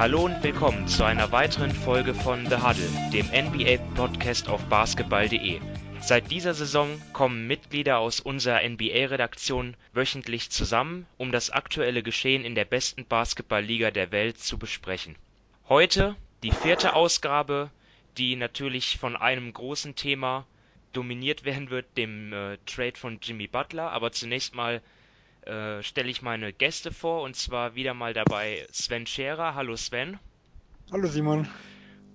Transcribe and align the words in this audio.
Hallo 0.00 0.24
und 0.24 0.42
willkommen 0.42 0.88
zu 0.88 1.04
einer 1.04 1.30
weiteren 1.30 1.72
Folge 1.72 2.14
von 2.14 2.46
The 2.46 2.56
Huddle, 2.56 2.88
dem 3.12 3.26
NBA-Podcast 3.26 4.48
auf 4.48 4.64
basketball.de. 4.70 5.60
Seit 6.00 6.30
dieser 6.30 6.54
Saison 6.54 6.88
kommen 7.12 7.46
Mitglieder 7.46 7.98
aus 7.98 8.18
unserer 8.18 8.66
NBA-Redaktion 8.66 9.76
wöchentlich 9.92 10.48
zusammen, 10.48 11.04
um 11.18 11.32
das 11.32 11.50
aktuelle 11.50 12.02
Geschehen 12.02 12.46
in 12.46 12.54
der 12.54 12.64
besten 12.64 13.04
Basketballliga 13.04 13.90
der 13.90 14.10
Welt 14.10 14.38
zu 14.38 14.56
besprechen. 14.56 15.16
Heute 15.68 16.16
die 16.44 16.52
vierte 16.52 16.94
Ausgabe, 16.94 17.68
die 18.16 18.36
natürlich 18.36 18.96
von 18.96 19.16
einem 19.16 19.52
großen 19.52 19.96
Thema 19.96 20.46
dominiert 20.94 21.44
werden 21.44 21.68
wird, 21.68 21.84
dem 21.98 22.32
äh, 22.32 22.56
Trade 22.64 22.96
von 22.96 23.18
Jimmy 23.20 23.48
Butler. 23.48 23.90
Aber 23.90 24.12
zunächst 24.12 24.54
mal 24.54 24.80
äh, 25.42 25.82
stelle 25.82 26.10
ich 26.10 26.22
meine 26.22 26.52
Gäste 26.52 26.92
vor 26.92 27.22
und 27.22 27.36
zwar 27.36 27.74
wieder 27.74 27.94
mal 27.94 28.12
dabei 28.12 28.66
Sven 28.72 29.06
Scherer. 29.06 29.54
Hallo 29.54 29.76
Sven. 29.76 30.18
Hallo 30.92 31.08
Simon. 31.08 31.48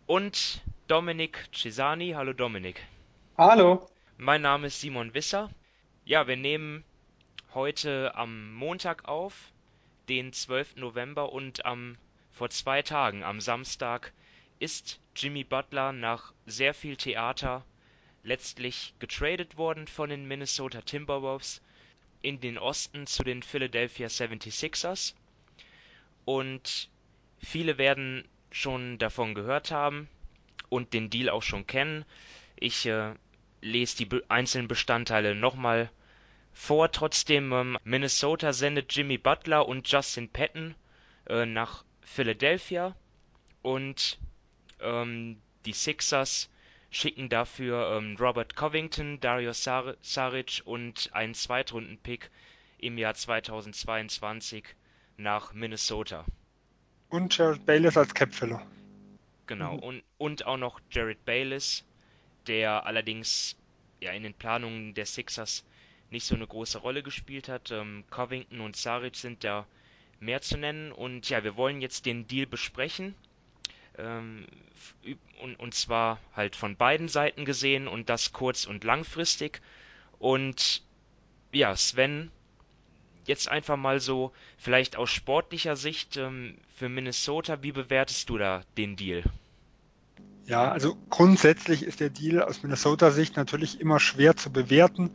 Und 0.06 0.62
Dominik 0.88 1.50
Cesani. 1.54 2.12
Hallo 2.12 2.34
Dominik. 2.34 2.86
Hallo. 3.38 3.90
Mein 4.18 4.42
Name 4.42 4.68
ist 4.68 4.82
Simon 4.82 5.14
Wisser. 5.14 5.50
Ja, 6.06 6.28
wir 6.28 6.38
nehmen 6.38 6.84
heute 7.54 8.14
am 8.16 8.54
Montag 8.54 9.08
auf, 9.08 9.52
den 10.08 10.32
12. 10.32 10.76
November 10.76 11.34
und 11.34 11.66
am 11.66 11.98
vor 12.32 12.50
zwei 12.50 12.82
Tagen, 12.82 13.24
am 13.24 13.42
Samstag, 13.42 14.12
ist 14.60 15.00
Jimmy 15.16 15.44
Butler 15.44 15.94
nach 15.94 16.34
sehr 16.46 16.74
viel 16.74 16.98
Theater 16.98 17.66
letztlich 18.24 18.94
getradet 19.00 19.58
worden 19.58 19.88
von 19.88 20.10
den 20.10 20.28
Minnesota 20.28 20.82
Timberwolves 20.82 21.62
in 22.26 22.40
den 22.40 22.58
Osten 22.58 23.08
zu 23.08 23.24
den 23.24 23.44
Philadelphia 23.44 24.08
76ers. 24.08 25.14
Und 26.26 26.90
viele 27.40 27.78
werden 27.78 28.28
schon 28.52 28.98
davon 28.98 29.36
gehört 29.36 29.72
haben 29.72 30.10
und 30.70 30.94
den 30.94 31.10
Deal 31.10 31.30
auch 31.30 31.44
schon 31.44 31.68
kennen. 31.68 32.04
Ich 32.56 32.86
äh, 32.88 33.14
lese 33.62 34.06
die 34.06 34.22
einzelnen 34.28 34.68
Bestandteile 34.68 35.36
nochmal 35.36 35.92
vor. 36.52 36.92
Trotzdem, 36.92 37.52
ähm, 37.54 37.78
Minnesota 37.84 38.54
sendet 38.54 38.96
Jimmy 38.96 39.18
Butler 39.18 39.68
und 39.68 39.88
Justin 39.92 40.30
Patton 40.30 40.76
äh, 41.28 41.46
nach 41.46 41.84
Philadelphia 42.02 42.96
und 43.62 44.18
ähm, 44.80 45.38
die 45.66 45.74
Sixers 45.74 46.50
schicken 46.96 47.28
dafür 47.28 47.98
ähm, 47.98 48.16
Robert 48.18 48.56
Covington, 48.56 49.20
Dario 49.20 49.52
Sar 49.52 49.96
Saric 50.02 50.62
und 50.64 51.10
einen 51.12 51.34
Zweitrunden-Pick 51.34 52.32
im 52.78 52.98
Jahr 52.98 53.14
2022 53.14 54.64
nach 55.18 55.54
Minnesota. 55.54 56.24
Und 57.10 57.38
Jared 57.38 57.66
Bayless 57.66 57.98
als 57.98 58.14
Capfiller. 58.14 58.66
Genau, 59.46 59.74
mhm. 59.74 59.80
und, 59.80 60.04
und 60.18 60.46
auch 60.46 60.56
noch 60.58 60.80
Jared 60.90 61.24
Bayless, 61.26 61.84
der 62.48 62.86
allerdings 62.86 63.58
ja 64.00 64.14
in 64.14 64.24
den 64.24 64.34
Planungen 64.34 64.94
der 64.94 65.06
Sixers 65.06 65.66
nicht 66.12 66.26
so 66.26 66.36
eine 66.36 66.48
große 66.48 66.78
Rolle 66.78 67.04
gespielt 67.04 67.50
hat. 67.50 67.72
Ähm, 67.72 68.06
Covington 68.10 68.62
und 68.62 68.78
Saric 68.78 69.18
sind 69.18 69.44
da 69.44 69.68
mehr 70.22 70.42
zu 70.42 70.58
nennen. 70.58 70.94
Und 70.94 71.30
ja, 71.30 71.44
wir 71.44 71.58
wollen 71.58 71.82
jetzt 71.82 72.06
den 72.06 72.26
Deal 72.26 72.46
besprechen. 72.46 73.16
Ähm, 73.98 74.46
und, 75.42 75.60
und 75.60 75.74
zwar 75.74 76.20
halt 76.36 76.56
von 76.56 76.76
beiden 76.76 77.08
Seiten 77.08 77.46
gesehen 77.46 77.88
und 77.88 78.10
das 78.10 78.34
kurz- 78.34 78.66
und 78.66 78.84
langfristig. 78.84 79.62
Und 80.20 80.82
ja, 81.52 81.76
Sven, 81.76 82.32
jetzt 83.26 83.50
einfach 83.50 83.78
mal 83.78 84.00
so, 84.00 84.32
vielleicht 84.58 84.96
aus 84.96 85.10
sportlicher 85.10 85.76
Sicht 85.76 86.18
ähm, 86.18 86.58
für 86.76 86.90
Minnesota, 86.90 87.64
wie 87.64 87.72
bewertest 87.72 88.30
du 88.30 88.38
da 88.38 88.64
den 88.78 88.96
Deal? 88.96 89.24
Ja, 90.48 90.72
also 90.72 90.96
grundsätzlich 91.10 91.82
ist 91.82 92.00
der 92.00 92.12
Deal 92.12 92.44
aus 92.44 92.62
Minnesota-Sicht 92.62 93.36
natürlich 93.36 93.82
immer 93.82 94.00
schwer 94.00 94.36
zu 94.36 94.52
bewerten. 94.52 95.10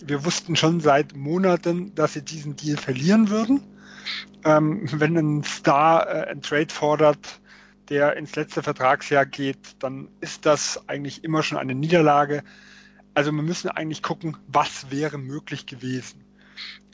Wir 0.00 0.24
wussten 0.24 0.54
schon 0.54 0.80
seit 0.80 1.16
Monaten, 1.16 1.94
dass 1.96 2.12
sie 2.12 2.22
diesen 2.22 2.54
Deal 2.54 2.76
verlieren 2.76 3.28
würden. 3.28 3.60
Ähm, 4.44 4.88
wenn 4.92 5.16
ein 5.16 5.42
Star 5.42 6.06
äh, 6.06 6.30
ein 6.30 6.42
Trade 6.42 6.72
fordert, 6.72 7.40
der 7.88 8.16
ins 8.16 8.36
letzte 8.36 8.62
Vertragsjahr 8.62 9.26
geht, 9.26 9.82
dann 9.82 10.08
ist 10.20 10.46
das 10.46 10.88
eigentlich 10.88 11.24
immer 11.24 11.42
schon 11.42 11.58
eine 11.58 11.74
Niederlage. 11.74 12.42
Also 13.14 13.32
wir 13.32 13.42
müssen 13.42 13.68
eigentlich 13.68 14.02
gucken, 14.02 14.36
was 14.46 14.90
wäre 14.90 15.18
möglich 15.18 15.66
gewesen. 15.66 16.24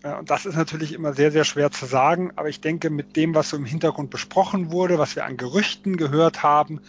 Äh, 0.03 0.15
und 0.15 0.31
das 0.31 0.47
ist 0.47 0.57
natürlich 0.57 0.93
immer 0.93 1.13
sehr, 1.13 1.33
sehr 1.33 1.45
schwer 1.45 1.71
zu 1.71 1.87
sagen. 1.87 2.33
Aber 2.37 2.49
ich 2.49 2.61
denke, 2.61 2.91
mit 2.91 3.17
dem, 3.17 3.35
was 3.35 3.51
so 3.51 3.57
im 3.57 3.65
Hintergrund 3.65 4.11
besprochen 4.11 4.71
wurde, 4.71 4.99
was 4.99 5.17
wir 5.17 5.25
an 5.25 5.37
Gerüchten 5.37 5.97
gehört 5.97 6.43
haben, 6.43 6.81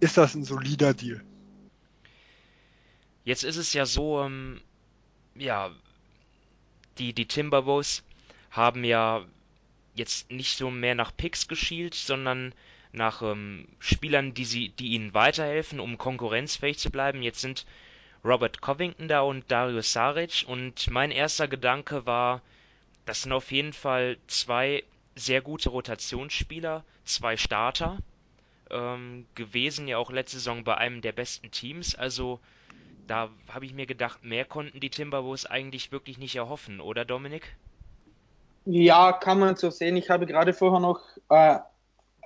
ist 0.00 0.16
das 0.18 0.34
ein 0.34 0.44
solider 0.44 0.92
Deal. 0.92 1.22
Jetzt 3.24 3.44
ist 3.44 3.56
es 3.56 3.72
ja 3.72 3.86
so, 3.86 4.22
ähm, 4.22 4.60
ja, 5.34 5.70
die, 6.98 7.12
die 7.12 7.26
Timberwolves 7.26 8.04
haben 8.50 8.84
ja 8.84 9.24
jetzt 9.94 10.30
nicht 10.30 10.56
so 10.56 10.70
mehr 10.70 10.94
nach 10.94 11.16
Picks 11.16 11.48
geschielt, 11.48 11.94
sondern 11.94 12.54
nach 12.92 13.22
ähm, 13.22 13.68
Spielern, 13.78 14.34
die 14.34 14.44
sie, 14.44 14.68
die 14.70 14.88
ihnen 14.88 15.14
weiterhelfen, 15.14 15.80
um 15.80 15.98
konkurrenzfähig 15.98 16.78
zu 16.78 16.90
bleiben. 16.90 17.22
Jetzt 17.22 17.40
sind 17.40 17.66
Robert 18.24 18.60
Covington 18.60 19.08
da 19.08 19.20
und 19.20 19.50
Dario 19.50 19.80
Saric 19.82 20.44
und 20.46 20.90
mein 20.90 21.10
erster 21.10 21.48
Gedanke 21.48 22.06
war, 22.06 22.42
das 23.04 23.22
sind 23.22 23.32
auf 23.32 23.52
jeden 23.52 23.72
Fall 23.72 24.16
zwei 24.26 24.82
sehr 25.14 25.40
gute 25.40 25.70
Rotationsspieler, 25.70 26.84
zwei 27.04 27.36
Starter 27.36 27.98
ähm, 28.70 29.26
gewesen, 29.34 29.88
ja 29.88 29.98
auch 29.98 30.10
letzte 30.10 30.38
Saison 30.38 30.64
bei 30.64 30.76
einem 30.76 31.00
der 31.00 31.12
besten 31.12 31.50
Teams. 31.50 31.94
Also 31.94 32.40
da 33.06 33.30
habe 33.48 33.64
ich 33.64 33.72
mir 33.72 33.86
gedacht, 33.86 34.24
mehr 34.24 34.44
konnten 34.44 34.80
die 34.80 34.90
Timberwolves 34.90 35.46
eigentlich 35.46 35.92
wirklich 35.92 36.18
nicht 36.18 36.34
erhoffen, 36.34 36.80
oder 36.80 37.04
Dominik? 37.04 37.56
Ja, 38.64 39.12
kann 39.12 39.38
man 39.38 39.54
so 39.54 39.70
sehen. 39.70 39.96
Ich 39.96 40.10
habe 40.10 40.26
gerade 40.26 40.52
vorher 40.52 40.80
noch 40.80 41.00
äh, 41.28 41.58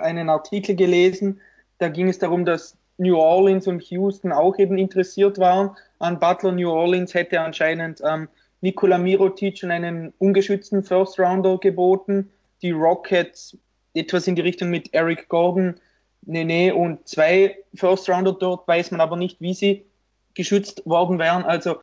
einen 0.01 0.29
Artikel 0.29 0.75
gelesen, 0.75 1.41
da 1.79 1.89
ging 1.89 2.09
es 2.09 2.19
darum, 2.19 2.45
dass 2.45 2.77
New 2.99 3.17
Orleans 3.17 3.67
und 3.67 3.83
Houston 3.85 4.33
auch 4.33 4.59
eben 4.59 4.77
interessiert 4.77 5.39
waren 5.39 5.71
an 5.99 6.21
Butler. 6.21 6.53
New 6.53 6.71
Orleans 6.71 7.15
hätte 7.15 7.41
anscheinend 7.41 8.03
ähm, 8.07 8.29
Nikola 8.61 8.99
Mirotic 8.99 9.63
und 9.63 9.71
einen 9.71 10.13
ungeschützten 10.19 10.83
First 10.83 11.19
Rounder 11.19 11.57
geboten. 11.57 12.31
Die 12.61 12.73
Rockets 12.73 13.57
etwas 13.95 14.27
in 14.27 14.37
die 14.37 14.43
Richtung 14.43 14.69
mit 14.69 14.93
Eric 14.93 15.29
Gordon, 15.29 15.81
Nene 16.23 16.75
und 16.75 17.09
zwei 17.09 17.57
First 17.75 18.09
Rounder 18.11 18.33
dort, 18.33 18.69
weiß 18.69 18.91
man 18.91 19.01
aber 19.01 19.17
nicht, 19.17 19.41
wie 19.41 19.55
sie 19.55 19.87
geschützt 20.35 20.83
worden 20.85 21.19
wären. 21.19 21.45
Also 21.45 21.77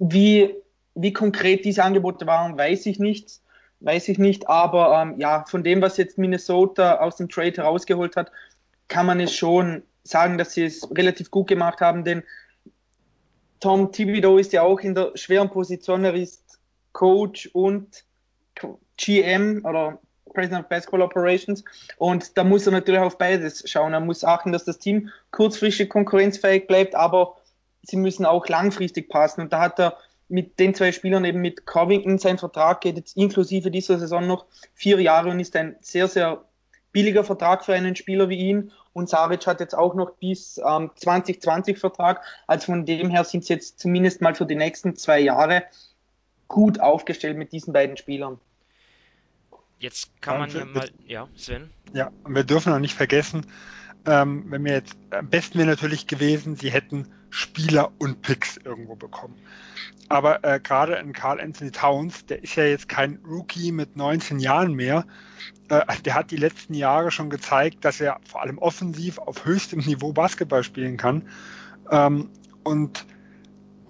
wie, 0.00 0.52
wie 0.96 1.12
konkret 1.12 1.64
diese 1.64 1.84
Angebote 1.84 2.26
waren, 2.26 2.58
weiß 2.58 2.86
ich 2.86 2.98
nicht 2.98 3.40
weiß 3.84 4.08
ich 4.08 4.18
nicht, 4.18 4.48
aber 4.48 5.00
ähm, 5.00 5.20
ja, 5.20 5.44
von 5.46 5.62
dem, 5.62 5.82
was 5.82 5.96
jetzt 5.96 6.18
Minnesota 6.18 6.96
aus 6.96 7.16
dem 7.16 7.28
Trade 7.28 7.56
herausgeholt 7.56 8.16
hat, 8.16 8.32
kann 8.88 9.06
man 9.06 9.20
es 9.20 9.34
schon 9.34 9.82
sagen, 10.02 10.38
dass 10.38 10.52
sie 10.52 10.64
es 10.64 10.88
relativ 10.96 11.30
gut 11.30 11.48
gemacht 11.48 11.80
haben, 11.80 12.04
denn 12.04 12.22
Tom 13.60 13.92
Thibodeau 13.92 14.36
ist 14.36 14.52
ja 14.52 14.62
auch 14.62 14.80
in 14.80 14.94
der 14.94 15.12
schweren 15.14 15.50
Position, 15.50 16.04
er 16.04 16.14
ist 16.14 16.58
Coach 16.92 17.48
und 17.52 18.04
GM 18.96 19.64
oder 19.64 19.98
President 20.34 20.64
of 20.64 20.68
Basketball 20.68 21.02
Operations. 21.02 21.64
Und 21.96 22.36
da 22.36 22.44
muss 22.44 22.66
er 22.66 22.72
natürlich 22.72 23.00
auf 23.00 23.16
beides 23.16 23.68
schauen. 23.68 23.94
Er 23.94 24.00
muss 24.00 24.24
achten, 24.24 24.52
dass 24.52 24.64
das 24.64 24.78
Team 24.78 25.10
kurzfristig 25.30 25.88
konkurrenzfähig 25.88 26.66
bleibt, 26.66 26.94
aber 26.94 27.36
sie 27.82 27.96
müssen 27.96 28.26
auch 28.26 28.46
langfristig 28.48 29.08
passen. 29.08 29.40
Und 29.40 29.52
da 29.52 29.60
hat 29.60 29.78
er 29.78 29.96
mit 30.28 30.58
den 30.58 30.74
zwei 30.74 30.92
Spielern, 30.92 31.24
eben 31.24 31.40
mit 31.40 31.66
Covington, 31.66 32.18
sein 32.18 32.38
Vertrag 32.38 32.80
geht 32.80 32.96
jetzt 32.96 33.16
inklusive 33.16 33.70
dieser 33.70 33.98
Saison 33.98 34.26
noch 34.26 34.46
vier 34.74 35.00
Jahre 35.00 35.30
und 35.30 35.40
ist 35.40 35.54
ein 35.56 35.76
sehr, 35.80 36.08
sehr 36.08 36.44
billiger 36.92 37.24
Vertrag 37.24 37.64
für 37.64 37.74
einen 37.74 37.96
Spieler 37.96 38.28
wie 38.28 38.38
ihn. 38.38 38.72
Und 38.92 39.08
Saric 39.08 39.46
hat 39.46 39.60
jetzt 39.60 39.74
auch 39.74 39.94
noch 39.94 40.12
bis 40.12 40.58
ähm, 40.58 40.90
2020 40.94 41.78
Vertrag. 41.78 42.22
Also 42.46 42.66
von 42.66 42.86
dem 42.86 43.10
her 43.10 43.24
sind 43.24 43.44
sie 43.44 43.52
jetzt 43.52 43.80
zumindest 43.80 44.20
mal 44.22 44.34
für 44.34 44.46
die 44.46 44.54
nächsten 44.54 44.96
zwei 44.96 45.20
Jahre 45.20 45.64
gut 46.46 46.80
aufgestellt 46.80 47.36
mit 47.36 47.52
diesen 47.52 47.72
beiden 47.72 47.96
Spielern. 47.96 48.38
Jetzt 49.80 50.10
kann 50.22 50.38
man 50.38 50.50
ja 50.50 50.64
mal, 50.64 50.88
ja, 51.06 51.28
Sven? 51.36 51.70
Ja, 51.92 52.10
wir 52.26 52.44
dürfen 52.44 52.72
auch 52.72 52.78
nicht 52.78 52.94
vergessen, 52.94 53.46
ähm, 54.06 54.44
wenn 54.48 54.64
wir 54.64 54.72
jetzt, 54.72 54.96
am 55.10 55.28
besten 55.28 55.58
wäre 55.58 55.68
natürlich 55.68 56.06
gewesen, 56.06 56.56
sie 56.56 56.70
hätten 56.70 57.08
Spieler 57.30 57.90
und 57.98 58.22
Picks 58.22 58.56
irgendwo 58.58 58.94
bekommen. 58.94 59.34
Aber 60.08 60.44
äh, 60.44 60.60
gerade 60.60 60.94
in 60.96 61.12
Carl 61.12 61.40
Anthony 61.40 61.70
Towns, 61.70 62.26
der 62.26 62.42
ist 62.42 62.56
ja 62.56 62.64
jetzt 62.64 62.88
kein 62.88 63.18
Rookie 63.26 63.72
mit 63.72 63.96
19 63.96 64.38
Jahren 64.38 64.74
mehr. 64.74 65.06
Äh, 65.68 65.82
der 66.04 66.14
hat 66.14 66.30
die 66.30 66.36
letzten 66.36 66.74
Jahre 66.74 67.10
schon 67.10 67.30
gezeigt, 67.30 67.84
dass 67.84 68.00
er 68.00 68.20
vor 68.28 68.42
allem 68.42 68.58
offensiv 68.58 69.18
auf 69.18 69.44
höchstem 69.44 69.80
Niveau 69.80 70.12
Basketball 70.12 70.62
spielen 70.62 70.96
kann. 70.96 71.28
Ähm, 71.90 72.28
und 72.62 73.06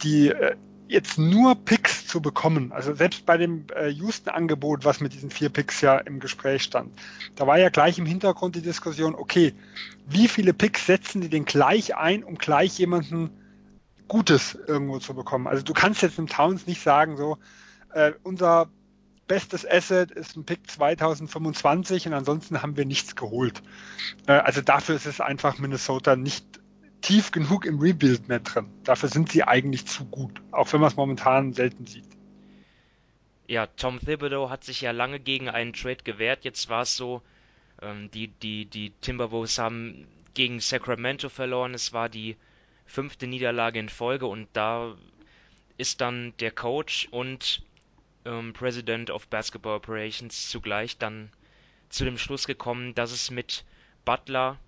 die, 0.03 0.29
äh, 0.29 0.57
jetzt 0.95 1.19
nur 1.19 1.57
Picks 1.57 2.07
zu 2.07 2.23
bekommen, 2.23 2.73
also 2.73 2.95
selbst 2.95 3.27
bei 3.27 3.37
dem 3.37 3.67
äh, 3.75 3.89
Houston-Angebot, 3.89 4.85
was 4.85 5.01
mit 5.01 5.13
diesen 5.13 5.31
vier 5.31 5.51
Picks 5.51 5.81
ja 5.81 5.99
im 5.99 6.21
Gespräch 6.21 6.63
stand, 6.63 6.93
da 7.35 7.47
war 7.47 7.59
ja 7.59 7.69
gleich 7.69 7.99
im 7.99 8.07
Hintergrund 8.07 8.57
die 8.57 8.63
Diskussion, 8.63 9.15
okay, 9.15 9.55
wie 10.07 10.29
viele 10.29 10.55
Picks 10.55 10.87
setzen 10.87 11.21
die 11.21 11.29
denn 11.29 11.45
gleich 11.45 11.97
ein, 11.97 12.25
um 12.25 12.37
gleich 12.37 12.79
jemanden 12.79 13.31
Gutes 14.09 14.57
irgendwo 14.67 14.99
zu 15.01 15.15
bekommen? 15.15 15.47
Also 15.49 15.63
du 15.63 15.73
kannst 15.73 16.01
jetzt 16.03 16.19
im 16.19 16.29
Towns 16.29 16.67
nicht 16.67 16.81
sagen, 16.81 17.17
so, 17.17 17.39
äh, 17.93 18.13
unser 18.23 18.71
bestes 19.27 19.69
Asset 19.69 20.11
ist 20.11 20.37
ein 20.37 20.45
Pick 20.45 20.71
2025 20.71 22.07
und 22.07 22.15
ansonsten 22.15 22.63
haben 22.63 22.77
wir 22.77 22.85
nichts 22.85 23.17
geholt. 23.17 23.63
Äh, 24.27 24.33
also 24.33 24.61
dafür 24.61 24.95
ist 24.95 25.07
es 25.07 25.21
einfach 25.21 25.59
Minnesota 25.59 26.15
nicht 26.15 26.61
tief 27.05 27.33
genug 27.33 27.67
im 27.67 27.79
Rebuild 27.79 28.29
mehr 28.29 28.41
drin. 28.41 28.67
Dafür 28.83 29.11
sind 29.11 29.31
sie 29.31 29.45
eigentlich 29.45 29.87
zu 29.87 30.07
gut, 30.07 30.41
auch 30.51 30.73
wenn 30.73 30.81
man 30.81 30.89
es 30.89 30.97
momentan 30.97 31.53
selten 31.53 31.87
sieht. 31.87 32.09
Ja, 33.47 33.67
Tom 33.67 34.01
Thibodeau 34.01 34.49
hat 34.49 34.65
sich 34.65 34.81
ja 34.81 34.91
lange 34.91 35.21
gegen 35.21 35.51
einen 35.51 35.75
Trade 35.75 36.03
gewehrt. 36.03 36.45
Jetzt 36.45 36.71
war 36.71 36.83
es 36.83 36.97
so, 36.97 37.21
ähm, 37.83 38.11
die, 38.13 38.29
die, 38.29 38.65
die 38.65 38.91
Timberwolves 39.03 39.59
haben 39.59 40.07
gegen 40.33 40.61
Sacramento 40.61 41.29
verloren. 41.29 41.75
Es 41.75 41.93
war 41.93 42.09
die 42.09 42.37
fünfte 42.87 43.27
Niederlage 43.27 43.79
in 43.79 43.91
Folge 43.91 44.27
und 44.27 44.49
da 44.55 44.97
ist 45.77 46.01
dann 46.01 46.33
der 46.41 46.53
Coach 46.53 47.09
und 47.11 47.63
ähm, 48.25 48.55
President 48.55 49.11
of 49.11 49.29
Basketball 49.29 49.77
Operations 49.77 50.49
zugleich 50.49 50.97
dann 50.97 51.31
zu 51.91 52.07
dem 52.07 52.17
Schluss 52.17 52.47
gekommen, 52.47 52.95
dass 52.95 53.13
es 53.13 53.31
mit 53.31 53.65
Butler 54.07 54.59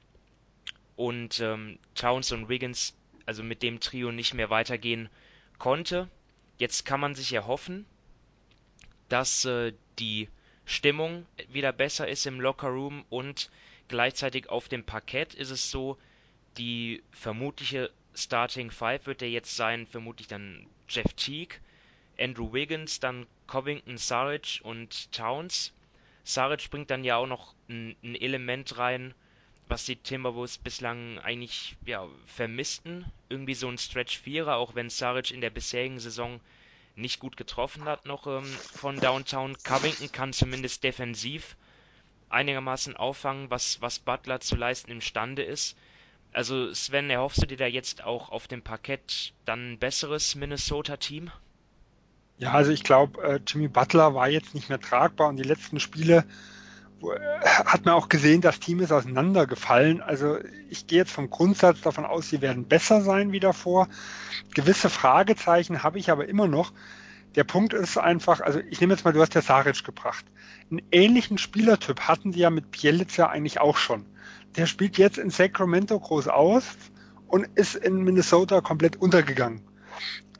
und 0.96 1.40
ähm, 1.40 1.78
Towns 1.94 2.32
und 2.32 2.48
Wiggins, 2.48 2.96
also 3.26 3.42
mit 3.42 3.62
dem 3.62 3.80
Trio 3.80 4.12
nicht 4.12 4.34
mehr 4.34 4.50
weitergehen 4.50 5.08
konnte. 5.58 6.08
Jetzt 6.58 6.84
kann 6.84 7.00
man 7.00 7.14
sich 7.14 7.32
erhoffen, 7.32 7.84
dass 9.08 9.44
äh, 9.44 9.72
die 9.98 10.28
Stimmung 10.64 11.26
wieder 11.48 11.72
besser 11.72 12.08
ist 12.08 12.26
im 12.26 12.40
Lockerroom 12.40 13.04
und 13.08 13.50
gleichzeitig 13.88 14.48
auf 14.48 14.68
dem 14.68 14.84
Parkett 14.84 15.34
ist 15.34 15.50
es 15.50 15.70
so, 15.70 15.96
die 16.58 17.02
vermutliche 17.12 17.90
Starting 18.14 18.70
Five 18.70 19.06
wird 19.06 19.22
er 19.22 19.28
jetzt 19.28 19.54
sein, 19.54 19.86
vermutlich 19.86 20.26
dann 20.26 20.66
Jeff 20.88 21.12
Teague, 21.14 21.58
Andrew 22.18 22.52
Wiggins, 22.52 22.98
dann 22.98 23.26
Covington, 23.46 23.98
Saric 23.98 24.60
und 24.62 25.12
Towns. 25.12 25.72
Saric 26.24 26.70
bringt 26.70 26.90
dann 26.90 27.04
ja 27.04 27.16
auch 27.16 27.26
noch 27.26 27.54
ein, 27.68 27.94
ein 28.02 28.16
Element 28.16 28.78
rein, 28.78 29.14
was 29.68 29.84
die 29.84 29.96
Timberwolves 29.96 30.58
bislang 30.58 31.18
eigentlich 31.18 31.76
ja, 31.84 32.06
vermissten. 32.26 33.04
Irgendwie 33.28 33.54
so 33.54 33.68
ein 33.68 33.78
Stretch-Vierer, 33.78 34.56
auch 34.56 34.74
wenn 34.74 34.90
Saric 34.90 35.30
in 35.30 35.40
der 35.40 35.50
bisherigen 35.50 35.98
Saison 35.98 36.40
nicht 36.94 37.20
gut 37.20 37.36
getroffen 37.36 37.84
hat 37.84 38.06
noch 38.06 38.26
ähm, 38.26 38.44
von 38.44 38.98
Downtown. 38.98 39.56
Covington 39.62 40.10
kann 40.12 40.32
zumindest 40.32 40.82
defensiv 40.82 41.56
einigermaßen 42.28 42.96
auffangen, 42.96 43.50
was, 43.50 43.80
was 43.80 43.98
Butler 43.98 44.40
zu 44.40 44.56
leisten 44.56 44.90
imstande 44.90 45.42
ist. 45.42 45.76
Also 46.32 46.72
Sven, 46.74 47.10
erhoffst 47.10 47.42
du 47.42 47.46
dir 47.46 47.56
da 47.56 47.66
jetzt 47.66 48.04
auch 48.04 48.30
auf 48.30 48.48
dem 48.48 48.62
Parkett 48.62 49.32
dann 49.44 49.72
ein 49.72 49.78
besseres 49.78 50.34
Minnesota-Team? 50.34 51.30
Ja, 52.38 52.52
also 52.52 52.72
ich 52.72 52.82
glaube, 52.82 53.22
äh, 53.22 53.40
Jimmy 53.46 53.68
Butler 53.68 54.14
war 54.14 54.28
jetzt 54.28 54.54
nicht 54.54 54.68
mehr 54.68 54.80
tragbar 54.80 55.28
und 55.28 55.36
die 55.36 55.42
letzten 55.42 55.80
Spiele 55.80 56.26
hat 57.42 57.84
man 57.84 57.94
auch 57.94 58.08
gesehen, 58.08 58.40
das 58.40 58.58
Team 58.58 58.80
ist 58.80 58.92
auseinandergefallen. 58.92 60.00
Also 60.00 60.38
ich 60.70 60.86
gehe 60.86 60.98
jetzt 60.98 61.12
vom 61.12 61.30
Grundsatz 61.30 61.80
davon 61.80 62.04
aus, 62.04 62.28
sie 62.28 62.40
werden 62.40 62.64
besser 62.64 63.02
sein 63.02 63.32
wie 63.32 63.40
davor. 63.40 63.88
Gewisse 64.54 64.88
Fragezeichen 64.88 65.82
habe 65.82 65.98
ich 65.98 66.10
aber 66.10 66.28
immer 66.28 66.48
noch. 66.48 66.72
Der 67.34 67.44
Punkt 67.44 67.74
ist 67.74 67.98
einfach, 67.98 68.40
also 68.40 68.60
ich 68.70 68.80
nehme 68.80 68.94
jetzt 68.94 69.04
mal, 69.04 69.12
du 69.12 69.20
hast 69.20 69.34
ja 69.34 69.42
Saric 69.42 69.84
gebracht. 69.84 70.24
Einen 70.70 70.80
ähnlichen 70.90 71.36
Spielertyp 71.36 72.00
hatten 72.00 72.32
die 72.32 72.40
ja 72.40 72.50
mit 72.50 72.70
Bielica 72.70 73.26
eigentlich 73.26 73.60
auch 73.60 73.76
schon. 73.76 74.06
Der 74.56 74.66
spielt 74.66 74.96
jetzt 74.96 75.18
in 75.18 75.28
Sacramento 75.28 76.00
groß 76.00 76.28
aus 76.28 76.64
und 77.28 77.46
ist 77.56 77.74
in 77.74 78.02
Minnesota 78.04 78.62
komplett 78.62 78.96
untergegangen. 78.96 79.60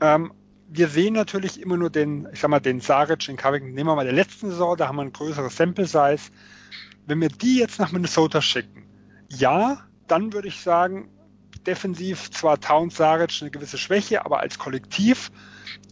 Ähm, 0.01 0.33
wir 0.69 0.87
sehen 0.89 1.13
natürlich 1.13 1.61
immer 1.61 1.77
nur 1.77 1.89
den, 1.89 2.27
ich 2.33 2.39
sag 2.39 2.49
mal, 2.49 2.59
den 2.59 2.81
Saric, 2.81 3.25
den 3.25 3.37
Covington, 3.37 3.73
nehmen 3.73 3.89
wir 3.89 3.95
mal 3.95 4.03
der 4.03 4.13
letzten 4.13 4.49
Saison, 4.49 4.75
da 4.75 4.87
haben 4.87 4.97
wir 4.97 5.03
ein 5.03 5.13
größeres 5.13 5.55
Sample 5.55 5.85
Size. 5.85 6.31
Wenn 7.05 7.21
wir 7.21 7.29
die 7.29 7.57
jetzt 7.57 7.79
nach 7.79 7.91
Minnesota 7.91 8.41
schicken, 8.41 8.85
ja, 9.29 9.85
dann 10.07 10.33
würde 10.33 10.49
ich 10.49 10.61
sagen, 10.61 11.09
defensiv 11.65 12.31
zwar 12.31 12.59
Towns 12.59 12.97
Saric 12.97 13.41
eine 13.41 13.51
gewisse 13.51 13.77
Schwäche, 13.77 14.25
aber 14.25 14.39
als 14.39 14.57
Kollektiv 14.57 15.31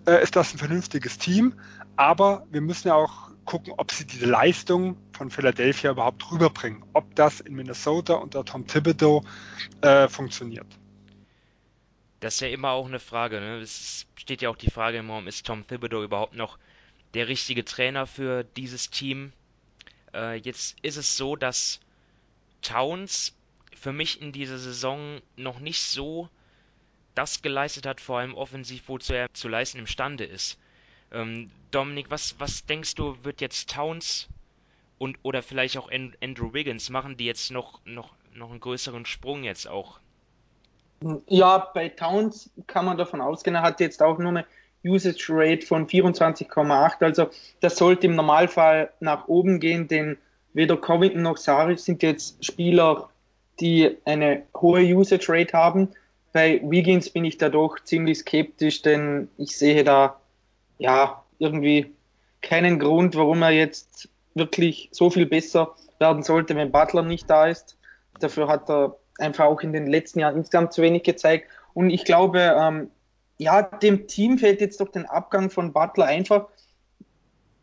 äh, 0.06 0.22
ist 0.22 0.36
das 0.36 0.54
ein 0.54 0.58
vernünftiges 0.58 1.18
Team. 1.18 1.54
Aber 1.96 2.46
wir 2.52 2.62
müssen 2.62 2.90
ja 2.90 2.96
auch 2.96 3.32
gucken, 3.46 3.74
ob 3.78 3.92
sie 3.92 4.06
diese 4.06 4.26
Leistung 4.26 4.98
von 5.14 5.30
Philadelphia 5.30 5.92
überhaupt 5.92 6.30
rüberbringen, 6.32 6.84
ob 6.94 7.16
das 7.16 7.40
in 7.40 7.56
Minnesota 7.56 8.16
unter 8.16 8.44
Tom 8.44 8.68
Thibodeau 8.68 9.24
äh, 9.82 10.08
funktioniert. 10.08 10.68
Das 12.26 12.34
ist 12.34 12.40
ja 12.40 12.48
immer 12.48 12.72
auch 12.72 12.88
eine 12.88 13.00
Frage. 13.00 13.40
Ne? 13.40 13.60
Es 13.60 14.08
steht 14.16 14.42
ja 14.42 14.50
auch 14.50 14.56
die 14.56 14.72
Frage 14.72 14.98
im 14.98 15.12
Raum, 15.12 15.28
ist 15.28 15.46
Tom 15.46 15.68
Thibodeau 15.68 16.02
überhaupt 16.02 16.34
noch 16.34 16.58
der 17.14 17.28
richtige 17.28 17.64
Trainer 17.64 18.08
für 18.08 18.44
dieses 18.44 18.90
Team? 18.90 19.32
Äh, 20.12 20.38
jetzt 20.38 20.76
ist 20.82 20.98
es 20.98 21.18
so, 21.18 21.36
dass 21.36 21.82
Towns 22.64 23.38
für 23.76 23.94
mich 23.94 24.24
in 24.24 24.32
dieser 24.32 24.58
Saison 24.58 25.22
noch 25.36 25.60
nicht 25.60 25.84
so 25.84 26.28
das 27.14 27.44
geleistet 27.44 27.86
hat, 27.86 28.02
vor 28.02 28.18
allem 28.18 28.34
offensiv, 28.34 28.86
wozu 28.88 29.14
er 29.14 29.32
zu 29.36 29.48
leisten 29.48 29.78
imstande 29.78 30.24
ist. 30.24 30.58
Ähm, 31.12 31.52
Dominik, 31.70 32.10
was, 32.10 32.40
was 32.40 32.66
denkst 32.66 32.96
du, 32.96 33.24
wird 33.24 33.40
jetzt 33.40 33.70
Towns 33.70 34.30
und 34.98 35.20
oder 35.22 35.44
vielleicht 35.44 35.78
auch 35.78 35.92
Andrew 35.92 36.54
Wiggins 36.54 36.90
machen, 36.90 37.18
die 37.18 37.26
jetzt 37.26 37.52
noch, 37.52 37.86
noch, 37.86 38.16
noch 38.34 38.50
einen 38.50 38.62
größeren 38.62 39.06
Sprung 39.06 39.44
jetzt 39.44 39.68
auch? 39.68 40.00
Ja, 41.28 41.70
bei 41.74 41.90
Towns 41.90 42.50
kann 42.68 42.86
man 42.86 42.98
davon 42.98 43.22
ausgehen, 43.22 43.56
er 43.56 43.62
hat 43.62 43.80
jetzt 43.80 44.02
auch 44.02 44.18
nur 44.18 44.30
eine 44.30 44.46
Usage 44.86 45.28
Rate 45.30 45.66
von 45.66 45.88
24,8. 45.88 47.04
Also 47.04 47.30
das 47.60 47.78
sollte 47.78 48.08
im 48.08 48.16
Normalfall 48.16 48.92
nach 49.00 49.28
oben 49.28 49.60
gehen, 49.60 49.88
denn 49.88 50.18
weder 50.54 50.78
Covington 50.78 51.24
noch 51.24 51.38
Saric 51.38 51.80
sind 51.80 52.04
jetzt 52.04 52.44
Spieler, 52.44 53.10
die 53.60 53.98
eine 54.06 54.44
hohe 54.56 54.82
Usage 54.82 55.26
Rate 55.30 55.54
haben. 55.54 55.90
Bei 56.34 56.62
Wiggins 56.64 57.10
bin 57.10 57.26
ich 57.26 57.38
da 57.38 57.50
doch 57.50 57.80
ziemlich 57.84 58.20
skeptisch, 58.20 58.82
denn 58.82 59.30
ich 59.38 59.58
sehe 59.58 59.84
da 59.84 60.20
ja 60.78 61.24
irgendwie 61.40 61.94
keinen 62.42 62.80
Grund, 62.80 63.16
warum 63.16 63.42
er 63.42 63.52
jetzt 63.52 64.10
wirklich 64.34 64.90
so 64.92 65.10
viel 65.10 65.26
besser 65.26 65.76
werden 66.00 66.24
sollte, 66.24 66.56
wenn 66.56 66.72
Butler 66.72 67.02
nicht 67.02 67.30
da 67.30 67.48
ist. 67.48 67.78
Dafür 68.20 68.48
hat 68.48 68.70
er 68.70 68.98
einfach 69.18 69.46
auch 69.46 69.62
in 69.62 69.74
den 69.74 69.88
letzten 69.88 70.20
Jahren 70.20 70.38
insgesamt 70.38 70.74
zu 70.74 70.82
wenig 70.82 71.04
gezeigt. 71.04 71.50
Und 71.74 71.90
ich 71.90 72.06
glaube, 72.06 72.56
ähm, 72.60 72.90
ja, 73.38 73.62
dem 73.62 74.08
Team 74.08 74.38
fällt 74.38 74.62
jetzt 74.62 74.80
durch 74.80 74.92
den 74.92 75.06
Abgang 75.06 75.50
von 75.50 75.74
Butler 75.74 76.06
einfach. 76.06 76.48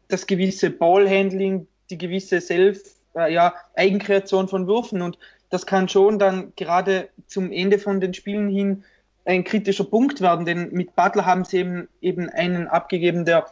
Das 0.08 0.26
gewisse 0.26 0.70
Ballhandling, 0.70 1.66
die 1.90 1.98
gewisse 1.98 2.40
Self, 2.40 2.82
äh, 3.14 3.32
ja, 3.32 3.54
Eigenkreation 3.74 4.48
von 4.48 4.66
Würfen. 4.66 5.02
Und 5.02 5.18
das 5.50 5.66
kann 5.66 5.88
schon 5.88 6.18
dann 6.18 6.52
gerade 6.56 7.08
zum 7.26 7.52
Ende 7.52 7.78
von 7.78 8.00
den 8.00 8.14
Spielen 8.14 8.48
hin 8.48 8.84
ein 9.24 9.44
kritischer 9.44 9.84
Punkt 9.84 10.20
werden, 10.20 10.46
denn 10.46 10.72
mit 10.72 10.96
Butler 10.96 11.26
haben 11.26 11.44
sie 11.44 11.58
eben, 11.58 11.88
eben 12.00 12.28
einen 12.28 12.66
abgegeben, 12.66 13.24
der 13.24 13.46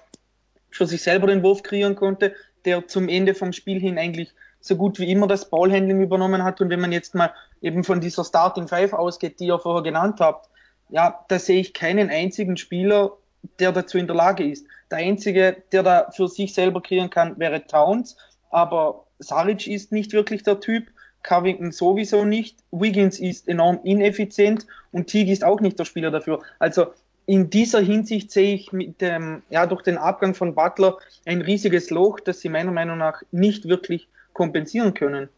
für 0.70 0.86
sich 0.86 1.02
selber 1.02 1.28
den 1.28 1.42
Wurf 1.42 1.62
kreieren 1.62 1.94
konnte, 1.94 2.34
der 2.64 2.88
zum 2.88 3.08
Ende 3.08 3.34
vom 3.34 3.52
Spiel 3.52 3.80
hin 3.80 3.98
eigentlich 3.98 4.32
so 4.60 4.76
gut 4.76 4.98
wie 4.98 5.10
immer 5.10 5.26
das 5.26 5.48
Ballhandling 5.48 6.00
übernommen 6.00 6.44
hat. 6.44 6.60
Und 6.60 6.70
wenn 6.70 6.80
man 6.80 6.92
jetzt 6.92 7.14
mal 7.14 7.32
eben 7.62 7.84
von 7.84 8.00
dieser 8.00 8.24
Starting 8.24 8.68
Five 8.68 8.92
ausgeht, 8.92 9.40
die 9.40 9.46
ihr 9.46 9.58
vorher 9.58 9.82
genannt 9.82 10.20
habt, 10.20 10.48
ja, 10.90 11.24
da 11.28 11.38
sehe 11.38 11.60
ich 11.60 11.72
keinen 11.72 12.10
einzigen 12.10 12.56
Spieler, 12.56 13.12
der 13.58 13.72
dazu 13.72 13.96
in 13.98 14.06
der 14.06 14.16
Lage 14.16 14.44
ist. 14.44 14.66
Der 14.90 14.98
einzige, 14.98 15.62
der 15.72 15.82
da 15.82 16.10
für 16.10 16.28
sich 16.28 16.52
selber 16.52 16.82
kreieren 16.82 17.10
kann, 17.10 17.38
wäre 17.38 17.64
Towns, 17.66 18.16
aber 18.50 19.06
Saric 19.18 19.66
ist 19.66 19.92
nicht 19.92 20.12
wirklich 20.12 20.42
der 20.42 20.60
Typ, 20.60 20.88
Covington 21.22 21.70
sowieso 21.70 22.24
nicht, 22.24 22.58
Wiggins 22.70 23.20
ist 23.20 23.46
enorm 23.46 23.80
ineffizient 23.84 24.66
und 24.90 25.06
Teague 25.06 25.32
ist 25.32 25.44
auch 25.44 25.60
nicht 25.60 25.78
der 25.78 25.84
Spieler 25.84 26.10
dafür. 26.10 26.40
Also 26.58 26.86
in 27.26 27.50
dieser 27.50 27.80
Hinsicht 27.80 28.32
sehe 28.32 28.54
ich 28.54 28.72
mit 28.72 29.00
dem, 29.00 29.42
ja, 29.50 29.66
durch 29.66 29.82
den 29.82 29.98
Abgang 29.98 30.34
von 30.34 30.54
Butler 30.54 30.96
ein 31.26 31.42
riesiges 31.42 31.90
Loch, 31.90 32.18
das 32.18 32.40
sie 32.40 32.48
meiner 32.48 32.72
Meinung 32.72 32.98
nach 32.98 33.22
nicht 33.30 33.68
wirklich 33.68 34.08
kompensieren 34.32 34.94
können. 34.94 35.28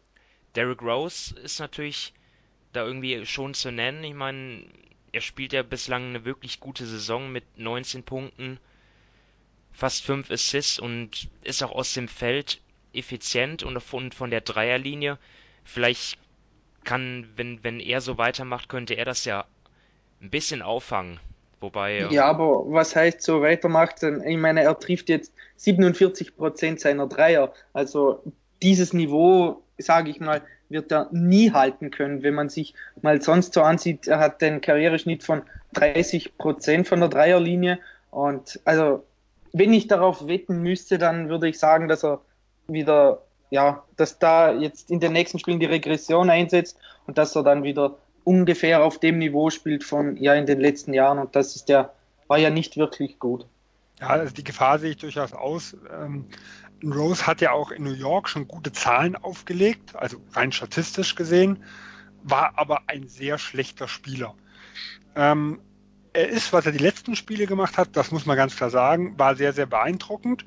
Derrick 0.55 0.81
Rose 0.81 1.35
ist 1.39 1.59
natürlich 1.59 2.13
da 2.73 2.85
irgendwie 2.85 3.25
schon 3.25 3.53
zu 3.53 3.71
nennen. 3.71 4.03
Ich 4.03 4.13
meine, 4.13 4.65
er 5.11 5.21
spielt 5.21 5.53
ja 5.53 5.63
bislang 5.63 6.09
eine 6.09 6.25
wirklich 6.25 6.59
gute 6.59 6.85
Saison 6.85 7.31
mit 7.31 7.43
19 7.57 8.03
Punkten, 8.03 8.59
fast 9.71 10.03
5 10.03 10.29
Assists 10.31 10.79
und 10.79 11.29
ist 11.43 11.63
auch 11.63 11.71
aus 11.71 11.93
dem 11.93 12.07
Feld 12.07 12.61
effizient 12.93 13.63
und 13.63 13.79
von, 13.81 14.11
von 14.11 14.29
der 14.29 14.41
Dreierlinie. 14.41 15.17
Vielleicht 15.63 16.19
kann, 16.83 17.27
wenn, 17.35 17.63
wenn 17.63 17.79
er 17.79 18.01
so 18.01 18.17
weitermacht, 18.17 18.69
könnte 18.69 18.95
er 18.95 19.05
das 19.05 19.25
ja 19.25 19.45
ein 20.21 20.29
bisschen 20.29 20.61
auffangen, 20.61 21.19
Wobei. 21.63 22.09
Ja, 22.11 22.25
aber 22.25 22.65
was 22.67 22.93
heißt 22.93 23.21
so 23.21 23.41
weitermacht? 23.41 24.03
Ich 24.03 24.37
meine, 24.37 24.63
er 24.63 24.77
trifft 24.77 25.07
jetzt 25.07 25.33
47 25.55 26.35
Prozent 26.35 26.81
seiner 26.81 27.07
Dreier. 27.07 27.53
Also 27.71 28.21
dieses 28.63 28.93
Niveau, 28.93 29.61
sage 29.77 30.09
ich 30.09 30.19
mal, 30.19 30.41
wird 30.69 30.91
er 30.91 31.09
nie 31.11 31.51
halten 31.51 31.91
können. 31.91 32.23
Wenn 32.23 32.33
man 32.33 32.49
sich 32.49 32.73
mal 33.01 33.21
sonst 33.21 33.53
so 33.53 33.61
ansieht, 33.61 34.07
er 34.07 34.19
hat 34.19 34.41
den 34.41 34.61
Karriereschnitt 34.61 35.23
von 35.23 35.43
30 35.73 36.37
Prozent 36.37 36.87
von 36.87 36.99
der 36.99 37.09
Dreierlinie. 37.09 37.79
Und 38.09 38.59
also, 38.65 39.03
wenn 39.51 39.73
ich 39.73 39.87
darauf 39.87 40.27
wetten 40.27 40.61
müsste, 40.61 40.97
dann 40.97 41.29
würde 41.29 41.47
ich 41.47 41.59
sagen, 41.59 41.87
dass 41.87 42.03
er 42.03 42.21
wieder, 42.67 43.21
ja, 43.51 43.83
dass 43.97 44.19
da 44.19 44.51
jetzt 44.51 44.89
in 44.89 44.99
den 44.99 45.13
nächsten 45.13 45.37
Spielen 45.37 45.59
die 45.59 45.65
Regression 45.65 46.29
einsetzt 46.29 46.77
und 47.05 47.17
dass 47.17 47.35
er 47.35 47.43
dann 47.43 47.63
wieder 47.63 47.97
ungefähr 48.23 48.83
auf 48.83 48.99
dem 48.99 49.19
Niveau 49.19 49.49
spielt 49.49 49.83
von 49.83 50.15
ja 50.17 50.33
in 50.33 50.45
den 50.45 50.59
letzten 50.59 50.93
Jahren 50.93 51.19
und 51.19 51.35
das 51.35 51.57
ist 51.57 51.67
der 51.67 51.93
war 52.27 52.37
ja 52.37 52.49
nicht 52.49 52.77
wirklich 52.77 53.19
gut. 53.19 53.45
Ja, 53.99 54.07
also 54.07 54.33
die 54.33 54.43
Gefahr 54.43 54.79
sehe 54.79 54.91
ich 54.91 54.97
durchaus 54.97 55.33
aus. 55.33 55.77
Ähm, 55.93 56.25
Rose 56.91 57.25
hat 57.27 57.41
ja 57.41 57.51
auch 57.51 57.71
in 57.71 57.83
New 57.83 57.93
York 57.93 58.27
schon 58.27 58.47
gute 58.47 58.71
Zahlen 58.71 59.15
aufgelegt, 59.15 59.95
also 59.95 60.17
rein 60.33 60.51
statistisch 60.51 61.15
gesehen, 61.15 61.63
war 62.23 62.57
aber 62.57 62.83
ein 62.87 63.07
sehr 63.07 63.37
schlechter 63.37 63.87
Spieler. 63.87 64.35
Ähm, 65.15 65.61
er 66.13 66.29
ist, 66.29 66.53
was 66.53 66.65
er 66.65 66.71
die 66.71 66.77
letzten 66.77 67.15
Spiele 67.15 67.47
gemacht 67.47 67.77
hat, 67.77 67.95
das 67.95 68.11
muss 68.11 68.25
man 68.25 68.37
ganz 68.37 68.55
klar 68.55 68.69
sagen, 68.69 69.17
war 69.17 69.35
sehr, 69.35 69.53
sehr 69.53 69.65
beeindruckend. 69.65 70.45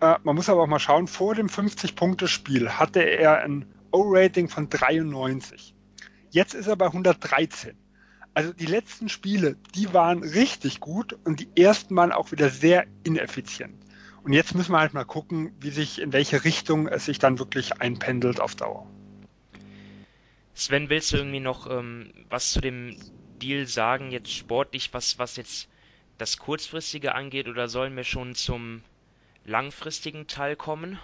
Äh, 0.00 0.16
man 0.22 0.34
muss 0.34 0.48
aber 0.48 0.62
auch 0.62 0.66
mal 0.66 0.78
schauen, 0.78 1.06
vor 1.06 1.34
dem 1.34 1.48
50-Punkte-Spiel 1.48 2.70
hatte 2.70 3.00
er 3.00 3.42
ein 3.42 3.66
O-Rating 3.92 4.48
von 4.48 4.68
93. 4.68 5.74
Jetzt 6.30 6.54
ist 6.54 6.66
er 6.66 6.76
bei 6.76 6.86
113. 6.86 7.76
Also 8.34 8.52
die 8.52 8.66
letzten 8.66 9.08
Spiele, 9.08 9.56
die 9.76 9.94
waren 9.94 10.24
richtig 10.24 10.80
gut 10.80 11.12
und 11.24 11.38
die 11.38 11.48
ersten 11.56 11.94
waren 11.94 12.10
auch 12.10 12.32
wieder 12.32 12.50
sehr 12.50 12.84
ineffizient. 13.04 13.83
Und 14.24 14.32
jetzt 14.32 14.54
müssen 14.54 14.72
wir 14.72 14.80
halt 14.80 14.94
mal 14.94 15.04
gucken, 15.04 15.54
wie 15.60 15.70
sich, 15.70 16.00
in 16.00 16.14
welche 16.14 16.44
Richtung 16.44 16.88
es 16.88 17.04
sich 17.04 17.18
dann 17.18 17.38
wirklich 17.38 17.80
einpendelt 17.82 18.40
auf 18.40 18.54
Dauer. 18.54 18.86
Sven, 20.54 20.88
willst 20.88 21.12
du 21.12 21.18
irgendwie 21.18 21.40
noch 21.40 21.70
ähm, 21.70 22.10
was 22.30 22.52
zu 22.52 22.62
dem 22.62 22.96
Deal 23.42 23.66
sagen, 23.66 24.10
jetzt 24.10 24.32
sportlich, 24.32 24.94
was, 24.94 25.18
was 25.18 25.36
jetzt 25.36 25.68
das 26.16 26.38
Kurzfristige 26.38 27.14
angeht, 27.14 27.48
oder 27.48 27.68
sollen 27.68 27.94
wir 27.96 28.04
schon 28.04 28.34
zum 28.34 28.82
langfristigen 29.44 30.26
Teil 30.26 30.56
kommen? 30.56 30.98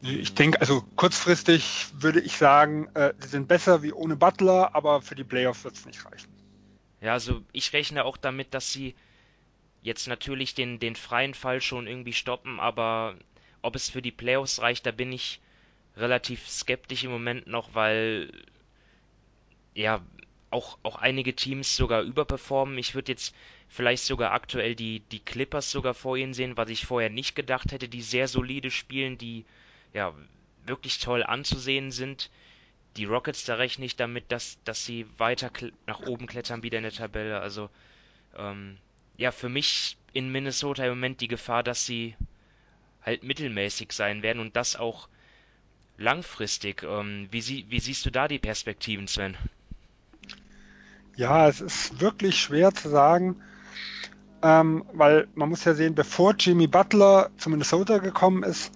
Ich 0.00 0.32
denke, 0.32 0.58
also 0.62 0.82
kurzfristig 0.96 1.88
würde 1.92 2.20
ich 2.20 2.38
sagen, 2.38 2.88
äh, 2.94 3.12
sie 3.18 3.28
sind 3.28 3.46
besser 3.46 3.82
wie 3.82 3.92
ohne 3.92 4.16
Butler, 4.16 4.74
aber 4.74 5.02
für 5.02 5.16
die 5.16 5.24
Playoffs 5.24 5.64
wird 5.64 5.74
es 5.74 5.84
nicht 5.84 6.06
reichen. 6.06 6.32
Ja, 7.02 7.12
also 7.12 7.42
ich 7.52 7.74
rechne 7.74 8.06
auch 8.06 8.16
damit, 8.16 8.54
dass 8.54 8.72
sie 8.72 8.94
jetzt 9.82 10.08
natürlich 10.08 10.54
den, 10.54 10.78
den 10.78 10.96
freien 10.96 11.34
Fall 11.34 11.60
schon 11.60 11.86
irgendwie 11.86 12.12
stoppen, 12.12 12.60
aber 12.60 13.16
ob 13.62 13.76
es 13.76 13.90
für 13.90 14.02
die 14.02 14.12
Playoffs 14.12 14.60
reicht, 14.60 14.86
da 14.86 14.90
bin 14.90 15.12
ich 15.12 15.40
relativ 15.96 16.48
skeptisch 16.48 17.04
im 17.04 17.10
Moment 17.10 17.46
noch, 17.46 17.74
weil 17.74 18.32
ja 19.74 20.02
auch, 20.50 20.78
auch 20.82 20.96
einige 20.96 21.34
Teams 21.34 21.76
sogar 21.76 22.02
überperformen. 22.02 22.76
Ich 22.78 22.94
würde 22.94 23.12
jetzt 23.12 23.34
vielleicht 23.68 24.04
sogar 24.04 24.32
aktuell 24.32 24.74
die, 24.74 25.00
die 25.12 25.20
Clippers 25.20 25.70
sogar 25.70 25.94
vor 25.94 26.16
ihnen 26.16 26.34
sehen, 26.34 26.56
was 26.56 26.70
ich 26.70 26.86
vorher 26.86 27.10
nicht 27.10 27.36
gedacht 27.36 27.72
hätte, 27.72 27.88
die 27.88 28.02
sehr 28.02 28.28
solide 28.28 28.70
spielen, 28.70 29.16
die 29.16 29.44
ja, 29.92 30.12
wirklich 30.66 30.98
toll 30.98 31.22
anzusehen 31.22 31.90
sind. 31.90 32.30
Die 32.96 33.04
Rockets, 33.04 33.44
da 33.44 33.54
rechne 33.54 33.84
ich 33.84 33.96
damit, 33.96 34.32
dass, 34.32 34.58
dass 34.64 34.84
sie 34.84 35.06
weiter 35.18 35.50
nach 35.86 36.00
oben 36.00 36.26
klettern 36.26 36.64
wieder 36.64 36.78
in 36.78 36.82
der 36.82 36.92
Tabelle. 36.92 37.40
Also, 37.40 37.70
ähm, 38.36 38.78
ja, 39.20 39.32
für 39.32 39.50
mich 39.50 39.98
in 40.14 40.32
Minnesota 40.32 40.82
im 40.82 40.92
Moment 40.92 41.20
die 41.20 41.28
Gefahr, 41.28 41.62
dass 41.62 41.84
sie 41.84 42.16
halt 43.02 43.22
mittelmäßig 43.22 43.92
sein 43.92 44.22
werden 44.22 44.40
und 44.40 44.56
das 44.56 44.76
auch 44.76 45.08
langfristig. 45.98 46.82
Ähm, 46.82 47.28
wie, 47.30 47.42
sie, 47.42 47.66
wie 47.68 47.80
siehst 47.80 48.06
du 48.06 48.10
da 48.10 48.28
die 48.28 48.38
Perspektiven, 48.38 49.06
Sven? 49.08 49.36
Ja, 51.16 51.48
es 51.48 51.60
ist 51.60 52.00
wirklich 52.00 52.40
schwer 52.40 52.72
zu 52.72 52.88
sagen, 52.88 53.42
ähm, 54.42 54.86
weil 54.94 55.28
man 55.34 55.50
muss 55.50 55.66
ja 55.66 55.74
sehen, 55.74 55.94
bevor 55.94 56.34
Jimmy 56.38 56.66
Butler 56.66 57.28
zu 57.36 57.50
Minnesota 57.50 57.98
gekommen 57.98 58.42
ist, 58.42 58.72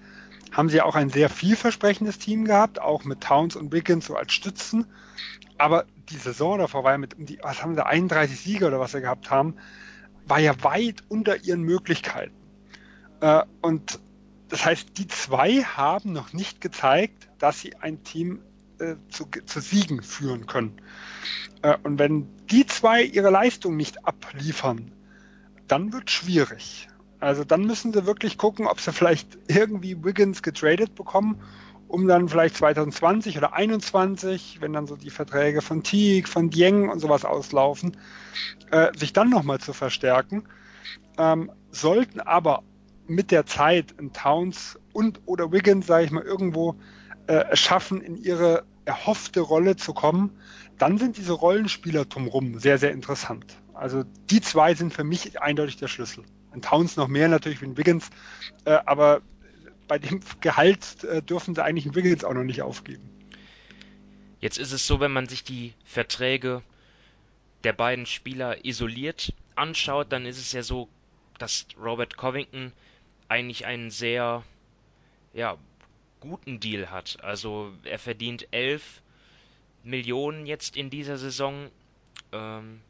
haben 0.52 0.68
sie 0.68 0.82
auch 0.82 0.94
ein 0.94 1.08
sehr 1.08 1.30
vielversprechendes 1.30 2.18
Team 2.18 2.44
gehabt, 2.44 2.82
auch 2.82 3.04
mit 3.04 3.22
Towns 3.22 3.56
und 3.56 3.72
Wiggins 3.72 4.04
so 4.04 4.14
als 4.14 4.34
Stützen. 4.34 4.84
Aber 5.56 5.86
die 6.10 6.18
Saison 6.18 6.58
davor 6.58 6.84
war 6.84 6.92
ja 6.92 6.98
mit, 6.98 7.16
was 7.42 7.62
haben 7.62 7.76
sie, 7.76 7.86
31 7.86 8.38
Sieger 8.38 8.66
oder 8.66 8.78
was 8.78 8.92
sie 8.92 9.00
gehabt 9.00 9.30
haben, 9.30 9.56
war 10.26 10.40
ja 10.40 10.62
weit 10.62 11.02
unter 11.09 11.45
ihren 11.45 11.62
Möglichkeiten. 11.62 12.35
Äh, 13.21 13.43
und 13.62 14.00
das 14.49 14.64
heißt, 14.64 14.99
die 14.99 15.09
zwei 15.09 15.62
haben 15.62 16.12
noch 16.12 16.33
nicht 16.33 16.61
gezeigt, 16.61 17.28
dass 17.38 17.61
sie 17.61 17.76
ein 17.76 18.02
Team 18.04 18.40
äh, 18.78 18.97
zu, 19.09 19.26
zu, 19.47 19.61
Siegen 19.61 20.02
führen 20.02 20.47
können. 20.47 20.81
Äh, 21.62 21.76
und 21.83 21.99
wenn 21.99 22.28
die 22.50 22.66
zwei 22.66 23.02
ihre 23.02 23.31
Leistung 23.31 23.76
nicht 23.76 24.07
abliefern, 24.07 24.93
dann 25.69 25.93
wird 25.93 26.11
schwierig. 26.11 26.88
Also 27.21 27.45
dann 27.45 27.64
müssen 27.64 27.93
sie 27.93 28.07
wirklich 28.07 28.37
gucken, 28.37 28.66
ob 28.66 28.81
sie 28.81 28.93
vielleicht 28.93 29.38
irgendwie 29.49 30.04
Wiggins 30.04 30.43
getradet 30.43 30.95
bekommen, 30.95 31.40
um 31.88 32.06
dann 32.06 32.28
vielleicht 32.28 32.56
2020 32.56 33.38
oder 33.38 33.48
2021, 33.48 34.58
wenn 34.60 34.72
dann 34.72 34.86
so 34.86 34.96
die 34.96 35.10
Verträge 35.10 35.62
von 35.62 35.82
Teague, 35.82 36.28
von 36.28 36.50
Dieng 36.50 36.88
und 36.88 37.00
sowas 37.00 37.24
auslaufen, 37.24 37.96
äh, 38.70 38.96
sich 38.96 39.12
dann 39.12 39.30
nochmal 39.30 39.60
zu 39.60 39.72
verstärken. 39.72 40.44
Ähm, 41.18 41.50
sollten 41.70 42.20
aber 42.20 42.62
mit 43.06 43.30
der 43.30 43.46
Zeit 43.46 43.92
in 43.98 44.12
Towns 44.12 44.78
und 44.92 45.20
oder 45.26 45.52
Wiggins, 45.52 45.86
sage 45.86 46.04
ich 46.04 46.10
mal, 46.10 46.22
irgendwo 46.22 46.76
äh, 47.26 47.54
schaffen, 47.56 48.00
in 48.00 48.16
ihre 48.16 48.64
erhoffte 48.84 49.40
Rolle 49.40 49.76
zu 49.76 49.94
kommen, 49.94 50.38
dann 50.78 50.98
sind 50.98 51.16
diese 51.16 51.32
Rollenspieler 51.32 52.04
drumherum 52.04 52.58
sehr, 52.58 52.78
sehr 52.78 52.92
interessant. 52.92 53.56
Also 53.72 54.04
die 54.30 54.40
zwei 54.40 54.74
sind 54.74 54.92
für 54.92 55.04
mich 55.04 55.40
eindeutig 55.40 55.76
der 55.76 55.88
Schlüssel. 55.88 56.24
In 56.54 56.62
Towns 56.62 56.96
noch 56.96 57.08
mehr 57.08 57.28
natürlich 57.28 57.60
wie 57.60 57.66
in 57.66 57.76
Wiggins, 57.76 58.10
äh, 58.64 58.78
aber 58.86 59.22
bei 59.86 59.98
dem 59.98 60.20
Gehalt 60.40 61.04
äh, 61.04 61.22
dürfen 61.22 61.54
sie 61.54 61.62
eigentlich 61.62 61.86
in 61.86 61.94
Wiggins 61.94 62.24
auch 62.24 62.34
noch 62.34 62.44
nicht 62.44 62.62
aufgeben. 62.62 63.08
Jetzt 64.40 64.58
ist 64.58 64.72
es 64.72 64.86
so, 64.86 65.00
wenn 65.00 65.12
man 65.12 65.26
sich 65.26 65.44
die 65.44 65.72
Verträge 65.84 66.62
der 67.64 67.72
beiden 67.72 68.06
Spieler 68.06 68.64
isoliert 68.64 69.32
anschaut, 69.54 70.12
dann 70.12 70.26
ist 70.26 70.38
es 70.38 70.52
ja 70.52 70.62
so, 70.62 70.88
dass 71.38 71.66
Robert 71.78 72.16
Covington 72.16 72.72
eigentlich 73.28 73.66
einen 73.66 73.90
sehr 73.90 74.42
ja, 75.32 75.56
guten 76.20 76.60
Deal 76.60 76.90
hat. 76.90 77.18
Also 77.22 77.72
er 77.84 77.98
verdient 77.98 78.48
11 78.50 79.02
Millionen 79.82 80.46
jetzt 80.46 80.76
in 80.76 80.90
dieser 80.90 81.16
Saison. 81.16 81.70
Ähm, 82.32 82.80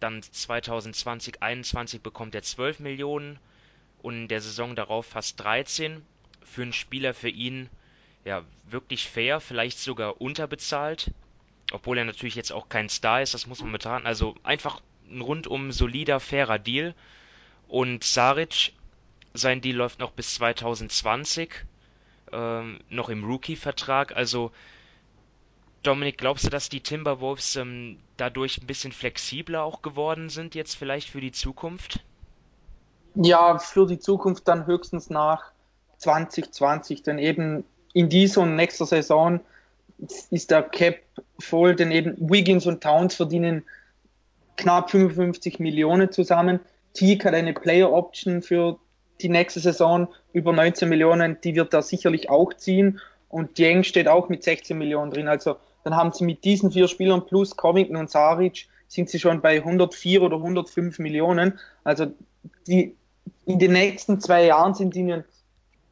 dann 0.00 0.22
2020, 0.22 1.34
2021 1.34 2.02
bekommt 2.02 2.34
er 2.34 2.42
12 2.42 2.80
Millionen 2.80 3.38
und 4.02 4.14
in 4.14 4.28
der 4.28 4.40
Saison 4.40 4.74
darauf 4.74 5.06
fast 5.06 5.40
13. 5.40 6.04
Für 6.44 6.62
einen 6.62 6.72
Spieler 6.72 7.14
für 7.14 7.28
ihn 7.28 7.68
ja 8.24 8.42
wirklich 8.68 9.08
fair, 9.08 9.40
vielleicht 9.40 9.78
sogar 9.78 10.20
unterbezahlt, 10.20 11.10
obwohl 11.72 11.98
er 11.98 12.04
natürlich 12.04 12.34
jetzt 12.34 12.52
auch 12.52 12.68
kein 12.68 12.88
Star 12.88 13.22
ist, 13.22 13.34
das 13.34 13.46
muss 13.46 13.62
man 13.62 13.72
betrachten. 13.72 14.06
Also 14.06 14.34
einfach 14.42 14.80
ein 15.10 15.20
rundum 15.20 15.72
solider, 15.72 16.20
fairer 16.20 16.58
Deal. 16.58 16.94
Und 17.68 18.04
Saric, 18.04 18.72
sein 19.34 19.60
Deal 19.60 19.76
läuft 19.76 19.98
noch 19.98 20.12
bis 20.12 20.34
2020, 20.34 21.64
ähm, 22.32 22.80
noch 22.90 23.08
im 23.08 23.24
Rookie-Vertrag. 23.24 24.14
Also 24.14 24.52
Dominik, 25.82 26.18
glaubst 26.18 26.44
du, 26.44 26.50
dass 26.50 26.68
die 26.68 26.80
Timberwolves 26.80 27.56
ähm, 27.56 27.98
dadurch 28.16 28.60
ein 28.60 28.66
bisschen 28.66 28.92
flexibler 28.92 29.64
auch 29.64 29.82
geworden 29.82 30.28
sind 30.28 30.54
jetzt 30.54 30.76
vielleicht 30.76 31.08
für 31.08 31.20
die 31.20 31.32
Zukunft? 31.32 32.00
Ja, 33.14 33.58
für 33.58 33.86
die 33.86 33.98
Zukunft 33.98 34.46
dann 34.48 34.66
höchstens 34.66 35.10
nach 35.10 35.51
2020, 36.02 37.02
denn 37.02 37.18
eben 37.18 37.64
in 37.94 38.08
dieser 38.08 38.42
und 38.42 38.56
nächster 38.56 38.86
Saison 38.86 39.40
ist 40.30 40.50
der 40.50 40.62
Cap 40.62 40.96
voll, 41.38 41.76
denn 41.76 41.90
eben 41.90 42.16
Wiggins 42.18 42.66
und 42.66 42.82
Towns 42.82 43.14
verdienen 43.14 43.64
knapp 44.56 44.90
55 44.90 45.58
Millionen 45.60 46.10
zusammen. 46.10 46.60
Teague 46.94 47.24
hat 47.24 47.34
eine 47.34 47.52
Player 47.52 47.92
Option 47.92 48.42
für 48.42 48.78
die 49.20 49.28
nächste 49.28 49.60
Saison 49.60 50.08
über 50.32 50.52
19 50.52 50.88
Millionen, 50.88 51.38
die 51.42 51.54
wird 51.54 51.72
er 51.72 51.82
sicherlich 51.82 52.28
auch 52.28 52.52
ziehen. 52.54 53.00
Und 53.28 53.58
Yang 53.58 53.84
steht 53.84 54.08
auch 54.08 54.28
mit 54.28 54.42
16 54.42 54.76
Millionen 54.76 55.10
drin. 55.10 55.28
Also 55.28 55.56
dann 55.84 55.96
haben 55.96 56.12
sie 56.12 56.24
mit 56.24 56.44
diesen 56.44 56.70
vier 56.70 56.88
Spielern 56.88 57.24
plus 57.24 57.56
Covington 57.56 57.96
und 57.96 58.10
Saric 58.10 58.66
sind 58.88 59.08
sie 59.08 59.18
schon 59.18 59.40
bei 59.40 59.56
104 59.56 60.22
oder 60.22 60.36
105 60.36 60.98
Millionen. 60.98 61.58
Also 61.82 62.06
die, 62.66 62.94
in 63.46 63.58
den 63.58 63.72
nächsten 63.72 64.20
zwei 64.20 64.44
Jahren 64.44 64.74
sind 64.74 64.94
ihnen 64.96 65.24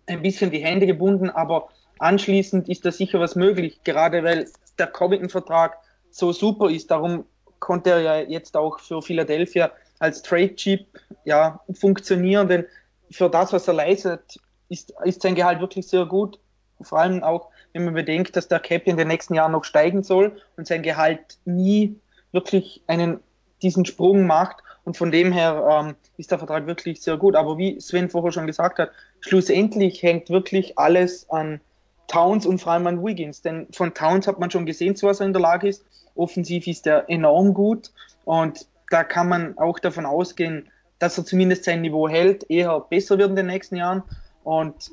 ein 0.07 0.23
bisschen 0.23 0.51
die 0.51 0.65
Hände 0.65 0.87
gebunden, 0.87 1.31
aber 1.31 1.69
anschließend 1.99 2.69
ist 2.69 2.85
da 2.85 2.93
sicher 2.93 3.21
was 3.21 3.37
möglich, 3.37 3.81
gerade 3.85 4.25
weil 4.25 4.49
der 4.79 4.87
Covington-Vertrag 4.87 5.77
so 6.11 6.33
super 6.33 6.71
ist. 6.71 6.91
Darum 6.91 7.25
konnte 7.59 7.91
er 7.91 8.01
ja 8.01 8.19
jetzt 8.21 8.57
auch 8.57 8.81
für 8.81 9.03
Philadelphia 9.03 9.71
als 9.99 10.23
Trade 10.23 10.57
Chip 10.57 10.87
ja, 11.25 11.61
funktionieren, 11.73 12.49
denn 12.49 12.65
für 13.11 13.29
das, 13.29 13.53
was 13.53 13.69
er 13.69 13.75
leistet, 13.75 14.41
ist, 14.69 14.95
ist 15.05 15.23
sein 15.23 15.35
Gehalt 15.35 15.61
wirklich 15.61 15.87
sehr 15.87 16.07
gut. 16.07 16.39
Vor 16.81 16.99
allem 16.99 17.23
auch, 17.23 17.51
wenn 17.73 17.85
man 17.85 17.95
bedenkt, 17.95 18.37
dass 18.37 18.49
der 18.49 18.61
Cap 18.61 18.87
in 18.87 18.97
den 18.97 19.09
nächsten 19.09 19.35
Jahren 19.35 19.53
noch 19.53 19.65
steigen 19.65 20.03
soll 20.03 20.41
und 20.57 20.67
sein 20.67 20.83
Gehalt 20.83 21.39
nie 21.45 22.01
wirklich 22.33 22.83
einen, 22.87 23.21
diesen 23.63 23.85
Sprung 23.85 24.27
macht. 24.27 24.63
Und 24.85 24.97
von 24.97 25.11
dem 25.11 25.33
her 25.33 25.67
ähm, 25.71 25.95
ist 26.17 26.31
der 26.31 26.39
Vertrag 26.39 26.67
wirklich 26.67 27.03
sehr 27.03 27.17
gut. 27.17 27.37
Aber 27.37 27.59
wie 27.59 27.81
Sven 27.81 28.11
vorher 28.11 28.33
schon 28.33 28.47
gesagt 28.47 28.79
hat, 28.79 28.91
schlussendlich 29.21 30.03
hängt 30.03 30.31
wirklich 30.31 30.79
alles 30.79 31.29
an 31.31 31.61
Towns 32.09 32.47
und 32.47 32.59
vor 32.59 32.73
allem 32.73 32.87
an 32.87 33.05
Wiggins. 33.05 33.43
Denn 33.43 33.69
von 33.73 33.95
Towns 33.95 34.27
hat 34.27 34.39
man 34.39 34.51
schon 34.51 34.67
gesehen, 34.67 34.97
zu 34.97 35.07
was 35.07 35.21
er 35.21 35.27
in 35.27 35.33
der 35.33 35.43
Lage 35.43 35.69
ist. 35.69 35.85
Offensiv 36.15 36.67
ist 36.67 36.87
er 36.87 37.09
enorm 37.09 37.55
gut 37.55 37.93
und 38.25 38.67
da 38.91 39.05
kann 39.05 39.29
man 39.29 39.57
auch 39.59 39.79
davon 39.79 40.05
ausgehen, 40.05 40.69
dass 40.99 41.17
er 41.17 41.25
zumindest 41.25 41.65
sein 41.65 41.81
Niveau 41.81 42.09
hält, 42.09 42.51
eher 42.51 42.81
besser 42.81 43.17
wird 43.17 43.31
in 43.31 43.37
den 43.37 43.47
nächsten 43.47 43.77
Jahren 43.77 44.03
und 44.43 44.91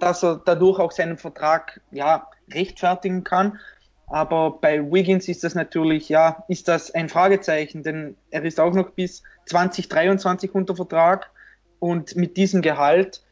dass 0.00 0.22
er 0.22 0.40
dadurch 0.44 0.78
auch 0.78 0.92
seinen 0.92 1.18
Vertrag 1.18 1.80
ja, 1.90 2.28
rechtfertigen 2.52 3.24
kann. 3.24 3.58
Aber 4.06 4.58
bei 4.60 4.80
Wiggins 4.92 5.28
ist 5.28 5.44
das 5.44 5.54
natürlich, 5.54 6.08
ja, 6.08 6.44
ist 6.48 6.68
das 6.68 6.90
ein 6.92 7.08
Fragezeichen, 7.08 7.82
denn 7.82 8.16
er 8.30 8.44
ist 8.44 8.60
auch 8.60 8.74
noch 8.74 8.90
bis 8.90 9.22
2023 9.46 10.54
unter 10.54 10.76
Vertrag 10.76 11.30
und 11.78 12.14
mit 12.16 12.36
diesem 12.36 12.62
Gehalt 12.62 13.22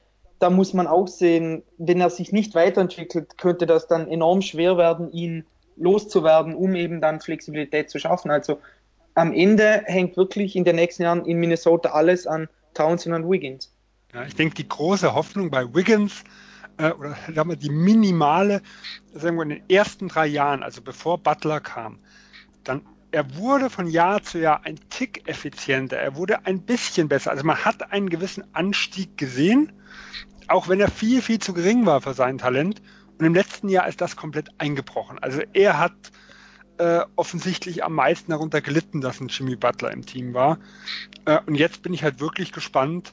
da 0.43 0.51
muss 0.51 0.75
man 0.75 0.89
auch 0.89 1.07
sehen, 1.07 1.63
wenn 1.79 2.01
er 2.01 2.11
sich 2.11 2.33
nicht 2.33 2.57
weiterentwickelt, 2.57 3.39
könnte 3.39 3.65
das 3.65 3.87
dann 3.87 4.09
enorm 4.09 4.43
schwer 4.43 4.77
werden, 4.77 5.13
ihn 5.13 5.47
loszuwerden, 5.77 6.57
um 6.57 6.75
eben 6.75 7.01
dann 7.01 7.21
Flexibilität 7.21 7.91
zu 7.91 8.01
schaffen. 8.01 8.33
Also 8.33 8.59
am 9.15 9.33
Ende 9.33 9.85
hängt 9.87 10.17
wirklich 10.17 10.57
in 10.57 10.65
den 10.65 10.77
nächsten 10.77 11.05
Jahren 11.05 11.25
in 11.27 11.39
Minnesota 11.39 11.91
alles 11.91 12.27
an 12.27 12.49
Townsend 12.75 13.15
und 13.15 13.31
Wiggins. 13.31 13.73
Ja, 14.13 14.25
ich 14.25 14.35
denke, 14.35 14.57
die 14.57 14.69
große 14.69 15.15
Hoffnung 15.15 15.49
bei 15.49 15.73
Wiggins 15.75 16.25
äh, 16.79 16.93
oder 16.93 17.17
sagen 17.35 17.51
wir 17.51 17.57
die 17.57 17.71
minimale, 17.71 18.63
sagen 19.15 19.37
wir 19.37 19.43
in 19.43 19.49
den 19.51 19.71
ersten 19.71 20.09
drei 20.09 20.27
Jahren, 20.27 20.63
also 20.63 20.83
bevor 20.83 21.19
Butler 21.19 21.61
kam, 21.61 21.99
dann 22.65 22.83
er 23.13 23.37
wurde 23.37 23.69
von 23.69 23.87
Jahr 23.87 24.23
zu 24.23 24.39
Jahr 24.39 24.65
ein 24.65 24.79
Tick 24.89 25.29
effizienter, 25.29 25.99
er 25.99 26.17
wurde 26.17 26.47
ein 26.47 26.63
bisschen 26.63 27.09
besser. 27.09 27.31
Also 27.31 27.45
man 27.45 27.63
hat 27.63 27.93
einen 27.93 28.09
gewissen 28.09 28.43
Anstieg 28.55 29.19
gesehen, 29.19 29.73
auch 30.49 30.69
wenn 30.69 30.81
er 30.81 30.91
viel, 30.91 31.21
viel 31.21 31.39
zu 31.39 31.53
gering 31.53 31.85
war 31.85 32.01
für 32.01 32.15
sein 32.15 32.39
Talent. 32.39 32.81
Und 33.19 33.27
im 33.27 33.35
letzten 33.35 33.69
Jahr 33.69 33.87
ist 33.87 34.01
das 34.01 34.17
komplett 34.17 34.49
eingebrochen. 34.59 35.19
Also 35.19 35.43
er 35.53 35.79
hat 35.79 35.93
äh, 36.79 37.03
offensichtlich 37.15 37.85
am 37.85 37.95
meisten 37.95 38.31
darunter 38.33 38.63
gelitten, 38.63 39.03
dass 39.03 39.21
ein 39.21 39.29
Jimmy 39.29 39.57
Butler 39.57 39.93
im 39.93 40.07
Team 40.07 40.33
war. 40.33 40.59
Äh, 41.27 41.39
und 41.47 41.55
jetzt 41.55 41.83
bin 41.83 41.93
ich 41.93 42.03
halt 42.03 42.19
wirklich 42.19 42.51
gespannt, 42.51 43.13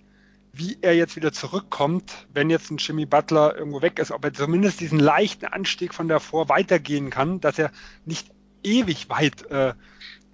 wie 0.59 0.77
er 0.81 0.93
jetzt 0.93 1.15
wieder 1.15 1.31
zurückkommt, 1.31 2.27
wenn 2.33 2.49
jetzt 2.49 2.69
ein 2.69 2.77
Jimmy 2.77 3.05
Butler 3.05 3.55
irgendwo 3.57 3.81
weg 3.81 3.97
ist, 3.97 4.11
ob 4.11 4.25
er 4.25 4.33
zumindest 4.33 4.81
diesen 4.81 4.99
leichten 4.99 5.45
Anstieg 5.45 5.93
von 5.93 6.09
davor 6.09 6.49
weitergehen 6.49 7.09
kann, 7.09 7.39
dass 7.39 7.57
er 7.57 7.71
nicht 8.05 8.29
ewig 8.61 9.09
weit 9.09 9.49
äh, 9.49 9.73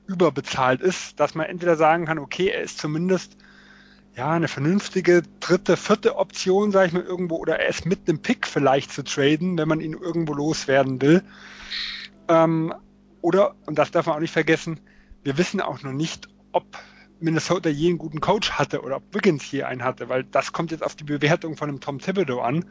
überbezahlt 0.08 0.82
ist, 0.82 1.20
dass 1.20 1.36
man 1.36 1.46
entweder 1.46 1.76
sagen 1.76 2.06
kann, 2.06 2.18
okay, 2.18 2.48
er 2.48 2.62
ist 2.62 2.80
zumindest 2.80 3.38
ja, 4.16 4.32
eine 4.32 4.48
vernünftige 4.48 5.22
dritte, 5.40 5.78
vierte 5.78 6.18
Option, 6.18 6.72
sage 6.72 6.88
ich 6.88 6.94
mal, 6.94 7.04
irgendwo, 7.04 7.36
oder 7.38 7.60
er 7.60 7.70
ist 7.70 7.86
mit 7.86 8.10
einem 8.10 8.20
Pick 8.20 8.48
vielleicht 8.48 8.92
zu 8.92 9.04
traden, 9.04 9.58
wenn 9.58 9.68
man 9.68 9.82
ihn 9.82 9.94
irgendwo 9.94 10.34
loswerden 10.34 11.02
will. 11.02 11.22
Ähm, 12.28 12.74
oder, 13.22 13.56
und 13.66 13.78
das 13.78 13.92
darf 13.92 14.08
man 14.08 14.16
auch 14.16 14.22
nicht 14.22 14.34
vergessen, 14.34 14.80
wir 15.24 15.38
wissen 15.38 15.62
auch 15.62 15.84
noch 15.84 15.92
nicht, 15.92 16.30
ob 16.52 16.66
Minnesota 17.20 17.70
je 17.70 17.90
einen 17.90 17.98
guten 17.98 18.20
Coach 18.20 18.52
hatte 18.52 18.82
oder 18.82 18.98
ob 18.98 19.14
Wiggins 19.14 19.50
je 19.52 19.64
einen 19.64 19.84
hatte, 19.84 20.10
weil 20.10 20.24
das 20.24 20.52
kommt 20.52 20.72
jetzt 20.72 20.84
auf 20.84 20.96
die 20.96 21.04
Bewertung 21.04 21.56
von 21.58 21.70
einem 21.70 21.80
Tom 21.80 22.00
Thibodeau 22.00 22.42
an. 22.42 22.66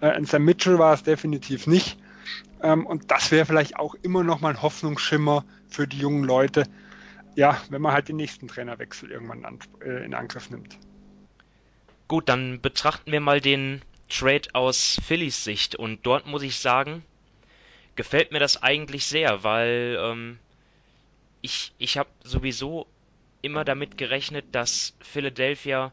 Äh, 0.00 0.16
in 0.16 0.24
Sam 0.24 0.44
Mitchell 0.44 0.78
war 0.78 0.94
es 0.94 1.02
definitiv 1.02 1.66
nicht. 1.66 1.98
Ähm, 2.62 2.86
und 2.86 3.10
das 3.10 3.30
wäre 3.30 3.46
vielleicht 3.46 3.76
auch 3.76 3.94
immer 4.02 4.24
noch 4.24 4.40
mal 4.40 4.50
ein 4.50 4.62
Hoffnungsschimmer 4.62 5.44
für 5.68 5.86
die 5.86 5.98
jungen 5.98 6.24
Leute, 6.24 6.64
ja, 7.34 7.60
wenn 7.68 7.82
man 7.82 7.92
halt 7.92 8.08
den 8.08 8.16
nächsten 8.16 8.48
Trainerwechsel 8.48 9.10
irgendwann 9.10 9.44
an, 9.44 9.58
äh, 9.84 10.04
in 10.04 10.14
Angriff 10.14 10.50
nimmt. 10.50 10.78
Gut, 12.08 12.28
dann 12.28 12.60
betrachten 12.60 13.12
wir 13.12 13.20
mal 13.20 13.40
den 13.40 13.82
Trade 14.08 14.48
aus 14.52 14.98
Phillies 15.04 15.44
Sicht 15.44 15.74
und 15.74 16.06
dort 16.06 16.26
muss 16.26 16.42
ich 16.42 16.58
sagen, 16.58 17.02
gefällt 17.96 18.32
mir 18.32 18.38
das 18.38 18.62
eigentlich 18.62 19.06
sehr, 19.06 19.42
weil 19.42 19.98
ähm, 20.00 20.38
ich, 21.42 21.72
ich 21.78 21.98
habe 21.98 22.08
sowieso 22.22 22.86
immer 23.46 23.64
damit 23.64 23.96
gerechnet, 23.96 24.44
dass 24.52 24.94
Philadelphia 25.00 25.92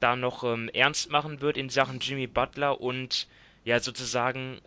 da 0.00 0.16
noch 0.16 0.44
ähm, 0.44 0.68
ernst 0.74 1.10
machen 1.10 1.40
wird 1.40 1.56
in 1.56 1.68
Sachen 1.70 2.00
Jimmy 2.00 2.26
Butler 2.26 2.80
und 2.80 3.28
ja 3.64 3.80
sozusagen 3.80 4.60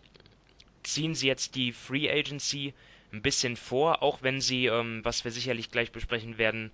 ziehen 0.83 1.15
sie 1.15 1.27
jetzt 1.27 1.55
die 1.55 1.73
Free 1.73 2.09
Agency 2.09 2.73
ein 3.11 3.21
bisschen 3.21 3.55
vor, 3.55 4.01
auch 4.01 4.23
wenn 4.23 4.41
sie, 4.41 4.67
ähm, 4.67 5.03
was 5.03 5.23
wir 5.23 5.31
sicherlich 5.31 5.71
gleich 5.71 5.91
besprechen 5.91 6.37
werden, 6.37 6.71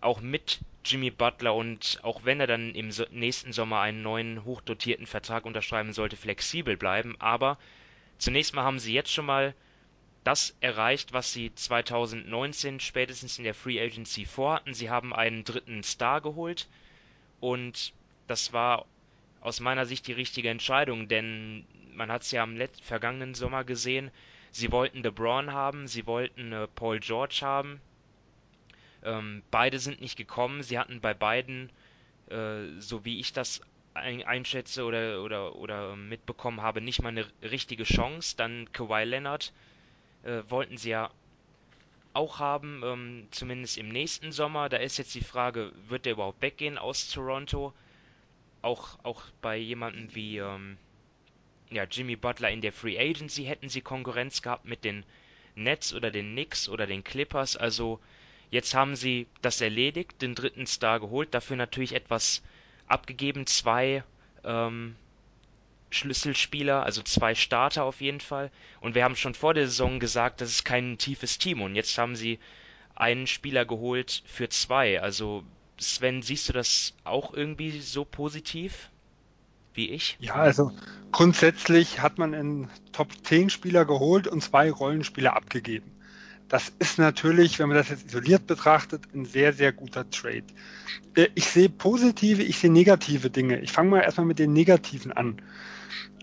auch 0.00 0.20
mit 0.20 0.60
Jimmy 0.84 1.10
Butler 1.10 1.54
und 1.54 1.98
auch 2.02 2.24
wenn 2.24 2.40
er 2.40 2.46
dann 2.46 2.74
im 2.74 2.92
so 2.92 3.04
nächsten 3.10 3.52
Sommer 3.52 3.80
einen 3.80 4.02
neuen 4.02 4.44
hochdotierten 4.44 5.06
Vertrag 5.06 5.46
unterschreiben 5.46 5.92
sollte, 5.92 6.16
flexibel 6.16 6.76
bleiben. 6.76 7.16
Aber 7.18 7.58
zunächst 8.18 8.54
mal 8.54 8.64
haben 8.64 8.78
sie 8.78 8.92
jetzt 8.92 9.12
schon 9.12 9.26
mal 9.26 9.54
das 10.24 10.56
erreicht, 10.60 11.12
was 11.12 11.32
sie 11.32 11.54
2019 11.54 12.80
spätestens 12.80 13.38
in 13.38 13.44
der 13.44 13.54
Free 13.54 13.80
Agency 13.80 14.24
vorhatten. 14.24 14.74
Sie 14.74 14.90
haben 14.90 15.14
einen 15.14 15.44
dritten 15.44 15.82
Star 15.82 16.20
geholt 16.20 16.68
und 17.40 17.92
das 18.26 18.52
war 18.52 18.86
aus 19.40 19.60
meiner 19.60 19.86
Sicht 19.86 20.06
die 20.06 20.12
richtige 20.12 20.48
Entscheidung, 20.48 21.08
denn 21.08 21.66
man 21.94 22.10
hat 22.10 22.22
es 22.22 22.30
ja 22.30 22.42
am 22.42 22.58
vergangenen 22.82 23.34
Sommer 23.34 23.62
gesehen, 23.64 24.10
Sie 24.54 24.70
wollten 24.70 25.02
LeBron 25.02 25.52
haben, 25.52 25.88
sie 25.88 26.06
wollten 26.06 26.52
äh, 26.52 26.68
Paul 26.68 27.00
George 27.00 27.40
haben. 27.42 27.80
Ähm, 29.02 29.42
beide 29.50 29.80
sind 29.80 30.00
nicht 30.00 30.16
gekommen. 30.16 30.62
Sie 30.62 30.78
hatten 30.78 31.00
bei 31.00 31.12
beiden, 31.12 31.70
äh, 32.30 32.68
so 32.78 33.04
wie 33.04 33.18
ich 33.18 33.32
das 33.32 33.62
ein, 33.94 34.22
einschätze 34.22 34.84
oder, 34.84 35.24
oder, 35.24 35.56
oder 35.56 35.96
mitbekommen 35.96 36.62
habe, 36.62 36.80
nicht 36.80 37.02
mal 37.02 37.08
eine 37.08 37.26
richtige 37.42 37.82
Chance. 37.82 38.36
Dann 38.36 38.70
Kawhi 38.70 39.02
Leonard 39.02 39.52
äh, 40.24 40.42
wollten 40.48 40.76
sie 40.76 40.90
ja 40.90 41.10
auch 42.12 42.38
haben, 42.38 42.82
ähm, 42.84 43.28
zumindest 43.30 43.76
im 43.76 43.88
nächsten 43.88 44.32
Sommer. 44.32 44.68
Da 44.68 44.78
ist 44.78 44.98
jetzt 44.98 45.14
die 45.14 45.20
Frage, 45.20 45.72
wird 45.88 46.06
der 46.06 46.12
überhaupt 46.12 46.42
weggehen 46.42 46.78
aus 46.78 47.08
Toronto? 47.08 47.72
Auch, 48.62 48.98
auch 49.02 49.22
bei 49.42 49.56
jemandem 49.56 50.14
wie 50.14 50.38
ähm, 50.38 50.78
ja, 51.70 51.84
Jimmy 51.84 52.16
Butler 52.16 52.50
in 52.50 52.60
der 52.60 52.72
Free 52.72 52.98
Agency 52.98 53.44
hätten 53.44 53.68
sie 53.68 53.80
Konkurrenz 53.80 54.42
gehabt 54.42 54.64
mit 54.64 54.84
den 54.84 55.04
Nets 55.54 55.92
oder 55.92 56.10
den 56.10 56.32
Knicks 56.32 56.68
oder 56.68 56.86
den 56.86 57.04
Clippers. 57.04 57.56
Also 57.56 58.00
jetzt 58.50 58.74
haben 58.74 58.96
sie 58.96 59.26
das 59.42 59.60
erledigt, 59.60 60.22
den 60.22 60.34
dritten 60.34 60.66
Star 60.66 61.00
geholt, 61.00 61.34
dafür 61.34 61.56
natürlich 61.56 61.94
etwas 61.94 62.42
abgegeben, 62.86 63.46
zwei 63.46 64.04
ähm, 64.44 64.96
Schlüsselspieler, 65.94 66.82
also 66.82 67.02
zwei 67.02 67.34
Starter 67.34 67.84
auf 67.84 68.00
jeden 68.00 68.20
Fall. 68.20 68.50
Und 68.80 68.94
wir 68.94 69.04
haben 69.04 69.16
schon 69.16 69.34
vor 69.34 69.54
der 69.54 69.66
Saison 69.66 70.00
gesagt, 70.00 70.40
das 70.40 70.50
ist 70.50 70.64
kein 70.64 70.98
tiefes 70.98 71.38
Team. 71.38 71.62
Und 71.62 71.74
jetzt 71.74 71.96
haben 71.96 72.16
sie 72.16 72.38
einen 72.94 73.26
Spieler 73.26 73.64
geholt 73.64 74.22
für 74.26 74.48
zwei. 74.48 75.00
Also 75.00 75.44
Sven, 75.78 76.22
siehst 76.22 76.48
du 76.48 76.52
das 76.52 76.94
auch 77.04 77.32
irgendwie 77.32 77.80
so 77.80 78.04
positiv? 78.04 78.90
wie 79.76 79.90
ich? 79.90 80.16
Ja, 80.20 80.34
also 80.34 80.72
grundsätzlich 81.12 82.00
hat 82.00 82.18
man 82.18 82.34
einen 82.34 82.70
Top 82.92 83.08
10 83.24 83.50
Spieler 83.50 83.84
geholt 83.84 84.26
und 84.26 84.42
zwei 84.42 84.70
Rollenspieler 84.70 85.36
abgegeben. 85.36 85.90
Das 86.48 86.72
ist 86.78 86.98
natürlich, 86.98 87.58
wenn 87.58 87.68
man 87.68 87.76
das 87.76 87.88
jetzt 87.88 88.06
isoliert 88.06 88.46
betrachtet, 88.46 89.02
ein 89.14 89.24
sehr, 89.24 89.52
sehr 89.52 89.72
guter 89.72 90.08
Trade. 90.10 90.44
Äh, 91.14 91.28
ich 91.34 91.46
sehe 91.46 91.68
positive, 91.68 92.42
ich 92.42 92.58
sehe 92.58 92.70
negative 92.70 93.30
Dinge. 93.30 93.60
Ich 93.60 93.72
fange 93.72 93.90
mal 93.90 94.00
erstmal 94.00 94.26
mit 94.26 94.38
den 94.38 94.52
negativen 94.52 95.12
an. 95.12 95.40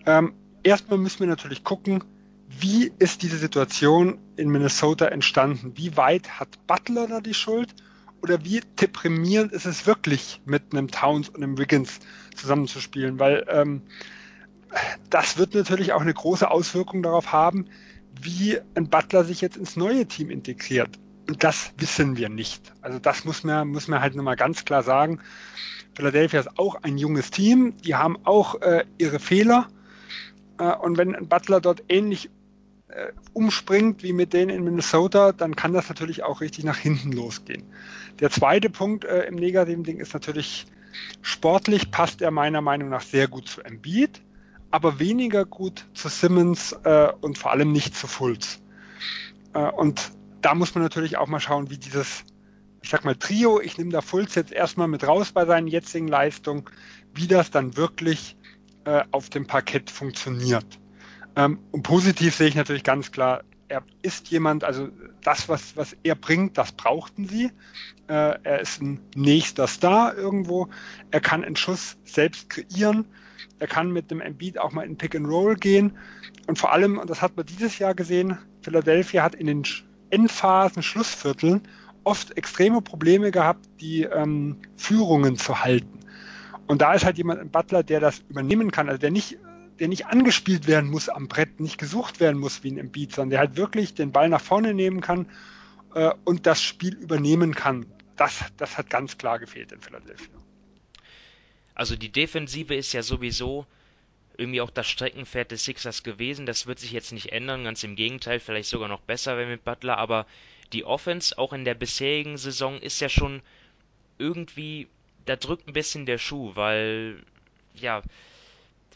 Ähm, 0.06 0.34
erstmal 0.62 0.98
müssen 0.98 1.20
wir 1.20 1.26
natürlich 1.26 1.64
gucken, 1.64 2.04
wie 2.48 2.92
ist 2.98 3.22
diese 3.22 3.38
Situation 3.38 4.18
in 4.36 4.50
Minnesota 4.50 5.06
entstanden? 5.06 5.72
Wie 5.76 5.96
weit 5.96 6.38
hat 6.38 6.66
Butler 6.66 7.06
da 7.06 7.20
die 7.20 7.34
Schuld? 7.34 7.74
oder 8.22 8.44
wie 8.44 8.60
deprimierend 8.80 9.52
ist 9.52 9.66
es 9.66 9.86
wirklich, 9.86 10.40
mit 10.44 10.72
einem 10.72 10.90
Towns 10.90 11.28
und 11.28 11.42
einem 11.42 11.58
Wiggins 11.58 11.98
zusammenzuspielen, 12.36 13.18
weil 13.18 13.44
ähm, 13.48 13.82
das 15.10 15.36
wird 15.36 15.54
natürlich 15.54 15.92
auch 15.92 16.00
eine 16.00 16.14
große 16.14 16.50
Auswirkung 16.50 17.02
darauf 17.02 17.32
haben, 17.32 17.66
wie 18.20 18.58
ein 18.74 18.88
Butler 18.88 19.24
sich 19.24 19.40
jetzt 19.40 19.56
ins 19.56 19.76
neue 19.76 20.06
Team 20.06 20.30
integriert. 20.30 20.98
Und 21.28 21.44
das 21.44 21.72
wissen 21.78 22.16
wir 22.16 22.28
nicht. 22.28 22.72
Also 22.80 22.98
das 22.98 23.24
muss 23.24 23.44
man, 23.44 23.68
muss 23.68 23.88
man 23.88 24.00
halt 24.00 24.14
nochmal 24.14 24.36
ganz 24.36 24.64
klar 24.64 24.82
sagen. 24.82 25.20
Philadelphia 25.94 26.40
ist 26.40 26.58
auch 26.58 26.76
ein 26.82 26.98
junges 26.98 27.30
Team, 27.30 27.74
die 27.84 27.94
haben 27.94 28.18
auch 28.24 28.60
äh, 28.60 28.84
ihre 28.98 29.18
Fehler. 29.18 29.68
Äh, 30.58 30.74
und 30.74 30.98
wenn 30.98 31.14
ein 31.14 31.28
Butler 31.28 31.60
dort 31.60 31.84
ähnlich 31.88 32.30
äh, 32.88 33.12
umspringt 33.32 34.02
wie 34.02 34.12
mit 34.12 34.32
denen 34.32 34.50
in 34.50 34.64
Minnesota, 34.64 35.32
dann 35.32 35.56
kann 35.56 35.72
das 35.72 35.88
natürlich 35.88 36.22
auch 36.22 36.40
richtig 36.40 36.64
nach 36.64 36.78
hinten 36.78 37.12
losgehen. 37.12 37.64
Der 38.20 38.30
zweite 38.30 38.70
Punkt 38.70 39.04
äh, 39.04 39.24
im 39.24 39.36
negativen 39.36 39.84
Ding 39.84 39.98
ist 39.98 40.14
natürlich, 40.14 40.66
sportlich 41.22 41.90
passt 41.90 42.20
er 42.20 42.30
meiner 42.30 42.60
Meinung 42.60 42.90
nach 42.90 43.00
sehr 43.00 43.28
gut 43.28 43.48
zu 43.48 43.62
Embiid, 43.62 44.20
aber 44.72 44.98
weniger 44.98 45.44
gut 45.44 45.86
zu 45.94 46.08
Simmons 46.08 46.72
äh, 46.84 47.12
und 47.20 47.38
vor 47.38 47.52
allem 47.52 47.70
nicht 47.70 47.94
zu 47.94 48.08
Fultz. 48.08 48.60
Äh, 49.54 49.70
und 49.70 50.12
da 50.40 50.54
muss 50.54 50.74
man 50.74 50.82
natürlich 50.82 51.18
auch 51.18 51.28
mal 51.28 51.40
schauen, 51.40 51.70
wie 51.70 51.78
dieses, 51.78 52.24
ich 52.82 52.90
sag 52.90 53.04
mal, 53.04 53.14
Trio, 53.14 53.60
ich 53.60 53.78
nehme 53.78 53.90
da 53.90 54.00
Fultz 54.00 54.34
jetzt 54.34 54.50
erstmal 54.50 54.88
mit 54.88 55.06
raus 55.06 55.32
bei 55.32 55.46
seinen 55.46 55.68
jetzigen 55.68 56.08
Leistungen, 56.08 56.64
wie 57.14 57.28
das 57.28 57.50
dann 57.50 57.76
wirklich 57.76 58.36
äh, 58.84 59.04
auf 59.12 59.28
dem 59.28 59.46
Parkett 59.46 59.90
funktioniert. 59.90 60.66
Ähm, 61.36 61.58
und 61.70 61.82
positiv 61.82 62.34
sehe 62.34 62.48
ich 62.48 62.54
natürlich 62.54 62.82
ganz 62.82 63.12
klar, 63.12 63.44
er 63.68 63.82
ist 64.02 64.28
jemand, 64.28 64.64
also 64.64 64.88
das, 65.22 65.48
was, 65.48 65.76
was 65.76 65.96
er 66.02 66.14
bringt, 66.14 66.58
das 66.58 66.72
brauchten 66.72 67.26
sie. 67.26 67.50
Äh, 68.06 68.38
er 68.42 68.60
ist 68.60 68.82
ein 68.82 69.00
nächster 69.14 69.66
Star 69.66 70.14
irgendwo. 70.14 70.68
Er 71.10 71.20
kann 71.20 71.44
einen 71.44 71.56
Schuss 71.56 71.96
selbst 72.04 72.50
kreieren. 72.50 73.06
Er 73.62 73.68
kann 73.68 73.92
mit 73.92 74.10
dem 74.10 74.20
Embiid 74.20 74.58
auch 74.58 74.72
mal 74.72 74.84
in 74.84 74.98
Pick 74.98 75.14
and 75.14 75.28
Roll 75.28 75.54
gehen. 75.54 75.92
Und 76.48 76.58
vor 76.58 76.72
allem, 76.72 76.98
und 76.98 77.08
das 77.08 77.22
hat 77.22 77.36
man 77.36 77.46
dieses 77.46 77.78
Jahr 77.78 77.94
gesehen, 77.94 78.36
Philadelphia 78.62 79.22
hat 79.22 79.36
in 79.36 79.46
den 79.46 79.62
Endphasen, 80.10 80.82
Schlussvierteln 80.82 81.62
oft 82.02 82.36
extreme 82.36 82.82
Probleme 82.82 83.30
gehabt, 83.30 83.64
die 83.80 84.02
ähm, 84.02 84.56
Führungen 84.76 85.36
zu 85.36 85.62
halten. 85.62 86.00
Und 86.66 86.82
da 86.82 86.92
ist 86.94 87.04
halt 87.04 87.18
jemand, 87.18 87.40
ein 87.40 87.50
Butler, 87.50 87.84
der 87.84 88.00
das 88.00 88.24
übernehmen 88.28 88.72
kann, 88.72 88.88
also 88.88 88.98
der 88.98 89.12
nicht 89.12 89.38
der 89.78 89.86
nicht 89.86 90.06
angespielt 90.06 90.66
werden 90.66 90.90
muss 90.90 91.08
am 91.08 91.28
Brett, 91.28 91.60
nicht 91.60 91.78
gesucht 91.78 92.18
werden 92.18 92.40
muss 92.40 92.64
wie 92.64 92.72
ein 92.72 92.78
Embiid, 92.78 93.12
sondern 93.12 93.30
der 93.30 93.38
halt 93.38 93.56
wirklich 93.56 93.94
den 93.94 94.10
Ball 94.10 94.28
nach 94.28 94.40
vorne 94.40 94.74
nehmen 94.74 95.00
kann 95.00 95.26
äh, 95.94 96.10
und 96.24 96.48
das 96.48 96.60
Spiel 96.60 96.94
übernehmen 96.94 97.54
kann. 97.54 97.86
Das, 98.16 98.44
das 98.56 98.76
hat 98.76 98.90
ganz 98.90 99.18
klar 99.18 99.38
gefehlt 99.38 99.70
in 99.70 99.80
Philadelphia. 99.80 100.41
Also 101.82 101.96
die 101.96 102.12
Defensive 102.12 102.76
ist 102.76 102.92
ja 102.92 103.02
sowieso 103.02 103.66
irgendwie 104.36 104.60
auch 104.60 104.70
das 104.70 104.88
Streckenpferd 104.88 105.50
des 105.50 105.64
Sixers 105.64 106.04
gewesen. 106.04 106.46
Das 106.46 106.68
wird 106.68 106.78
sich 106.78 106.92
jetzt 106.92 107.10
nicht 107.10 107.32
ändern, 107.32 107.64
ganz 107.64 107.82
im 107.82 107.96
Gegenteil, 107.96 108.38
vielleicht 108.38 108.68
sogar 108.68 108.86
noch 108.86 109.00
besser 109.00 109.36
wenn 109.36 109.48
mit 109.48 109.64
Butler, 109.64 109.98
aber 109.98 110.28
die 110.72 110.84
Offense 110.84 111.36
auch 111.36 111.52
in 111.52 111.64
der 111.64 111.74
bisherigen 111.74 112.38
Saison 112.38 112.78
ist 112.78 113.00
ja 113.00 113.08
schon 113.08 113.42
irgendwie, 114.16 114.86
da 115.24 115.34
drückt 115.34 115.66
ein 115.66 115.72
bisschen 115.72 116.06
der 116.06 116.18
Schuh, 116.18 116.52
weil 116.54 117.20
ja, 117.74 118.02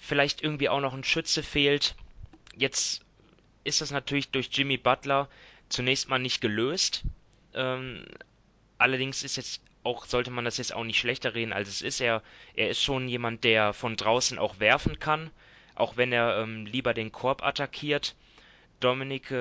vielleicht 0.01 0.45
irgendwie 0.45 0.69
auch 0.69 0.81
noch 0.81 0.95
ein 0.95 1.03
Schütze 1.03 1.43
fehlt. 1.43 1.97
Jetzt 2.57 3.05
ist 3.65 3.81
das 3.81 3.91
natürlich 3.91 4.29
durch 4.29 4.49
Jimmy 4.53 4.77
Butler 4.77 5.29
zunächst 5.71 6.09
mal 6.09 6.21
nicht 6.21 6.41
gelöst. 6.41 7.03
Ähm, 7.53 8.05
allerdings 8.79 9.25
ist 9.25 9.39
jetzt 9.39 9.61
auch, 9.87 10.05
sollte 10.05 10.31
man 10.31 10.45
das 10.45 10.59
jetzt 10.59 10.75
auch 10.75 10.85
nicht 10.85 10.99
schlechter 10.99 11.35
reden, 11.35 11.53
als 11.53 11.69
es 11.69 11.81
ist. 11.81 12.01
Er, 12.01 12.23
er 12.55 12.69
ist 12.69 12.83
schon 12.83 13.09
jemand, 13.09 13.45
der 13.45 13.73
von 13.73 13.97
draußen 13.97 14.39
auch 14.39 14.61
werfen 14.61 14.99
kann, 14.99 15.31
auch 15.75 15.97
wenn 15.97 16.13
er 16.13 16.43
ähm, 16.43 16.67
lieber 16.67 16.93
den 16.93 17.13
Korb 17.13 17.43
attackiert. 17.43 18.15
Dominik, 18.81 19.33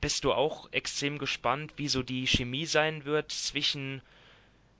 bist 0.00 0.24
du 0.24 0.32
auch 0.32 0.68
extrem 0.72 1.18
gespannt, 1.18 1.74
wie 1.76 1.88
so 1.88 2.02
die 2.02 2.26
Chemie 2.26 2.66
sein 2.66 3.04
wird 3.04 3.32
zwischen 3.32 4.02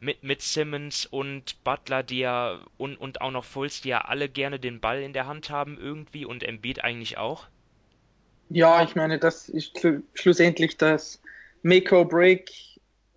mit, 0.01 0.23
mit 0.23 0.41
Simmons 0.41 1.07
und 1.07 1.63
Butler, 1.63 2.03
die 2.03 2.21
ja 2.21 2.59
und, 2.79 2.97
und 2.97 3.21
auch 3.21 3.31
noch 3.31 3.45
Fulls, 3.45 3.83
die 3.83 3.91
ja 3.91 4.03
alle 4.03 4.29
gerne 4.29 4.59
den 4.59 4.81
Ball 4.81 5.03
in 5.03 5.13
der 5.13 5.27
Hand 5.27 5.51
haben 5.51 5.79
irgendwie 5.79 6.25
und 6.25 6.43
Embiid 6.43 6.83
eigentlich 6.83 7.19
auch? 7.19 7.47
Ja, 8.49 8.83
ich 8.83 8.97
meine, 8.97 9.19
das 9.19 9.49
ist 9.49 9.79
schlussendlich 10.15 10.77
das 10.77 11.21
Make 11.63 11.95
or 11.95 12.09
Break, 12.09 12.51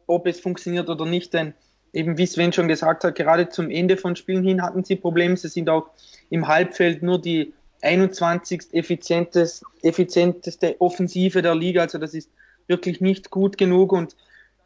ob 0.06 0.28
es 0.28 0.40
funktioniert 0.40 0.90
oder 0.90 1.06
nicht, 1.06 1.34
denn 1.34 1.54
eben 1.94 2.18
wie 2.18 2.26
Sven 2.26 2.52
schon 2.52 2.68
gesagt 2.68 3.04
hat, 3.04 3.16
gerade 3.16 3.50
zum 3.50 3.70
Ende 3.70 3.98
von 3.98 4.16
Spielen 4.16 4.44
hin 4.44 4.62
hatten 4.62 4.84
sie 4.84 4.96
Probleme. 4.96 5.38
Sie 5.38 5.48
sind 5.48 5.70
auch 5.70 5.90
im 6.30 6.48
Halbfeld 6.48 7.04
nur 7.04 7.22
die 7.22 7.54
21. 7.82 8.74
effizienteste, 8.74 9.66
effizienteste 9.84 10.82
Offensive 10.82 11.42
der 11.42 11.56
Liga. 11.56 11.82
Also 11.82 11.98
das 11.98 12.14
ist 12.14 12.30
wirklich 12.68 13.02
nicht 13.02 13.30
gut 13.30 13.58
genug 13.58 13.92
und 13.92 14.16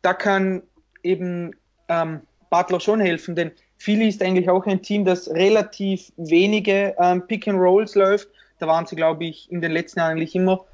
da 0.01 0.13
kann 0.13 0.63
eben 1.03 1.55
ähm, 1.89 2.21
Butler 2.49 2.79
schon 2.79 3.01
helfen, 3.01 3.35
denn 3.35 3.51
Philly 3.77 4.07
ist 4.07 4.23
eigentlich 4.23 4.49
auch 4.49 4.65
ein 4.65 4.81
Team, 4.81 5.05
das 5.05 5.29
relativ 5.29 6.11
wenige 6.17 6.95
ähm, 6.99 7.25
Pick 7.27 7.47
and 7.47 7.59
Rolls 7.59 7.95
läuft. 7.95 8.27
Da 8.59 8.67
waren 8.67 8.87
sie, 8.87 8.95
glaube 8.95 9.25
ich, 9.25 9.51
in 9.51 9.61
den 9.61 9.71
letzten 9.71 9.99
Jahren 9.99 10.13
eigentlich 10.13 10.35
immer 10.35 10.65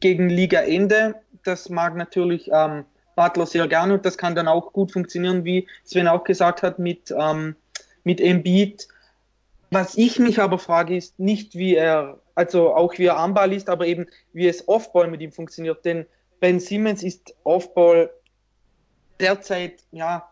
gegen 0.00 0.28
Ligaende. 0.28 1.16
Das 1.44 1.68
mag 1.68 1.96
natürlich 1.96 2.50
ähm, 2.52 2.84
Butler 3.18 3.46
sehr 3.46 3.66
gerne 3.66 3.94
und 3.94 4.06
das 4.06 4.16
kann 4.16 4.36
dann 4.36 4.46
auch 4.46 4.72
gut 4.72 4.92
funktionieren, 4.92 5.44
wie 5.44 5.66
Sven 5.84 6.06
auch 6.06 6.22
gesagt 6.22 6.62
hat, 6.62 6.78
mit, 6.78 7.12
ähm, 7.18 7.56
mit 8.04 8.20
Embiid. 8.20 8.86
Was 9.72 9.98
ich 9.98 10.20
mich 10.20 10.40
aber 10.40 10.60
frage, 10.60 10.96
ist 10.96 11.18
nicht, 11.18 11.56
wie 11.56 11.74
er, 11.74 12.20
also 12.36 12.72
auch 12.72 12.96
wie 12.96 13.06
er 13.06 13.16
Armball 13.16 13.52
ist, 13.52 13.68
aber 13.68 13.86
eben, 13.88 14.06
wie 14.32 14.46
es 14.46 14.68
Offball 14.68 15.08
mit 15.08 15.20
ihm 15.20 15.32
funktioniert. 15.32 15.84
Denn 15.84 16.06
Ben 16.38 16.60
Simmons 16.60 17.02
ist 17.02 17.34
Offball 17.42 18.08
derzeit, 19.18 19.82
ja, 19.90 20.28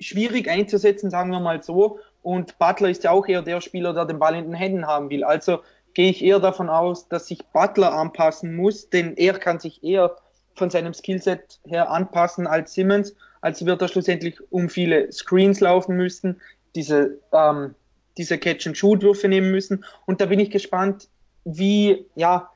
schwierig 0.00 0.48
einzusetzen, 0.48 1.10
sagen 1.10 1.30
wir 1.30 1.40
mal 1.40 1.62
so. 1.62 1.98
Und 2.22 2.58
Butler 2.58 2.88
ist 2.88 3.04
ja 3.04 3.10
auch 3.10 3.28
eher 3.28 3.42
der 3.42 3.60
Spieler, 3.60 3.92
der 3.92 4.06
den 4.06 4.18
Ball 4.18 4.34
in 4.34 4.44
den 4.44 4.54
Händen 4.54 4.86
haben 4.86 5.10
will. 5.10 5.24
Also 5.24 5.58
gehe 5.92 6.08
ich 6.08 6.24
eher 6.24 6.40
davon 6.40 6.70
aus, 6.70 7.08
dass 7.08 7.26
sich 7.26 7.44
Butler 7.48 7.92
anpassen 7.92 8.56
muss, 8.56 8.88
denn 8.88 9.14
er 9.18 9.38
kann 9.38 9.60
sich 9.60 9.84
eher 9.84 10.16
von 10.58 10.70
seinem 10.70 10.94
Skillset 10.94 11.60
her 11.64 11.90
anpassen 11.90 12.46
als 12.46 12.74
Simmons. 12.74 13.14
Also 13.40 13.66
wird 13.66 13.80
er 13.80 13.88
schlussendlich 13.88 14.38
um 14.50 14.68
viele 14.68 15.10
Screens 15.12 15.60
laufen 15.60 15.96
müssen, 15.96 16.40
diese, 16.74 17.18
ähm, 17.32 17.74
diese 18.16 18.38
Catch-and-Shoot-Würfe 18.38 19.28
nehmen 19.28 19.50
müssen. 19.50 19.84
Und 20.06 20.20
da 20.20 20.26
bin 20.26 20.40
ich 20.40 20.50
gespannt, 20.50 21.08
wie, 21.44 22.06
ja, 22.16 22.50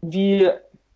wie, 0.00 0.48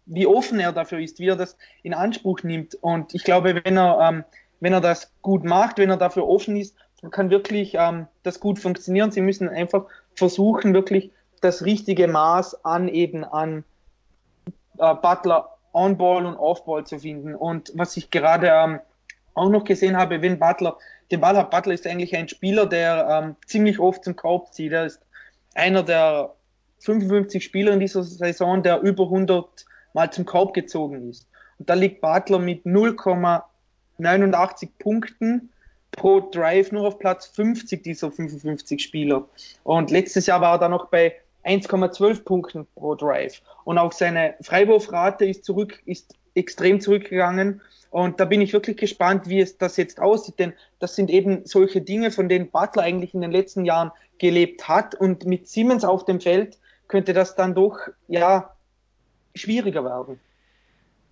wie 0.07 0.27
offen 0.27 0.61
er 0.61 0.73
dafür 0.73 1.01
ist, 1.01 1.19
wie 1.19 1.29
er 1.29 1.37
das 1.37 1.57
in 1.83 1.93
Anspruch 1.93 2.43
nimmt. 2.43 2.77
Und 2.77 3.14
ich 3.14 3.25
glaube, 3.25 3.61
wenn 3.64 3.77
er 3.77 3.99
ähm, 4.01 4.25
wenn 4.61 4.75
er 4.75 4.81
das 4.81 5.11
gut 5.23 5.45
macht, 5.45 5.79
wenn 5.79 5.90
er 5.90 5.97
dafür 5.97 6.29
offen 6.29 6.57
ist, 6.57 6.77
kann 7.11 7.31
wirklich 7.31 7.75
ähm, 7.75 8.07
das 8.23 8.40
gut 8.40 8.59
funktionieren. 8.59 9.11
Sie 9.11 9.23
müssen 9.23 9.49
einfach 9.49 9.87
versuchen, 10.14 10.75
wirklich 10.75 11.11
das 11.40 11.64
richtige 11.64 12.07
Maß 12.07 12.64
an 12.64 12.88
eben 12.88 13.25
an 13.25 13.64
äh, 14.79 14.95
Butler 14.95 15.57
On-Ball 15.73 16.27
und 16.27 16.37
Off-Ball 16.37 16.85
zu 16.85 16.99
finden. 16.99 17.35
Und 17.35 17.73
was 17.75 17.97
ich 17.97 18.11
gerade 18.11 18.49
ähm, 18.49 18.81
auch 19.35 19.49
noch 19.49 19.65
gesehen 19.65 19.97
habe, 19.97 20.23
wenn 20.23 20.39
Butler 20.39 20.77
den 21.11 21.21
Ball 21.21 21.37
hat, 21.37 21.51
Butler 21.51 21.75
ist 21.75 21.87
eigentlich 21.87 22.17
ein 22.17 22.29
Spieler, 22.29 22.67
der 22.67 23.09
ähm, 23.11 23.37
ziemlich 23.47 23.79
oft 23.79 24.05
zum 24.05 24.17
Korb 24.17 24.53
zieht. 24.53 24.73
Er 24.73 24.87
ist 24.87 25.01
einer 25.55 25.83
der 25.83 26.35
55 26.81 27.43
Spieler 27.43 27.73
in 27.73 27.81
dieser 27.81 28.03
Saison, 28.03 28.63
der 28.63 28.81
über 28.81 29.05
100 29.05 29.67
Mal 29.93 30.13
zum 30.13 30.25
Korb 30.25 30.55
gezogen 30.55 31.11
ist. 31.11 31.27
Und 31.59 31.69
da 31.69 31.75
liegt 31.75 32.01
Butler 32.01 32.39
mit 32.39 32.65
0, 32.65 32.97
89 33.99 34.79
Punkten 34.79 35.51
pro 35.93 36.21
Drive 36.21 36.73
nur 36.73 36.87
auf 36.87 36.99
Platz 36.99 37.27
50 37.27 37.83
dieser 37.83 38.11
55 38.11 38.83
Spieler. 38.83 39.29
Und 39.65 39.91
letztes 39.91 40.27
Jahr 40.27 40.41
war 40.41 40.55
er 40.55 40.59
dann 40.59 40.71
noch 40.71 40.89
bei 40.89 41.15
1,12 41.44 42.24
Punkten 42.24 42.66
pro 42.74 42.94
Drive. 42.94 43.42
Und 43.64 43.79
auch 43.79 43.92
seine 43.92 44.35
Freiwurfrate 44.40 45.24
ist 45.24 45.44
zurück, 45.44 45.81
ist 45.85 46.14
extrem 46.35 46.81
zurückgegangen. 46.81 47.61
Und 47.90 48.20
da 48.20 48.24
bin 48.24 48.40
ich 48.40 48.53
wirklich 48.53 48.76
gespannt, 48.76 49.29
wie 49.29 49.40
es 49.40 49.59
das 49.59 49.76
jetzt 49.76 50.00
aussieht, 50.00 50.38
denn 50.38 50.53
das 50.79 50.94
sind 50.94 51.11
eben 51.11 51.44
solche 51.44 51.81
Dinge, 51.81 52.11
von 52.12 52.29
denen 52.29 52.50
Butler 52.50 52.85
eigentlich 52.85 53.14
in 53.14 53.20
den 53.20 53.33
letzten 53.33 53.64
Jahren 53.64 53.90
gelebt 54.18 54.68
hat. 54.68 54.94
Und 54.94 55.24
mit 55.24 55.48
Siemens 55.48 55.85
auf 55.85 56.05
dem 56.05 56.20
Feld 56.20 56.59
könnte 56.87 57.12
das 57.12 57.35
dann 57.35 57.55
doch, 57.55 57.79
ja, 58.07 58.55
schwieriger 59.35 59.85
werden. 59.85 60.20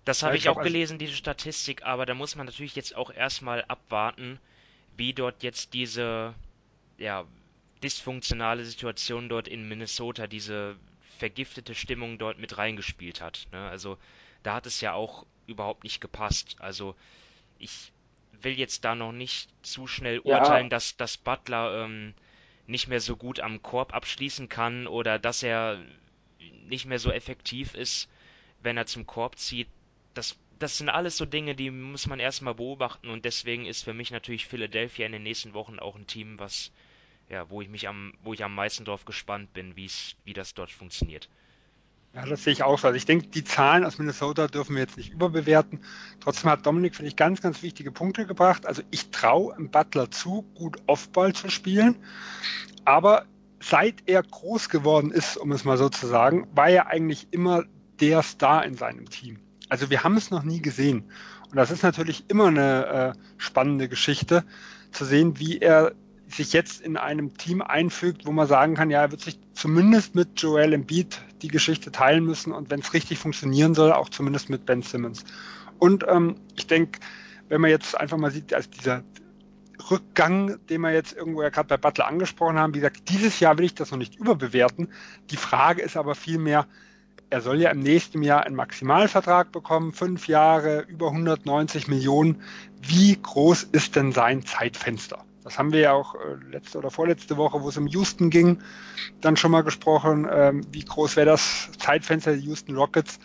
Das 0.05 0.23
habe 0.23 0.37
ich 0.37 0.49
auch 0.49 0.61
gelesen, 0.61 0.97
diese 0.97 1.13
Statistik, 1.13 1.83
aber 1.83 2.05
da 2.05 2.13
muss 2.13 2.35
man 2.35 2.45
natürlich 2.45 2.75
jetzt 2.75 2.95
auch 2.95 3.11
erstmal 3.11 3.63
abwarten, 3.67 4.39
wie 4.95 5.13
dort 5.13 5.43
jetzt 5.43 5.73
diese 5.73 6.33
ja, 6.99 7.25
dysfunktionale 7.83 8.65
Situation 8.65 9.29
dort 9.29 9.47
in 9.47 9.67
Minnesota, 9.67 10.27
diese 10.27 10.75
vergiftete 11.17 11.75
Stimmung 11.75 12.17
dort 12.17 12.39
mit 12.39 12.57
reingespielt 12.57 13.21
hat. 13.21 13.47
Ne? 13.51 13.69
Also 13.69 13.97
da 14.43 14.55
hat 14.55 14.65
es 14.65 14.81
ja 14.81 14.93
auch 14.93 15.25
überhaupt 15.47 15.83
nicht 15.83 16.01
gepasst. 16.01 16.55
Also 16.59 16.95
ich 17.57 17.91
will 18.41 18.57
jetzt 18.57 18.85
da 18.85 18.95
noch 18.95 19.11
nicht 19.11 19.49
zu 19.65 19.87
schnell 19.87 20.19
urteilen, 20.19 20.65
ja. 20.65 20.69
dass, 20.69 20.95
dass 20.95 21.17
Butler 21.17 21.85
ähm, 21.85 22.13
nicht 22.67 22.87
mehr 22.87 23.01
so 23.01 23.17
gut 23.17 23.39
am 23.39 23.61
Korb 23.61 23.93
abschließen 23.93 24.47
kann 24.47 24.87
oder 24.87 25.19
dass 25.19 25.43
er 25.43 25.79
nicht 26.67 26.85
mehr 26.85 26.99
so 26.99 27.11
effektiv 27.11 27.73
ist, 27.73 28.09
wenn 28.61 28.77
er 28.77 28.85
zum 28.85 29.05
Korb 29.05 29.37
zieht 29.37 29.67
das, 30.13 30.37
das 30.59 30.77
sind 30.77 30.89
alles 30.89 31.17
so 31.17 31.25
Dinge, 31.25 31.55
die 31.55 31.71
muss 31.71 32.07
man 32.07 32.19
erstmal 32.19 32.55
beobachten 32.55 33.09
und 33.09 33.25
deswegen 33.25 33.65
ist 33.65 33.83
für 33.83 33.93
mich 33.93 34.11
natürlich 34.11 34.45
Philadelphia 34.45 35.05
in 35.05 35.13
den 35.13 35.23
nächsten 35.23 35.53
Wochen 35.53 35.79
auch 35.79 35.95
ein 35.95 36.07
Team, 36.07 36.39
was, 36.39 36.71
ja, 37.29 37.49
wo 37.49 37.61
ich 37.61 37.69
mich 37.69 37.87
am, 37.87 38.13
wo 38.23 38.33
ich 38.33 38.43
am 38.43 38.55
meisten 38.55 38.85
drauf 38.85 39.05
gespannt 39.05 39.53
bin, 39.53 39.75
wie 39.75 39.85
es, 39.85 40.15
wie 40.25 40.33
das 40.33 40.53
dort 40.53 40.71
funktioniert. 40.71 41.29
Ja, 42.13 42.25
das 42.25 42.43
sehe 42.43 42.53
ich 42.53 42.63
auch 42.63 42.79
so. 42.79 42.87
Also 42.87 42.97
ich 42.97 43.05
denke, 43.05 43.27
die 43.27 43.43
Zahlen 43.43 43.85
aus 43.85 43.99
Minnesota 43.99 44.47
dürfen 44.47 44.75
wir 44.75 44.81
jetzt 44.81 44.97
nicht 44.97 45.11
überbewerten. 45.11 45.79
Trotzdem 46.19 46.49
hat 46.49 46.65
Dominik, 46.65 46.95
finde 46.95 47.09
ich, 47.09 47.15
ganz, 47.15 47.39
ganz 47.39 47.61
wichtige 47.61 47.91
Punkte 47.91 48.25
gebracht. 48.25 48.65
Also 48.65 48.81
ich 48.89 49.11
traue 49.11 49.55
im 49.55 49.69
Butler 49.69 50.09
zu, 50.09 50.41
gut 50.55 50.77
Offball 50.87 51.33
zu 51.33 51.49
spielen. 51.51 51.97
Aber 52.83 53.25
seit 53.59 54.07
er 54.07 54.23
groß 54.23 54.69
geworden 54.69 55.11
ist, 55.11 55.37
um 55.37 55.51
es 55.51 55.65
mal 55.65 55.77
so 55.77 55.89
zu 55.89 56.07
sagen, 56.07 56.47
war 56.55 56.69
er 56.69 56.87
eigentlich 56.87 57.27
immer 57.29 57.65
der 57.99 58.23
Star 58.23 58.65
in 58.65 58.75
seinem 58.75 59.07
Team. 59.07 59.39
Also 59.67 59.91
wir 59.91 60.03
haben 60.03 60.17
es 60.17 60.31
noch 60.31 60.41
nie 60.41 60.63
gesehen. 60.63 61.11
Und 61.51 61.57
das 61.57 61.69
ist 61.69 61.83
natürlich 61.83 62.27
immer 62.27 62.47
eine 62.47 62.85
äh, 63.15 63.19
spannende 63.37 63.87
Geschichte, 63.87 64.45
zu 64.91 65.05
sehen, 65.05 65.37
wie 65.37 65.59
er 65.59 65.93
sich 66.29 66.53
jetzt 66.53 66.81
in 66.81 66.97
einem 66.97 67.37
Team 67.37 67.61
einfügt, 67.61 68.25
wo 68.25 68.31
man 68.31 68.47
sagen 68.47 68.75
kann, 68.75 68.89
ja, 68.89 69.01
er 69.01 69.11
wird 69.11 69.21
sich 69.21 69.39
zumindest 69.53 70.15
mit 70.15 70.41
Joel 70.41 70.73
Embiid 70.73 71.21
die 71.41 71.47
Geschichte 71.47 71.91
teilen 71.91 72.23
müssen 72.23 72.51
und 72.51 72.69
wenn 72.69 72.81
es 72.81 72.93
richtig 72.93 73.17
funktionieren 73.17 73.73
soll, 73.73 73.91
auch 73.91 74.09
zumindest 74.09 74.49
mit 74.49 74.65
Ben 74.65 74.81
Simmons. 74.81 75.23
Und 75.79 76.05
ähm, 76.07 76.35
ich 76.55 76.67
denke, 76.67 76.99
wenn 77.47 77.61
man 77.61 77.71
jetzt 77.71 77.99
einfach 77.99 78.17
mal 78.17 78.31
sieht, 78.31 78.53
als 78.53 78.69
dieser 78.69 79.03
Rückgang, 79.89 80.59
den 80.67 80.81
wir 80.81 80.91
jetzt 80.91 81.13
irgendwo 81.13 81.41
ja 81.41 81.49
gerade 81.49 81.67
bei 81.67 81.77
Butler 81.77 82.07
angesprochen 82.07 82.59
haben, 82.59 82.73
wie 82.73 82.79
gesagt, 82.79 83.09
dieses 83.09 83.39
Jahr 83.39 83.57
will 83.57 83.65
ich 83.65 83.75
das 83.75 83.91
noch 83.91 83.97
nicht 83.97 84.15
überbewerten. 84.15 84.89
Die 85.31 85.37
Frage 85.37 85.81
ist 85.81 85.97
aber 85.97 86.15
vielmehr, 86.15 86.67
er 87.31 87.41
soll 87.41 87.61
ja 87.61 87.69
im 87.69 87.79
nächsten 87.79 88.23
Jahr 88.23 88.45
einen 88.45 88.55
Maximalvertrag 88.55 89.51
bekommen, 89.51 89.93
fünf 89.93 90.27
Jahre, 90.27 90.81
über 90.81 91.07
190 91.07 91.87
Millionen. 91.87 92.41
Wie 92.81 93.17
groß 93.21 93.63
ist 93.63 93.95
denn 93.95 94.11
sein 94.11 94.45
Zeitfenster? 94.45 95.23
Das 95.49 95.57
haben 95.57 95.73
wir 95.73 95.79
ja 95.79 95.93
auch 95.93 96.13
äh, 96.13 96.35
letzte 96.51 96.77
oder 96.77 96.91
vorletzte 96.91 97.35
Woche, 97.35 97.63
wo 97.63 97.69
es 97.69 97.77
um 97.77 97.87
Houston 97.87 98.29
ging, 98.29 98.59
dann 99.19 99.35
schon 99.35 99.49
mal 99.49 99.63
gesprochen. 99.63 100.27
Ähm, 100.31 100.61
wie 100.71 100.85
groß 100.85 101.15
wäre 101.15 101.25
das 101.25 101.71
Zeitfenster 101.79 102.33
der 102.33 102.39
Houston 102.41 102.75
Rockets 102.75 103.19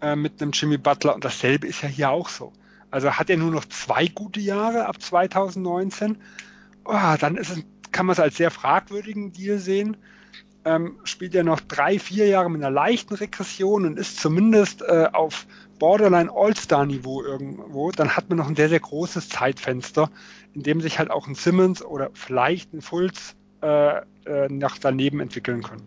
äh, 0.00 0.16
mit 0.16 0.42
einem 0.42 0.50
Jimmy 0.50 0.78
Butler? 0.78 1.14
Und 1.14 1.24
dasselbe 1.24 1.68
ist 1.68 1.80
ja 1.82 1.88
hier 1.88 2.10
auch 2.10 2.28
so. 2.28 2.52
Also 2.90 3.12
hat 3.12 3.30
er 3.30 3.36
nur 3.36 3.52
noch 3.52 3.66
zwei 3.66 4.08
gute 4.08 4.40
Jahre 4.40 4.86
ab 4.86 5.00
2019. 5.00 6.16
Oh, 6.86 7.14
dann 7.20 7.36
ist 7.36 7.50
es, 7.50 7.62
kann 7.92 8.06
man 8.06 8.14
es 8.14 8.20
als 8.20 8.36
sehr 8.36 8.50
fragwürdigen 8.50 9.32
Deal 9.32 9.58
sehen. 9.58 9.96
Ähm, 10.64 10.98
spielt 11.04 11.36
er 11.36 11.44
noch 11.44 11.60
drei, 11.60 12.00
vier 12.00 12.26
Jahre 12.26 12.50
mit 12.50 12.62
einer 12.62 12.74
leichten 12.74 13.14
Regression 13.14 13.86
und 13.86 13.96
ist 13.96 14.18
zumindest 14.18 14.82
äh, 14.82 15.08
auf 15.12 15.46
Borderline 15.78 16.30
All-Star-Niveau 16.32 17.22
irgendwo, 17.22 17.90
dann 17.90 18.16
hat 18.16 18.28
man 18.28 18.38
noch 18.38 18.48
ein 18.48 18.56
sehr, 18.56 18.68
sehr 18.68 18.80
großes 18.80 19.28
Zeitfenster, 19.28 20.10
in 20.54 20.62
dem 20.62 20.80
sich 20.80 20.98
halt 20.98 21.10
auch 21.10 21.26
ein 21.26 21.34
Simmons 21.34 21.82
oder 21.82 22.10
vielleicht 22.14 22.72
ein 22.72 22.82
Fultz 22.82 23.34
äh, 23.62 23.98
äh, 23.98 24.48
nach 24.48 24.78
daneben 24.78 25.20
entwickeln 25.20 25.62
können. 25.62 25.86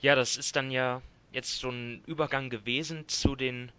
Ja, 0.00 0.14
das 0.14 0.36
ist 0.36 0.56
dann 0.56 0.70
ja 0.70 1.02
jetzt 1.32 1.58
so 1.58 1.70
ein 1.70 2.02
Übergang 2.06 2.50
gewesen 2.50 3.08
zu 3.08 3.36
den 3.36 3.72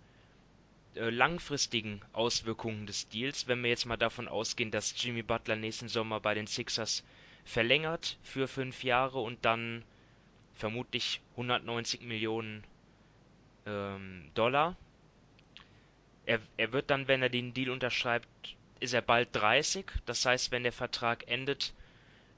äh, 0.95 1.09
langfristigen 1.09 2.01
Auswirkungen 2.13 2.85
des 2.85 3.07
Deals, 3.09 3.47
wenn 3.47 3.61
wir 3.61 3.69
jetzt 3.69 3.85
mal 3.85 3.97
davon 3.97 4.27
ausgehen, 4.27 4.71
dass 4.71 4.93
Jimmy 4.97 5.23
Butler 5.23 5.55
nächsten 5.55 5.87
Sommer 5.87 6.19
bei 6.19 6.33
den 6.33 6.47
Sixers 6.47 7.03
verlängert 7.43 8.17
für 8.23 8.47
fünf 8.47 8.83
Jahre 8.83 9.19
und 9.19 9.45
dann 9.45 9.83
vermutlich 10.53 11.21
190 11.31 12.01
Millionen 12.01 12.63
ähm, 13.65 14.29
Dollar. 14.33 14.75
Er, 16.25 16.39
er 16.57 16.71
wird 16.71 16.89
dann, 16.89 17.07
wenn 17.07 17.21
er 17.21 17.29
den 17.29 17.53
Deal 17.53 17.69
unterschreibt, 17.69 18.27
ist 18.79 18.93
er 18.93 19.01
bald 19.01 19.29
30. 19.33 19.85
Das 20.05 20.25
heißt, 20.25 20.51
wenn 20.51 20.63
der 20.63 20.71
Vertrag 20.71 21.27
endet, 21.27 21.73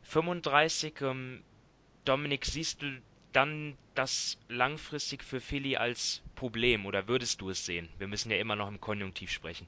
35. 0.04 1.02
Ähm, 1.02 1.42
Dominik, 2.06 2.46
siehst 2.46 2.82
du 2.82 3.02
dann 3.34 3.78
das 3.96 4.38
langfristig 4.48 5.24
für 5.24 5.40
Philly 5.40 5.78
als 5.78 6.22
Problem 6.36 6.86
oder 6.86 7.08
würdest 7.08 7.42
du 7.42 7.50
es 7.50 7.66
sehen? 7.66 7.90
Wir 7.98 8.08
müssen 8.08 8.32
ja 8.32 8.38
immer 8.38 8.56
noch 8.56 8.68
im 8.68 8.80
Konjunktiv 8.80 9.32
sprechen. 9.32 9.68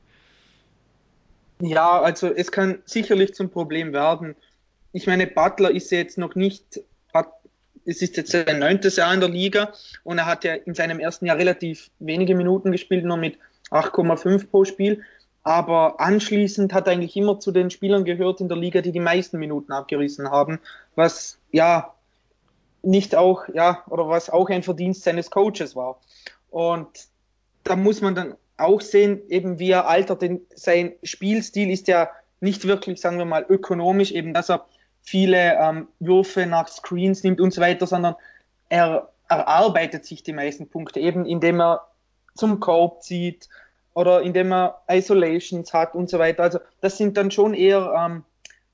Ja, 1.62 2.02
also 2.02 2.28
es 2.34 2.52
kann 2.52 2.82
sicherlich 2.86 3.34
zum 3.34 3.50
Problem 3.50 3.92
werden. 3.92 4.36
Ich 4.94 5.08
meine, 5.08 5.28
Butler 5.28 5.72
ist 5.72 5.92
jetzt 5.92 6.18
noch 6.18 6.36
nicht 6.36 6.82
es 7.86 8.02
ist 8.02 8.18
jetzt 8.18 8.32
sein 8.32 8.60
neuntes 8.60 8.96
Jahr 8.98 9.14
in 9.14 9.20
der 9.20 9.30
Liga 9.30 9.74
und 10.04 10.18
er 10.18 10.26
hat 10.26 10.44
ja 10.44 10.54
in 10.54 10.74
seinem 10.74 11.00
ersten 11.00 11.26
Jahr 11.26 11.38
relativ 11.38 11.90
wenige 12.00 12.36
Minuten 12.36 12.72
gespielt, 12.72 13.06
nur 13.06 13.18
mit 13.18 13.38
8,5 13.72 14.50
pro 14.50 14.66
Spiel. 14.66 15.04
Aber 15.44 16.00
anschließend 16.00 16.74
hat 16.74 16.88
er 16.88 16.94
eigentlich 16.94 17.16
immer 17.16 17.40
zu 17.40 17.52
den 17.52 17.70
Spielern 17.70 18.04
gehört 18.04 18.42
in 18.42 18.50
der 18.50 18.58
Liga, 18.58 18.82
die 18.82 18.92
die 18.92 19.00
meisten 19.00 19.40
Minuten 19.40 19.72
abgerissen 19.72 20.30
haben, 20.30 20.60
was 20.96 21.40
ja 21.52 21.94
nicht 22.82 23.16
auch, 23.16 23.48
ja, 23.54 23.84
oder 23.90 24.08
was 24.08 24.30
auch 24.30 24.50
ein 24.50 24.64
Verdienst 24.64 25.04
seines 25.04 25.32
Coaches 25.32 25.76
war. 25.76 26.00
Und 26.50 26.88
da 27.64 27.76
muss 27.76 28.02
man 28.02 28.16
dann 28.16 28.36
auch 28.58 28.82
sehen, 28.82 29.22
eben 29.30 29.60
wie 29.60 29.72
er 29.72 29.88
altert, 29.88 30.22
denn 30.22 30.42
sein 30.54 30.94
Spielstil 31.04 31.72
ist 31.72 31.88
ja 31.88 32.10
nicht 32.42 32.68
wirklich, 32.68 33.02
sagen 33.02 33.18
wir 33.18 33.26
mal, 33.26 33.46
ökonomisch, 33.48 34.12
eben 34.12 34.34
dass 34.34 34.50
er 34.50 34.66
viele 35.02 35.58
ähm, 35.58 35.88
Würfe 36.00 36.46
nach 36.46 36.68
Screens 36.68 37.24
nimmt 37.24 37.42
und 37.42 37.54
so 37.54 37.62
weiter, 37.62 37.88
sondern 37.88 38.16
er 38.70 39.10
erarbeitet 39.28 40.06
sich 40.06 40.24
die 40.24 40.34
meisten 40.34 40.70
Punkte 40.70 41.00
eben, 41.00 41.26
indem 41.26 41.62
er 41.62 41.88
zum 42.36 42.60
Korb 42.60 43.04
zieht 43.04 43.50
oder 43.94 44.22
indem 44.22 44.52
er 44.52 44.82
Isolations 44.88 45.74
hat 45.74 45.96
und 45.96 46.10
so 46.10 46.20
weiter. 46.20 46.44
Also 46.44 46.60
das 46.82 46.98
sind 46.98 47.18
dann 47.18 47.32
schon 47.32 47.54
eher 47.54 47.94
ähm, 47.98 48.24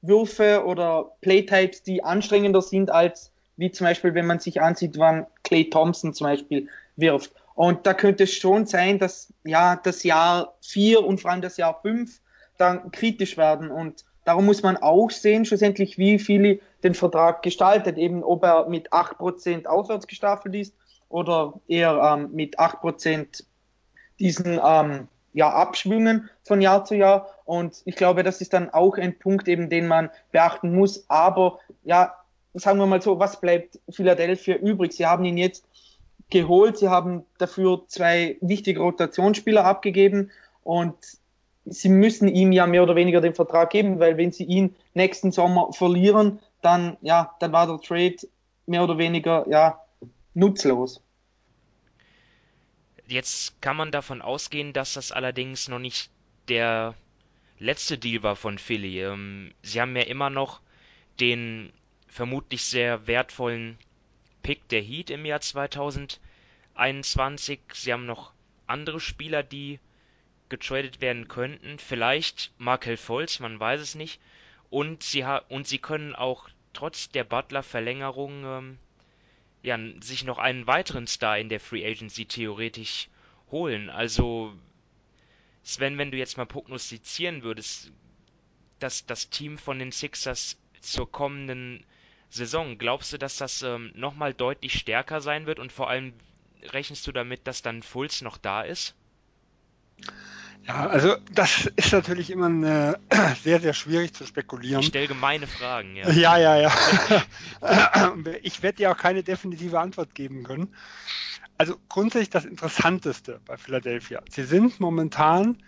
Würfe 0.01 0.65
oder 0.65 1.11
Playtypes, 1.21 1.83
die 1.83 2.03
anstrengender 2.03 2.61
sind 2.61 2.91
als 2.91 3.31
wie 3.57 3.71
zum 3.71 3.85
Beispiel, 3.85 4.13
wenn 4.13 4.25
man 4.25 4.39
sich 4.39 4.61
ansieht, 4.61 4.97
wann 4.97 5.27
Clay 5.43 5.69
Thompson 5.69 6.13
zum 6.13 6.27
Beispiel 6.27 6.67
wirft. 6.95 7.31
Und 7.53 7.87
da 7.87 7.93
könnte 7.93 8.25
es 8.25 8.33
schon 8.33 8.65
sein, 8.65 8.99
dass 8.99 9.33
ja 9.43 9.77
das 9.77 10.03
Jahr 10.03 10.55
vier 10.61 11.05
und 11.05 11.21
vor 11.21 11.31
allem 11.31 11.41
das 11.41 11.57
Jahr 11.57 11.79
fünf 11.81 12.19
dann 12.57 12.91
kritisch 12.91 13.37
werden 13.37 13.71
und 13.71 14.03
Darum 14.25 14.45
muss 14.45 14.63
man 14.63 14.77
auch 14.77 15.11
sehen, 15.11 15.45
schlussendlich, 15.45 15.97
wie 15.97 16.19
Philly 16.19 16.61
den 16.83 16.95
Vertrag 16.95 17.43
gestaltet, 17.43 17.97
eben 17.97 18.23
ob 18.23 18.43
er 18.43 18.67
mit 18.67 18.91
8% 18.91 19.67
aufwärts 19.67 20.07
gestaffelt 20.07 20.55
ist 20.55 20.75
oder 21.09 21.53
eher 21.67 22.01
ähm, 22.01 22.31
mit 22.33 22.59
8% 22.59 23.43
diesen 24.19 24.59
ähm, 24.63 25.07
ja, 25.33 25.51
Abschwüngen 25.51 26.29
von 26.43 26.61
Jahr 26.61 26.85
zu 26.85 26.95
Jahr. 26.95 27.29
Und 27.45 27.81
ich 27.85 27.95
glaube, 27.95 28.23
das 28.23 28.41
ist 28.41 28.53
dann 28.53 28.71
auch 28.71 28.97
ein 28.97 29.19
Punkt, 29.19 29.47
eben, 29.47 29.69
den 29.69 29.87
man 29.87 30.09
beachten 30.31 30.73
muss. 30.73 31.05
Aber 31.09 31.59
ja, 31.83 32.15
sagen 32.55 32.79
wir 32.79 32.87
mal 32.87 33.01
so, 33.01 33.19
was 33.19 33.39
bleibt 33.39 33.79
Philadelphia 33.89 34.55
übrig? 34.55 34.93
Sie 34.93 35.05
haben 35.05 35.25
ihn 35.25 35.37
jetzt 35.37 35.65
geholt, 36.29 36.77
sie 36.79 36.89
haben 36.89 37.25
dafür 37.37 37.83
zwei 37.87 38.37
wichtige 38.41 38.79
Rotationsspieler 38.79 39.63
abgegeben 39.63 40.31
und 40.63 40.95
sie 41.65 41.89
müssen 41.89 42.27
ihm 42.27 42.51
ja 42.51 42.67
mehr 42.67 42.83
oder 42.83 42.95
weniger 42.95 43.21
den 43.21 43.33
Vertrag 43.33 43.71
geben, 43.71 43.99
weil 43.99 44.17
wenn 44.17 44.31
sie 44.31 44.43
ihn 44.43 44.75
nächsten 44.93 45.31
Sommer 45.31 45.73
verlieren, 45.73 46.39
dann, 46.61 46.97
ja, 47.01 47.35
dann 47.39 47.51
war 47.51 47.67
der 47.67 47.79
Trade 47.79 48.17
mehr 48.65 48.83
oder 48.83 48.97
weniger, 48.97 49.45
ja, 49.49 49.81
nutzlos. 50.33 51.01
Jetzt 53.07 53.61
kann 53.61 53.77
man 53.77 53.91
davon 53.91 54.21
ausgehen, 54.21 54.73
dass 54.73 54.93
das 54.93 55.11
allerdings 55.11 55.67
noch 55.67 55.79
nicht 55.79 56.09
der 56.47 56.95
letzte 57.59 57.97
Deal 57.97 58.23
war 58.23 58.35
von 58.35 58.57
Philly. 58.57 59.03
Ähm, 59.03 59.53
sie 59.61 59.81
haben 59.81 59.95
ja 59.95 60.03
immer 60.03 60.29
noch 60.29 60.61
den 61.19 61.71
vermutlich 62.07 62.63
sehr 62.63 63.07
wertvollen 63.07 63.77
Pick 64.41 64.67
der 64.69 64.81
Heat 64.81 65.09
im 65.09 65.25
Jahr 65.25 65.41
2021. 65.41 67.59
Sie 67.73 67.93
haben 67.93 68.05
noch 68.05 68.31
andere 68.67 68.99
Spieler, 68.99 69.43
die 69.43 69.79
getradet 70.49 71.01
werden 71.01 71.27
könnten. 71.27 71.79
Vielleicht 71.79 72.51
Markel 72.57 72.97
Fultz, 72.97 73.39
man 73.39 73.59
weiß 73.59 73.81
es 73.81 73.95
nicht. 73.95 74.19
Und 74.69 75.03
sie, 75.03 75.23
und 75.49 75.67
sie 75.67 75.79
können 75.79 76.15
auch 76.15 76.49
trotz 76.73 77.09
der 77.09 77.23
Butler-Verlängerung 77.23 78.43
ähm, 78.45 78.77
ja, 79.63 79.79
sich 80.01 80.23
noch 80.23 80.37
einen 80.37 80.67
weiteren 80.67 81.07
Star 81.07 81.39
in 81.39 81.49
der 81.49 81.59
Free 81.59 81.85
Agency 81.85 82.25
theoretisch 82.25 83.09
holen. 83.51 83.89
Also, 83.89 84.53
Sven, 85.63 85.97
wenn 85.97 86.11
du 86.11 86.17
jetzt 86.17 86.37
mal 86.37 86.45
prognostizieren 86.45 87.41
würdest, 87.43 87.91
dass 88.79 89.05
das 89.05 89.29
Team 89.29 89.57
von 89.57 89.79
den 89.79 89.91
Sixers 89.91 90.59
zur 90.81 91.11
kommenden 91.11 91.83
Saison, 92.29 92.77
glaubst 92.77 93.13
du, 93.13 93.17
dass 93.17 93.37
das 93.37 93.63
ähm, 93.63 93.91
nochmal 93.95 94.33
deutlich 94.33 94.73
stärker 94.77 95.21
sein 95.21 95.45
wird 95.45 95.57
und 95.57 95.71
vor 95.71 95.89
allem 95.89 96.13
rechnest 96.61 97.07
du 97.07 97.11
damit, 97.11 97.47
dass 97.47 97.61
dann 97.61 97.81
Fultz 97.81 98.21
noch 98.21 98.37
da 98.37 98.61
ist? 98.61 98.95
Ja, 100.67 100.87
also 100.87 101.15
das 101.31 101.67
ist 101.75 101.93
natürlich 101.93 102.31
immer 102.31 102.47
eine, 102.47 102.99
sehr, 103.43 103.59
sehr 103.59 103.73
schwierig 103.73 104.13
zu 104.13 104.25
spekulieren. 104.25 104.81
Ich 104.81 104.87
stelle 104.87 105.07
gemeine 105.07 105.45
Fragen, 105.45 105.95
ja. 105.95 106.09
Ja, 106.09 106.37
ja, 106.37 106.57
ja. 106.57 106.73
ich 108.41 108.63
werde 108.63 108.77
dir 108.77 108.91
auch 108.91 108.97
keine 108.97 109.21
definitive 109.21 109.79
Antwort 109.79 110.15
geben 110.15 110.43
können. 110.43 110.73
Also 111.57 111.77
grundsätzlich 111.87 112.31
das 112.31 112.45
Interessanteste 112.45 113.39
bei 113.45 113.57
Philadelphia. 113.57 114.21
Sie 114.29 114.43
sind 114.43 114.79
momentan 114.79 115.61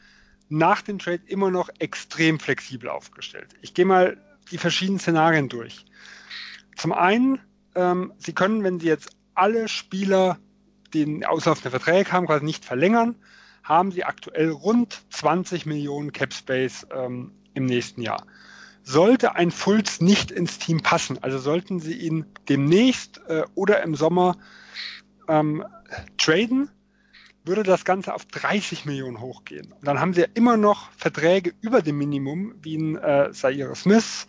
nach 0.50 0.82
dem 0.82 0.98
Trade 1.00 1.22
immer 1.28 1.52
noch 1.52 1.70
extrem 1.80 2.40
flexibel 2.40 2.90
aufgestellt. 2.90 3.50
Ich 3.62 3.74
gehe 3.74 3.86
mal 3.86 4.18
die 4.52 4.58
verschiedenen 4.58 5.00
Szenarien 5.00 5.50
durch. 5.50 5.86
Zum 6.76 6.92
einen, 6.92 7.40
ähm, 7.76 8.13
Sie 8.18 8.34
können, 8.34 8.63
wenn 8.63 8.80
Sie 8.80 8.88
jetzt 8.88 9.12
alle 9.36 9.68
Spieler 9.68 10.40
den 10.94 11.26
auslaufenden 11.26 11.72
Verträge 11.72 12.12
haben, 12.12 12.28
quasi 12.28 12.46
nicht 12.46 12.66
verlängern, 12.66 13.16
haben 13.67 13.91
sie 13.91 14.03
aktuell 14.03 14.49
rund 14.49 14.97
20 15.10 15.65
Millionen 15.65 16.13
Cap 16.13 16.34
Space 16.34 16.88
ähm, 16.91 17.32
im 17.53 17.65
nächsten 17.65 18.01
Jahr. 18.01 18.25
Sollte 18.84 19.36
ein 19.36 19.51
Fulz 19.51 19.99
nicht 19.99 20.32
ins 20.32 20.60
Team 20.60 20.82
passen, 20.82 21.21
also 21.21 21.38
sollten 21.39 21.80
sie 21.80 21.95
ihn 21.95 22.25
demnächst 22.47 23.21
äh, 23.27 23.43
oder 23.56 23.84
im 23.84 23.95
Sommer 23.95 24.38
ähm, 25.27 25.65
traden, 26.17 26.69
würde 27.43 27.63
das 27.63 27.84
Ganze 27.84 28.13
auf 28.13 28.25
30 28.25 28.86
Millionen 28.86 29.19
hochgehen. 29.19 29.73
Und 29.73 29.86
dann 29.86 29.99
haben 29.99 30.13
sie 30.13 30.21
ja 30.21 30.27
immer 30.34 30.56
noch 30.56 30.89
Verträge 30.91 31.53
über 31.62 31.82
dem 31.82 31.97
Minimum, 31.97 32.56
wie 32.62 32.77
ein 32.77 32.97
äh, 32.97 33.32
Zaire 33.32 33.75
Smith 33.75 34.27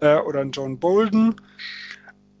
äh, 0.00 0.16
oder 0.16 0.40
ein 0.40 0.52
John 0.52 0.78
Bolden. 0.78 1.36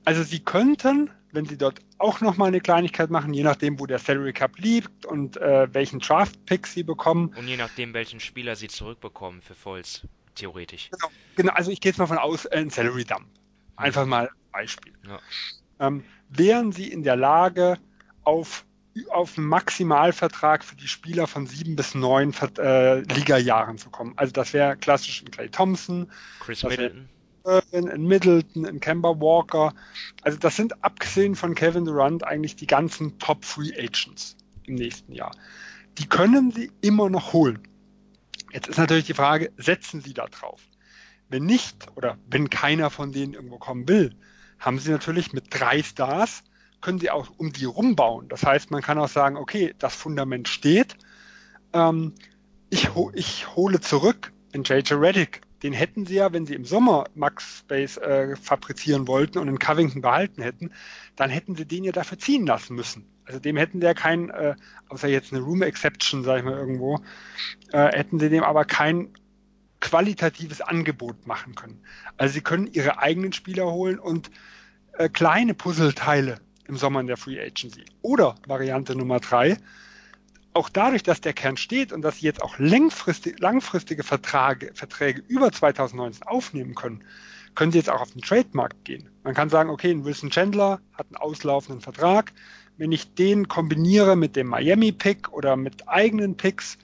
Also 0.04 0.22
sie 0.22 0.40
könnten, 0.40 1.10
wenn 1.34 1.46
sie 1.46 1.58
dort 1.58 1.80
auch 1.98 2.20
nochmal 2.20 2.48
eine 2.48 2.60
Kleinigkeit 2.60 3.10
machen, 3.10 3.34
je 3.34 3.42
nachdem, 3.42 3.80
wo 3.80 3.86
der 3.86 3.98
Salary 3.98 4.32
Cup 4.32 4.58
liegt 4.58 5.04
und 5.04 5.36
äh, 5.36 5.72
welchen 5.72 6.00
Draft-Pick 6.00 6.66
sie 6.66 6.82
bekommen. 6.82 7.34
Und 7.36 7.48
je 7.48 7.56
nachdem, 7.56 7.92
welchen 7.92 8.20
Spieler 8.20 8.56
sie 8.56 8.68
zurückbekommen 8.68 9.42
für 9.42 9.54
Volz 9.54 10.06
theoretisch. 10.34 10.90
Genau, 10.90 11.08
genau 11.36 11.52
also 11.52 11.70
ich 11.70 11.80
gehe 11.80 11.90
jetzt 11.90 11.98
mal 11.98 12.06
von 12.06 12.18
aus, 12.18 12.44
äh, 12.46 12.58
ein 12.58 12.70
Salary 12.70 13.04
Dump. 13.04 13.26
Einfach 13.76 14.06
mal 14.06 14.30
Beispiel. 14.52 14.92
Ja. 15.06 15.18
Ähm, 15.80 16.04
wären 16.28 16.72
sie 16.72 16.90
in 16.90 17.02
der 17.02 17.16
Lage, 17.16 17.78
auf, 18.22 18.64
auf 19.10 19.36
einen 19.36 19.46
Maximalvertrag 19.46 20.64
für 20.64 20.76
die 20.76 20.88
Spieler 20.88 21.26
von 21.26 21.46
sieben 21.46 21.76
bis 21.76 21.94
neun 21.94 22.32
äh, 22.58 23.00
Liga-Jahren 23.00 23.78
zu 23.78 23.90
kommen. 23.90 24.14
Also 24.16 24.32
das 24.32 24.52
wäre 24.52 24.76
klassisch 24.76 25.22
ein 25.22 25.30
Clay 25.30 25.48
Thompson, 25.48 26.10
Chris 26.40 26.62
Middleton. 26.62 27.08
Irvin, 27.44 27.88
in 27.88 28.06
Middleton, 28.06 28.64
in 28.64 28.80
Kemba 28.80 29.20
Walker. 29.20 29.74
Also 30.22 30.38
das 30.38 30.56
sind 30.56 30.82
abgesehen 30.82 31.34
von 31.34 31.54
Kevin 31.54 31.84
Durant 31.84 32.24
eigentlich 32.24 32.56
die 32.56 32.66
ganzen 32.66 33.18
Top 33.18 33.44
Free 33.44 33.72
Agents 33.76 34.36
im 34.64 34.74
nächsten 34.76 35.12
Jahr. 35.12 35.36
Die 35.98 36.06
können 36.06 36.50
sie 36.50 36.70
immer 36.80 37.10
noch 37.10 37.32
holen. 37.32 37.60
Jetzt 38.52 38.68
ist 38.68 38.78
natürlich 38.78 39.06
die 39.06 39.14
Frage, 39.14 39.52
setzen 39.56 40.00
Sie 40.00 40.14
da 40.14 40.26
drauf? 40.26 40.60
Wenn 41.28 41.44
nicht 41.44 41.88
oder 41.96 42.18
wenn 42.28 42.50
keiner 42.50 42.90
von 42.90 43.12
denen 43.12 43.34
irgendwo 43.34 43.58
kommen 43.58 43.88
will, 43.88 44.14
haben 44.58 44.78
Sie 44.78 44.90
natürlich 44.90 45.32
mit 45.32 45.46
drei 45.50 45.82
Stars, 45.82 46.44
können 46.80 47.00
Sie 47.00 47.10
auch 47.10 47.28
um 47.36 47.52
die 47.52 47.64
rumbauen. 47.64 48.28
Das 48.28 48.44
heißt, 48.44 48.70
man 48.70 48.82
kann 48.82 48.98
auch 48.98 49.08
sagen, 49.08 49.36
okay, 49.36 49.74
das 49.78 49.94
Fundament 49.94 50.48
steht. 50.48 50.96
Ähm, 51.72 52.12
ich, 52.70 52.94
ho 52.94 53.10
ich 53.14 53.54
hole 53.56 53.80
zurück 53.80 54.32
in 54.52 54.62
JJ 54.62 54.94
Reddick. 54.94 55.40
Den 55.64 55.72
hätten 55.72 56.06
Sie 56.06 56.14
ja, 56.14 56.32
wenn 56.32 56.46
Sie 56.46 56.54
im 56.54 56.64
Sommer 56.64 57.06
Max 57.14 57.60
Space 57.60 57.96
äh, 57.96 58.36
fabrizieren 58.36 59.08
wollten 59.08 59.38
und 59.38 59.48
in 59.48 59.58
Covington 59.58 60.02
behalten 60.02 60.42
hätten, 60.42 60.70
dann 61.16 61.30
hätten 61.30 61.56
Sie 61.56 61.64
den 61.64 61.82
ja 61.82 61.90
dafür 61.90 62.18
ziehen 62.18 62.46
lassen 62.46 62.76
müssen. 62.76 63.06
Also 63.24 63.40
dem 63.40 63.56
hätten 63.56 63.80
der 63.80 63.94
kein, 63.94 64.30
äh, 64.30 64.54
außer 64.88 65.08
jetzt 65.08 65.32
eine 65.32 65.42
Room 65.42 65.62
Exception, 65.62 66.22
sag 66.22 66.38
ich 66.38 66.44
mal 66.44 66.58
irgendwo, 66.58 67.00
äh, 67.72 67.96
hätten 67.96 68.18
sie 68.18 68.28
dem 68.28 68.44
aber 68.44 68.64
kein 68.64 69.08
qualitatives 69.80 70.60
Angebot 70.60 71.26
machen 71.26 71.54
können. 71.54 71.82
Also 72.16 72.34
sie 72.34 72.40
können 72.42 72.66
ihre 72.66 72.98
eigenen 72.98 73.32
Spieler 73.32 73.70
holen 73.72 73.98
und 73.98 74.30
äh, 74.98 75.08
kleine 75.08 75.54
Puzzleteile 75.54 76.40
im 76.66 76.76
Sommer 76.76 77.00
in 77.00 77.06
der 77.06 77.16
Free 77.16 77.40
Agency. 77.40 77.84
Oder 78.02 78.34
Variante 78.46 78.94
Nummer 78.94 79.20
drei, 79.20 79.56
auch 80.54 80.68
dadurch, 80.68 81.02
dass 81.02 81.20
der 81.20 81.32
Kern 81.32 81.56
steht 81.56 81.92
und 81.92 82.02
dass 82.02 82.18
sie 82.18 82.26
jetzt 82.26 82.42
auch 82.42 82.58
langfristig, 82.58 83.40
langfristige 83.40 84.02
Verträge, 84.02 84.70
Verträge 84.74 85.22
über 85.26 85.52
2019 85.52 86.22
aufnehmen 86.24 86.74
können, 86.74 87.04
können 87.54 87.72
sie 87.72 87.78
jetzt 87.78 87.90
auch 87.90 88.00
auf 88.00 88.12
den 88.12 88.22
Trademarkt 88.22 88.84
gehen. 88.84 89.08
Man 89.22 89.34
kann 89.34 89.48
sagen, 89.48 89.70
okay, 89.70 89.90
ein 89.90 90.04
Wilson 90.04 90.30
Chandler 90.30 90.80
hat 90.92 91.06
einen 91.08 91.16
auslaufenden 91.16 91.80
Vertrag, 91.80 92.32
wenn 92.76 92.92
ich 92.92 93.14
den 93.14 93.48
kombiniere 93.48 94.16
mit 94.16 94.36
dem 94.36 94.48
Miami-Pick 94.48 95.32
oder 95.32 95.56
mit 95.56 95.88
eigenen 95.88 96.36
Picks, 96.36 96.78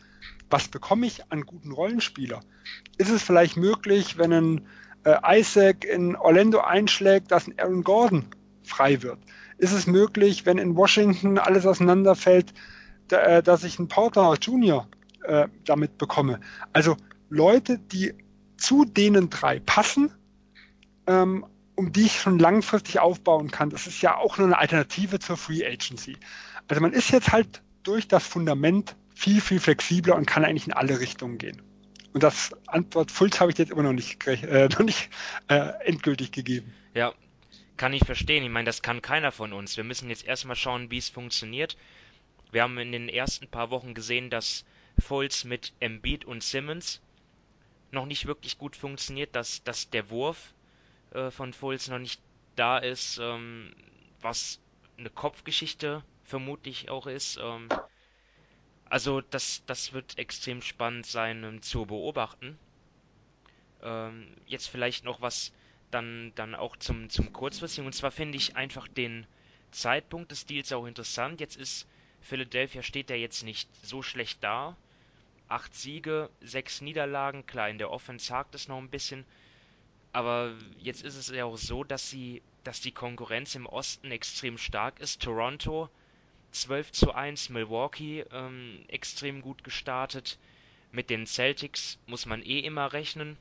was 0.48 0.68
bekomme 0.68 1.06
ich 1.06 1.30
an 1.30 1.42
guten 1.42 1.72
Rollenspieler? 1.72 2.40
Ist 2.98 3.10
es 3.10 3.22
vielleicht 3.22 3.56
möglich, 3.56 4.18
wenn 4.18 4.32
ein 4.32 4.66
äh, 5.04 5.40
Isaac 5.40 5.84
in 5.84 6.16
Orlando 6.16 6.60
einschlägt, 6.60 7.30
dass 7.30 7.46
ein 7.46 7.58
Aaron 7.58 7.84
Gordon 7.84 8.26
frei 8.62 9.02
wird? 9.02 9.18
Ist 9.58 9.72
es 9.72 9.86
möglich, 9.86 10.46
wenn 10.46 10.58
in 10.58 10.76
Washington 10.76 11.38
alles 11.38 11.66
auseinanderfällt, 11.66 12.52
dass 13.10 13.64
ich 13.64 13.78
einen 13.78 13.88
Porter 13.88 14.34
Junior 14.40 14.88
äh, 15.24 15.48
damit 15.64 15.98
bekomme? 15.98 16.40
Also 16.72 16.96
Leute, 17.28 17.78
die 17.78 18.14
zu 18.56 18.84
denen 18.84 19.30
drei 19.30 19.60
passen, 19.60 20.12
ähm, 21.06 21.46
um 21.74 21.92
die 21.92 22.02
ich 22.02 22.20
schon 22.20 22.38
langfristig 22.38 23.00
aufbauen 23.00 23.50
kann. 23.50 23.70
Das 23.70 23.86
ist 23.86 24.02
ja 24.02 24.16
auch 24.16 24.36
nur 24.36 24.48
eine 24.48 24.58
Alternative 24.58 25.18
zur 25.18 25.36
Free 25.36 25.64
Agency. 25.64 26.16
Also 26.68 26.82
man 26.82 26.92
ist 26.92 27.10
jetzt 27.10 27.32
halt 27.32 27.62
durch 27.82 28.06
das 28.06 28.26
Fundament 28.26 28.96
viel, 29.14 29.40
viel 29.40 29.60
flexibler 29.60 30.16
und 30.16 30.26
kann 30.26 30.44
eigentlich 30.44 30.66
in 30.66 30.72
alle 30.72 31.00
Richtungen 31.00 31.38
gehen. 31.38 31.62
Und 32.12 32.22
das 32.22 32.50
Antwort 32.66 33.10
Fulz 33.10 33.40
habe 33.40 33.50
ich 33.50 33.58
jetzt 33.58 33.70
immer 33.70 33.82
noch 33.82 33.92
nicht, 33.92 34.26
äh, 34.26 34.68
noch 34.72 34.80
nicht 34.80 35.10
äh, 35.48 35.72
endgültig 35.84 36.32
gegeben. 36.32 36.72
Ja, 36.94 37.14
kann 37.76 37.92
ich 37.92 38.04
verstehen. 38.04 38.44
Ich 38.44 38.50
meine, 38.50 38.66
das 38.66 38.82
kann 38.82 39.00
keiner 39.00 39.32
von 39.32 39.52
uns. 39.52 39.76
Wir 39.76 39.84
müssen 39.84 40.10
jetzt 40.10 40.26
erstmal 40.26 40.56
schauen, 40.56 40.90
wie 40.90 40.98
es 40.98 41.08
funktioniert. 41.08 41.76
Wir 42.52 42.62
haben 42.62 42.78
in 42.78 42.92
den 42.92 43.08
ersten 43.08 43.48
paar 43.48 43.70
Wochen 43.70 43.94
gesehen, 43.94 44.30
dass 44.30 44.64
Fulz 44.98 45.44
mit 45.44 45.72
Embiid 45.80 46.24
und 46.24 46.42
Simmons 46.42 47.00
noch 47.92 48.06
nicht 48.06 48.26
wirklich 48.26 48.58
gut 48.58 48.76
funktioniert, 48.76 49.34
dass, 49.34 49.62
dass 49.64 49.90
der 49.90 50.10
Wurf 50.10 50.54
äh, 51.12 51.30
von 51.30 51.52
Foles 51.52 51.88
noch 51.88 51.98
nicht 51.98 52.20
da 52.56 52.78
ist, 52.78 53.18
ähm, 53.18 53.74
was 54.20 54.60
eine 54.98 55.10
Kopfgeschichte 55.10 56.04
vermutlich 56.24 56.90
auch 56.90 57.06
ist. 57.06 57.38
Ähm, 57.40 57.68
also 58.88 59.20
das, 59.20 59.62
das 59.66 59.92
wird 59.92 60.18
extrem 60.18 60.62
spannend 60.62 61.06
sein 61.06 61.44
um, 61.44 61.62
zu 61.62 61.86
beobachten. 61.86 62.58
Ähm, 63.82 64.36
jetzt 64.46 64.68
vielleicht 64.68 65.04
noch 65.04 65.20
was 65.20 65.52
dann, 65.90 66.32
dann 66.34 66.54
auch 66.54 66.76
zum, 66.76 67.08
zum 67.08 67.32
Kurzfristigen. 67.32 67.86
Und 67.86 67.92
zwar 67.92 68.10
finde 68.10 68.36
ich 68.36 68.56
einfach 68.56 68.88
den 68.88 69.26
Zeitpunkt 69.70 70.30
des 70.30 70.46
Deals 70.46 70.72
auch 70.72 70.86
interessant. 70.86 71.40
Jetzt 71.40 71.56
ist 71.56 71.88
Philadelphia 72.20 72.82
steht 72.82 73.10
ja 73.10 73.16
jetzt 73.16 73.42
nicht 73.42 73.68
so 73.84 74.02
schlecht 74.02 74.42
da. 74.42 74.76
Acht 75.48 75.74
Siege, 75.74 76.30
sechs 76.40 76.80
Niederlagen. 76.80 77.46
Klar, 77.46 77.68
in 77.70 77.78
der 77.78 77.90
Offense 77.90 78.32
hakt 78.32 78.54
es 78.54 78.68
noch 78.68 78.78
ein 78.78 78.90
bisschen. 78.90 79.24
Aber 80.12 80.54
jetzt 80.78 81.02
ist 81.02 81.16
es 81.16 81.28
ja 81.28 81.44
auch 81.44 81.56
so, 81.56 81.84
dass 81.84 82.10
sie, 82.10 82.42
dass 82.64 82.80
die 82.80 82.92
Konkurrenz 82.92 83.54
im 83.54 83.66
Osten 83.66 84.10
extrem 84.10 84.58
stark 84.58 85.00
ist. 85.00 85.22
Toronto 85.22 85.88
12 86.52 86.92
zu 86.92 87.12
1, 87.12 87.50
Milwaukee 87.50 88.24
ähm, 88.32 88.84
extrem 88.88 89.40
gut 89.40 89.62
gestartet. 89.64 90.38
Mit 90.92 91.10
den 91.10 91.26
Celtics 91.26 91.98
muss 92.06 92.26
man 92.26 92.42
eh 92.42 92.60
immer 92.60 92.92
rechnen. 92.92 93.36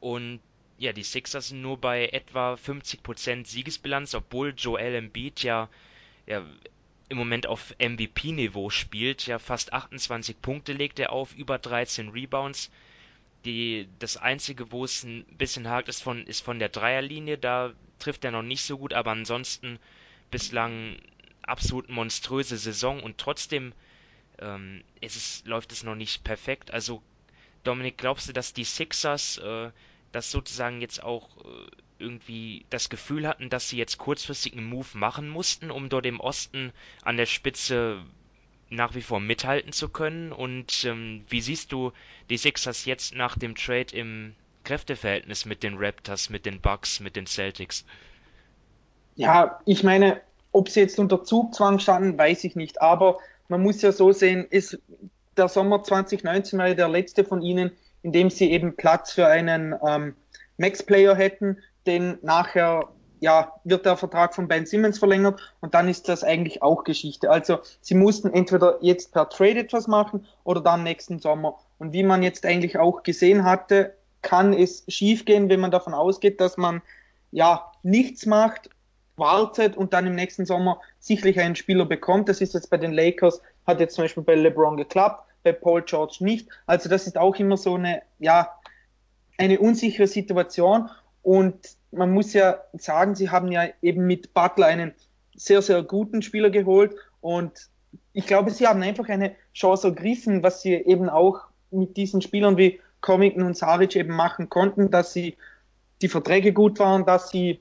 Und 0.00 0.40
ja, 0.78 0.94
die 0.94 1.02
Sixers 1.02 1.48
sind 1.48 1.60
nur 1.60 1.78
bei 1.78 2.08
etwa 2.08 2.54
50% 2.54 3.46
Siegesbilanz, 3.46 4.14
obwohl 4.14 4.54
Joel 4.56 4.94
Embiid 4.94 5.42
ja, 5.42 5.68
ja 6.26 6.42
im 7.10 7.18
Moment 7.18 7.46
auf 7.46 7.74
MVP-Niveau 7.78 8.70
spielt. 8.70 9.26
Ja, 9.26 9.38
fast 9.38 9.72
28 9.72 10.40
Punkte 10.40 10.72
legt 10.72 10.98
er 10.98 11.12
auf, 11.12 11.34
über 11.34 11.58
13 11.58 12.08
Rebounds. 12.08 12.70
Die, 13.44 13.88
das 13.98 14.16
Einzige, 14.16 14.70
wo 14.70 14.84
es 14.84 15.02
ein 15.02 15.24
bisschen 15.36 15.68
hakt, 15.68 15.88
ist 15.88 16.02
von, 16.02 16.24
ist 16.26 16.40
von 16.40 16.58
der 16.58 16.68
Dreierlinie. 16.68 17.36
Da 17.36 17.72
trifft 17.98 18.24
er 18.24 18.30
noch 18.30 18.42
nicht 18.42 18.62
so 18.62 18.78
gut, 18.78 18.94
aber 18.94 19.10
ansonsten 19.10 19.78
bislang 20.30 20.98
absolut 21.42 21.88
monströse 21.88 22.56
Saison 22.56 23.02
und 23.02 23.18
trotzdem 23.18 23.72
ähm, 24.38 24.84
es, 25.00 25.42
läuft 25.44 25.72
es 25.72 25.82
noch 25.82 25.96
nicht 25.96 26.22
perfekt. 26.22 26.70
Also, 26.70 27.02
Dominik, 27.64 27.98
glaubst 27.98 28.28
du, 28.28 28.32
dass 28.32 28.52
die 28.52 28.64
Sixers 28.64 29.38
äh, 29.38 29.70
das 30.12 30.30
sozusagen 30.30 30.80
jetzt 30.80 31.02
auch 31.02 31.28
äh, 31.38 31.70
irgendwie 31.98 32.64
das 32.70 32.88
Gefühl 32.88 33.28
hatten, 33.28 33.50
dass 33.50 33.68
sie 33.68 33.76
jetzt 33.76 33.98
kurzfristig 33.98 34.54
einen 34.54 34.66
Move 34.66 34.88
machen 34.94 35.28
mussten, 35.28 35.70
um 35.70 35.88
dort 35.88 36.06
im 36.06 36.20
Osten 36.20 36.72
an 37.02 37.16
der 37.16 37.26
Spitze 37.26 38.02
nach 38.70 38.94
wie 38.94 39.02
vor 39.02 39.20
mithalten 39.20 39.72
zu 39.72 39.88
können. 39.88 40.32
Und 40.32 40.84
ähm, 40.84 41.24
wie 41.28 41.40
siehst 41.40 41.72
du 41.72 41.92
die 42.30 42.36
Sixers 42.36 42.84
jetzt 42.84 43.14
nach 43.14 43.36
dem 43.36 43.54
Trade 43.54 43.94
im 43.94 44.34
Kräfteverhältnis 44.64 45.44
mit 45.44 45.62
den 45.62 45.76
Raptors, 45.76 46.30
mit 46.30 46.46
den 46.46 46.60
Bucks, 46.60 47.00
mit 47.00 47.16
den 47.16 47.26
Celtics? 47.26 47.84
Ja, 49.16 49.60
ich 49.66 49.82
meine, 49.82 50.20
ob 50.52 50.68
sie 50.68 50.80
jetzt 50.80 50.98
unter 50.98 51.24
Zugzwang 51.24 51.78
standen, 51.78 52.16
weiß 52.16 52.44
ich 52.44 52.56
nicht. 52.56 52.80
Aber 52.80 53.18
man 53.48 53.62
muss 53.62 53.82
ja 53.82 53.92
so 53.92 54.12
sehen, 54.12 54.46
ist 54.48 54.78
der 55.36 55.48
Sommer 55.48 55.82
2019 55.82 56.58
war 56.58 56.68
ja 56.68 56.74
der 56.74 56.88
letzte 56.88 57.24
von 57.24 57.42
ihnen, 57.42 57.72
in 58.02 58.12
dem 58.12 58.30
sie 58.30 58.50
eben 58.50 58.76
Platz 58.76 59.12
für 59.12 59.26
einen 59.26 59.74
ähm, 59.86 60.14
Max-Player 60.58 61.14
hätten, 61.14 61.58
den 61.86 62.18
nachher 62.22 62.88
ja, 63.20 63.52
wird 63.64 63.84
der 63.84 63.96
Vertrag 63.96 64.34
von 64.34 64.48
Ben 64.48 64.64
Simmons 64.64 64.98
verlängert 64.98 65.40
und 65.60 65.74
dann 65.74 65.88
ist 65.88 66.08
das 66.08 66.24
eigentlich 66.24 66.62
auch 66.62 66.84
Geschichte. 66.84 67.30
Also 67.30 67.58
sie 67.82 67.94
mussten 67.94 68.32
entweder 68.32 68.78
jetzt 68.80 69.12
per 69.12 69.28
Trade 69.28 69.60
etwas 69.60 69.86
machen 69.86 70.26
oder 70.42 70.60
dann 70.62 70.82
nächsten 70.82 71.18
Sommer. 71.18 71.58
Und 71.78 71.92
wie 71.92 72.02
man 72.02 72.22
jetzt 72.22 72.46
eigentlich 72.46 72.78
auch 72.78 73.02
gesehen 73.02 73.44
hatte, 73.44 73.94
kann 74.22 74.52
es 74.52 74.84
schiefgehen, 74.88 75.48
wenn 75.50 75.60
man 75.60 75.70
davon 75.70 75.94
ausgeht, 75.94 76.40
dass 76.40 76.56
man 76.56 76.82
ja 77.30 77.70
nichts 77.82 78.26
macht 78.26 78.70
wartet 79.16 79.76
und 79.76 79.92
dann 79.92 80.06
im 80.06 80.14
nächsten 80.14 80.46
Sommer 80.46 80.80
sicherlich 80.98 81.38
einen 81.38 81.56
Spieler 81.56 81.84
bekommt. 81.84 82.28
Das 82.28 82.40
ist 82.40 82.54
jetzt 82.54 82.70
bei 82.70 82.78
den 82.78 82.92
Lakers, 82.92 83.40
hat 83.66 83.78
jetzt 83.78 83.94
zum 83.94 84.04
Beispiel 84.04 84.22
bei 84.22 84.34
LeBron 84.34 84.78
geklappt, 84.78 85.24
bei 85.42 85.52
Paul 85.52 85.82
George 85.82 86.18
nicht. 86.20 86.48
Also 86.66 86.88
das 86.88 87.06
ist 87.06 87.18
auch 87.18 87.36
immer 87.36 87.56
so 87.56 87.74
eine, 87.74 88.02
ja, 88.18 88.50
eine 89.38 89.58
unsichere 89.58 90.06
Situation. 90.06 90.90
Und 91.22 91.56
man 91.92 92.12
muss 92.12 92.32
ja 92.32 92.60
sagen, 92.74 93.14
sie 93.14 93.30
haben 93.30 93.50
ja 93.50 93.68
eben 93.82 94.06
mit 94.06 94.34
Butler 94.34 94.66
einen 94.66 94.94
sehr, 95.34 95.62
sehr 95.62 95.82
guten 95.82 96.22
Spieler 96.22 96.50
geholt. 96.50 96.94
Und 97.20 97.68
ich 98.12 98.26
glaube, 98.26 98.50
sie 98.50 98.66
haben 98.66 98.82
einfach 98.82 99.08
eine 99.08 99.34
Chance 99.54 99.88
ergriffen, 99.88 100.42
was 100.42 100.62
sie 100.62 100.74
eben 100.74 101.08
auch 101.08 101.40
mit 101.70 101.96
diesen 101.96 102.20
Spielern 102.22 102.56
wie 102.56 102.80
Covington 103.00 103.42
und 103.42 103.56
Saric 103.56 103.96
eben 103.96 104.14
machen 104.14 104.48
konnten, 104.48 104.90
dass 104.90 105.12
sie 105.12 105.36
die 106.02 106.08
Verträge 106.08 106.52
gut 106.52 106.78
waren, 106.78 107.04
dass 107.06 107.30
sie 107.30 107.60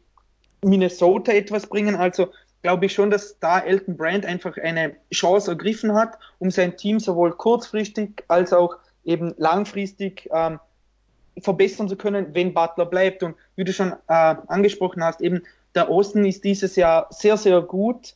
Minnesota 0.64 1.32
etwas 1.32 1.68
bringen. 1.68 1.96
Also 1.96 2.30
glaube 2.62 2.86
ich 2.86 2.94
schon, 2.94 3.10
dass 3.10 3.40
da 3.40 3.60
Elton 3.60 3.96
Brand 3.96 4.26
einfach 4.26 4.58
eine 4.58 4.96
Chance 5.14 5.52
ergriffen 5.52 5.94
hat, 5.94 6.18
um 6.40 6.52
sein 6.52 6.76
Team 6.78 7.00
sowohl 7.00 7.32
kurzfristig 7.32 8.24
als 8.28 8.54
auch 8.54 8.76
eben 9.06 9.34
langfristig 9.38 10.30
ähm, 10.32 10.60
verbessern 11.40 11.88
zu 11.88 11.96
können, 11.96 12.34
wenn 12.34 12.54
Butler 12.54 12.86
bleibt. 12.86 13.24
Und 13.24 13.36
wie 13.56 13.64
du 13.64 13.74
schon 13.74 13.94
äh, 14.08 14.36
angesprochen 14.48 15.04
hast, 15.04 15.22
eben 15.22 15.44
der 15.76 15.90
Osten 15.90 16.26
ist 16.26 16.44
dieses 16.44 16.76
Jahr 16.76 17.08
sehr, 17.12 17.38
sehr 17.38 17.62
gut. 17.62 18.16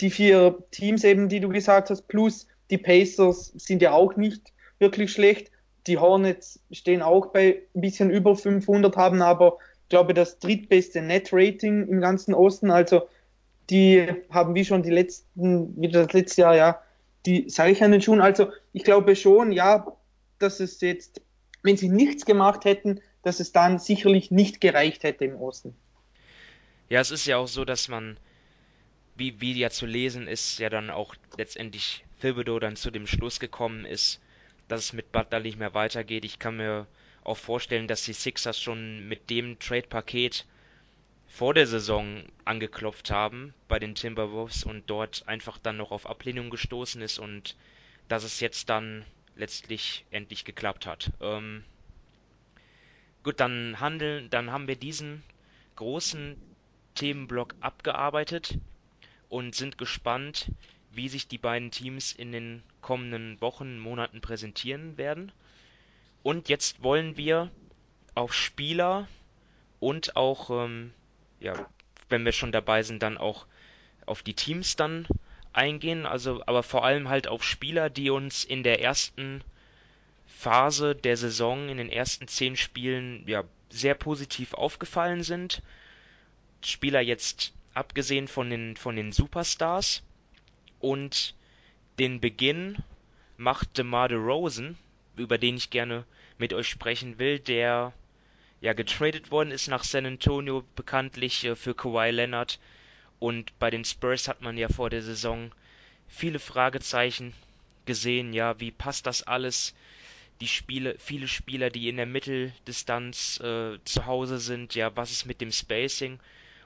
Die 0.00 0.10
vier 0.10 0.58
Teams 0.70 1.04
eben, 1.04 1.28
die 1.28 1.40
du 1.40 1.48
gesagt 1.48 1.90
hast, 1.90 2.08
plus 2.08 2.46
die 2.70 2.78
Pacers 2.78 3.52
sind 3.56 3.82
ja 3.82 3.92
auch 3.92 4.16
nicht 4.16 4.52
wirklich 4.78 5.12
schlecht. 5.12 5.50
Die 5.86 5.98
Hornets 5.98 6.60
stehen 6.70 7.02
auch 7.02 7.26
bei 7.26 7.62
ein 7.74 7.80
bisschen 7.80 8.10
über 8.10 8.36
500, 8.36 8.96
haben 8.96 9.22
aber, 9.22 9.58
glaube 9.88 10.12
ich, 10.12 10.16
das 10.16 10.38
drittbeste 10.38 11.00
Net-Rating 11.02 11.88
im 11.88 12.00
ganzen 12.00 12.34
Osten. 12.34 12.70
Also 12.70 13.08
die 13.70 14.06
haben 14.30 14.54
wie 14.54 14.64
schon 14.64 14.82
die 14.82 14.90
letzten, 14.90 15.80
wie 15.80 15.88
das 15.88 16.12
letzte 16.12 16.42
Jahr, 16.42 16.56
ja, 16.56 16.82
die 17.26 17.48
Seiche 17.48 17.84
an 17.84 17.92
den 17.92 18.02
Schuhen. 18.02 18.20
Also 18.20 18.52
ich 18.72 18.84
glaube 18.84 19.16
schon, 19.16 19.52
ja, 19.52 19.86
dass 20.38 20.60
es 20.60 20.80
jetzt, 20.80 21.20
wenn 21.62 21.76
sie 21.76 21.88
nichts 21.88 22.24
gemacht 22.24 22.64
hätten, 22.64 23.00
dass 23.22 23.40
es 23.40 23.52
dann 23.52 23.78
sicherlich 23.78 24.30
nicht 24.30 24.60
gereicht 24.60 25.04
hätte 25.04 25.24
im 25.24 25.36
Osten. 25.36 25.74
Ja, 26.88 27.00
es 27.00 27.10
ist 27.10 27.26
ja 27.26 27.36
auch 27.36 27.48
so, 27.48 27.64
dass 27.64 27.88
man, 27.88 28.18
wie, 29.16 29.40
wie 29.40 29.52
ja 29.52 29.70
zu 29.70 29.86
lesen 29.86 30.26
ist, 30.26 30.58
ja 30.58 30.70
dann 30.70 30.90
auch 30.90 31.14
letztendlich 31.36 32.04
Thibodeau 32.20 32.58
dann 32.58 32.76
zu 32.76 32.90
dem 32.90 33.06
Schluss 33.06 33.38
gekommen 33.38 33.84
ist, 33.84 34.20
dass 34.68 34.80
es 34.80 34.92
mit 34.92 35.12
Butler 35.12 35.40
nicht 35.40 35.58
mehr 35.58 35.74
weitergeht. 35.74 36.24
Ich 36.24 36.38
kann 36.38 36.56
mir 36.56 36.86
auch 37.22 37.36
vorstellen, 37.36 37.86
dass 37.86 38.04
die 38.04 38.12
Sixers 38.12 38.60
schon 38.60 39.06
mit 39.08 39.30
dem 39.30 39.58
Trade-Paket 39.58 40.46
vor 41.30 41.54
der 41.54 41.66
Saison 41.66 42.24
angeklopft 42.44 43.10
haben 43.10 43.54
bei 43.68 43.78
den 43.78 43.94
Timberwolves 43.94 44.64
und 44.64 44.90
dort 44.90 45.26
einfach 45.28 45.58
dann 45.58 45.76
noch 45.76 45.92
auf 45.92 46.06
Ablehnung 46.06 46.50
gestoßen 46.50 47.00
ist 47.00 47.18
und 47.18 47.56
dass 48.08 48.24
es 48.24 48.40
jetzt 48.40 48.68
dann 48.68 49.04
letztlich 49.36 50.04
endlich 50.10 50.44
geklappt 50.44 50.86
hat. 50.86 51.12
Ähm, 51.20 51.64
gut, 53.22 53.38
dann 53.38 53.78
handeln, 53.78 54.28
dann 54.28 54.50
haben 54.50 54.66
wir 54.66 54.74
diesen 54.74 55.22
großen 55.76 56.36
Themenblock 56.96 57.54
abgearbeitet 57.60 58.58
und 59.28 59.54
sind 59.54 59.78
gespannt, 59.78 60.50
wie 60.92 61.08
sich 61.08 61.28
die 61.28 61.38
beiden 61.38 61.70
Teams 61.70 62.12
in 62.12 62.32
den 62.32 62.62
kommenden 62.82 63.40
Wochen, 63.40 63.78
Monaten 63.78 64.20
präsentieren 64.20 64.98
werden. 64.98 65.30
Und 66.24 66.48
jetzt 66.48 66.82
wollen 66.82 67.16
wir 67.16 67.50
auf 68.16 68.34
Spieler 68.34 69.06
und 69.78 70.16
auch, 70.16 70.50
ähm, 70.50 70.92
ja, 71.40 71.68
wenn 72.08 72.24
wir 72.24 72.32
schon 72.32 72.52
dabei 72.52 72.82
sind, 72.82 73.02
dann 73.02 73.18
auch 73.18 73.46
auf 74.06 74.22
die 74.22 74.34
Teams 74.34 74.76
dann 74.76 75.06
eingehen. 75.52 76.06
Also, 76.06 76.42
aber 76.46 76.62
vor 76.62 76.84
allem 76.84 77.08
halt 77.08 77.26
auf 77.28 77.42
Spieler, 77.42 77.90
die 77.90 78.10
uns 78.10 78.44
in 78.44 78.62
der 78.62 78.80
ersten 78.80 79.42
Phase 80.26 80.94
der 80.94 81.16
Saison, 81.16 81.68
in 81.68 81.78
den 81.78 81.90
ersten 81.90 82.28
zehn 82.28 82.56
Spielen, 82.56 83.24
ja, 83.26 83.44
sehr 83.70 83.94
positiv 83.94 84.54
aufgefallen 84.54 85.22
sind 85.22 85.62
Spieler 86.62 87.00
jetzt 87.00 87.52
abgesehen 87.74 88.28
von 88.28 88.50
den, 88.50 88.76
von 88.76 88.96
den 88.96 89.12
Superstars. 89.12 90.02
Und 90.78 91.34
den 91.98 92.20
Beginn 92.20 92.78
macht 93.36 93.78
DeMar 93.78 94.08
DeRozan, 94.08 94.76
über 95.16 95.38
den 95.38 95.56
ich 95.56 95.70
gerne 95.70 96.04
mit 96.38 96.52
euch 96.52 96.68
sprechen 96.68 97.18
will, 97.18 97.38
der 97.38 97.92
ja 98.60 98.72
getradet 98.72 99.30
worden 99.30 99.50
ist 99.50 99.68
nach 99.68 99.84
San 99.84 100.06
Antonio, 100.06 100.64
bekanntlich 100.76 101.44
äh, 101.44 101.56
für 101.56 101.74
Kawhi 101.74 102.10
Leonard. 102.10 102.58
Und 103.18 103.58
bei 103.58 103.70
den 103.70 103.84
Spurs 103.84 104.28
hat 104.28 104.40
man 104.40 104.56
ja 104.56 104.68
vor 104.68 104.90
der 104.90 105.02
Saison 105.02 105.52
viele 106.08 106.38
Fragezeichen 106.38 107.34
gesehen, 107.86 108.32
ja, 108.32 108.58
wie 108.60 108.70
passt 108.70 109.06
das 109.06 109.22
alles? 109.22 109.74
Die 110.40 110.48
Spiele, 110.48 110.96
viele 110.98 111.28
Spieler, 111.28 111.68
die 111.68 111.88
in 111.88 111.96
der 111.96 112.06
Mitteldistanz 112.06 113.40
äh, 113.40 113.78
zu 113.84 114.06
Hause 114.06 114.38
sind, 114.38 114.74
ja, 114.74 114.96
was 114.96 115.10
ist 115.10 115.26
mit 115.26 115.40
dem 115.40 115.52
Spacing? 115.52 116.18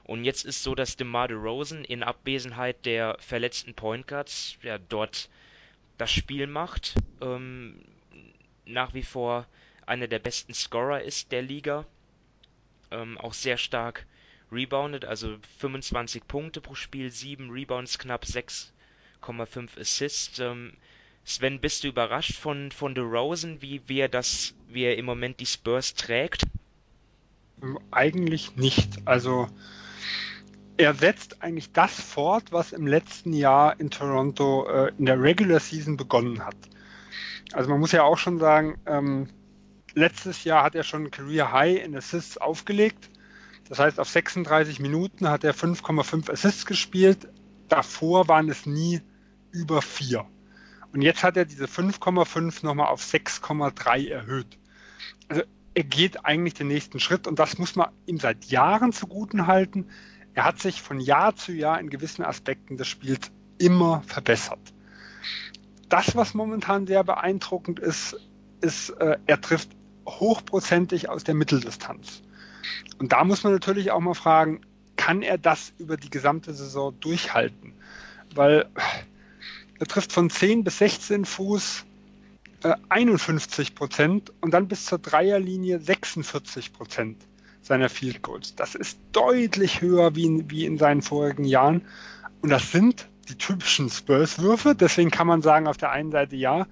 Und 0.05 0.23
jetzt 0.23 0.45
ist 0.45 0.63
so, 0.63 0.75
dass 0.75 0.97
DeMar 0.97 1.27
DeRozan 1.27 1.83
in 1.83 2.03
Abwesenheit 2.03 2.85
der 2.85 3.17
verletzten 3.19 3.73
Point 3.73 4.07
Guards 4.07 4.57
ja, 4.61 4.77
dort 4.77 5.29
das 5.97 6.11
Spiel 6.11 6.47
macht. 6.47 6.95
Ähm, 7.21 7.81
nach 8.65 8.93
wie 8.93 9.03
vor 9.03 9.47
einer 9.85 10.07
der 10.07 10.19
besten 10.19 10.53
Scorer 10.53 11.01
ist 11.01 11.31
der 11.31 11.41
Liga. 11.41 11.85
Ähm, 12.91 13.17
auch 13.17 13.33
sehr 13.33 13.57
stark 13.57 14.05
rebounded, 14.51 15.05
also 15.05 15.37
25 15.59 16.27
Punkte 16.27 16.61
pro 16.61 16.75
Spiel, 16.75 17.11
7 17.11 17.49
Rebounds, 17.49 17.97
knapp 17.97 18.23
6,5 18.23 19.79
Assists. 19.79 20.39
Ähm, 20.39 20.73
Sven, 21.23 21.59
bist 21.59 21.83
du 21.83 21.87
überrascht 21.87 22.35
von, 22.35 22.71
von 22.71 22.93
DeRozan, 22.93 23.61
wie, 23.61 23.81
wie, 23.87 23.99
er 23.99 24.09
das, 24.09 24.53
wie 24.69 24.83
er 24.83 24.97
im 24.97 25.05
Moment 25.05 25.39
die 25.39 25.47
Spurs 25.47 25.95
trägt? 25.95 26.43
Eigentlich 27.89 28.55
nicht. 28.55 28.99
Also 29.05 29.47
er 30.77 30.93
setzt 30.93 31.41
eigentlich 31.41 31.71
das 31.71 31.99
fort, 31.99 32.51
was 32.51 32.73
im 32.73 32.85
letzten 32.85 33.33
Jahr 33.33 33.79
in 33.79 33.89
Toronto 33.89 34.67
äh, 34.67 34.91
in 34.99 35.05
der 35.05 35.19
Regular 35.19 35.59
Season 35.59 35.97
begonnen 35.97 36.45
hat. 36.45 36.57
Also 37.53 37.69
man 37.69 37.79
muss 37.79 37.91
ja 37.91 38.03
auch 38.03 38.17
schon 38.17 38.39
sagen, 38.39 38.77
ähm, 38.85 39.29
letztes 39.95 40.43
Jahr 40.43 40.63
hat 40.63 40.75
er 40.75 40.83
schon 40.83 41.11
Career 41.11 41.51
High 41.51 41.83
in 41.83 41.95
Assists 41.95 42.37
aufgelegt. 42.37 43.09
Das 43.67 43.79
heißt, 43.79 43.99
auf 43.99 44.09
36 44.09 44.79
Minuten 44.79 45.27
hat 45.29 45.43
er 45.43 45.55
5,5 45.55 46.31
Assists 46.31 46.65
gespielt. 46.65 47.27
Davor 47.67 48.27
waren 48.27 48.49
es 48.49 48.65
nie 48.65 49.01
über 49.51 49.81
4. 49.81 50.25
Und 50.93 51.01
jetzt 51.01 51.23
hat 51.23 51.35
er 51.35 51.45
diese 51.45 51.65
5,5 51.65 52.63
nochmal 52.63 52.87
auf 52.87 53.01
6,3 53.01 54.09
erhöht. 54.09 54.59
Also 55.27 55.43
er 55.73 55.83
geht 55.83 56.25
eigentlich 56.25 56.53
den 56.53 56.67
nächsten 56.67 56.99
Schritt 56.99 57.27
und 57.27 57.39
das 57.39 57.57
muss 57.57 57.75
man 57.75 57.89
ihm 58.05 58.19
seit 58.19 58.45
Jahren 58.45 58.93
zuguten 58.93 59.47
halten 59.47 59.87
er 60.35 60.43
hat 60.43 60.59
sich 60.59 60.81
von 60.81 60.99
Jahr 60.99 61.35
zu 61.35 61.53
Jahr 61.53 61.79
in 61.79 61.89
gewissen 61.89 62.23
Aspekten 62.23 62.75
des 62.75 62.87
Spiels 62.87 63.31
immer 63.57 64.03
verbessert. 64.05 64.59
Das, 65.87 66.15
was 66.15 66.33
momentan 66.33 66.85
sehr 66.85 67.05
beeindruckend 67.05 67.79
ist, 67.79 68.17
ist, 68.59 68.89
äh, 68.89 69.17
er 69.25 69.39
trifft 69.39 69.69
hochprozentig 70.05 71.09
aus 71.09 71.23
der 71.23 71.35
Mitteldistanz. 71.35 72.21
Und 72.99 73.11
da 73.11 73.23
muss 73.23 73.43
man 73.43 73.53
natürlich 73.53 73.91
auch 73.91 73.99
mal 73.99 74.13
fragen, 74.13 74.61
kann 74.95 75.21
er 75.21 75.37
das 75.37 75.73
über 75.77 75.97
die 75.97 76.09
gesamte 76.09 76.53
Saison 76.53 76.97
durchhalten? 76.99 77.73
Weil 78.33 78.69
er 79.79 79.87
trifft 79.87 80.11
von 80.11 80.29
10 80.29 80.63
bis 80.63 80.77
16 80.77 81.25
Fuß 81.25 81.85
äh, 82.63 82.75
51 82.89 83.75
Prozent 83.75 84.31
und 84.41 84.53
dann 84.53 84.67
bis 84.67 84.85
zur 84.85 84.99
Dreierlinie 84.99 85.79
46 85.79 86.73
Prozent 86.73 87.17
seiner 87.61 87.89
Field 87.89 88.21
Goals. 88.21 88.55
Das 88.55 88.75
ist 88.75 88.99
deutlich 89.11 89.81
höher 89.81 90.15
wie 90.15 90.25
in, 90.25 90.49
wie 90.51 90.65
in 90.65 90.77
seinen 90.77 91.01
vorigen 91.01 91.45
Jahren. 91.45 91.81
Und 92.41 92.49
das 92.49 92.71
sind 92.71 93.07
die 93.27 93.35
typischen 93.35 93.89
Spurs-Würfe. 93.89 94.75
Deswegen 94.75 95.11
kann 95.11 95.27
man 95.27 95.41
sagen, 95.41 95.67
auf 95.67 95.77
der 95.77 95.91
einen 95.91 96.11
Seite 96.11 96.35
ja, 96.35 96.67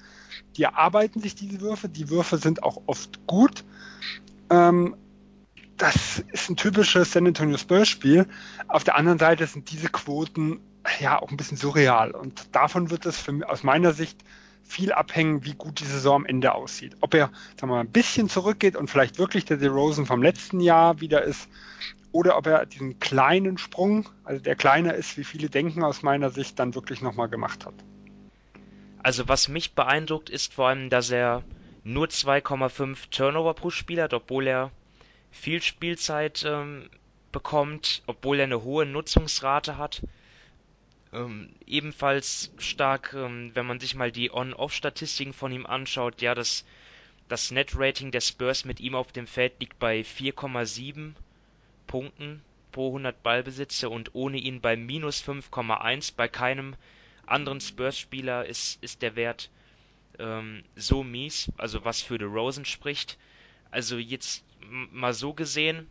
die 0.57 0.63
erarbeiten 0.63 1.21
sich 1.21 1.35
diese 1.35 1.61
Würfe. 1.61 1.89
Die 1.89 2.09
Würfe 2.09 2.37
sind 2.37 2.63
auch 2.63 2.81
oft 2.85 3.25
gut. 3.27 3.63
Ähm, 4.49 4.95
das 5.77 6.23
ist 6.31 6.49
ein 6.49 6.55
typisches 6.55 7.11
San 7.11 7.27
Antonio 7.27 7.57
Spurs-Spiel. 7.57 8.27
Auf 8.67 8.83
der 8.83 8.95
anderen 8.95 9.19
Seite 9.19 9.47
sind 9.47 9.71
diese 9.71 9.89
Quoten 9.89 10.59
ja 10.99 11.21
auch 11.21 11.31
ein 11.31 11.37
bisschen 11.37 11.57
surreal. 11.57 12.11
Und 12.11 12.55
davon 12.55 12.89
wird 12.89 13.05
es 13.05 13.19
für, 13.19 13.49
aus 13.49 13.63
meiner 13.63 13.93
Sicht 13.93 14.23
viel 14.63 14.93
abhängen, 14.93 15.43
wie 15.43 15.55
gut 15.55 15.79
die 15.79 15.85
Saison 15.85 16.17
am 16.17 16.25
Ende 16.25 16.53
aussieht. 16.53 16.95
Ob 17.01 17.13
er 17.13 17.27
sagen 17.59 17.71
wir 17.71 17.75
mal, 17.75 17.79
ein 17.81 17.91
bisschen 17.91 18.29
zurückgeht 18.29 18.75
und 18.75 18.89
vielleicht 18.89 19.17
wirklich 19.17 19.45
der 19.45 19.57
DeRozan 19.57 20.05
vom 20.05 20.21
letzten 20.23 20.59
Jahr 20.59 21.01
wieder 21.01 21.23
ist, 21.23 21.49
oder 22.11 22.37
ob 22.37 22.45
er 22.45 22.65
diesen 22.65 22.99
kleinen 22.99 23.57
Sprung, 23.57 24.07
also 24.23 24.41
der 24.41 24.55
kleiner 24.55 24.93
ist, 24.93 25.17
wie 25.17 25.23
viele 25.23 25.49
denken 25.49 25.83
aus 25.83 26.03
meiner 26.03 26.29
Sicht, 26.29 26.59
dann 26.59 26.75
wirklich 26.75 27.01
nochmal 27.01 27.27
gemacht 27.27 27.65
hat. 27.65 27.73
Also 29.03 29.27
was 29.27 29.49
mich 29.49 29.73
beeindruckt, 29.73 30.29
ist 30.29 30.53
vor 30.53 30.69
allem, 30.69 30.89
dass 30.89 31.11
er 31.11 31.43
nur 31.83 32.07
2,5 32.07 33.09
Turnover 33.11 33.53
pro 33.53 33.69
Spiel 33.69 34.01
hat, 34.01 34.13
obwohl 34.13 34.47
er 34.47 34.71
viel 35.29 35.61
Spielzeit 35.61 36.45
ähm, 36.47 36.89
bekommt, 37.33 38.01
obwohl 38.07 38.39
er 38.39 38.45
eine 38.45 38.63
hohe 38.63 38.85
Nutzungsrate 38.85 39.77
hat. 39.77 40.01
Ähm, 41.11 41.49
ebenfalls 41.67 42.53
stark, 42.57 43.13
ähm, 43.13 43.51
wenn 43.53 43.65
man 43.65 43.81
sich 43.81 43.93
mal 43.93 44.11
die 44.11 44.31
On-Off-Statistiken 44.31 45.33
von 45.33 45.51
ihm 45.51 45.65
anschaut, 45.65 46.21
ja, 46.21 46.33
das, 46.33 46.65
das 47.27 47.51
Net-Rating 47.51 48.11
der 48.11 48.21
Spurs 48.21 48.63
mit 48.63 48.79
ihm 48.79 48.95
auf 48.95 49.11
dem 49.11 49.27
Feld 49.27 49.59
liegt 49.59 49.79
bei 49.79 50.01
4,7 50.01 51.13
Punkten 51.87 52.41
pro 52.71 52.87
100 52.87 53.21
Ballbesitze 53.21 53.89
und 53.89 54.15
ohne 54.15 54.37
ihn 54.37 54.61
bei 54.61 54.77
minus 54.77 55.21
5,1. 55.21 56.13
Bei 56.15 56.27
keinem 56.27 56.75
anderen 57.25 57.61
Spurs-Spieler 57.61 58.45
ist, 58.45 58.81
ist 58.83 59.01
der 59.01 59.15
Wert 59.15 59.49
ähm, 60.19 60.63
so 60.75 61.03
mies, 61.03 61.51
also 61.57 61.83
was 61.85 62.01
für 62.01 62.21
Rosen 62.21 62.65
spricht. 62.65 63.17
Also 63.71 63.97
jetzt 63.97 64.43
mal 64.91 65.13
so 65.13 65.33
gesehen, 65.33 65.89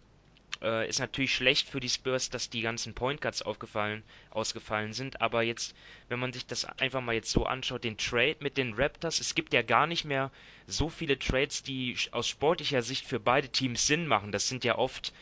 äh, 0.62 0.88
ist 0.88 1.00
natürlich 1.00 1.34
schlecht 1.34 1.68
für 1.68 1.80
die 1.80 1.88
Spurs, 1.88 2.30
dass 2.30 2.48
die 2.48 2.60
ganzen 2.60 2.94
Point 2.94 3.20
Guards 3.20 3.42
aufgefallen, 3.42 4.02
ausgefallen 4.30 4.92
sind. 4.92 5.20
Aber 5.20 5.42
jetzt, 5.42 5.74
wenn 6.08 6.20
man 6.20 6.32
sich 6.32 6.46
das 6.46 6.64
einfach 6.64 7.00
mal 7.00 7.14
jetzt 7.14 7.30
so 7.30 7.44
anschaut, 7.44 7.84
den 7.84 7.96
Trade 7.96 8.36
mit 8.40 8.56
den 8.56 8.74
Raptors, 8.74 9.20
es 9.20 9.34
gibt 9.34 9.52
ja 9.52 9.62
gar 9.62 9.86
nicht 9.86 10.04
mehr 10.04 10.30
so 10.66 10.88
viele 10.88 11.18
Trades, 11.18 11.62
die 11.62 11.96
aus 12.12 12.28
sportlicher 12.28 12.82
Sicht 12.82 13.06
für 13.06 13.18
beide 13.18 13.48
Teams 13.48 13.86
Sinn 13.86 14.06
machen. 14.06 14.32
Das 14.32 14.48
sind 14.48 14.64
ja 14.64 14.78
oft 14.78 15.12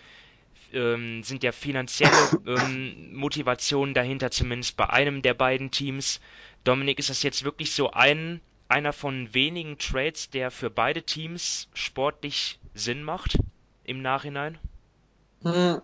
ähm, 0.72 1.22
sind 1.22 1.42
ja 1.42 1.52
finanzielle 1.52 2.12
ähm, 2.46 3.14
Motivationen 3.14 3.94
dahinter, 3.94 4.30
zumindest 4.30 4.76
bei 4.76 4.88
einem 4.88 5.22
der 5.22 5.34
beiden 5.34 5.70
Teams. 5.70 6.20
Dominik, 6.64 6.98
ist 6.98 7.10
das 7.10 7.22
jetzt 7.22 7.44
wirklich 7.44 7.72
so 7.72 7.90
ein 7.90 8.40
einer 8.68 8.92
von 8.92 9.34
wenigen 9.34 9.78
Trades, 9.78 10.30
der 10.30 10.50
für 10.50 10.70
beide 10.70 11.02
Teams 11.02 11.68
sportlich 11.74 12.60
Sinn 12.72 13.02
macht 13.02 13.38
im 13.84 14.00
Nachhinein? 14.00 14.58
Hm, 15.42 15.82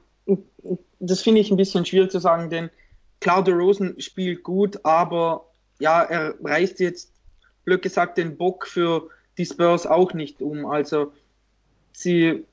das 1.01 1.22
finde 1.22 1.41
ich 1.41 1.51
ein 1.51 1.57
bisschen 1.57 1.84
schwierig 1.84 2.12
zu 2.12 2.20
sagen, 2.20 2.49
denn 2.49 2.70
klar, 3.20 3.43
der 3.43 3.55
Rosen 3.55 4.01
spielt 4.01 4.45
gut, 4.45 4.84
aber 4.84 5.47
ja, 5.80 6.03
er 6.03 6.34
reißt 6.43 6.78
jetzt, 6.80 7.12
blöd 7.64 7.82
gesagt, 7.82 8.18
den 8.18 8.37
Bock 8.37 8.66
für 8.66 9.11
die 9.37 9.45
Spurs 9.45 9.87
auch 9.87 10.14
nicht 10.14 10.41
um. 10.41 10.66
Also 10.66 11.12
sie, 11.93 12.45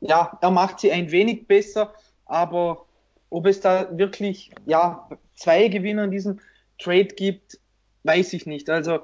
ja, 0.00 0.38
er 0.40 0.50
macht 0.50 0.80
sie 0.80 0.92
ein 0.92 1.10
wenig 1.10 1.46
besser, 1.46 1.92
aber 2.26 2.86
ob 3.28 3.46
es 3.46 3.60
da 3.60 3.96
wirklich, 3.96 4.50
ja, 4.66 5.08
zwei 5.34 5.68
Gewinner 5.68 6.04
in 6.04 6.10
diesem 6.10 6.40
Trade 6.78 7.06
gibt, 7.06 7.58
weiß 8.04 8.32
ich 8.32 8.46
nicht. 8.46 8.70
Also 8.70 9.00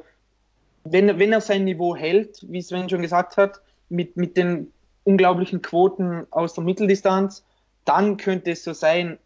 wenn, 0.84 1.18
wenn 1.18 1.32
er 1.32 1.40
sein 1.40 1.64
Niveau 1.64 1.97
hält, 1.97 2.44
wie 2.49 2.62
Sven 2.62 2.88
schon 2.88 3.03
gesagt 3.03 3.36
hat, 3.36 3.61
mit, 3.88 4.16
mit 4.16 4.36
den 4.36 4.72
unglaublichen 5.05 5.62
Quoten 5.62 6.26
aus 6.30 6.55
der 6.55 6.64
Mitteldistanz, 6.64 7.44
dann 7.84 8.16
könnte 8.16 8.51
es 8.51 8.64
so 8.64 8.72
sein. 8.72 9.18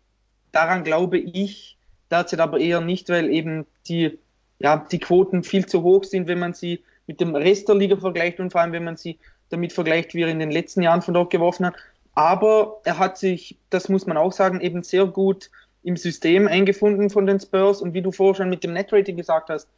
Daran 0.52 0.84
glaube 0.84 1.18
ich 1.18 1.78
derzeit 2.10 2.40
aber 2.40 2.58
eher 2.58 2.80
nicht, 2.80 3.08
weil 3.08 3.30
eben 3.30 3.66
die, 3.86 4.18
ja, 4.58 4.76
die 4.76 4.98
Quoten 4.98 5.42
viel 5.42 5.66
zu 5.66 5.82
hoch 5.82 6.04
sind, 6.04 6.28
wenn 6.28 6.38
man 6.38 6.52
sie 6.52 6.82
mit 7.06 7.20
dem 7.20 7.34
Rest 7.34 7.68
der 7.68 7.76
Liga 7.76 7.96
vergleicht 7.96 8.40
und 8.40 8.52
vor 8.52 8.60
allem, 8.60 8.72
wenn 8.72 8.84
man 8.84 8.96
sie 8.96 9.18
damit 9.51 9.72
vergleicht, 9.72 10.14
wie 10.14 10.22
er 10.22 10.28
in 10.28 10.38
den 10.38 10.51
letzten 10.51 10.82
Jahren 10.82 11.03
von 11.03 11.14
dort 11.14 11.30
geworfen 11.30 11.66
hat. 11.66 11.74
Aber 12.14 12.80
er 12.84 12.98
hat 12.98 13.18
sich, 13.18 13.59
das 13.68 13.88
muss 13.88 14.07
man 14.07 14.16
auch 14.16 14.32
sagen, 14.32 14.61
eben 14.61 14.82
sehr 14.82 15.07
gut 15.07 15.51
im 15.82 15.96
System 15.96 16.48
eingefunden 16.48 17.11
von 17.11 17.26
den 17.26 17.40
Spurs 17.40 17.80
und 17.80 17.94
wie 17.94 18.03
du 18.03 18.12
vorher 18.12 18.34
schon 18.36 18.51
mit 18.51 18.64
dem 18.64 18.72
Netrating 18.72 19.16
gesagt 19.16 19.51
hast, 19.51 19.68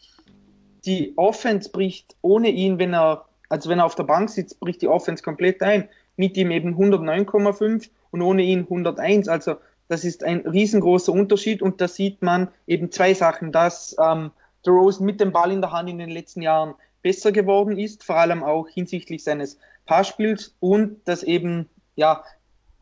die 0.84 1.12
Offense 1.16 1.70
bricht 1.70 2.16
ohne 2.22 2.48
ihn, 2.48 2.78
wenn 2.78 2.94
er, 2.94 3.26
also 3.48 3.70
wenn 3.70 3.78
er 3.78 3.84
auf 3.84 3.94
der 3.94 4.04
Bank 4.04 4.30
sitzt, 4.30 4.58
bricht 4.60 4.82
die 4.82 4.88
Offense 4.88 5.22
komplett 5.22 5.62
ein. 5.62 5.88
Mit 6.16 6.36
ihm 6.36 6.50
eben 6.50 6.74
109,5 6.76 7.88
und 8.10 8.22
ohne 8.22 8.42
ihn 8.42 8.60
101. 8.60 9.28
Also 9.28 9.56
das 9.88 10.04
ist 10.04 10.24
ein 10.24 10.40
riesengroßer 10.40 11.12
Unterschied 11.12 11.62
und 11.62 11.80
da 11.80 11.88
sieht 11.88 12.22
man 12.22 12.48
eben 12.66 12.90
zwei 12.90 13.14
Sachen, 13.14 13.52
dass 13.52 13.96
ähm, 14.02 14.32
der 14.66 14.72
Rose 14.72 15.02
mit 15.02 15.20
dem 15.20 15.32
Ball 15.32 15.52
in 15.52 15.60
der 15.60 15.72
Hand 15.72 15.88
in 15.88 15.98
den 15.98 16.10
letzten 16.10 16.42
Jahren 16.42 16.74
besser 17.02 17.32
geworden 17.32 17.78
ist, 17.78 18.04
vor 18.04 18.16
allem 18.16 18.42
auch 18.42 18.68
hinsichtlich 18.68 19.24
seines 19.24 19.58
Passspiels 19.86 20.54
und 20.60 21.06
dass 21.06 21.22
eben 21.22 21.68
ja 21.96 22.24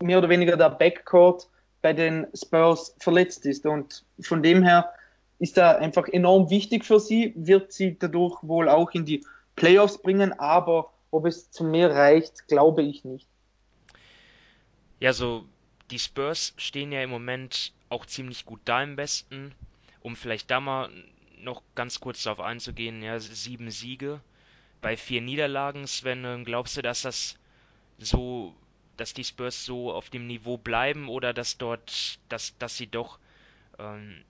mehr 0.03 0.19
oder 0.19 0.29
weniger 0.29 0.57
der 0.57 0.71
Backcourt 0.71 1.49
bei 1.83 1.93
den 1.93 2.27
Spurs 2.35 2.95
verletzt 2.99 3.47
ist 3.47 3.67
und 3.67 4.05
von 4.21 4.43
dem 4.43 4.63
her 4.63 4.93
ist 5.39 5.57
da 5.57 5.73
einfach 5.73 6.07
enorm 6.09 6.51
wichtig 6.51 6.85
für 6.85 7.01
sie, 7.01 7.33
wird 7.35 7.73
sie 7.73 7.99
dadurch 7.99 8.43
wohl 8.43 8.69
auch 8.69 8.91
in 8.93 9.07
die 9.07 9.25
Playoffs 9.57 9.99
bringen, 9.99 10.39
aber 10.39 10.93
ob 11.11 11.27
es 11.27 11.51
zu 11.51 11.65
mehr 11.65 11.95
reicht, 11.95 12.47
glaube 12.49 12.83
ich 12.83 13.05
nicht. 13.05 13.27
Ja, 15.01 15.15
so 15.15 15.45
die 15.91 15.99
Spurs 15.99 16.53
stehen 16.57 16.93
ja 16.93 17.03
im 17.03 17.11
Moment 17.11 17.73
auch 17.89 18.07
ziemlich 18.07 18.45
gut 18.45 18.61
da 18.65 18.83
im 18.83 18.97
Westen. 18.97 19.53
Um 20.03 20.17
vielleicht 20.17 20.51
da 20.51 20.61
mal 20.61 20.89
noch 21.43 21.63
ganz 21.75 22.01
kurz 22.01 22.23
darauf 22.23 22.41
einzugehen, 22.41 23.03
ja, 23.03 23.19
sieben 23.19 23.71
Siege 23.71 24.21
bei 24.81 24.97
vier 24.97 25.21
Niederlagen. 25.21 25.87
Sven, 25.87 26.45
glaubst 26.45 26.77
du, 26.77 26.83
dass 26.83 27.03
das 27.03 27.37
so, 27.99 28.55
dass 28.97 29.15
die 29.15 29.25
Spurs 29.25 29.65
so 29.65 29.93
auf 29.93 30.11
dem 30.11 30.27
Niveau 30.27 30.57
bleiben 30.57 31.09
oder 31.09 31.33
dass 31.33 31.59
dort, 31.59 32.19
dass, 32.29 32.57
dass 32.59 32.77
sie 32.77 32.87
doch 32.87 33.19
ähm, 33.79 34.23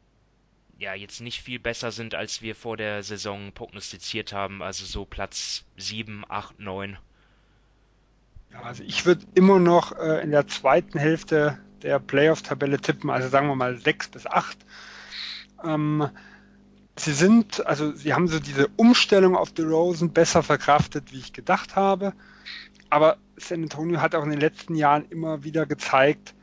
ja 0.79 0.95
jetzt 0.95 1.21
nicht 1.21 1.43
viel 1.43 1.59
besser 1.59 1.93
sind, 1.93 2.15
als 2.15 2.43
wir 2.43 2.55
vor 2.55 2.77
der 2.77 3.03
Saison 3.03 3.53
prognostiziert 3.53 4.33
haben. 4.33 4.63
Also 4.63 4.85
so 4.87 5.05
Platz 5.05 5.65
7, 5.77 6.25
8, 6.29 6.59
9. 6.59 6.99
Ja, 8.53 8.63
also 8.63 8.83
ich 8.83 9.07
würde 9.07 9.25
immer 9.35 9.61
noch 9.61 9.93
äh, 9.93 10.23
in 10.23 10.31
der 10.31 10.49
zweiten 10.49 10.99
Hälfte 10.99 11.61
der 11.83 11.99
Playoff-Tabelle 11.99 12.81
tippen, 12.81 13.11
also 13.11 13.29
sagen 13.29 13.47
wir 13.47 13.55
mal 13.55 13.77
6 13.77 14.09
bis 14.09 14.27
8. 14.27 14.59
Ähm, 15.65 16.11
sie 16.99 17.13
sind, 17.13 17.67
also 17.67 17.93
sie 17.93 18.15
haben 18.15 18.29
so 18.29 18.41
diese 18.41 18.69
Umstellung 18.77 19.37
auf 19.37 19.53
The 19.57 19.63
Rosen 19.63 20.13
besser 20.13 20.43
verkraftet, 20.43 21.13
wie 21.13 21.19
ich 21.19 21.33
gedacht 21.33 21.77
habe. 21.77 22.13
Aber 22.91 23.19
San 23.37 23.63
Antonio 23.63 24.01
hat 24.01 24.15
auch 24.15 24.25
in 24.25 24.31
den 24.31 24.41
letzten 24.41 24.75
Jahren 24.75 25.07
immer 25.11 25.45
wieder 25.45 25.67
gezeigt, 25.67 26.35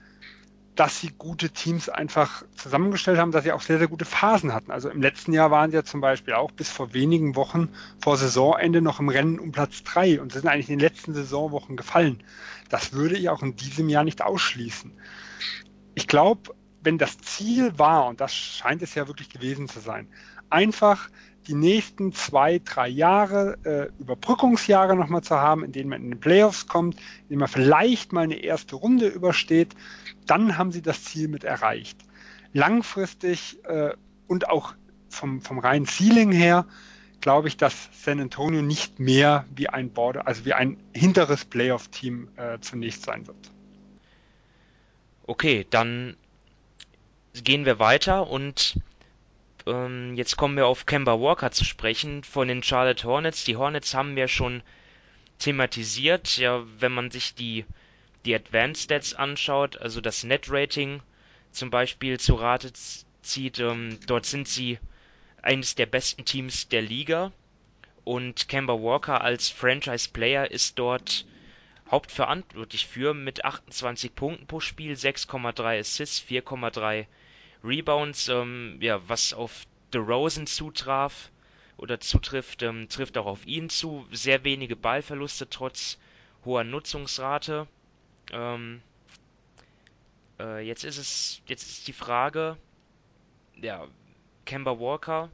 dass 0.78 1.00
sie 1.00 1.10
gute 1.18 1.50
Teams 1.50 1.90
einfach 1.90 2.44
zusammengestellt 2.56 3.18
haben, 3.18 3.32
dass 3.32 3.44
sie 3.44 3.52
auch 3.52 3.62
sehr, 3.62 3.80
sehr 3.80 3.88
gute 3.88 4.06
Phasen 4.06 4.54
hatten. 4.54 4.72
Also 4.72 4.90
im 4.90 5.02
letzten 5.02 5.34
Jahr 5.34 5.50
waren 5.50 5.72
sie 5.72 5.78
ja 5.78 5.84
zum 5.84 6.02
Beispiel 6.02 6.36
auch 6.36 6.52
bis 6.52 6.70
vor 6.70 6.94
wenigen 6.94 7.36
Wochen 7.36 7.70
vor 8.00 8.16
Saisonende 8.16 8.82
noch 8.82 9.00
im 9.00 9.10
Rennen 9.10 9.40
um 9.40 9.52
Platz 9.52 9.84
drei 9.84 10.22
und 10.22 10.32
sind 10.32 10.48
eigentlich 10.48 10.70
in 10.70 10.78
den 10.78 10.88
letzten 10.88 11.16
Saisonwochen 11.16 11.78
gefallen. 11.78 12.24
Das 12.70 12.94
würde 12.94 13.18
ich 13.18 13.30
auch 13.30 13.42
in 13.42 13.56
diesem 13.56 13.90
Jahr 13.90 14.04
nicht 14.04 14.22
ausschließen. 14.22 14.94
Ich 15.96 16.08
glaube, 16.08 16.54
wenn 16.82 17.00
das 17.00 17.18
Ziel 17.18 17.78
war, 17.80 18.08
und 18.08 18.22
das 18.22 18.36
scheint 18.36 18.84
es 18.84 18.94
ja 18.94 19.08
wirklich 19.08 19.30
gewesen 19.30 19.68
zu 19.68 19.80
sein, 19.80 20.08
einfach 20.50 21.10
die 21.48 21.56
nächsten 21.56 22.12
zwei, 22.12 22.60
drei 22.60 22.90
Jahre, 22.90 23.58
äh, 23.64 24.02
Überbrückungsjahre 24.02 24.96
nochmal 24.96 25.24
zu 25.24 25.36
haben, 25.36 25.64
in 25.64 25.72
denen 25.72 25.90
man 25.90 26.04
in 26.04 26.12
den 26.12 26.20
Playoffs 26.20 26.68
kommt, 26.68 26.96
in 26.96 27.30
denen 27.30 27.40
man 27.40 27.48
vielleicht 27.48 28.12
mal 28.12 28.24
eine 28.24 28.36
erste 28.36 28.76
Runde 28.76 29.08
übersteht, 29.08 29.74
dann 30.26 30.58
haben 30.58 30.72
sie 30.72 30.82
das 30.82 31.04
Ziel 31.06 31.30
mit 31.30 31.46
erreicht. 31.46 31.98
Langfristig 32.52 33.64
äh, 33.66 33.92
und 34.28 34.50
auch 34.50 34.74
vom, 35.10 35.42
vom 35.42 35.60
reinen 35.60 35.86
Ceiling 35.86 36.32
her 36.32 36.66
glaube 37.22 37.48
ich, 37.48 37.58
dass 37.58 37.90
San 37.94 38.20
Antonio 38.20 38.62
nicht 38.62 39.00
mehr 39.00 39.46
wie 39.56 39.70
ein 39.70 39.92
Border, 39.92 40.28
also 40.28 40.46
wie 40.46 40.54
ein 40.54 40.78
hinteres 40.94 41.46
Playoff-Team 41.46 42.30
äh, 42.36 42.60
zunächst 42.60 43.04
sein 43.04 43.26
wird. 43.26 43.52
Okay, 45.26 45.66
dann 45.70 46.16
gehen 47.34 47.66
wir 47.66 47.80
weiter 47.80 48.28
und 48.28 48.80
ähm, 49.68 50.16
jetzt 50.16 50.38
kommen 50.38 50.56
wir 50.56 50.68
auf 50.68 50.86
Kemba 50.86 51.20
Walker 51.20 51.52
zu 51.52 51.66
sprechen 51.66 52.24
von 52.24 52.48
den 52.48 52.64
Charlotte 52.64 53.08
Hornets. 53.08 53.44
Die 53.44 53.56
Hornets 53.56 53.94
haben 53.94 54.16
wir 54.16 54.28
schon 54.28 54.64
thematisiert. 55.40 56.38
Ja, 56.38 56.64
wenn 56.80 56.92
man 56.92 57.12
sich 57.12 57.36
die, 57.36 57.66
die 58.26 58.34
Advanced 58.36 58.84
Stats 58.84 59.14
anschaut, 59.14 59.78
also 59.78 60.02
das 60.02 60.24
Net 60.24 60.48
Rating 60.50 61.02
zum 61.52 61.70
Beispiel 61.70 62.20
zu 62.20 62.36
Rate 62.36 62.72
zieht, 63.22 63.60
ähm, 63.60 64.00
dort 64.08 64.26
sind 64.26 64.48
sie 64.48 64.80
eines 65.42 65.76
der 65.76 65.86
besten 65.86 66.26
Teams 66.26 66.70
der 66.70 66.82
Liga. 66.82 67.32
Und 68.04 68.48
Kemba 68.48 68.74
Walker 68.74 69.22
als 69.22 69.50
Franchise 69.50 70.10
Player 70.12 70.50
ist 70.50 70.80
dort 70.80 71.26
hauptverantwortlich 71.92 72.88
für 72.88 73.14
mit 73.14 73.46
28 73.46 74.16
Punkten 74.16 74.48
pro 74.48 74.60
Spiel, 74.60 74.94
6,3 74.94 75.80
Assists, 75.80 76.24
4,3 76.28 77.06
Rebounds, 77.64 78.30
ähm, 78.30 78.78
ja, 78.82 79.02
was 79.08 79.34
auf 79.34 79.66
DeRozan 79.94 80.48
zutraf 80.48 81.32
oder 81.78 82.00
zutrifft, 82.00 82.64
ähm, 82.64 82.90
trifft 82.90 83.18
auch 83.18 83.26
auf 83.26 83.46
ihn 83.46 83.70
zu. 83.70 84.06
Sehr 84.12 84.44
wenige 84.44 84.76
Ballverluste 84.76 85.50
trotz 85.50 85.98
hoher 86.46 86.64
Nutzungsrate. 86.64 87.68
Ähm, 88.32 88.82
äh, 90.40 90.66
jetzt 90.66 90.84
ist 90.84 90.98
es, 90.98 91.42
jetzt 91.48 91.64
ist 91.64 91.88
die 91.88 91.94
Frage, 91.94 92.58
ja, 93.62 93.88
Kemba 94.46 94.80
Walker, 94.80 95.30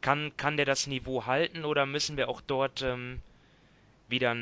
kann, 0.00 0.36
kann 0.36 0.56
der 0.56 0.66
das 0.66 0.86
Niveau 0.86 1.26
halten 1.26 1.64
oder 1.64 1.86
müssen 1.86 2.16
wir 2.16 2.28
auch 2.28 2.40
dort 2.40 2.82
ähm, 2.82 3.20
wieder 4.08 4.36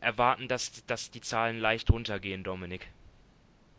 erwarten, 0.00 0.48
dass, 0.48 0.84
dass 0.86 1.10
die 1.10 1.20
Zahlen 1.20 1.58
leicht 1.58 1.90
runtergehen, 1.90 2.44
Dominik? 2.44 2.88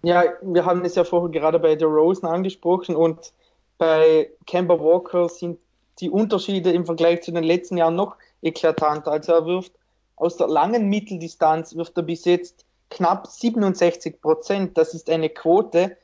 Ja, 0.04 0.24
wir 0.42 0.66
haben 0.66 0.84
es 0.84 0.96
ja 0.96 1.04
vorher 1.04 1.30
gerade 1.30 1.60
bei 1.60 1.78
The 1.78 1.86
Rosen 1.86 2.28
angesprochen 2.28 2.96
und 2.96 3.34
bei 3.78 4.32
Kemba 4.48 4.80
Walker 4.80 5.30
sind 5.30 5.60
die 6.00 6.10
Unterschiede 6.10 6.72
im 6.72 6.86
Vergleich 6.86 7.22
zu 7.22 7.32
den 7.32 7.44
letzten 7.44 7.78
Jahren 7.78 7.96
noch 7.96 8.16
eklatanter. 8.42 9.12
Also 9.12 9.34
er 9.34 9.46
wirft 9.46 9.74
aus 10.16 10.38
der 10.38 10.48
langen 10.48 10.90
Mitteldistanz 10.90 11.76
wirft 11.76 11.98
er 11.98 12.04
bis 12.04 12.26
jetzt 12.26 12.66
knapp 12.90 13.28
67 13.28 14.22
Prozent. 14.22 14.78
Das 14.78 14.94
ist 14.94 15.10
eine 15.10 15.30
Quote, 15.30 15.98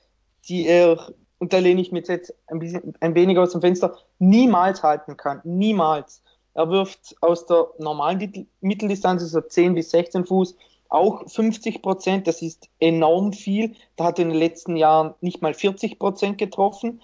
die 0.48 0.66
er, 0.66 1.14
und 1.40 1.54
da 1.54 1.60
lehne 1.60 1.82
ich 1.82 1.92
mir 1.92 2.02
jetzt 2.02 2.34
ein, 2.48 2.60
bisschen, 2.60 2.94
ein 3.00 3.14
wenig 3.16 3.38
aus 3.38 3.52
dem 3.52 3.62
Fenster, 3.62 3.96
niemals 4.20 4.82
halten 4.82 5.18
kann. 5.18 5.42
Niemals. 5.44 6.22
Er 6.56 6.70
wirft 6.70 7.16
aus 7.22 7.46
der 7.46 7.68
normalen 7.78 8.48
Mitteldistanz, 8.62 9.22
also 9.22 9.42
10 9.42 9.76
bis 9.76 9.92
16 9.92 10.26
Fuß, 10.26 10.56
auch 10.90 11.28
50 11.30 11.82
Prozent. 11.82 12.28
Das 12.28 12.42
ist 12.42 12.70
enorm 12.80 13.34
viel. 13.34 13.76
Da 13.96 14.06
hat 14.06 14.20
er 14.20 14.24
in 14.24 14.30
den 14.30 14.40
letzten 14.40 14.76
Jahren 14.76 15.14
nicht 15.22 15.42
mal 15.42 15.54
40 15.54 16.00
Prozent 16.00 16.38
getroffen. 16.38 17.02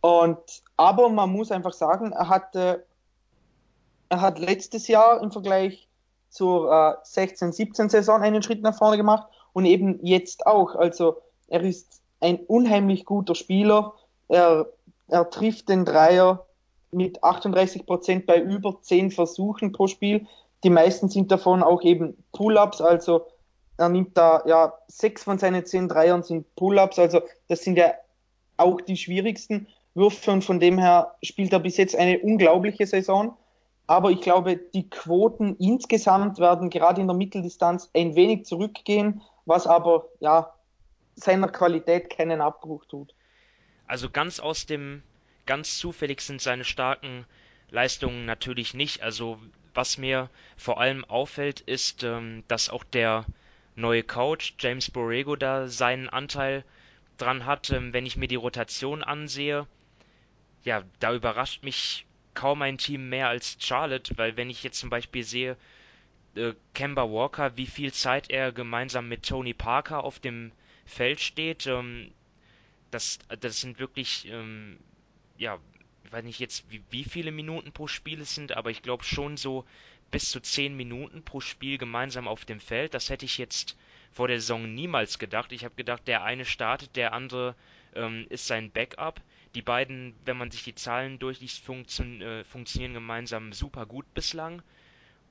Und, 0.00 0.38
aber 0.76 1.08
man 1.08 1.30
muss 1.30 1.52
einfach 1.52 1.72
sagen, 1.72 2.12
er 2.12 2.28
hatte, 2.28 2.84
er 4.08 4.20
hat 4.20 4.38
letztes 4.38 4.88
Jahr 4.88 5.22
im 5.22 5.30
Vergleich 5.30 5.88
zur 6.28 6.70
äh, 6.70 6.96
16-17 7.06 7.90
Saison 7.90 8.20
einen 8.22 8.42
Schritt 8.42 8.62
nach 8.62 8.76
vorne 8.76 8.96
gemacht 8.96 9.28
und 9.52 9.64
eben 9.64 10.04
jetzt 10.04 10.46
auch. 10.46 10.74
Also 10.74 11.18
er 11.48 11.62
ist 11.62 12.00
ein 12.20 12.36
unheimlich 12.36 13.04
guter 13.04 13.34
Spieler. 13.34 13.94
Er, 14.28 14.66
er 15.08 15.30
trifft 15.30 15.68
den 15.68 15.84
Dreier 15.84 16.46
mit 16.90 17.22
38 17.22 17.86
Prozent 17.86 18.26
bei 18.26 18.40
über 18.40 18.80
10 18.80 19.10
Versuchen 19.10 19.72
pro 19.72 19.86
Spiel. 19.86 20.26
Die 20.64 20.70
meisten 20.70 21.08
sind 21.08 21.30
davon 21.30 21.62
auch 21.62 21.82
eben 21.82 22.16
Pull-ups, 22.32 22.80
also 22.80 23.26
er 23.76 23.88
nimmt 23.88 24.16
da 24.16 24.42
ja 24.46 24.74
sechs 24.86 25.24
von 25.24 25.38
seinen 25.38 25.64
zehn 25.64 25.88
Dreiern 25.88 26.22
sind 26.22 26.54
Pull-ups, 26.54 26.98
also 26.98 27.22
das 27.48 27.62
sind 27.62 27.76
ja 27.76 27.94
auch 28.56 28.80
die 28.80 28.96
schwierigsten 28.96 29.66
Würfe 29.94 30.30
und 30.30 30.44
von 30.44 30.60
dem 30.60 30.78
her 30.78 31.14
spielt 31.22 31.52
er 31.52 31.60
bis 31.60 31.76
jetzt 31.76 31.96
eine 31.96 32.18
unglaubliche 32.20 32.86
Saison. 32.86 33.36
Aber 33.86 34.10
ich 34.10 34.20
glaube, 34.20 34.56
die 34.56 34.88
Quoten 34.88 35.56
insgesamt 35.56 36.38
werden 36.38 36.70
gerade 36.70 37.00
in 37.00 37.08
der 37.08 37.16
Mitteldistanz 37.16 37.90
ein 37.94 38.14
wenig 38.14 38.46
zurückgehen, 38.46 39.22
was 39.44 39.66
aber 39.66 40.06
ja 40.20 40.54
seiner 41.16 41.48
Qualität 41.48 42.08
keinen 42.08 42.40
Abbruch 42.40 42.84
tut. 42.86 43.14
Also 43.86 44.08
ganz 44.08 44.40
aus 44.40 44.66
dem, 44.66 45.02
ganz 45.44 45.76
zufällig 45.76 46.20
sind 46.22 46.40
seine 46.40 46.64
starken 46.64 47.26
Leistungen 47.70 48.24
natürlich 48.24 48.72
nicht. 48.72 49.02
Also 49.02 49.38
was 49.74 49.98
mir 49.98 50.30
vor 50.56 50.80
allem 50.80 51.04
auffällt, 51.04 51.60
ist, 51.60 52.02
ähm, 52.02 52.44
dass 52.48 52.68
auch 52.68 52.84
der 52.84 53.26
neue 53.74 54.02
Coach 54.02 54.54
James 54.58 54.90
Borrego 54.90 55.36
da 55.36 55.68
seinen 55.68 56.08
Anteil 56.08 56.64
dran 57.16 57.46
hat. 57.46 57.70
Ähm, 57.70 57.92
wenn 57.92 58.06
ich 58.06 58.16
mir 58.16 58.28
die 58.28 58.36
Rotation 58.36 59.02
ansehe, 59.02 59.66
ja, 60.64 60.82
da 61.00 61.14
überrascht 61.14 61.62
mich 61.62 62.06
kaum 62.34 62.62
ein 62.62 62.78
Team 62.78 63.08
mehr 63.08 63.28
als 63.28 63.56
Charlotte, 63.60 64.16
weil 64.16 64.36
wenn 64.36 64.50
ich 64.50 64.62
jetzt 64.62 64.78
zum 64.78 64.90
Beispiel 64.90 65.22
sehe, 65.22 65.56
äh, 66.34 66.54
Kemba 66.74 67.10
Walker, 67.10 67.56
wie 67.56 67.66
viel 67.66 67.92
Zeit 67.92 68.30
er 68.30 68.52
gemeinsam 68.52 69.08
mit 69.08 69.26
Tony 69.26 69.54
Parker 69.54 70.04
auf 70.04 70.18
dem 70.18 70.52
Feld 70.84 71.20
steht, 71.20 71.66
ähm, 71.66 72.12
das, 72.90 73.18
das 73.40 73.60
sind 73.60 73.78
wirklich, 73.78 74.28
ähm, 74.28 74.78
ja, 75.38 75.58
weiß 76.12 76.24
nicht 76.24 76.40
jetzt, 76.40 76.70
wie, 76.70 76.82
wie 76.90 77.04
viele 77.04 77.32
Minuten 77.32 77.72
pro 77.72 77.86
Spiel 77.86 78.20
es 78.20 78.34
sind, 78.34 78.56
aber 78.56 78.70
ich 78.70 78.82
glaube 78.82 79.04
schon 79.04 79.36
so 79.36 79.64
bis 80.10 80.30
zu 80.30 80.40
10 80.40 80.76
Minuten 80.76 81.22
pro 81.24 81.40
Spiel 81.40 81.78
gemeinsam 81.78 82.28
auf 82.28 82.44
dem 82.44 82.60
Feld. 82.60 82.94
Das 82.94 83.08
hätte 83.10 83.24
ich 83.24 83.38
jetzt 83.38 83.78
vor 84.12 84.28
der 84.28 84.40
Saison 84.40 84.74
niemals 84.74 85.18
gedacht. 85.18 85.52
Ich 85.52 85.64
habe 85.64 85.74
gedacht, 85.74 86.06
der 86.06 86.22
eine 86.22 86.44
startet, 86.44 86.96
der 86.96 87.12
andere 87.14 87.54
ähm, 87.94 88.26
ist 88.28 88.46
sein 88.46 88.70
Backup 88.70 89.20
die 89.54 89.62
beiden, 89.62 90.14
wenn 90.24 90.36
man 90.36 90.50
sich 90.50 90.64
die 90.64 90.74
Zahlen 90.74 91.18
durchliest, 91.18 91.62
funktio 91.62 92.04
äh, 92.04 92.44
funktionieren 92.44 92.94
gemeinsam 92.94 93.52
super 93.52 93.86
gut 93.86 94.12
bislang. 94.14 94.62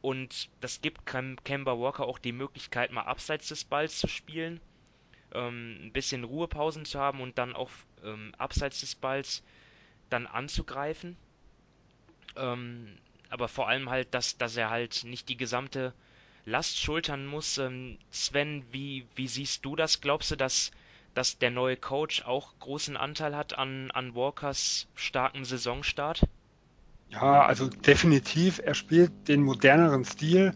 Und 0.01 0.49
das 0.61 0.81
gibt 0.81 1.05
Kemba 1.05 1.77
Walker 1.77 2.05
auch 2.05 2.19
die 2.19 2.31
Möglichkeit, 2.31 2.91
mal 2.91 3.03
abseits 3.03 3.49
des 3.49 3.63
Balls 3.63 3.99
zu 3.99 4.07
spielen, 4.07 4.59
ähm, 5.33 5.77
ein 5.81 5.91
bisschen 5.91 6.23
Ruhepausen 6.23 6.85
zu 6.85 6.99
haben 6.99 7.21
und 7.21 7.37
dann 7.37 7.55
auch 7.55 7.69
ähm, 8.03 8.33
abseits 8.37 8.79
des 8.81 8.95
Balls 8.95 9.43
dann 10.11 10.27
anzugreifen. 10.27 11.17
Ähm, 12.35 12.97
aber 13.29 13.47
vor 13.47 13.67
allem 13.67 13.89
halt, 13.89 14.13
dass, 14.13 14.37
dass 14.37 14.57
er 14.57 14.69
halt 14.69 15.03
nicht 15.03 15.29
die 15.29 15.37
gesamte 15.37 15.93
Last 16.45 16.79
schultern 16.79 17.25
muss. 17.25 17.57
Ähm, 17.57 17.97
Sven, 18.11 18.63
wie, 18.71 19.05
wie 19.15 19.27
siehst 19.27 19.65
du 19.65 19.75
das? 19.75 20.01
Glaubst 20.01 20.31
du, 20.31 20.35
dass 20.35 20.71
dass 21.13 21.37
der 21.37 21.51
neue 21.51 21.77
Coach 21.77 22.23
auch 22.23 22.53
großen 22.59 22.95
Anteil 22.95 23.35
hat 23.35 23.57
an, 23.57 23.91
an 23.91 24.15
Walkers 24.15 24.87
starken 24.95 25.43
Saisonstart? 25.43 26.27
Ja, 27.09 27.45
also 27.45 27.67
definitiv. 27.67 28.61
Er 28.63 28.73
spielt 28.73 29.27
den 29.27 29.43
moderneren 29.43 30.05
Stil. 30.05 30.53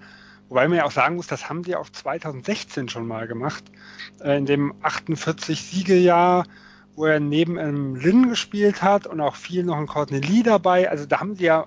Wobei 0.48 0.68
man 0.68 0.78
ja 0.78 0.86
auch 0.86 0.92
sagen 0.92 1.16
muss, 1.16 1.28
das 1.28 1.50
haben 1.50 1.64
die 1.64 1.76
auch 1.76 1.90
2016 1.90 2.88
schon 2.88 3.08
mal 3.08 3.28
gemacht. 3.28 3.64
Äh, 4.22 4.38
in 4.38 4.46
dem 4.46 4.74
48-Siegejahr, 4.82 6.46
wo 6.96 7.06
er 7.06 7.20
neben 7.20 7.58
einem 7.58 7.96
Lin 7.96 8.30
gespielt 8.30 8.82
hat 8.82 9.08
und 9.08 9.20
auch 9.20 9.36
viel 9.36 9.64
noch 9.64 9.78
ein 9.78 9.88
Courtney 9.88 10.20
Lee 10.20 10.44
dabei. 10.44 10.90
Also 10.90 11.06
da 11.06 11.20
haben 11.20 11.36
sie 11.36 11.46
ja, 11.46 11.66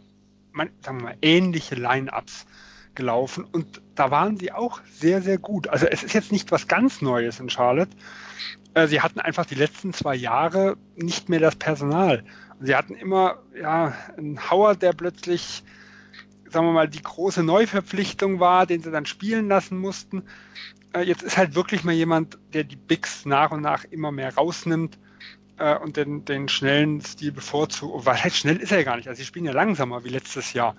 sagen 0.82 0.98
wir 0.98 1.04
mal, 1.04 1.16
ähnliche 1.22 1.74
Line-Ups 1.74 2.46
gelaufen 2.94 3.44
und 3.44 3.80
da 3.94 4.10
waren 4.10 4.38
sie 4.38 4.52
auch 4.52 4.80
sehr, 4.92 5.22
sehr 5.22 5.38
gut. 5.38 5.68
Also 5.68 5.86
es 5.86 6.02
ist 6.02 6.14
jetzt 6.14 6.32
nicht 6.32 6.50
was 6.50 6.66
ganz 6.66 7.00
Neues 7.00 7.38
in 7.40 7.50
Charlotte, 7.50 7.90
äh, 8.74 8.86
sie 8.86 9.00
hatten 9.00 9.20
einfach 9.20 9.46
die 9.46 9.54
letzten 9.54 9.92
zwei 9.92 10.14
Jahre 10.14 10.76
nicht 10.96 11.28
mehr 11.28 11.40
das 11.40 11.56
Personal. 11.56 12.24
Sie 12.60 12.74
hatten 12.74 12.94
immer 12.94 13.38
ja, 13.58 13.94
einen 14.16 14.50
Howard, 14.50 14.82
der 14.82 14.92
plötzlich, 14.92 15.62
sagen 16.48 16.66
wir 16.66 16.72
mal, 16.72 16.88
die 16.88 17.02
große 17.02 17.42
Neuverpflichtung 17.42 18.40
war, 18.40 18.66
den 18.66 18.82
sie 18.82 18.90
dann 18.90 19.06
spielen 19.06 19.48
lassen 19.48 19.78
mussten. 19.78 20.24
Äh, 20.92 21.02
jetzt 21.02 21.22
ist 21.22 21.36
halt 21.36 21.54
wirklich 21.54 21.84
mal 21.84 21.94
jemand, 21.94 22.38
der 22.52 22.64
die 22.64 22.76
Bigs 22.76 23.24
nach 23.26 23.52
und 23.52 23.60
nach 23.60 23.84
immer 23.84 24.10
mehr 24.10 24.34
rausnimmt 24.34 24.98
äh, 25.58 25.76
und 25.76 25.96
den, 25.96 26.24
den 26.24 26.48
schnellen 26.48 27.00
Stil 27.00 27.32
bevorzugt. 27.32 28.06
Weil 28.06 28.22
halt 28.22 28.34
schnell 28.34 28.56
ist 28.56 28.72
er 28.72 28.78
ja 28.78 28.84
gar 28.84 28.96
nicht. 28.96 29.08
Also 29.08 29.18
sie 29.18 29.26
spielen 29.26 29.44
ja 29.44 29.52
langsamer 29.52 30.04
wie 30.04 30.10
letztes 30.10 30.52
Jahr. 30.52 30.76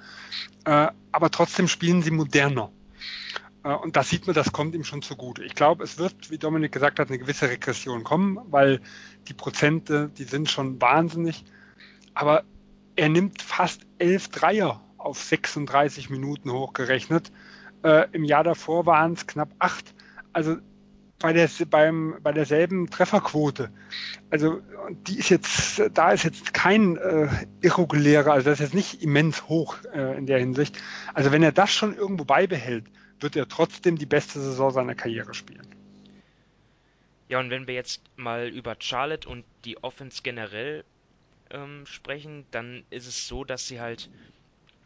aber 0.64 1.32
trotzdem 1.32 1.68
spielen 1.68 2.02
sie 2.02 2.12
moderner. 2.12 2.72
Äh, 3.64 3.74
und 3.74 3.96
da 3.96 4.04
sieht 4.04 4.28
man, 4.28 4.34
das 4.34 4.52
kommt 4.52 4.76
ihm 4.76 4.84
schon 4.84 5.02
zugute. 5.02 5.44
Ich 5.44 5.56
glaube, 5.56 5.84
es 5.84 5.98
wird, 5.98 6.32
wie 6.32 6.38
Dominik 6.38 6.72
gesagt 6.72 7.00
hat, 7.00 7.10
eine 7.10 7.20
gewisse 7.20 7.50
Regression 7.50 8.04
kommen, 8.04 8.40
weil 8.50 8.82
die 9.28 9.34
Prozente, 9.34 10.10
die 10.18 10.24
sind 10.24 10.50
schon 10.50 10.82
wahnsinnig. 10.82 11.44
Aber 12.14 12.44
er 12.96 13.10
nimmt 13.10 13.42
fast 13.42 13.82
elf 13.98 14.30
Dreier 14.30 14.82
auf 14.98 15.22
36 15.22 16.10
Minuten 16.10 16.52
hochgerechnet. 16.52 17.32
Äh, 17.84 18.08
Im 18.12 18.24
Jahr 18.24 18.44
davor 18.44 18.86
waren 18.86 19.14
es 19.14 19.28
knapp 19.28 19.50
acht. 19.60 19.94
Also 20.34 20.58
bei, 21.20 21.34
der, 21.34 21.50
beim, 21.70 22.18
bei 22.24 22.32
derselben 22.32 22.90
Trefferquote. 22.90 23.72
Also 24.30 24.62
die 25.08 25.20
ist 25.20 25.30
jetzt, 25.30 25.82
da 25.94 26.12
ist 26.12 26.24
jetzt 26.24 26.54
kein 26.54 26.98
äh, 26.98 27.28
irregulärer, 27.62 28.32
also 28.34 28.50
das 28.50 28.60
ist 28.60 28.66
jetzt 28.68 28.74
nicht 28.74 29.04
immens 29.04 29.48
hoch 29.48 29.78
äh, 29.94 30.18
in 30.18 30.26
der 30.26 30.40
Hinsicht. 30.40 30.82
Also 31.14 31.32
wenn 31.32 31.44
er 31.44 31.52
das 31.52 31.72
schon 31.72 31.96
irgendwo 31.96 32.26
beibehält, 32.26 32.86
wird 33.20 33.36
er 33.36 33.48
trotzdem 33.48 33.98
die 33.98 34.06
beste 34.06 34.40
Saison 34.40 34.72
seiner 34.72 34.96
Karriere 34.96 35.34
spielen. 35.34 35.68
Ja, 37.28 37.40
und 37.40 37.50
wenn 37.50 37.68
wir 37.68 37.76
jetzt 37.76 38.02
mal 38.16 38.48
über 38.48 38.76
Charlotte 38.80 39.30
und 39.30 39.46
die 39.66 39.84
Offense 39.84 40.22
generell 40.24 40.84
ähm, 41.52 41.86
sprechen, 41.86 42.46
dann 42.52 42.84
ist 42.90 43.08
es 43.08 43.28
so, 43.28 43.44
dass 43.44 43.68
sie 43.68 43.80
halt 43.80 44.10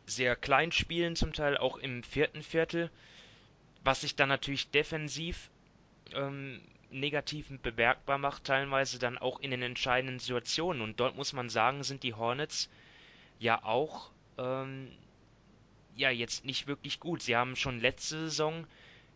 sehr 0.06 0.36
klein 0.36 0.72
spielen, 0.72 1.16
zum 1.16 1.32
Teil 1.32 1.58
auch 1.58 1.78
im 1.78 2.04
vierten 2.04 2.42
Viertel, 2.42 2.90
was 3.84 4.02
sich 4.02 4.16
dann 4.16 4.30
natürlich 4.30 4.72
defensiv 4.72 5.50
ähm, 6.16 6.62
negativ 6.90 7.48
bemerkbar 7.62 8.18
macht, 8.18 8.46
teilweise 8.46 9.00
dann 9.00 9.18
auch 9.18 9.40
in 9.40 9.52
den 9.52 9.62
entscheidenden 9.62 10.20
Situationen. 10.20 10.82
Und 10.82 11.00
dort 11.00 11.16
muss 11.16 11.34
man 11.34 11.50
sagen, 11.50 11.84
sind 11.84 12.04
die 12.04 12.14
Hornets 12.14 12.70
ja 13.40 13.64
auch 13.64 14.12
ähm, 14.38 14.92
ja 15.96 16.10
jetzt 16.10 16.46
nicht 16.46 16.68
wirklich 16.68 17.00
gut. 17.00 17.22
Sie 17.22 17.36
haben 17.36 17.56
schon 17.56 17.80
letzte 17.80 18.20
Saison 18.20 18.66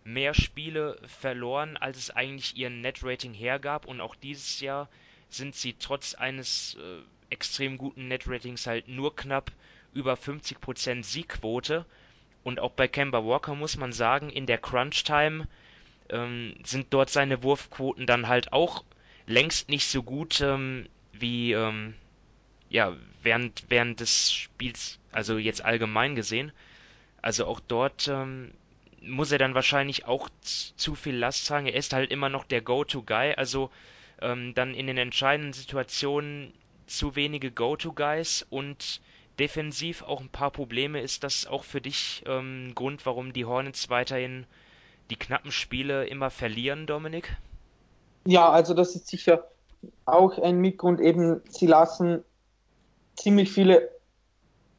mehr 0.03 0.33
Spiele 0.33 0.99
verloren, 1.05 1.77
als 1.77 1.97
es 1.97 2.11
eigentlich 2.11 2.55
ihren 2.55 2.81
Net-Rating 2.81 3.33
hergab 3.33 3.85
und 3.85 3.99
auch 3.99 4.15
dieses 4.15 4.61
Jahr 4.61 4.89
sind 5.29 5.55
sie 5.55 5.73
trotz 5.73 6.13
eines 6.13 6.75
äh, 6.75 7.01
extrem 7.29 7.77
guten 7.77 8.07
Net-Ratings 8.07 8.67
halt 8.67 8.87
nur 8.87 9.15
knapp 9.15 9.51
über 9.93 10.13
50% 10.13 11.03
Siegquote. 11.03 11.85
Und 12.43 12.61
auch 12.61 12.71
bei 12.71 12.87
Kemba 12.87 13.25
Walker 13.25 13.55
muss 13.55 13.75
man 13.75 13.91
sagen, 13.91 14.29
in 14.29 14.45
der 14.45 14.57
Crunch-Time 14.57 15.47
ähm, 16.09 16.55
sind 16.63 16.87
dort 16.91 17.09
seine 17.09 17.43
Wurfquoten 17.43 18.05
dann 18.05 18.27
halt 18.27 18.53
auch 18.53 18.83
längst 19.25 19.69
nicht 19.69 19.87
so 19.87 20.03
gut 20.03 20.41
ähm, 20.41 20.87
wie 21.11 21.53
ähm, 21.53 21.95
ja, 22.69 22.95
während, 23.23 23.65
während 23.69 23.99
des 23.99 24.33
Spiels, 24.33 24.99
also 25.11 25.37
jetzt 25.37 25.63
allgemein 25.63 26.15
gesehen. 26.15 26.51
Also 27.21 27.45
auch 27.45 27.59
dort 27.59 28.07
ähm, 28.07 28.51
muss 29.01 29.31
er 29.31 29.37
dann 29.37 29.55
wahrscheinlich 29.55 30.05
auch 30.05 30.29
zu 30.41 30.95
viel 30.95 31.15
Last 31.15 31.47
tragen. 31.47 31.67
Er 31.67 31.75
ist 31.75 31.93
halt 31.93 32.11
immer 32.11 32.29
noch 32.29 32.45
der 32.45 32.61
Go-To-Guy, 32.61 33.35
also 33.35 33.71
ähm, 34.21 34.53
dann 34.53 34.73
in 34.73 34.87
den 34.87 34.97
entscheidenden 34.97 35.53
Situationen 35.53 36.53
zu 36.85 37.15
wenige 37.15 37.51
Go-To-Guys 37.51 38.45
und 38.49 39.01
defensiv 39.39 40.01
auch 40.03 40.21
ein 40.21 40.29
paar 40.29 40.51
Probleme. 40.51 41.01
Ist 41.01 41.23
das 41.23 41.45
auch 41.47 41.63
für 41.63 41.81
dich 41.81 42.23
ähm, 42.25 42.67
ein 42.67 42.75
Grund, 42.75 43.05
warum 43.05 43.33
die 43.33 43.45
Hornets 43.45 43.89
weiterhin 43.89 44.45
die 45.09 45.15
knappen 45.15 45.51
Spiele 45.51 46.05
immer 46.05 46.29
verlieren, 46.29 46.87
Dominik? 46.87 47.37
Ja, 48.25 48.49
also 48.49 48.73
das 48.73 48.95
ist 48.95 49.07
sicher 49.07 49.47
auch 50.05 50.37
ein 50.37 50.59
Mitgrund. 50.59 50.99
Eben, 50.99 51.41
sie 51.49 51.67
lassen 51.67 52.23
ziemlich 53.15 53.51
viele 53.51 53.89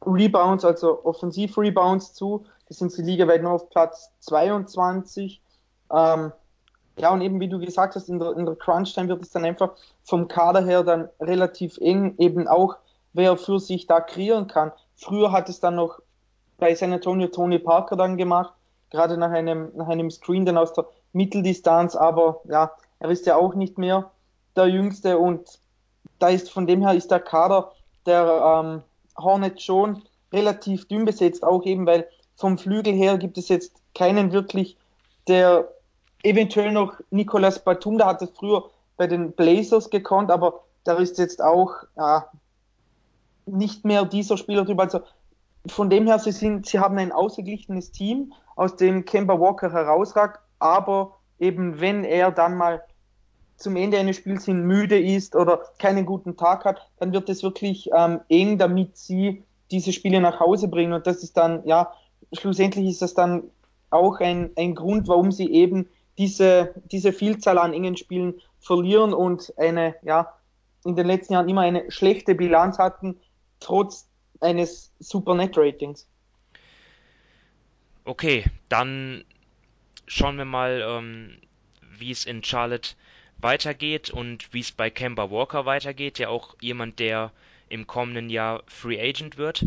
Rebounds, 0.05 0.63
also 0.63 1.03
Offensiv-Rebounds 1.03 2.13
zu. 2.13 2.45
Das 2.67 2.77
sind 2.77 2.91
sie 2.91 3.01
ligaweit 3.01 3.41
nur 3.41 3.53
auf 3.53 3.69
Platz 3.69 4.11
22. 4.21 5.41
Ähm, 5.91 6.31
ja, 6.97 7.11
und 7.11 7.21
eben 7.21 7.39
wie 7.39 7.47
du 7.47 7.59
gesagt 7.59 7.95
hast, 7.95 8.09
in 8.09 8.19
der, 8.19 8.35
in 8.37 8.45
der 8.45 8.55
Crunch-Time 8.55 9.07
wird 9.07 9.21
es 9.21 9.31
dann 9.31 9.45
einfach 9.45 9.71
vom 10.03 10.27
Kader 10.27 10.65
her 10.65 10.83
dann 10.83 11.09
relativ 11.19 11.77
eng, 11.77 12.15
eben 12.17 12.47
auch, 12.47 12.75
wer 13.13 13.37
für 13.37 13.59
sich 13.59 13.87
da 13.87 14.01
kreieren 14.01 14.47
kann. 14.47 14.71
Früher 14.95 15.31
hat 15.31 15.49
es 15.49 15.59
dann 15.59 15.75
noch 15.75 15.99
bei 16.57 16.75
San 16.75 16.93
Antonio 16.93 17.27
Tony 17.27 17.57
Parker 17.57 17.95
dann 17.95 18.17
gemacht, 18.17 18.53
gerade 18.91 19.17
nach 19.17 19.31
einem, 19.31 19.71
nach 19.75 19.87
einem 19.87 20.11
Screen 20.11 20.45
dann 20.45 20.57
aus 20.57 20.73
der 20.73 20.85
Mitteldistanz, 21.13 21.95
aber 21.95 22.41
ja, 22.45 22.71
er 22.99 23.09
ist 23.09 23.25
ja 23.25 23.35
auch 23.35 23.55
nicht 23.55 23.77
mehr 23.77 24.11
der 24.55 24.67
Jüngste 24.67 25.17
und 25.17 25.59
da 26.19 26.29
ist 26.29 26.51
von 26.51 26.67
dem 26.67 26.81
her 26.81 26.93
ist 26.93 27.11
der 27.11 27.19
Kader 27.19 27.71
der 28.05 28.63
ähm, 28.63 28.81
Hornet 29.17 29.61
schon 29.61 30.03
relativ 30.31 30.87
dünn 30.87 31.05
besetzt, 31.05 31.43
auch 31.43 31.63
eben 31.65 31.85
weil 31.85 32.07
vom 32.35 32.57
Flügel 32.57 32.93
her 32.93 33.17
gibt 33.17 33.37
es 33.37 33.49
jetzt 33.49 33.73
keinen 33.93 34.31
wirklich, 34.31 34.77
der 35.27 35.67
eventuell 36.23 36.71
noch 36.71 36.93
Nicolas 37.11 37.63
Batum, 37.63 37.97
der 37.97 38.07
hat 38.07 38.21
es 38.21 38.29
früher 38.31 38.69
bei 38.97 39.07
den 39.07 39.31
Blazers 39.31 39.89
gekonnt, 39.89 40.31
aber 40.31 40.61
da 40.83 40.95
ist 40.95 41.17
jetzt 41.17 41.41
auch 41.41 41.71
ja, 41.97 42.29
nicht 43.45 43.85
mehr 43.85 44.05
dieser 44.05 44.37
Spielertyp. 44.37 44.79
Also 44.79 45.01
von 45.67 45.89
dem 45.89 46.07
her, 46.07 46.19
sie, 46.19 46.31
sind, 46.31 46.65
sie 46.65 46.79
haben 46.79 46.97
ein 46.97 47.11
ausgeglichenes 47.11 47.91
Team, 47.91 48.33
aus 48.59 48.75
dem 48.75 49.05
Kemba 49.05 49.39
Walker 49.39 49.71
herausragt, 49.71 50.41
aber 50.59 51.15
eben 51.39 51.79
wenn 51.79 52.03
er 52.03 52.29
dann 52.29 52.57
mal 52.57 52.83
zum 53.55 53.77
Ende 53.77 53.97
eines 53.97 54.17
Spiels 54.17 54.43
hin 54.43 54.63
müde 54.63 54.99
ist 54.99 55.33
oder 55.33 55.61
keinen 55.77 56.05
guten 56.05 56.35
Tag 56.35 56.65
hat, 56.65 56.85
dann 56.97 57.13
wird 57.13 57.29
es 57.29 57.41
wirklich 57.41 57.89
ähm, 57.95 58.19
eng, 58.27 58.57
damit 58.57 58.97
sie 58.97 59.45
diese 59.71 59.93
Spiele 59.93 60.19
nach 60.19 60.41
Hause 60.41 60.67
bringen. 60.67 60.91
Und 60.91 61.07
das 61.07 61.23
ist 61.23 61.37
dann, 61.37 61.65
ja, 61.65 61.93
schlussendlich 62.33 62.87
ist 62.87 63.01
das 63.01 63.13
dann 63.13 63.43
auch 63.91 64.19
ein, 64.19 64.51
ein 64.57 64.75
Grund, 64.75 65.07
warum 65.07 65.31
sie 65.31 65.53
eben 65.53 65.87
diese, 66.17 66.73
diese 66.91 67.13
Vielzahl 67.13 67.59
an 67.59 67.71
engen 67.71 67.95
Spielen 67.95 68.41
verlieren 68.59 69.13
und 69.13 69.53
eine, 69.55 69.95
ja, 70.01 70.33
in 70.83 70.97
den 70.97 71.07
letzten 71.07 71.31
Jahren 71.31 71.47
immer 71.47 71.61
eine 71.61 71.89
schlechte 71.89 72.35
Bilanz 72.35 72.77
hatten, 72.77 73.17
trotz 73.61 74.09
eines 74.41 74.91
Super 74.99 75.33
Net 75.35 75.57
Ratings. 75.57 76.08
Okay, 78.09 78.43
dann 78.69 79.23
schauen 80.07 80.39
wir 80.39 80.45
mal, 80.45 80.83
ähm, 80.83 81.37
wie 81.99 82.09
es 82.09 82.25
in 82.25 82.43
Charlotte 82.43 82.95
weitergeht 83.37 84.09
und 84.09 84.51
wie 84.51 84.61
es 84.61 84.71
bei 84.71 84.89
Kemba 84.89 85.29
Walker 85.29 85.67
weitergeht, 85.67 86.17
ja 86.17 86.29
auch 86.29 86.55
jemand, 86.59 86.97
der 86.97 87.31
im 87.67 87.85
kommenden 87.85 88.31
Jahr 88.31 88.63
Free 88.65 88.99
Agent 88.99 89.37
wird. 89.37 89.63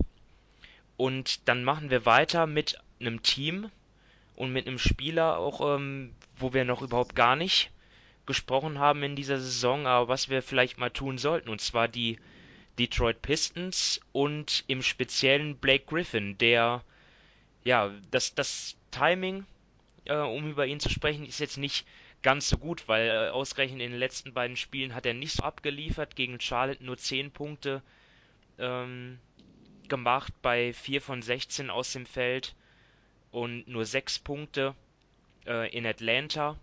Und 0.96 1.48
dann 1.48 1.62
machen 1.62 1.90
wir 1.90 2.04
weiter 2.04 2.48
mit 2.48 2.80
einem 2.98 3.22
Team 3.22 3.70
und 4.34 4.52
mit 4.52 4.66
einem 4.66 4.80
Spieler 4.80 5.38
auch, 5.38 5.76
ähm, 5.76 6.12
wo 6.34 6.52
wir 6.52 6.64
noch 6.64 6.82
überhaupt 6.82 7.14
gar 7.14 7.36
nicht 7.36 7.70
gesprochen 8.26 8.80
haben 8.80 9.04
in 9.04 9.14
dieser 9.14 9.38
Saison, 9.38 9.86
aber 9.86 10.08
was 10.08 10.30
wir 10.30 10.42
vielleicht 10.42 10.78
mal 10.78 10.90
tun 10.90 11.16
sollten, 11.16 11.48
und 11.48 11.60
zwar 11.60 11.86
die 11.86 12.18
Detroit 12.76 13.22
Pistons 13.22 14.00
und 14.10 14.64
im 14.66 14.82
Speziellen 14.82 15.58
Blake 15.58 15.84
Griffin, 15.86 16.38
der, 16.38 16.82
ja, 17.64 17.92
das, 18.10 18.34
das 18.34 18.76
Timing, 18.90 19.46
äh, 20.04 20.16
um 20.16 20.48
über 20.48 20.66
ihn 20.66 20.80
zu 20.80 20.88
sprechen, 20.88 21.26
ist 21.26 21.40
jetzt 21.40 21.58
nicht 21.58 21.86
ganz 22.22 22.48
so 22.48 22.58
gut, 22.58 22.88
weil 22.88 23.08
äh, 23.08 23.28
ausgerechnet 23.30 23.80
in 23.80 23.90
den 23.90 23.98
letzten 23.98 24.32
beiden 24.32 24.56
Spielen 24.56 24.94
hat 24.94 25.06
er 25.06 25.14
nicht 25.14 25.34
so 25.34 25.42
abgeliefert, 25.42 26.16
gegen 26.16 26.40
Charlotte 26.40 26.84
nur 26.84 26.96
10 26.96 27.32
Punkte 27.32 27.82
ähm, 28.58 29.18
gemacht 29.88 30.32
bei 30.42 30.72
4 30.72 31.00
von 31.02 31.22
16 31.22 31.70
aus 31.70 31.92
dem 31.92 32.06
Feld 32.06 32.54
und 33.30 33.66
nur 33.66 33.84
6 33.84 34.20
Punkte 34.20 34.74
äh, 35.46 35.70
in 35.76 35.86
Atlanta 35.86 36.58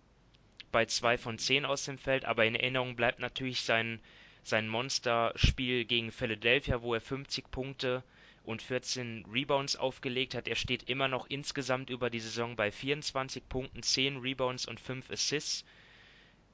bei 0.71 0.85
2 0.85 1.17
von 1.17 1.37
10 1.37 1.65
aus 1.65 1.85
dem 1.85 1.97
Feld, 1.97 2.25
aber 2.25 2.45
in 2.45 2.55
Erinnerung 2.55 2.95
bleibt 2.95 3.19
natürlich 3.19 3.61
sein, 3.61 3.99
sein 4.43 4.67
Monsterspiel 4.67 5.85
gegen 5.85 6.11
Philadelphia, 6.11 6.81
wo 6.81 6.93
er 6.93 7.01
50 7.01 7.51
Punkte 7.51 8.03
und 8.43 8.61
14 8.61 9.25
Rebounds 9.31 9.75
aufgelegt 9.75 10.35
hat. 10.35 10.47
Er 10.47 10.55
steht 10.55 10.89
immer 10.89 11.07
noch 11.07 11.27
insgesamt 11.29 11.89
über 11.89 12.09
die 12.09 12.19
Saison 12.19 12.55
bei 12.55 12.71
24 12.71 13.47
Punkten, 13.47 13.83
10 13.83 14.17
Rebounds 14.17 14.67
und 14.67 14.79
5 14.79 15.09
Assists. 15.11 15.65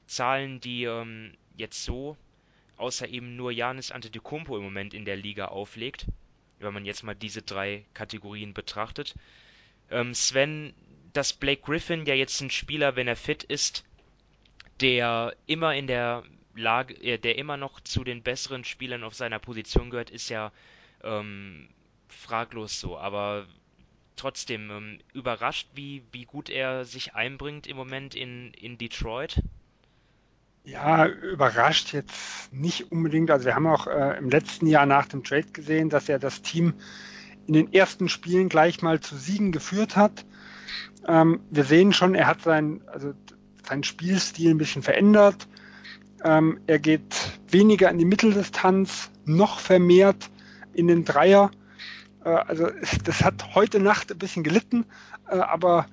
Zahlen, 0.06 0.60
die 0.60 0.84
ähm, 0.84 1.34
jetzt 1.56 1.84
so 1.84 2.16
außer 2.76 3.08
eben 3.08 3.36
nur 3.36 3.52
Janis 3.52 3.90
Antetokounmpo 3.90 4.56
im 4.56 4.64
Moment 4.64 4.94
in 4.94 5.04
der 5.04 5.16
Liga 5.16 5.46
auflegt, 5.46 6.06
wenn 6.58 6.74
man 6.74 6.84
jetzt 6.84 7.02
mal 7.02 7.14
diese 7.14 7.42
drei 7.42 7.84
Kategorien 7.94 8.54
betrachtet. 8.54 9.14
Ähm, 9.90 10.14
Sven, 10.14 10.74
dass 11.12 11.32
Blake 11.32 11.62
Griffin 11.62 12.06
ja 12.06 12.14
jetzt 12.14 12.40
ein 12.40 12.50
Spieler, 12.50 12.96
wenn 12.96 13.08
er 13.08 13.16
fit 13.16 13.42
ist, 13.44 13.84
der 14.80 15.34
immer 15.46 15.74
in 15.74 15.86
der 15.86 16.24
Lage, 16.54 16.94
äh, 16.94 17.18
der 17.18 17.38
immer 17.38 17.56
noch 17.56 17.80
zu 17.80 18.04
den 18.04 18.22
besseren 18.22 18.64
Spielern 18.64 19.04
auf 19.04 19.14
seiner 19.14 19.38
Position 19.38 19.90
gehört, 19.90 20.10
ist 20.10 20.28
ja 20.28 20.52
ähm, 21.02 21.68
fraglos 22.08 22.80
so. 22.80 22.98
Aber 22.98 23.46
trotzdem 24.16 24.70
ähm, 24.70 24.98
überrascht, 25.12 25.68
wie, 25.74 26.02
wie 26.12 26.24
gut 26.24 26.50
er 26.50 26.84
sich 26.84 27.14
einbringt 27.14 27.66
im 27.66 27.76
Moment 27.76 28.14
in, 28.14 28.52
in 28.54 28.78
Detroit. 28.78 29.42
Ja, 30.64 31.06
überrascht 31.06 31.92
jetzt 31.92 32.52
nicht 32.52 32.90
unbedingt. 32.90 33.30
Also 33.30 33.44
wir 33.44 33.54
haben 33.54 33.68
auch 33.68 33.86
äh, 33.86 34.18
im 34.18 34.30
letzten 34.30 34.66
Jahr 34.66 34.86
nach 34.86 35.06
dem 35.06 35.22
Trade 35.22 35.46
gesehen, 35.52 35.90
dass 35.90 36.08
er 36.08 36.18
das 36.18 36.42
Team 36.42 36.74
in 37.46 37.54
den 37.54 37.72
ersten 37.72 38.08
Spielen 38.08 38.48
gleich 38.48 38.82
mal 38.82 38.98
zu 38.98 39.16
Siegen 39.16 39.52
geführt 39.52 39.96
hat. 39.96 40.24
Ähm, 41.06 41.40
wir 41.50 41.62
sehen 41.62 41.92
schon, 41.92 42.16
er 42.16 42.26
hat 42.26 42.42
sein, 42.42 42.82
also 42.88 43.14
seinen 43.68 43.84
Spielstil 43.84 44.50
ein 44.50 44.58
bisschen 44.58 44.82
verändert. 44.82 45.46
Ähm, 46.24 46.58
er 46.66 46.80
geht 46.80 47.14
weniger 47.48 47.88
in 47.90 47.98
die 47.98 48.04
Mitteldistanz, 48.04 49.12
noch 49.24 49.60
vermehrt 49.60 50.30
in 50.72 50.88
den 50.88 51.04
Dreier. 51.04 51.52
Äh, 52.26 52.30
also 52.30 52.68
das 53.04 53.24
hat 53.24 53.54
heute 53.54 53.80
Nacht 53.80 54.10
ein 54.10 54.18
bisschen 54.18 54.42
gelitten, 54.42 54.84
äh, 55.30 55.36
aber 55.36 55.86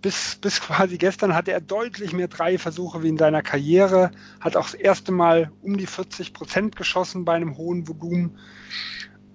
bis, 0.00 0.36
bis 0.36 0.60
quasi 0.60 0.96
gestern 0.96 1.34
hatte 1.34 1.50
er 1.50 1.60
deutlich 1.60 2.12
mehr 2.12 2.28
Dreiversuche 2.28 3.02
wie 3.02 3.08
in 3.08 3.18
seiner 3.18 3.42
Karriere, 3.42 4.12
hat 4.38 4.56
auch 4.56 4.70
das 4.70 4.74
erste 4.74 5.10
Mal 5.10 5.50
um 5.62 5.76
die 5.76 5.86
40 5.86 6.32
Prozent 6.32 6.76
geschossen 6.76 7.24
bei 7.24 7.34
einem 7.34 7.56
hohen 7.56 7.88
Volumen. 7.88 8.38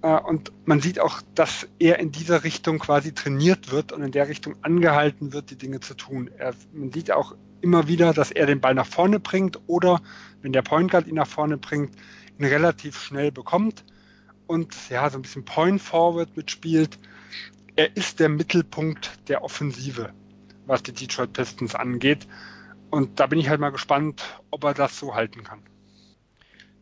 Äh, 0.00 0.18
und 0.20 0.52
man 0.64 0.80
sieht 0.80 1.00
auch, 1.00 1.20
dass 1.34 1.68
er 1.78 1.98
in 1.98 2.12
dieser 2.12 2.44
Richtung 2.44 2.78
quasi 2.78 3.12
trainiert 3.12 3.72
wird 3.72 3.92
und 3.92 4.02
in 4.02 4.12
der 4.12 4.28
Richtung 4.28 4.54
angehalten 4.62 5.32
wird, 5.32 5.50
die 5.50 5.58
Dinge 5.58 5.80
zu 5.80 5.94
tun. 5.94 6.30
Er, 6.38 6.54
man 6.72 6.92
sieht 6.92 7.10
auch 7.10 7.34
immer 7.60 7.88
wieder, 7.88 8.12
dass 8.12 8.30
er 8.30 8.46
den 8.46 8.60
Ball 8.60 8.74
nach 8.74 8.86
vorne 8.86 9.20
bringt 9.20 9.58
oder 9.66 10.00
wenn 10.42 10.52
der 10.52 10.62
Point 10.62 10.90
Guard 10.90 11.06
ihn 11.06 11.14
nach 11.14 11.26
vorne 11.26 11.56
bringt, 11.56 11.94
ihn 12.38 12.44
relativ 12.44 12.98
schnell 12.98 13.32
bekommt 13.32 13.84
und 14.46 14.74
ja, 14.90 15.08
so 15.10 15.18
ein 15.18 15.22
bisschen 15.22 15.44
Point 15.44 15.80
Forward 15.80 16.36
mitspielt. 16.36 16.98
Er 17.76 17.96
ist 17.96 18.20
der 18.20 18.28
Mittelpunkt 18.28 19.18
der 19.28 19.42
Offensive 19.42 20.12
was 20.66 20.82
die 20.82 20.92
Detroit 20.92 21.32
Pistons 21.32 21.74
angeht. 21.74 22.26
Und 22.90 23.20
da 23.20 23.26
bin 23.26 23.38
ich 23.38 23.48
halt 23.48 23.60
mal 23.60 23.70
gespannt, 23.70 24.22
ob 24.50 24.64
er 24.64 24.74
das 24.74 24.98
so 24.98 25.14
halten 25.14 25.42
kann. 25.42 25.62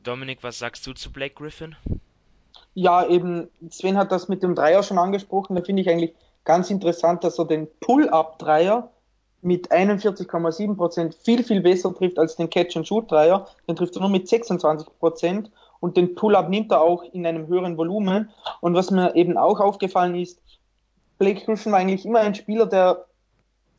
Dominik, 0.02 0.42
was 0.42 0.58
sagst 0.58 0.86
du 0.86 0.92
zu 0.92 1.12
Blake 1.12 1.34
Griffin? 1.34 1.76
Ja, 2.74 3.06
eben, 3.06 3.48
Sven 3.70 3.96
hat 3.96 4.12
das 4.12 4.28
mit 4.28 4.42
dem 4.42 4.54
Dreier 4.54 4.82
schon 4.82 4.98
angesprochen. 4.98 5.54
Da 5.56 5.62
finde 5.62 5.82
ich 5.82 5.88
eigentlich 5.88 6.14
ganz 6.44 6.70
interessant, 6.70 7.24
dass 7.24 7.38
er 7.38 7.46
den 7.46 7.68
Pull-Up-Dreier 7.80 8.90
mit 9.42 9.72
41,7% 9.72 11.14
viel, 11.24 11.44
viel 11.44 11.60
besser 11.60 11.94
trifft 11.94 12.18
als 12.18 12.36
den 12.36 12.50
Catch-and-Shoot-Dreier. 12.50 13.46
Den 13.68 13.76
trifft 13.76 13.96
er 13.96 14.00
nur 14.00 14.10
mit 14.10 14.28
26% 14.28 15.50
und 15.82 15.96
den 15.96 16.14
Pull-Up 16.14 16.48
nimmt 16.48 16.70
er 16.70 16.80
auch 16.80 17.02
in 17.02 17.26
einem 17.26 17.48
höheren 17.48 17.76
Volumen. 17.76 18.30
Und 18.60 18.74
was 18.74 18.92
mir 18.92 19.16
eben 19.16 19.36
auch 19.36 19.58
aufgefallen 19.58 20.14
ist, 20.14 20.40
Blake 21.18 21.44
Griffin 21.44 21.72
war 21.72 21.80
eigentlich 21.80 22.06
immer 22.06 22.20
ein 22.20 22.36
Spieler, 22.36 22.66
der 22.66 23.06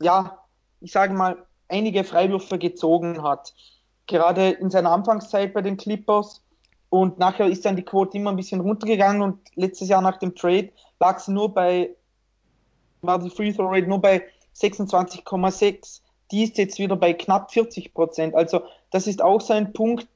ja, 0.02 0.38
ich 0.82 0.92
sage 0.92 1.14
mal, 1.14 1.46
einige 1.66 2.04
Freiwürfe 2.04 2.58
gezogen 2.58 3.22
hat. 3.22 3.54
Gerade 4.06 4.50
in 4.50 4.68
seiner 4.68 4.90
Anfangszeit 4.90 5.54
bei 5.54 5.62
den 5.62 5.78
Clippers. 5.78 6.44
Und 6.90 7.18
nachher 7.18 7.46
ist 7.46 7.64
dann 7.64 7.74
die 7.74 7.82
Quote 7.82 8.18
immer 8.18 8.30
ein 8.30 8.36
bisschen 8.36 8.60
runtergegangen 8.60 9.22
und 9.22 9.38
letztes 9.54 9.88
Jahr 9.88 10.02
nach 10.02 10.18
dem 10.18 10.34
Trade 10.34 10.72
lag 11.00 11.18
sie 11.20 11.32
nur 11.32 11.54
bei, 11.54 11.96
war 13.00 13.18
die 13.18 13.30
Free 13.30 13.50
Throw 13.50 13.72
Rate 13.72 13.88
nur 13.88 14.02
bei 14.02 14.22
26,6. 14.54 16.02
Die 16.30 16.44
ist 16.44 16.58
jetzt 16.58 16.78
wieder 16.78 16.96
bei 16.96 17.14
knapp 17.14 17.50
40 17.50 17.94
Prozent. 17.94 18.34
Also 18.34 18.60
das 18.90 19.06
ist 19.06 19.22
auch 19.22 19.40
so 19.40 19.54
ein 19.54 19.72
Punkt, 19.72 20.06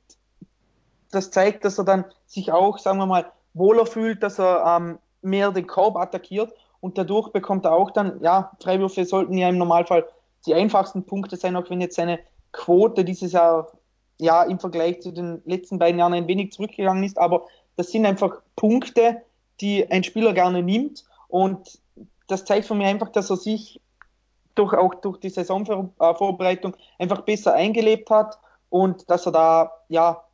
das 1.11 1.31
zeigt, 1.31 1.65
dass 1.65 1.79
er 1.79 1.85
dann 1.85 2.05
sich 2.27 2.53
auch, 2.53 2.79
sagen 2.79 2.99
wir 2.99 3.07
mal, 3.07 3.31
wohler 3.55 3.87
fühlt, 3.87 4.23
dass 4.23 4.39
er 4.39 4.65
ähm, 4.67 4.99
mehr 5.23 5.51
den 5.51 5.67
Korb 5.67 5.97
attackiert. 5.97 6.53
Und 6.81 6.97
dadurch 6.97 7.31
bekommt 7.31 7.65
er 7.65 7.73
auch 7.73 7.91
dann, 7.91 8.21
ja, 8.23 8.53
Freiwürfe 8.63 9.05
sollten 9.05 9.37
ja 9.37 9.49
im 9.49 9.59
Normalfall 9.59 10.07
die 10.47 10.55
einfachsten 10.55 11.05
Punkte 11.05 11.37
sein, 11.37 11.57
auch 11.57 11.69
wenn 11.71 11.81
jetzt 11.81 11.97
seine 11.97 12.21
Quote 12.53 13.05
dieses 13.05 13.33
Jahr 13.33 13.73
ja 14.19 14.43
im 14.45 14.59
Vergleich 14.59 15.01
zu 15.01 15.13
den 15.13 15.43
letzten 15.45 15.79
beiden 15.79 15.99
Jahren 15.99 16.15
ein 16.15 16.29
wenig 16.29 16.53
zurückgegangen 16.53 17.05
ist, 17.05 17.19
aber 17.19 17.47
das 17.77 17.91
sind 17.91 18.07
einfach 18.07 18.41
Punkte, 18.57 19.23
die 19.61 19.89
ein 19.91 20.05
Spieler 20.05 20.33
gerne 20.33 20.63
nimmt. 20.63 21.05
Und 21.29 21.79
das 22.27 22.45
zeigt 22.45 22.67
von 22.67 22.79
mir 22.79 22.89
einfach, 22.89 23.11
dass 23.11 23.31
er 23.31 23.37
sich 23.37 23.81
durch 24.55 24.75
auch 24.75 24.95
durch 24.97 25.19
die 25.19 25.31
Saisonvorbereitung 25.31 26.77
einfach 26.99 27.21
besser 27.21 27.55
eingelebt 27.55 28.11
hat 28.11 28.39
und 28.71 29.09
dass 29.09 29.27
er 29.27 29.33
da, 29.33 29.73
ja, 29.89 30.25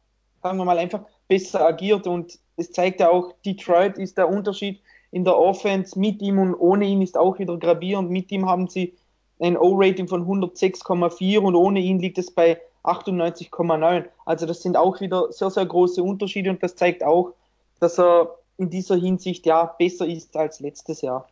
sagen 0.44 0.58
wir 0.58 0.66
mal, 0.66 0.76
einfach 0.76 1.00
besser 1.26 1.66
agiert 1.66 2.06
und 2.06 2.38
es 2.56 2.70
zeigt 2.70 3.00
ja 3.00 3.08
auch, 3.08 3.34
Detroit 3.46 3.96
ist 3.96 4.18
der 4.18 4.28
Unterschied 4.28 4.82
in 5.10 5.24
der 5.24 5.38
Offense 5.38 5.98
mit 5.98 6.20
ihm 6.20 6.38
und 6.38 6.54
ohne 6.54 6.84
ihn 6.84 7.00
ist 7.00 7.16
auch 7.16 7.38
wieder 7.38 7.56
gravierend. 7.56 8.10
Mit 8.10 8.30
ihm 8.30 8.46
haben 8.46 8.68
sie 8.68 8.94
ein 9.40 9.56
O-Rating 9.56 10.06
von 10.06 10.26
106,4 10.26 11.38
und 11.38 11.54
ohne 11.54 11.80
ihn 11.80 11.98
liegt 11.98 12.18
es 12.18 12.30
bei 12.30 12.60
98,9. 12.84 14.04
Also 14.26 14.44
das 14.44 14.60
sind 14.60 14.76
auch 14.76 15.00
wieder 15.00 15.32
sehr, 15.32 15.48
sehr 15.50 15.64
große 15.64 16.02
Unterschiede 16.02 16.50
und 16.50 16.62
das 16.62 16.76
zeigt 16.76 17.02
auch, 17.02 17.32
dass 17.80 17.98
er 17.98 18.36
in 18.58 18.68
dieser 18.68 18.96
Hinsicht 18.96 19.46
ja 19.46 19.64
besser 19.78 20.06
ist 20.06 20.36
als 20.36 20.60
letztes 20.60 21.00
Jahr. 21.00 21.26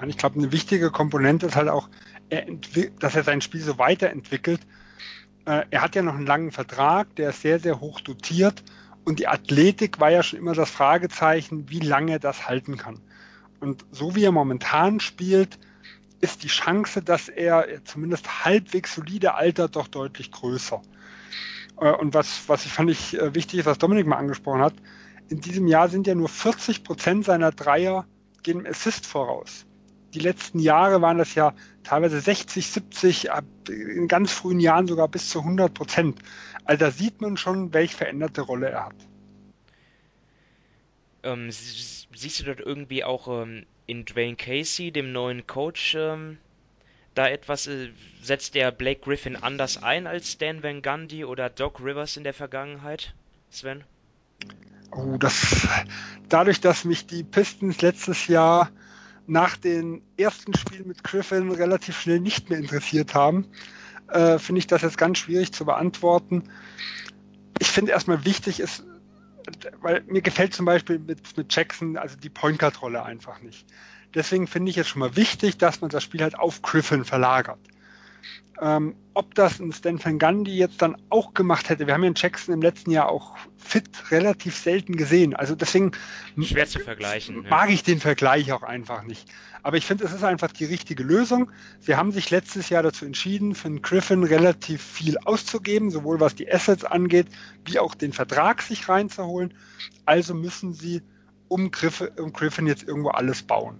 Ja, 0.00 0.06
ich 0.06 0.16
glaube, 0.16 0.38
eine 0.38 0.52
wichtige 0.52 0.92
Komponente 0.92 1.46
ist 1.46 1.56
halt 1.56 1.68
auch, 1.68 1.88
dass 3.00 3.16
er 3.16 3.24
sein 3.24 3.40
Spiel 3.40 3.60
so 3.60 3.76
weiterentwickelt. 3.78 4.60
Äh, 5.44 5.64
er 5.70 5.82
hat 5.82 5.94
ja 5.94 6.02
noch 6.02 6.14
einen 6.14 6.26
langen 6.26 6.52
Vertrag, 6.52 7.14
der 7.16 7.30
ist 7.30 7.42
sehr, 7.42 7.58
sehr 7.58 7.80
hoch 7.80 8.00
dotiert 8.00 8.62
und 9.04 9.18
die 9.18 9.28
Athletik 9.28 10.00
war 10.00 10.10
ja 10.10 10.22
schon 10.22 10.38
immer 10.38 10.54
das 10.54 10.70
Fragezeichen, 10.70 11.68
wie 11.68 11.80
lange 11.80 12.12
er 12.12 12.18
das 12.18 12.48
halten 12.48 12.76
kann. 12.76 13.00
Und 13.60 13.84
so 13.90 14.14
wie 14.14 14.24
er 14.24 14.32
momentan 14.32 15.00
spielt, 15.00 15.58
ist 16.20 16.44
die 16.44 16.48
Chance, 16.48 17.02
dass 17.02 17.28
er 17.28 17.84
zumindest 17.84 18.44
halbwegs 18.44 18.94
solide 18.94 19.34
altert, 19.34 19.76
doch 19.76 19.88
deutlich 19.88 20.30
größer. 20.30 20.80
Äh, 21.80 21.92
und 21.92 22.14
was, 22.14 22.48
was 22.48 22.64
ich 22.64 22.72
fand 22.72 22.90
ich 22.90 23.18
äh, 23.18 23.34
wichtig 23.34 23.60
ist, 23.60 23.66
was 23.66 23.78
Dominik 23.78 24.06
mal 24.06 24.16
angesprochen 24.16 24.62
hat, 24.62 24.74
in 25.28 25.40
diesem 25.40 25.66
Jahr 25.66 25.88
sind 25.88 26.06
ja 26.06 26.14
nur 26.14 26.28
40 26.28 26.84
Prozent 26.84 27.24
seiner 27.24 27.50
Dreier 27.50 28.06
gehen 28.42 28.60
im 28.60 28.66
Assist 28.66 29.06
voraus. 29.06 29.66
Die 30.14 30.18
letzten 30.18 30.58
Jahre 30.58 31.00
waren 31.00 31.18
das 31.18 31.34
ja 31.34 31.54
teilweise 31.84 32.20
60, 32.20 32.66
70, 32.66 33.28
in 33.68 34.08
ganz 34.08 34.32
frühen 34.32 34.60
Jahren 34.60 34.86
sogar 34.86 35.08
bis 35.08 35.30
zu 35.30 35.40
100 35.40 35.74
Prozent. 35.74 36.18
Also 36.64 36.84
da 36.84 36.90
sieht 36.90 37.20
man 37.20 37.36
schon, 37.36 37.72
welche 37.72 37.96
veränderte 37.96 38.42
Rolle 38.42 38.70
er 38.70 38.86
hat. 38.86 38.96
Ähm, 41.24 41.50
siehst 41.50 42.40
du 42.40 42.44
dort 42.44 42.60
irgendwie 42.60 43.04
auch 43.04 43.42
ähm, 43.42 43.64
in 43.86 44.04
Dwayne 44.04 44.36
Casey, 44.36 44.90
dem 44.90 45.12
neuen 45.12 45.46
Coach, 45.46 45.94
ähm, 45.96 46.38
da 47.14 47.28
etwas, 47.28 47.66
äh, 47.66 47.90
setzt 48.22 48.54
der 48.54 48.70
Blake 48.72 49.00
Griffin 49.00 49.36
anders 49.36 49.82
ein 49.82 50.06
als 50.06 50.38
Dan 50.38 50.62
Van 50.62 50.82
Gundy 50.82 51.24
oder 51.24 51.50
Doc 51.50 51.80
Rivers 51.80 52.16
in 52.16 52.24
der 52.24 52.34
Vergangenheit, 52.34 53.14
Sven? 53.50 53.84
Oh, 54.90 55.16
das, 55.18 55.68
dadurch, 56.28 56.60
dass 56.60 56.84
mich 56.84 57.06
die 57.06 57.22
Pistons 57.22 57.80
letztes 57.82 58.26
Jahr 58.26 58.70
nach 59.26 59.56
den 59.56 60.02
ersten 60.16 60.54
Spielen 60.54 60.88
mit 60.88 61.04
Griffin 61.04 61.50
relativ 61.50 61.98
schnell 62.00 62.20
nicht 62.20 62.50
mehr 62.50 62.58
interessiert 62.58 63.14
haben, 63.14 63.46
äh, 64.08 64.38
finde 64.38 64.58
ich 64.58 64.66
das 64.66 64.82
jetzt 64.82 64.98
ganz 64.98 65.18
schwierig 65.18 65.52
zu 65.52 65.64
beantworten. 65.64 66.44
Ich 67.58 67.68
finde 67.68 67.92
erstmal 67.92 68.24
wichtig 68.24 68.60
ist, 68.60 68.84
weil 69.80 70.02
mir 70.06 70.22
gefällt 70.22 70.54
zum 70.54 70.66
Beispiel 70.66 70.98
mit, 70.98 71.36
mit 71.36 71.54
Jackson 71.54 71.96
also 71.96 72.16
die 72.16 72.30
Point 72.30 72.58
Guard 72.58 72.82
Rolle 72.82 73.04
einfach 73.04 73.40
nicht. 73.40 73.66
Deswegen 74.14 74.46
finde 74.46 74.70
ich 74.70 74.78
es 74.78 74.88
schon 74.88 75.00
mal 75.00 75.16
wichtig, 75.16 75.56
dass 75.58 75.80
man 75.80 75.90
das 75.90 76.02
Spiel 76.02 76.22
halt 76.22 76.38
auf 76.38 76.60
Griffin 76.62 77.04
verlagert. 77.04 77.60
Ähm, 78.60 78.94
ob 79.14 79.34
das 79.34 79.58
ein 79.58 79.72
Stan 79.72 80.02
Van 80.02 80.18
Gundy 80.18 80.56
jetzt 80.56 80.80
dann 80.82 80.96
auch 81.10 81.34
gemacht 81.34 81.68
hätte, 81.68 81.86
wir 81.86 81.94
haben 81.94 82.02
ja 82.02 82.08
in 82.08 82.14
Jackson 82.14 82.54
im 82.54 82.62
letzten 82.62 82.90
Jahr 82.90 83.08
auch 83.08 83.36
fit 83.56 84.10
relativ 84.10 84.56
selten 84.56 84.96
gesehen. 84.96 85.34
Also 85.34 85.54
deswegen 85.54 85.92
schwer 86.40 86.66
zu 86.66 86.78
vergleichen. 86.78 87.46
Mag 87.48 87.68
ja. 87.68 87.74
ich 87.74 87.82
den 87.82 87.98
Vergleich 87.98 88.52
auch 88.52 88.62
einfach 88.62 89.02
nicht. 89.02 89.28
Aber 89.62 89.76
ich 89.76 89.86
finde, 89.86 90.04
es 90.04 90.12
ist 90.12 90.24
einfach 90.24 90.52
die 90.52 90.64
richtige 90.64 91.02
Lösung. 91.02 91.50
Sie 91.80 91.96
haben 91.96 92.12
sich 92.12 92.30
letztes 92.30 92.68
Jahr 92.68 92.82
dazu 92.82 93.04
entschieden, 93.04 93.54
für 93.54 93.68
den 93.68 93.82
Griffin 93.82 94.24
relativ 94.24 94.82
viel 94.82 95.18
auszugeben, 95.18 95.90
sowohl 95.90 96.20
was 96.20 96.34
die 96.34 96.50
Assets 96.50 96.84
angeht, 96.84 97.28
wie 97.64 97.78
auch 97.78 97.94
den 97.94 98.12
Vertrag 98.12 98.62
sich 98.62 98.88
reinzuholen. 98.88 99.54
Also 100.04 100.34
müssen 100.34 100.72
sie 100.72 101.02
um 101.48 101.70
Griffin, 101.70 102.08
um 102.18 102.32
Griffin 102.32 102.66
jetzt 102.66 102.82
irgendwo 102.82 103.10
alles 103.10 103.42
bauen. 103.42 103.78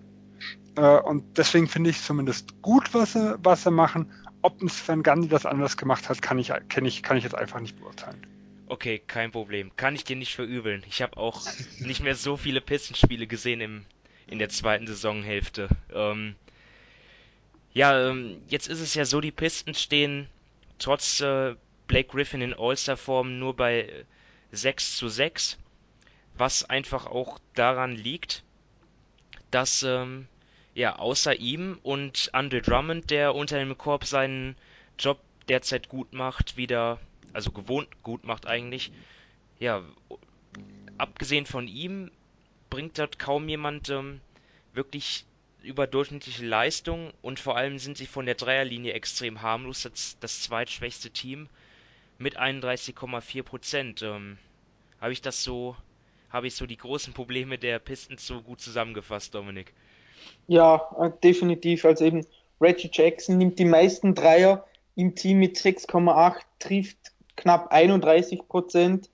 Äh, 0.77 0.99
und 0.99 1.39
deswegen 1.39 1.69
finde 1.69 1.91
ich 1.91 1.97
es 1.97 2.05
zumindest 2.05 2.63
gut, 2.63 2.95
was 2.95 3.13
sie, 3.15 3.37
was 3.43 3.65
sie 3.65 3.71
machen. 3.71 4.11
Ob 4.43 4.61
ein 4.61 4.69
Sven 4.69 5.03
Gandhi 5.03 5.29
das 5.29 5.47
anders 5.47 5.77
gemacht 5.77 6.09
hat, 6.09 6.21
kann 6.21 6.39
ich, 6.39 6.53
kann 6.69 6.85
ich, 6.85 7.03
kann 7.03 7.17
ich 7.17 7.25
jetzt 7.25 7.35
einfach 7.35 7.61
nicht 7.61 7.79
beurteilen. 7.79 8.27
Okay, 8.67 9.01
kein 9.07 9.31
Problem. 9.31 9.71
Kann 9.77 9.95
ich 9.95 10.05
dir 10.05 10.17
nicht 10.17 10.35
verübeln. 10.35 10.83
Ich 10.89 11.03
habe 11.03 11.17
auch 11.17 11.43
nicht 11.79 12.03
mehr 12.03 12.15
so 12.15 12.37
viele 12.37 12.61
Pistenspiele 12.61 13.27
gesehen 13.27 13.61
im, 13.61 13.85
in 14.27 14.39
der 14.39 14.49
zweiten 14.49 14.87
Saisonhälfte. 14.87 15.69
Ähm, 15.95 16.35
ja, 17.73 18.09
ähm, 18.09 18.43
jetzt 18.49 18.69
ist 18.69 18.81
es 18.81 18.95
ja 18.95 19.05
so, 19.05 19.21
die 19.21 19.31
Pisten 19.31 19.75
stehen 19.75 20.29
trotz 20.79 21.21
äh, 21.21 21.55
Blake 21.87 22.09
Griffin 22.09 22.43
in 22.43 22.55
All-Star-Form 22.55 23.39
nur 23.39 23.55
bei 23.55 24.05
6 24.51 24.97
zu 24.97 25.09
6, 25.09 25.59
was 26.37 26.65
einfach 26.65 27.07
auch 27.07 27.39
daran 27.55 27.93
liegt, 27.93 28.43
dass 29.51 29.83
ähm, 29.83 30.27
ja, 30.75 30.97
außer 30.97 31.37
ihm 31.37 31.79
und 31.83 32.31
Andre 32.33 32.63
Drummond, 32.63 33.11
der 33.11 33.35
unter 33.35 33.59
dem 33.59 33.77
Korb 33.77 34.05
seinen 34.05 34.57
Job 34.99 35.21
derzeit 35.49 35.89
gut 35.89 36.13
macht, 36.13 36.57
wieder, 36.57 36.99
also 37.33 37.51
gewohnt 37.51 37.89
gut 38.03 38.25
macht 38.25 38.47
eigentlich, 38.47 38.93
ja, 39.59 39.83
abgesehen 40.99 41.47
von 41.47 41.69
ihm 41.69 42.11
bringt 42.71 42.99
dort 42.99 43.19
kaum 43.19 43.49
jemand 43.49 43.91
ähm, 43.91 44.21
wirklich 44.73 45.25
überdurchschnittliche 45.63 46.45
Leistung 46.45 47.13
und 47.23 47.39
vor 47.39 47.57
allem 47.57 47.79
sind 47.79 47.97
sie 47.97 48.07
von 48.07 48.27
der 48.27 48.35
Dreierlinie 48.35 48.95
extrem 48.95 49.43
harmlos, 49.43 49.83
das, 49.83 50.17
das 50.21 50.43
zweitschwächste 50.43 51.11
Team 51.11 51.49
mit 52.19 52.39
31,4 52.39 53.43
Prozent. 53.43 54.03
Ähm, 54.03 54.39
habe 55.01 55.13
ich 55.13 55.21
das 55.21 55.43
so, 55.43 55.77
habe 56.31 56.47
ich 56.47 56.55
so 56.55 56.67
die 56.67 56.77
großen 56.77 57.13
Probleme 57.13 57.59
der 57.59 57.79
Pistons 57.79 58.27
so 58.27 58.41
gut 58.41 58.61
zusammengefasst, 58.61 59.35
Dominik? 59.35 59.73
Ja, 60.47 60.89
äh, 60.99 61.11
definitiv. 61.23 61.85
Also 61.85 62.05
eben 62.05 62.27
Reggie 62.61 62.91
Jackson 62.93 63.39
nimmt 63.39 63.59
die 63.59 63.65
meisten 63.65 64.15
Dreier 64.15 64.65
im 64.95 65.15
Team 65.15 65.39
mit 65.39 65.57
6,8, 65.57 66.41
trifft 66.59 66.99
knapp 67.37 67.73
31 67.73 68.47
Prozent. 68.49 69.09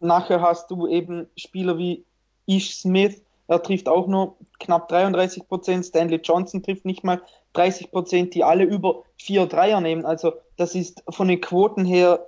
Nachher 0.00 0.40
hast 0.40 0.70
du 0.70 0.86
eben 0.86 1.26
Spieler 1.36 1.78
wie 1.78 2.04
Ish 2.46 2.76
Smith, 2.76 3.22
er 3.46 3.62
trifft 3.62 3.88
auch 3.88 4.06
nur 4.06 4.36
knapp 4.58 4.88
33 4.88 5.46
Prozent. 5.48 5.84
Stanley 5.84 6.20
Johnson 6.22 6.62
trifft 6.62 6.84
nicht 6.84 7.04
mal 7.04 7.20
30 7.52 7.90
Prozent, 7.90 8.34
die 8.34 8.44
alle 8.44 8.64
über 8.64 9.04
vier 9.16 9.46
Dreier 9.46 9.80
nehmen. 9.80 10.06
Also 10.06 10.32
das 10.56 10.74
ist 10.74 11.02
von 11.10 11.28
den 11.28 11.40
Quoten 11.40 11.84
her 11.84 12.26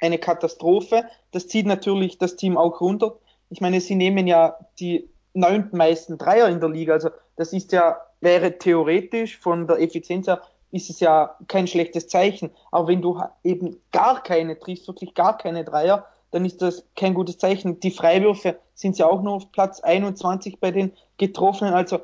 eine 0.00 0.18
Katastrophe. 0.18 1.04
Das 1.32 1.48
zieht 1.48 1.66
natürlich 1.66 2.18
das 2.18 2.36
Team 2.36 2.56
auch 2.56 2.80
runter. 2.80 3.16
Ich 3.50 3.60
meine, 3.60 3.80
sie 3.80 3.94
nehmen 3.94 4.26
ja 4.26 4.56
die 4.78 5.08
neuntmeisten 5.38 6.18
Dreier 6.18 6.48
in 6.48 6.60
der 6.60 6.68
Liga. 6.68 6.94
Also 6.94 7.10
das 7.36 7.52
ist 7.52 7.72
ja, 7.72 7.98
wäre 8.20 8.58
theoretisch 8.58 9.38
von 9.38 9.66
der 9.66 9.80
Effizienz 9.80 10.26
her, 10.26 10.42
ist 10.70 10.90
es 10.90 11.00
ja 11.00 11.36
kein 11.46 11.66
schlechtes 11.66 12.08
Zeichen. 12.08 12.50
Aber 12.70 12.88
wenn 12.88 13.02
du 13.02 13.20
eben 13.44 13.80
gar 13.92 14.22
keine 14.22 14.58
triffst, 14.58 14.86
wirklich 14.88 15.14
gar 15.14 15.38
keine 15.38 15.64
Dreier, 15.64 16.06
dann 16.30 16.44
ist 16.44 16.60
das 16.60 16.84
kein 16.94 17.14
gutes 17.14 17.38
Zeichen. 17.38 17.80
Die 17.80 17.90
Freiwürfe 17.90 18.58
sind 18.74 18.98
ja 18.98 19.06
auch 19.06 19.22
nur 19.22 19.34
auf 19.34 19.52
Platz 19.52 19.80
21 19.80 20.60
bei 20.60 20.70
den 20.70 20.92
Getroffenen. 21.16 21.72
Also 21.72 22.00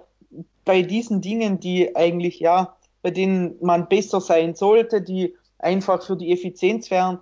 bei 0.64 0.82
diesen 0.82 1.20
Dingen, 1.20 1.60
die 1.60 1.94
eigentlich, 1.94 2.40
ja, 2.40 2.76
bei 3.02 3.10
denen 3.10 3.56
man 3.60 3.88
besser 3.88 4.20
sein 4.20 4.54
sollte, 4.54 5.02
die 5.02 5.36
einfach 5.58 6.02
für 6.02 6.16
die 6.16 6.32
Effizienz 6.32 6.90
wären, 6.90 7.20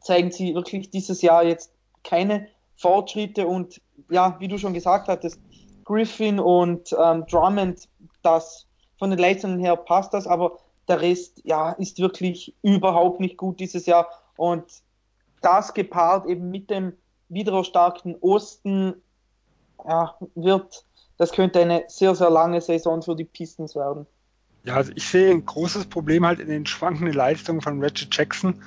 zeigen 0.00 0.30
sie 0.30 0.54
wirklich 0.54 0.90
dieses 0.90 1.22
Jahr 1.22 1.44
jetzt 1.44 1.72
keine 2.04 2.48
Fortschritte 2.76 3.46
und 3.46 3.80
ja, 4.10 4.36
wie 4.38 4.48
du 4.48 4.58
schon 4.58 4.74
gesagt 4.74 5.08
hattest, 5.08 5.40
Griffin 5.84 6.38
und 6.38 6.94
ähm, 7.02 7.24
Drummond, 7.30 7.88
das 8.22 8.66
von 8.98 9.10
den 9.10 9.18
Leistungen 9.18 9.58
her 9.58 9.76
passt 9.76 10.12
das, 10.12 10.26
aber 10.26 10.58
der 10.88 11.00
Rest, 11.00 11.40
ja, 11.44 11.72
ist 11.72 11.98
wirklich 11.98 12.54
überhaupt 12.62 13.20
nicht 13.20 13.36
gut 13.36 13.60
dieses 13.60 13.86
Jahr 13.86 14.08
und 14.36 14.64
das 15.40 15.74
gepaart 15.74 16.26
eben 16.26 16.50
mit 16.50 16.70
dem 16.70 16.94
wieder 17.28 17.52
erstarkten 17.52 18.16
Osten, 18.20 18.94
ja, 19.86 20.14
wird, 20.34 20.84
das 21.16 21.32
könnte 21.32 21.60
eine 21.60 21.84
sehr, 21.88 22.14
sehr 22.14 22.30
lange 22.30 22.60
Saison 22.60 23.02
für 23.02 23.14
die 23.14 23.24
Pistons 23.24 23.76
werden. 23.76 24.06
Ja, 24.64 24.74
also 24.74 24.92
ich 24.94 25.06
sehe 25.06 25.30
ein 25.30 25.44
großes 25.44 25.86
Problem 25.86 26.26
halt 26.26 26.40
in 26.40 26.48
den 26.48 26.66
schwankenden 26.66 27.14
Leistungen 27.14 27.60
von 27.60 27.80
Reggie 27.80 28.08
Jackson. 28.10 28.62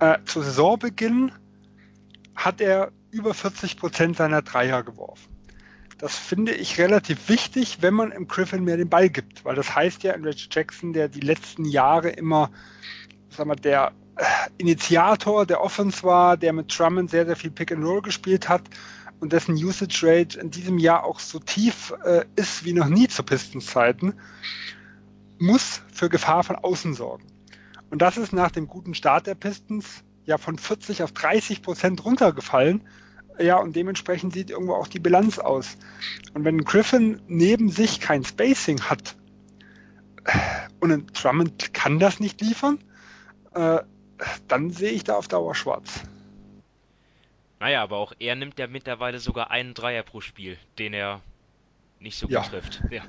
Äh, 0.00 0.18
zu 0.24 0.40
Saisonbeginn 0.40 1.32
hat 2.34 2.60
er 2.60 2.90
über 3.10 3.34
40 3.34 3.76
Prozent 3.76 4.16
seiner 4.16 4.42
Dreier 4.42 4.82
geworfen. 4.82 5.38
Das 5.98 6.16
finde 6.16 6.52
ich 6.52 6.78
relativ 6.78 7.28
wichtig, 7.28 7.78
wenn 7.80 7.94
man 7.94 8.12
im 8.12 8.28
Griffin 8.28 8.62
mehr 8.64 8.76
den 8.76 8.88
Ball 8.88 9.10
gibt, 9.10 9.44
weil 9.44 9.56
das 9.56 9.74
heißt 9.74 10.04
ja 10.04 10.12
Reggie 10.12 10.48
Jackson, 10.50 10.92
der 10.92 11.08
die 11.08 11.20
letzten 11.20 11.64
Jahre 11.64 12.10
immer, 12.10 12.50
sagen 13.30 13.50
wir, 13.50 13.56
der 13.56 13.92
äh, 14.16 14.24
Initiator 14.58 15.44
der 15.44 15.60
Offense 15.60 16.04
war, 16.04 16.36
der 16.36 16.52
mit 16.52 16.76
Drummond 16.76 17.10
sehr, 17.10 17.26
sehr 17.26 17.34
viel 17.34 17.50
Pick 17.50 17.72
and 17.72 17.84
Roll 17.84 18.00
gespielt 18.02 18.48
hat 18.48 18.62
und 19.18 19.32
dessen 19.32 19.54
Usage 19.54 20.00
Rate 20.04 20.38
in 20.38 20.50
diesem 20.50 20.78
Jahr 20.78 21.04
auch 21.04 21.18
so 21.18 21.40
tief 21.40 21.92
äh, 22.04 22.24
ist 22.36 22.64
wie 22.64 22.72
noch 22.72 22.88
nie 22.88 23.08
zu 23.08 23.24
Pistons-Zeiten, 23.24 24.14
muss 25.38 25.82
für 25.92 26.08
Gefahr 26.08 26.44
von 26.44 26.56
außen 26.56 26.94
sorgen. 26.94 27.26
Und 27.90 28.02
das 28.02 28.18
ist 28.18 28.32
nach 28.32 28.50
dem 28.50 28.68
guten 28.68 28.94
Start 28.94 29.26
der 29.26 29.34
Pistons 29.34 30.04
ja 30.28 30.36
von 30.36 30.58
40 30.58 31.02
auf 31.02 31.12
30 31.12 31.62
Prozent 31.62 32.04
runtergefallen. 32.04 32.82
Ja, 33.40 33.56
und 33.56 33.74
dementsprechend 33.74 34.34
sieht 34.34 34.50
irgendwo 34.50 34.74
auch 34.74 34.86
die 34.86 34.98
Bilanz 34.98 35.38
aus. 35.38 35.78
Und 36.34 36.44
wenn 36.44 36.64
Griffin 36.64 37.22
neben 37.28 37.70
sich 37.70 38.00
kein 38.00 38.24
Spacing 38.24 38.82
hat 38.82 39.16
und 40.80 40.92
ein 40.92 41.06
Drummond 41.06 41.72
kann 41.72 41.98
das 41.98 42.20
nicht 42.20 42.40
liefern, 42.40 42.78
äh, 43.54 43.78
dann 44.48 44.70
sehe 44.70 44.90
ich 44.90 45.04
da 45.04 45.14
auf 45.14 45.28
Dauer 45.28 45.54
schwarz. 45.54 46.02
Naja, 47.60 47.82
aber 47.82 47.96
auch 47.96 48.12
er 48.18 48.34
nimmt 48.34 48.58
ja 48.58 48.66
mittlerweile 48.66 49.20
sogar 49.20 49.50
einen 49.50 49.72
Dreier 49.72 50.02
pro 50.02 50.20
Spiel, 50.20 50.58
den 50.78 50.92
er 50.92 51.22
nicht 52.00 52.18
so 52.18 52.26
gut 52.26 52.34
ja. 52.34 52.42
trifft. 52.42 52.82
Ja. 52.90 53.02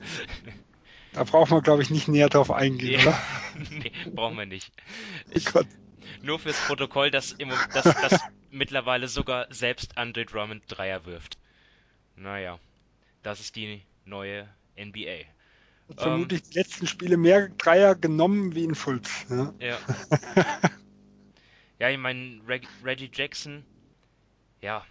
Da 1.11 1.24
braucht 1.24 1.49
man, 1.49 1.63
glaube 1.63 1.82
ich, 1.82 1.89
nicht 1.89 2.07
näher 2.07 2.30
drauf 2.30 2.51
eingehen, 2.51 3.01
nee. 3.01 3.07
oder? 3.07 3.20
nee, 3.72 3.91
brauchen 4.13 4.38
wir 4.38 4.45
nicht. 4.45 4.72
Ich, 5.32 5.55
oh 5.55 5.63
nur 6.22 6.39
fürs 6.39 6.60
Protokoll, 6.68 7.12
dass, 7.12 7.32
im, 7.34 7.50
dass, 7.74 7.84
dass 7.84 8.22
mittlerweile 8.52 9.08
sogar 9.08 9.47
selbst 9.54 9.97
Andre 9.97 10.26
Drummond 10.26 10.64
Dreier 10.68 11.06
wirft. 11.06 11.38
Naja, 12.16 12.60
das 13.24 13.39
ist 13.39 13.56
die 13.56 13.82
neue 14.06 14.47
NBA. 14.78 15.26
Hat 15.89 16.02
vermutlich 16.02 16.41
ähm, 16.41 16.50
die 16.52 16.60
letzten 16.60 16.88
Spiele 16.88 17.18
mehr 17.18 17.50
Dreier 17.50 17.95
genommen 17.95 18.56
wie 18.56 18.64
in 18.64 18.76
Fultz. 18.76 19.26
Ja, 19.30 19.54
ja. 19.60 19.78
ja 21.80 21.89
ich 21.89 21.97
meine, 21.97 22.41
Reg 22.47 22.68
Reggie 22.84 23.10
Jackson, 23.14 23.66
ja, 24.62 24.86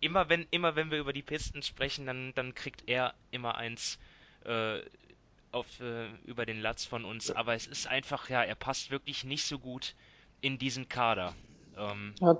immer 0.00 0.28
wenn, 0.28 0.46
immer 0.50 0.76
wenn 0.76 0.90
wir 0.90 0.98
über 0.98 1.12
die 1.12 1.22
Pisten 1.22 1.62
sprechen, 1.62 2.06
dann, 2.06 2.32
dann 2.34 2.54
kriegt 2.54 2.88
er 2.88 3.14
immer 3.30 3.56
eins 3.56 3.98
äh, 4.44 4.80
auf, 5.52 5.80
äh, 5.80 6.08
über 6.24 6.46
den 6.46 6.60
Latz 6.60 6.84
von 6.84 7.04
uns. 7.04 7.30
Aber 7.30 7.54
es 7.54 7.66
ist 7.66 7.86
einfach, 7.86 8.28
ja, 8.28 8.42
er 8.42 8.54
passt 8.54 8.90
wirklich 8.90 9.24
nicht 9.24 9.44
so 9.44 9.58
gut 9.58 9.94
in 10.40 10.58
diesen 10.58 10.88
Kader. 10.88 11.34
Ähm, 11.76 12.14
ja, 12.20 12.38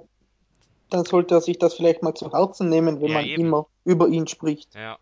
dann 0.91 1.05
sollte 1.05 1.35
er 1.35 1.41
sich 1.41 1.59
das 1.59 1.75
vielleicht 1.75 2.03
mal 2.03 2.15
zu 2.15 2.33
Herzen 2.33 2.69
nehmen, 2.69 3.01
wenn 3.01 3.09
ja, 3.09 3.15
man 3.15 3.25
eben. 3.25 3.47
immer 3.47 3.67
über 3.85 4.09
ihn 4.09 4.27
spricht. 4.27 4.75
Ja. 4.75 4.99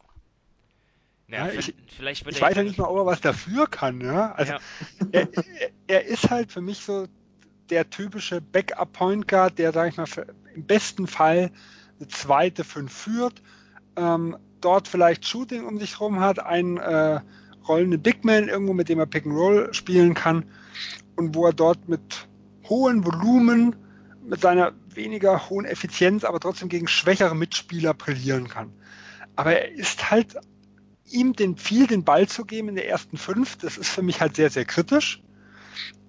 Ja, 1.29 1.47
ja 1.47 1.53
ich, 1.53 1.75
vielleicht 1.97 2.27
ich 2.27 2.41
weiß 2.41 2.57
ja 2.57 2.63
nicht 2.63 2.79
mal, 2.79 2.87
ob 2.87 2.99
er 2.99 3.07
was 3.07 3.21
dafür 3.21 3.67
kann. 3.67 4.01
Ja? 4.01 4.33
Also 4.33 4.55
er, 5.13 5.29
er, 5.87 6.07
ist 6.07 6.31
halt 6.31 6.53
für 6.53 6.61
mich 6.61 6.81
so 6.81 7.07
der 7.71 7.91
typische 7.91 8.41
Backup-Point 8.41 9.29
Guard, 9.29 9.59
der, 9.59 9.73
sag 9.73 9.89
ich 9.89 9.97
mal, 9.97 10.07
im 10.55 10.65
besten 10.65 11.07
Fall 11.07 11.51
eine 11.99 12.09
zweite 12.09 12.65
fünf 12.65 12.93
führt, 12.93 13.43
ähm, 13.97 14.37
dort 14.61 14.89
vielleicht 14.89 15.27
Shooting 15.27 15.67
um 15.67 15.79
sich 15.79 15.99
herum 15.99 16.21
hat, 16.21 16.39
einen 16.39 16.79
äh, 16.79 17.21
rollenden 17.67 18.01
Big 18.01 18.25
Man 18.25 18.49
irgendwo, 18.49 18.73
mit 18.73 18.89
dem 18.89 18.99
er 18.99 19.07
Pick 19.07 19.27
and 19.27 19.35
Roll 19.35 19.75
spielen 19.75 20.15
kann 20.15 20.45
und 21.17 21.35
wo 21.35 21.47
er 21.47 21.53
dort 21.53 21.89
mit 21.89 22.28
hohen 22.69 23.05
Volumen, 23.05 23.77
mit 24.23 24.41
seiner 24.41 24.73
weniger 24.95 25.49
hohen 25.49 25.65
Effizienz, 25.65 26.25
aber 26.25 26.39
trotzdem 26.41 26.69
gegen 26.69 26.87
schwächere 26.87 27.35
Mitspieler 27.35 27.95
brillieren 27.95 28.49
kann. 28.49 28.73
Aber 29.37 29.53
er 29.53 29.73
ist 29.73 30.11
halt, 30.11 30.37
ihm 31.07 31.33
den 31.35 31.57
viel 31.57 31.87
den 31.87 32.05
Ball 32.05 32.29
zu 32.29 32.45
geben 32.45 32.69
in 32.69 32.75
der 32.75 32.89
ersten 32.89 33.17
fünf, 33.17 33.57
das 33.57 33.79
ist 33.79 33.89
für 33.89 34.03
mich 34.03 34.21
halt 34.21 34.37
sehr, 34.37 34.51
sehr 34.51 34.65
kritisch. 34.65 35.23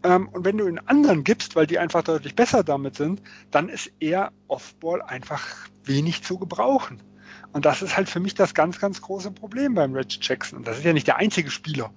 Ähm, 0.03 0.27
und 0.29 0.45
wenn 0.45 0.57
du 0.57 0.67
ihn 0.67 0.79
anderen 0.79 1.23
gibst, 1.23 1.55
weil 1.55 1.67
die 1.67 1.79
einfach 1.79 2.03
deutlich 2.03 2.35
besser 2.35 2.63
damit 2.63 2.95
sind, 2.95 3.21
dann 3.51 3.69
ist 3.69 3.91
er 3.99 4.31
Offball 4.47 5.01
einfach 5.01 5.45
wenig 5.83 6.23
zu 6.23 6.37
gebrauchen. 6.37 7.01
Und 7.51 7.65
das 7.65 7.81
ist 7.81 7.97
halt 7.97 8.09
für 8.09 8.19
mich 8.19 8.35
das 8.35 8.53
ganz, 8.53 8.79
ganz 8.79 9.01
große 9.01 9.31
Problem 9.31 9.73
beim 9.73 9.93
Reggie 9.93 10.19
Jackson. 10.21 10.59
Und 10.59 10.67
das 10.67 10.77
ist 10.77 10.85
ja 10.85 10.93
nicht 10.93 11.07
der 11.07 11.17
einzige 11.17 11.49
Spieler, 11.51 11.91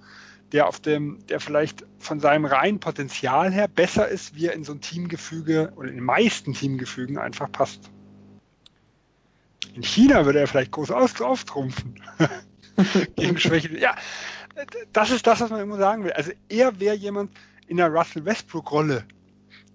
der 0.53 0.67
auf 0.67 0.79
dem, 0.79 1.25
der 1.27 1.39
vielleicht 1.39 1.83
von 1.97 2.19
seinem 2.19 2.45
reinen 2.45 2.79
Potenzial 2.79 3.51
her 3.51 3.67
besser 3.67 4.07
ist, 4.07 4.35
wie 4.35 4.45
er 4.45 4.53
in 4.53 4.63
so 4.63 4.71
ein 4.71 4.81
Teamgefüge 4.81 5.73
oder 5.75 5.89
in 5.89 5.95
den 5.95 6.05
meisten 6.05 6.53
Teamgefügen 6.53 7.17
einfach 7.17 7.51
passt. 7.51 7.89
In 9.73 9.81
China 9.81 10.25
würde 10.25 10.39
er 10.39 10.47
vielleicht 10.47 10.71
groß 10.71 10.91
auftrumpfen. 10.91 11.99
Gegen 13.15 13.39
Schwäche. 13.39 13.77
Ja, 13.77 13.95
das 14.91 15.09
ist 15.09 15.25
das, 15.25 15.41
was 15.41 15.49
man 15.49 15.61
immer 15.61 15.77
sagen 15.77 16.03
will. 16.03 16.13
Also 16.13 16.31
er 16.49 16.79
wäre 16.79 16.95
jemand 16.95 17.31
in 17.67 17.77
der 17.77 17.89
Russell 17.89 18.23
Westbrook-Rolle. 18.23 19.05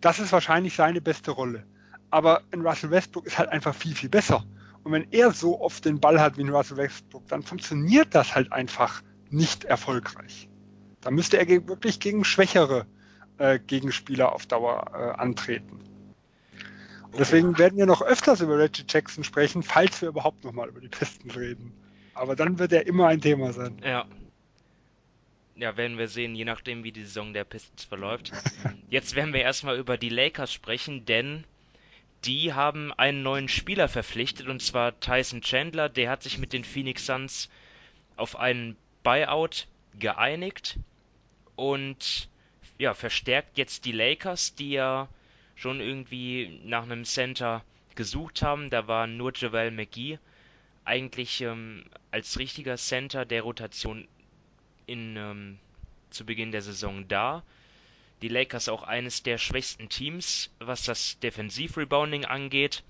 Das 0.00 0.20
ist 0.20 0.30
wahrscheinlich 0.30 0.76
seine 0.76 1.00
beste 1.00 1.32
Rolle. 1.32 1.66
Aber 2.10 2.42
in 2.52 2.64
Russell 2.64 2.90
Westbrook 2.90 3.26
ist 3.26 3.38
halt 3.38 3.48
einfach 3.48 3.74
viel, 3.74 3.96
viel 3.96 4.08
besser. 4.08 4.44
Und 4.84 4.92
wenn 4.92 5.10
er 5.10 5.32
so 5.32 5.60
oft 5.60 5.84
den 5.84 5.98
Ball 5.98 6.20
hat 6.20 6.36
wie 6.36 6.42
in 6.42 6.50
Russell 6.50 6.76
Westbrook, 6.76 7.26
dann 7.26 7.42
funktioniert 7.42 8.14
das 8.14 8.36
halt 8.36 8.52
einfach 8.52 9.02
nicht 9.28 9.64
erfolgreich. 9.64 10.47
Da 11.00 11.10
müsste 11.10 11.38
er 11.38 11.48
wirklich 11.48 12.00
gegen 12.00 12.24
schwächere 12.24 12.86
äh, 13.38 13.58
Gegenspieler 13.58 14.32
auf 14.32 14.46
Dauer 14.46 14.90
äh, 14.92 15.20
antreten. 15.20 15.80
Und 17.10 17.18
deswegen 17.18 17.56
werden 17.56 17.78
wir 17.78 17.86
noch 17.86 18.02
öfters 18.02 18.40
über 18.40 18.58
Reggie 18.58 18.84
Jackson 18.86 19.24
sprechen, 19.24 19.62
falls 19.62 20.02
wir 20.02 20.08
überhaupt 20.08 20.44
nochmal 20.44 20.68
über 20.68 20.80
die 20.80 20.88
Pistons 20.88 21.36
reden. 21.36 21.72
Aber 22.14 22.36
dann 22.36 22.58
wird 22.58 22.72
er 22.72 22.86
immer 22.86 23.06
ein 23.08 23.20
Thema 23.20 23.52
sein. 23.52 23.80
Ja. 23.82 24.06
Ja, 25.54 25.76
werden 25.76 25.98
wir 25.98 26.06
sehen, 26.06 26.36
je 26.36 26.44
nachdem, 26.44 26.84
wie 26.84 26.92
die 26.92 27.02
Saison 27.02 27.32
der 27.32 27.44
Pistons 27.44 27.84
verläuft. 27.84 28.32
Jetzt 28.90 29.16
werden 29.16 29.32
wir 29.32 29.40
erstmal 29.40 29.78
über 29.78 29.96
die 29.96 30.08
Lakers 30.08 30.52
sprechen, 30.52 31.04
denn 31.04 31.44
die 32.24 32.52
haben 32.52 32.92
einen 32.92 33.22
neuen 33.22 33.48
Spieler 33.48 33.88
verpflichtet, 33.88 34.48
und 34.48 34.62
zwar 34.62 35.00
Tyson 35.00 35.40
Chandler. 35.40 35.88
Der 35.88 36.10
hat 36.10 36.22
sich 36.22 36.38
mit 36.38 36.52
den 36.52 36.64
Phoenix 36.64 37.06
Suns 37.06 37.48
auf 38.16 38.36
einen 38.36 38.76
Buyout 39.02 39.66
geeinigt 39.98 40.78
und 41.58 42.28
ja, 42.78 42.94
verstärkt 42.94 43.58
jetzt 43.58 43.84
die 43.84 43.92
Lakers, 43.92 44.54
die 44.54 44.70
ja 44.70 45.08
schon 45.56 45.80
irgendwie 45.80 46.60
nach 46.64 46.84
einem 46.84 47.04
Center 47.04 47.64
gesucht 47.96 48.42
haben. 48.42 48.70
Da 48.70 48.86
war 48.86 49.08
nur 49.08 49.32
Javel 49.34 49.72
McGee 49.72 50.18
eigentlich 50.84 51.40
ähm, 51.40 51.84
als 52.12 52.38
richtiger 52.38 52.76
Center 52.76 53.24
der 53.24 53.42
Rotation 53.42 54.06
in, 54.86 55.16
ähm, 55.16 55.58
zu 56.10 56.24
Beginn 56.24 56.52
der 56.52 56.62
Saison 56.62 57.08
da. 57.08 57.42
Die 58.22 58.28
Lakers 58.28 58.68
auch 58.68 58.84
eines 58.84 59.24
der 59.24 59.38
schwächsten 59.38 59.88
Teams, 59.88 60.50
was 60.60 60.84
das 60.84 61.18
Defensiv-Rebounding 61.18 62.24
angeht. 62.24 62.84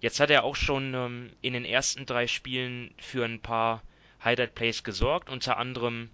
Jetzt 0.00 0.20
hat 0.20 0.30
er 0.30 0.44
auch 0.44 0.56
schon 0.56 0.94
ähm, 0.94 1.32
in 1.42 1.52
den 1.52 1.66
ersten 1.66 2.06
drei 2.06 2.26
Spielen 2.26 2.94
für 2.96 3.26
ein 3.26 3.40
paar 3.40 3.82
Highlight-Plays 4.24 4.84
gesorgt, 4.84 5.28
unter 5.28 5.58
anderem 5.58 6.08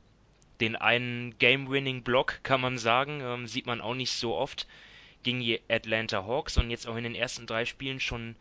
den 0.64 0.76
einen 0.76 1.36
Game-Winning-Block, 1.38 2.40
kann 2.42 2.60
man 2.60 2.78
sagen, 2.78 3.20
ähm, 3.22 3.46
sieht 3.46 3.66
man 3.66 3.82
auch 3.82 3.94
nicht 3.94 4.12
so 4.12 4.34
oft 4.34 4.66
gegen 5.22 5.40
die 5.40 5.60
Atlanta 5.68 6.26
Hawks 6.26 6.56
und 6.56 6.70
jetzt 6.70 6.88
auch 6.88 6.96
in 6.96 7.04
den 7.04 7.14
ersten 7.14 7.46
drei 7.46 7.66
Spielen 7.66 8.00
schon 8.00 8.34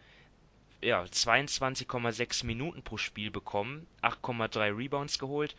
ja, 0.82 1.04
22,6 1.04 2.46
Minuten 2.46 2.82
pro 2.82 2.98
Spiel 2.98 3.30
bekommen, 3.30 3.88
8,3 4.02 4.78
Rebounds 4.78 5.20
geholt. 5.20 5.56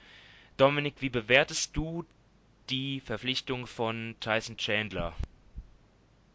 Dominik, 0.56 0.94
wie 1.00 1.10
bewertest 1.10 1.76
du 1.76 2.04
die 2.70 3.00
Verpflichtung 3.00 3.66
von 3.66 4.14
Tyson 4.20 4.56
Chandler? 4.56 5.12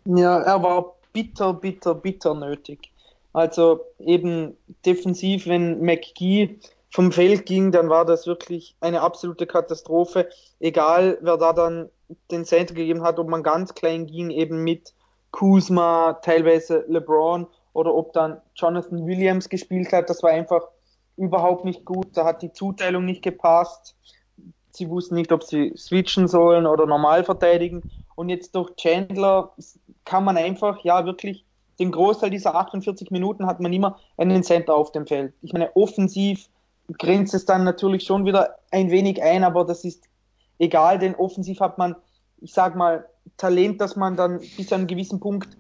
Ja, 0.06 0.42
er 0.42 0.62
war 0.62 0.96
bitter, 1.12 1.54
bitter, 1.54 1.96
bitter 1.96 2.36
nötig. 2.36 2.92
Also 3.34 3.82
eben 4.00 4.56
defensiv, 4.86 5.48
wenn 5.48 5.82
McGee 5.82 6.60
vom 6.90 7.12
Feld 7.12 7.46
ging, 7.46 7.72
dann 7.72 7.90
war 7.90 8.06
das 8.06 8.26
wirklich 8.26 8.76
eine 8.82 9.02
absolute 9.02 9.46
Katastrophe. 9.46 10.30
Egal, 10.60 11.18
wer 11.22 11.38
da 11.38 11.54
dann 11.54 11.90
den 12.32 12.46
Center 12.46 12.74
gegeben 12.74 13.04
hat, 13.04 13.20
ob 13.20 13.28
man 13.28 13.44
ganz 13.44 13.76
klein 13.76 14.08
ging, 14.08 14.32
eben 14.32 14.64
mit 14.64 14.94
Kuzma, 15.32 16.14
teilweise 16.24 16.86
LeBron 16.88 17.48
oder 17.74 17.94
ob 17.94 18.14
dann 18.14 18.42
Jonathan 18.56 19.06
Williams 19.06 19.50
gespielt 19.50 19.94
hat, 19.94 20.10
das 20.10 20.24
war 20.24 20.32
einfach 20.32 20.68
überhaupt 21.18 21.66
nicht 21.66 21.86
gut. 21.86 22.08
Da 22.18 22.26
hat 22.26 22.42
die 22.42 22.52
Zuteilung 22.52 23.06
nicht 23.06 23.22
gepasst. 23.22 23.96
Sie 24.72 24.90
wussten 24.90 25.16
nicht, 25.16 25.32
ob 25.32 25.44
sie 25.44 25.74
switchen 25.76 26.28
sollen 26.28 26.66
oder 26.66 26.88
normal 26.88 27.24
verteidigen. 27.24 27.84
Und 28.16 28.30
jetzt 28.30 28.56
durch 28.56 28.76
Chandler 28.76 29.54
kann 30.06 30.24
man 30.24 30.38
einfach, 30.38 30.84
ja, 30.84 31.06
wirklich 31.06 31.46
den 31.80 31.92
Großteil 31.92 32.30
dieser 32.30 32.56
48 32.56 33.12
Minuten 33.12 33.46
hat 33.46 33.60
man 33.60 33.72
immer 33.72 34.00
einen 34.18 34.44
Center 34.44 34.76
auf 34.76 34.92
dem 34.92 35.08
Feld. 35.08 35.34
Ich 35.42 35.54
meine, 35.54 35.76
offensiv 35.76 36.50
grenzt 36.98 37.34
es 37.34 37.46
dann 37.46 37.64
natürlich 37.64 38.04
schon 38.04 38.26
wieder 38.26 38.56
ein 38.72 38.92
wenig 38.92 39.22
ein, 39.22 39.44
aber 39.44 39.66
das 39.66 39.84
ist 39.84 40.06
egal, 40.58 41.00
denn 41.00 41.16
offensiv 41.16 41.60
hat 41.60 41.78
man, 41.78 41.96
ich 42.40 42.54
sag 42.54 42.76
mal, 42.76 43.06
Talent, 43.38 43.80
dass 43.80 43.96
man 43.96 44.16
dann 44.16 44.40
bis 44.40 44.68
zu 44.68 44.76
einem 44.76 44.88
gewissen 44.88 45.20
Punkt 45.20 45.58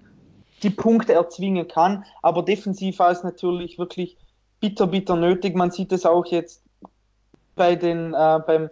die 0.63 0.69
Punkte 0.69 1.13
erzwingen 1.13 1.67
kann, 1.67 2.03
aber 2.21 2.43
defensiv 2.43 2.99
war 2.99 3.11
es 3.11 3.23
natürlich 3.23 3.77
wirklich 3.77 4.17
bitter, 4.59 4.87
bitter 4.87 5.15
nötig. 5.15 5.55
Man 5.55 5.71
sieht 5.71 5.91
es 5.91 6.05
auch 6.05 6.25
jetzt 6.25 6.63
bei 7.55 7.75
den, 7.75 8.13
äh, 8.13 8.39
beim 8.45 8.69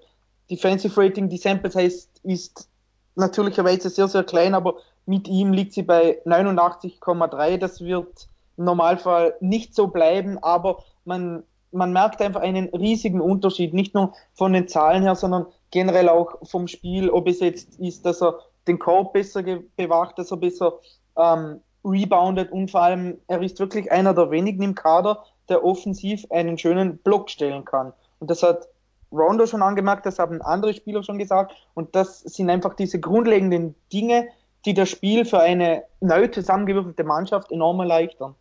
Defensive 0.49 0.99
Rating, 0.99 1.29
die 1.29 1.37
Sample 1.37 1.71
Size 1.71 2.07
ist 2.23 2.69
natürlicherweise 3.15 3.89
sehr, 3.89 4.07
sehr 4.07 4.23
klein, 4.23 4.53
aber 4.53 4.75
mit 5.05 5.27
ihm 5.27 5.53
liegt 5.53 5.73
sie 5.73 5.83
bei 5.83 6.21
89,3. 6.25 7.57
Das 7.57 7.81
wird 7.81 8.29
im 8.57 8.65
Normalfall 8.65 9.35
nicht 9.39 9.75
so 9.75 9.87
bleiben, 9.87 10.37
aber 10.41 10.83
man, 11.05 11.43
man 11.72 11.93
merkt 11.93 12.22
einfach 12.22 12.41
einen 12.41 12.70
riesigen 12.70 13.22
Unterschied, 13.22 13.74
nicht 13.74 13.93
nur 13.93 14.13
von 14.34 14.53
den 14.53 14.68
Zahlen 14.68 15.03
her, 15.03 15.15
sondern 15.15 15.47
generell 15.72 16.09
auch 16.09 16.38
vom 16.43 16.68
Spiel, 16.68 17.09
ob 17.09 17.28
es 17.28 17.39
jetzt 17.39 17.80
ist, 17.80 18.05
dass 18.05 18.22
er 18.22 18.39
den 18.68 18.80
Korb 18.80 19.13
besser 19.13 19.43
bewacht, 19.76 20.18
dass 20.18 20.32
er 20.32 20.38
besser 20.38 20.74
ähm, 21.18 21.61
reboundet 21.84 22.51
und 22.51 22.72
vor 22.72 22.82
allem, 22.82 23.18
er 23.28 23.41
ist 23.41 23.59
wirklich 23.59 23.91
einer 23.91 24.13
der 24.13 24.32
wenigen 24.32 24.63
im 24.63 24.76
Kader, 24.76 25.24
der 25.49 25.63
offensiv 25.63 26.26
einen 26.30 26.57
schönen 26.57 26.97
Block 26.97 27.30
stellen 27.30 27.65
kann. 27.65 27.93
Und 28.20 28.30
das 28.30 28.43
hat 28.43 28.68
Rondo 29.11 29.45
schon 29.45 29.61
angemerkt, 29.61 30.05
das 30.05 30.20
haben 30.20 30.41
andere 30.41 30.74
Spieler 30.74 31.03
schon 31.03 31.18
gesagt. 31.18 31.53
Und 31.74 31.95
das 31.95 32.20
sind 32.22 32.49
einfach 32.49 32.74
diese 32.74 32.99
grundlegenden 32.99 33.76
Dinge, 33.93 34.28
die 34.65 34.74
das 34.74 34.89
Spiel 34.89 35.24
für 35.24 35.39
eine 35.39 35.84
neu 36.01 36.28
zusammengewürfelte 36.28 37.03
Mannschaft 37.03 37.51
enorm 37.51 37.80
erleichtern. 37.80 38.36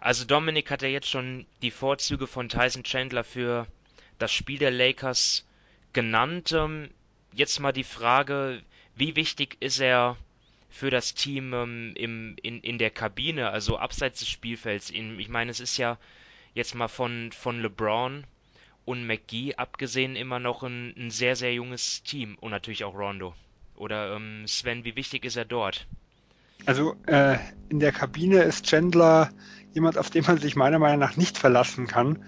Also 0.00 0.24
Dominik 0.24 0.70
hat 0.70 0.80
ja 0.80 0.88
jetzt 0.88 1.10
schon 1.10 1.46
die 1.60 1.70
Vorzüge 1.70 2.26
von 2.26 2.48
Tyson 2.48 2.84
Chandler 2.84 3.22
für 3.22 3.66
das 4.18 4.32
Spiel 4.32 4.58
der 4.58 4.70
Lakers 4.70 5.46
genannt. 5.92 6.52
Ähm, 6.52 6.88
jetzt 7.34 7.60
mal 7.60 7.72
die 7.72 7.84
Frage, 7.84 8.62
wie 8.96 9.14
wichtig 9.14 9.58
ist 9.60 9.78
er 9.78 10.16
für 10.70 10.90
das 10.90 11.12
Team 11.14 11.52
ähm, 11.52 11.92
im, 11.96 12.36
in, 12.42 12.62
in 12.62 12.78
der 12.78 12.90
Kabine, 12.90 13.50
also 13.50 13.76
abseits 13.76 14.20
des 14.20 14.28
Spielfelds? 14.28 14.90
ich 14.90 15.28
meine, 15.28 15.50
es 15.50 15.60
ist 15.60 15.76
ja 15.76 15.98
jetzt 16.54 16.74
mal 16.74 16.88
von, 16.88 17.30
von 17.32 17.60
LeBron 17.60 18.24
und 18.86 19.06
McGee 19.06 19.54
abgesehen 19.56 20.16
immer 20.16 20.38
noch 20.38 20.62
ein, 20.62 20.94
ein 20.96 21.10
sehr, 21.10 21.36
sehr 21.36 21.52
junges 21.52 22.02
Team 22.04 22.38
und 22.40 22.52
natürlich 22.52 22.84
auch 22.84 22.94
Rondo. 22.94 23.34
Oder 23.76 24.16
ähm, 24.16 24.46
Sven, 24.46 24.84
wie 24.84 24.96
wichtig 24.96 25.26
ist 25.26 25.36
er 25.36 25.44
dort? 25.44 25.86
Also 26.66 26.94
äh, 27.06 27.36
in 27.68 27.80
der 27.80 27.92
Kabine 27.92 28.42
ist 28.42 28.66
Chandler 28.66 29.30
jemand, 29.72 29.98
auf 29.98 30.10
den 30.10 30.24
man 30.26 30.38
sich 30.38 30.56
meiner 30.56 30.78
Meinung 30.78 30.98
nach 30.98 31.16
nicht 31.16 31.38
verlassen 31.38 31.86
kann. 31.86 32.24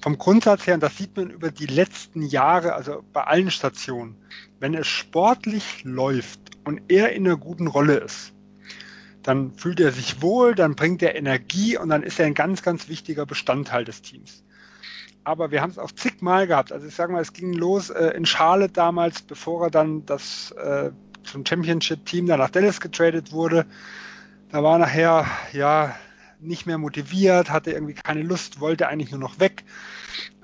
Vom 0.00 0.18
Grundsatz 0.18 0.66
her, 0.66 0.74
und 0.74 0.82
das 0.82 0.96
sieht 0.96 1.16
man 1.16 1.30
über 1.30 1.50
die 1.50 1.66
letzten 1.66 2.22
Jahre, 2.22 2.74
also 2.74 3.02
bei 3.12 3.24
allen 3.24 3.50
Stationen, 3.50 4.16
wenn 4.60 4.74
es 4.74 4.86
sportlich 4.86 5.84
läuft 5.84 6.40
und 6.64 6.82
er 6.88 7.12
in 7.12 7.26
einer 7.26 7.36
guten 7.36 7.66
Rolle 7.66 7.96
ist, 7.96 8.32
dann 9.22 9.52
fühlt 9.54 9.80
er 9.80 9.90
sich 9.90 10.22
wohl, 10.22 10.54
dann 10.54 10.76
bringt 10.76 11.02
er 11.02 11.16
Energie 11.16 11.76
und 11.76 11.88
dann 11.88 12.02
ist 12.02 12.20
er 12.20 12.26
ein 12.26 12.34
ganz, 12.34 12.62
ganz 12.62 12.88
wichtiger 12.88 13.26
Bestandteil 13.26 13.84
des 13.84 14.02
Teams. 14.02 14.44
Aber 15.24 15.50
wir 15.50 15.60
haben 15.60 15.70
es 15.70 15.78
auch 15.78 15.90
zigmal 15.90 16.46
gehabt. 16.46 16.70
Also 16.70 16.86
ich 16.86 16.94
sage 16.94 17.12
mal, 17.12 17.20
es 17.20 17.32
ging 17.32 17.52
los 17.52 17.90
äh, 17.90 18.10
in 18.10 18.26
Charlotte 18.26 18.72
damals, 18.72 19.22
bevor 19.22 19.64
er 19.64 19.70
dann 19.70 20.06
das 20.06 20.52
äh, 20.52 20.92
zum 21.26 21.44
Championship-Team 21.44 22.26
dann 22.26 22.38
nach 22.38 22.50
Dallas 22.50 22.80
getradet 22.80 23.32
wurde. 23.32 23.66
Da 24.50 24.62
war 24.62 24.78
nachher 24.78 25.26
ja 25.52 25.94
nicht 26.40 26.66
mehr 26.66 26.78
motiviert, 26.78 27.50
hatte 27.50 27.72
irgendwie 27.72 27.94
keine 27.94 28.22
Lust, 28.22 28.60
wollte 28.60 28.88
eigentlich 28.88 29.10
nur 29.10 29.20
noch 29.20 29.40
weg. 29.40 29.64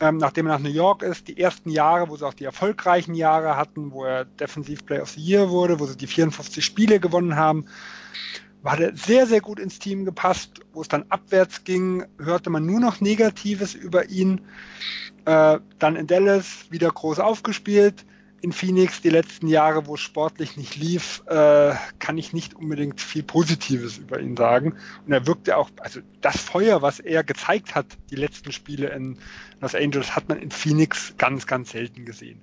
Ähm, 0.01 0.16
nachdem 0.16 0.47
er 0.47 0.55
nach 0.55 0.62
New 0.62 0.70
York 0.70 1.03
ist, 1.03 1.28
die 1.28 1.39
ersten 1.39 1.70
Jahre, 1.70 2.09
wo 2.09 2.16
sie 2.16 2.26
auch 2.26 2.35
die 2.35 2.45
erfolgreichen 2.45 3.14
Jahre 3.14 3.57
hatten, 3.57 3.93
wo 3.93 4.05
er 4.05 4.24
Defensive 4.24 4.85
Player 4.85 5.03
of 5.03 5.11
the 5.11 5.20
Year 5.20 5.51
wurde, 5.51 5.80
wo 5.80 5.87
sie 5.87 5.97
die 5.97 6.07
54 6.07 6.64
Spiele 6.64 6.99
gewonnen 6.99 7.37
haben, 7.37 7.66
war 8.62 8.78
er 8.78 8.97
sehr, 8.97 9.26
sehr 9.26 9.41
gut 9.41 9.59
ins 9.59 9.78
Team 9.78 10.05
gepasst. 10.05 10.61
Wo 10.72 10.80
es 10.83 10.89
dann 10.89 11.05
abwärts 11.09 11.64
ging, 11.64 12.05
hörte 12.18 12.51
man 12.51 12.64
nur 12.64 12.80
noch 12.80 13.01
Negatives 13.01 13.74
über 13.74 14.09
ihn. 14.09 14.41
Äh, 15.24 15.59
dann 15.78 15.97
in 15.97 16.07
Dallas 16.07 16.66
wieder 16.70 16.91
groß 16.91 17.18
aufgespielt 17.18 18.05
in 18.43 18.53
Phoenix 18.53 19.01
die 19.01 19.09
letzten 19.09 19.47
Jahre, 19.47 19.86
wo 19.86 19.95
es 19.95 20.01
sportlich 20.01 20.57
nicht 20.57 20.76
lief, 20.76 21.22
äh, 21.26 21.74
kann 22.01 22.18
ich 22.18 22.32
nicht 22.32 22.55
unbedingt 22.55 23.01
viel 23.01 23.22
Positives 23.22 23.99
über 23.99 24.18
ihn 24.18 24.36
sagen. 24.36 24.76
Und 25.07 25.12
er 25.12 25.26
wirkte 25.28 25.57
auch, 25.57 25.70
also 25.78 26.01
das 26.20 26.38
Feuer, 26.38 26.82
was 26.82 26.99
er 26.99 27.22
gezeigt 27.22 27.76
hat, 27.76 27.86
die 28.11 28.16
letzten 28.16 28.51
Spiele 28.51 28.88
in 28.88 29.18
Los 29.61 29.76
Angeles, 29.76 30.16
hat 30.16 30.28
man 30.28 30.38
in 30.38 30.51
Phoenix 30.51 31.14
ganz, 31.18 31.47
ganz 31.47 31.70
selten 31.70 32.05
gesehen. 32.05 32.43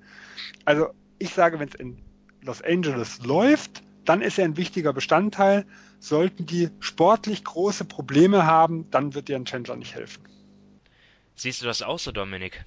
Also 0.63 0.87
ich 1.19 1.33
sage, 1.33 1.59
wenn 1.59 1.67
es 1.67 1.75
in 1.75 2.01
Los 2.41 2.61
Angeles 2.61 3.19
läuft, 3.21 3.83
dann 4.05 4.21
ist 4.21 4.39
er 4.39 4.45
ein 4.45 4.55
wichtiger 4.55 4.93
Bestandteil. 4.93 5.65
Sollten 5.99 6.45
die 6.45 6.69
sportlich 6.79 7.43
große 7.43 7.83
Probleme 7.83 8.45
haben, 8.45 8.89
dann 8.89 9.13
wird 9.15 9.27
dir 9.27 9.35
ein 9.35 9.43
Chandler 9.43 9.75
nicht 9.75 9.95
helfen. 9.95 10.23
Siehst 11.35 11.61
du 11.61 11.65
das 11.65 11.81
auch 11.81 11.99
so, 11.99 12.13
Dominik? 12.13 12.63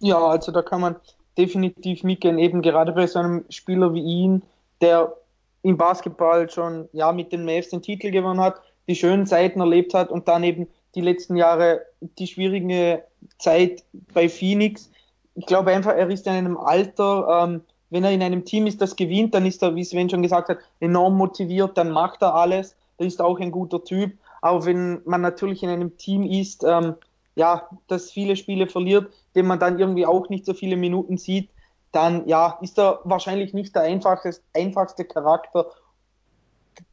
Ja, 0.00 0.18
also 0.18 0.52
da 0.52 0.62
kann 0.62 0.80
man 0.80 0.96
definitiv 1.38 2.02
mitgehen, 2.02 2.38
eben 2.38 2.62
gerade 2.62 2.92
bei 2.92 3.06
so 3.06 3.18
einem 3.18 3.44
Spieler 3.50 3.94
wie 3.94 4.02
ihn, 4.02 4.42
der 4.80 5.14
im 5.62 5.76
Basketball 5.76 6.48
schon 6.50 6.88
ja 6.92 7.12
mit 7.12 7.32
den 7.32 7.44
Mavs 7.44 7.70
den 7.70 7.82
Titel 7.82 8.10
gewonnen 8.10 8.40
hat, 8.40 8.60
die 8.88 8.94
schönen 8.94 9.26
Zeiten 9.26 9.60
erlebt 9.60 9.94
hat 9.94 10.10
und 10.10 10.28
dann 10.28 10.44
eben 10.44 10.68
die 10.94 11.00
letzten 11.00 11.36
Jahre 11.36 11.82
die 12.00 12.26
schwierige 12.26 13.02
Zeit 13.38 13.84
bei 14.14 14.28
Phoenix. 14.28 14.90
Ich 15.34 15.46
glaube 15.46 15.72
einfach, 15.72 15.92
er 15.92 16.08
ist 16.08 16.26
in 16.26 16.32
einem 16.32 16.56
Alter, 16.56 17.44
ähm, 17.44 17.60
wenn 17.90 18.04
er 18.04 18.12
in 18.12 18.22
einem 18.22 18.44
Team 18.44 18.66
ist, 18.66 18.80
das 18.80 18.96
gewinnt, 18.96 19.34
dann 19.34 19.44
ist 19.44 19.62
er, 19.62 19.74
wie 19.74 19.84
Sven 19.84 20.08
schon 20.08 20.22
gesagt 20.22 20.48
hat, 20.48 20.58
enorm 20.80 21.16
motiviert, 21.16 21.76
dann 21.76 21.90
macht 21.90 22.22
er 22.22 22.34
alles, 22.34 22.76
er 22.98 23.06
ist 23.06 23.20
auch 23.20 23.38
ein 23.38 23.50
guter 23.50 23.84
Typ. 23.84 24.12
Aber 24.40 24.64
wenn 24.64 25.00
man 25.04 25.20
natürlich 25.20 25.62
in 25.62 25.68
einem 25.68 25.96
Team 25.96 26.22
ist, 26.24 26.64
ähm, 26.64 26.94
ja, 27.34 27.68
das 27.88 28.10
viele 28.10 28.36
Spiele 28.36 28.66
verliert, 28.66 29.12
den 29.36 29.46
man 29.46 29.58
dann 29.58 29.78
irgendwie 29.78 30.06
auch 30.06 30.28
nicht 30.28 30.44
so 30.44 30.54
viele 30.54 30.76
Minuten 30.76 31.18
sieht, 31.18 31.50
dann 31.92 32.26
ja, 32.26 32.58
ist 32.60 32.78
er 32.78 33.00
wahrscheinlich 33.04 33.54
nicht 33.54 33.74
der 33.74 33.82
einfachste, 33.82 35.04
Charakter, 35.04 35.66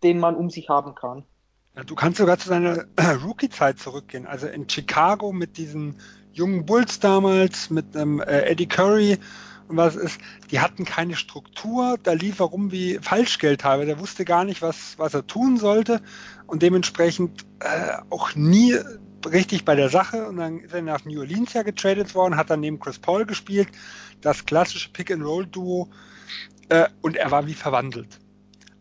den 0.04 0.20
man 0.20 0.36
um 0.36 0.50
sich 0.50 0.70
haben 0.70 0.96
kann. 0.96 1.24
Ja, 1.76 1.84
du 1.84 1.96
kannst 1.96 2.20
sogar 2.20 2.38
zu 2.38 2.50
seiner 2.50 2.86
Rookie-Zeit 3.26 3.80
zurückgehen. 3.80 4.28
Also 4.28 4.48
in 4.48 4.70
Chicago 4.70 5.32
mit 5.32 5.58
diesen 5.58 5.98
jungen 6.32 6.66
Bulls 6.66 7.00
damals, 7.00 7.70
mit 7.70 7.96
ähm, 7.96 8.22
äh, 8.22 8.41
Eddie 8.41 8.68
Curry 8.68 9.18
und 9.68 9.78
was 9.78 9.96
ist, 9.96 10.20
die 10.52 10.60
hatten 10.60 10.86
keine 10.86 11.16
Struktur, 11.16 11.98
da 12.02 12.14
lief 12.14 12.39
er 12.39 12.48
rum 12.48 12.72
wie 12.72 13.00
Falschgeld 13.02 13.62
teilweise. 13.62 13.88
Der 13.88 14.00
wusste 14.00 14.26
gar 14.26 14.44
nicht, 14.44 14.62
was, 14.62 14.98
was 14.98 15.14
er 15.14 15.26
tun 15.26 15.58
sollte 15.58 16.02
und 16.48 16.62
dementsprechend 16.62 17.46
äh, 17.60 17.98
auch 18.10 18.36
nie 18.36 18.76
richtig 19.32 19.66
bei 19.66 19.76
der 19.76 19.90
Sache 19.90 20.28
und 20.28 20.38
dann 20.38 20.60
ist 20.60 20.74
er 20.74 20.82
nach 20.82 21.06
New 21.06 21.20
Orleans 21.20 21.54
ja 21.54 21.64
getradet 21.64 22.16
worden, 22.16 22.36
hat 22.36 22.50
dann 22.50 22.60
neben 22.60 22.80
Chris 22.80 23.00
Paul 23.00 23.26
gespielt, 23.26 23.70
das 24.22 24.45
klassische 24.45 24.91
Pick-and-Roll-Duo 24.91 25.90
äh, 26.70 26.88
und 27.02 27.18
er 27.18 27.32
war 27.32 27.48
wie 27.48 27.54
verwandelt. 27.54 28.20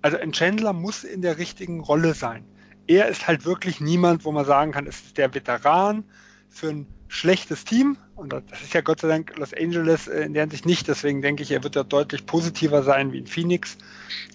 Also 0.02 0.18
ein 0.18 0.32
Chandler 0.32 0.72
muss 0.72 1.04
in 1.04 1.22
der 1.22 1.38
richtigen 1.38 1.80
Rolle 1.80 2.14
sein. 2.14 2.44
Er 2.86 3.08
ist 3.08 3.28
halt 3.28 3.44
wirklich 3.44 3.80
niemand, 3.80 4.24
wo 4.24 4.32
man 4.32 4.44
sagen 4.44 4.72
kann, 4.72 4.86
es 4.86 5.00
ist 5.00 5.18
der 5.18 5.32
Veteran 5.34 6.04
für 6.52 6.68
ein 6.68 6.86
schlechtes 7.08 7.64
Team. 7.64 7.96
Und 8.14 8.32
das 8.32 8.62
ist 8.62 8.74
ja 8.74 8.80
Gott 8.80 9.00
sei 9.00 9.08
Dank 9.08 9.36
Los 9.36 9.52
Angeles 9.52 10.06
äh, 10.06 10.22
in 10.22 10.34
der 10.34 10.42
Hinsicht 10.42 10.66
nicht. 10.66 10.88
Deswegen 10.88 11.22
denke 11.22 11.42
ich, 11.42 11.50
er 11.50 11.64
wird 11.64 11.76
da 11.76 11.82
deutlich 11.82 12.26
positiver 12.26 12.82
sein 12.82 13.12
wie 13.12 13.18
in 13.18 13.26
Phoenix. 13.26 13.78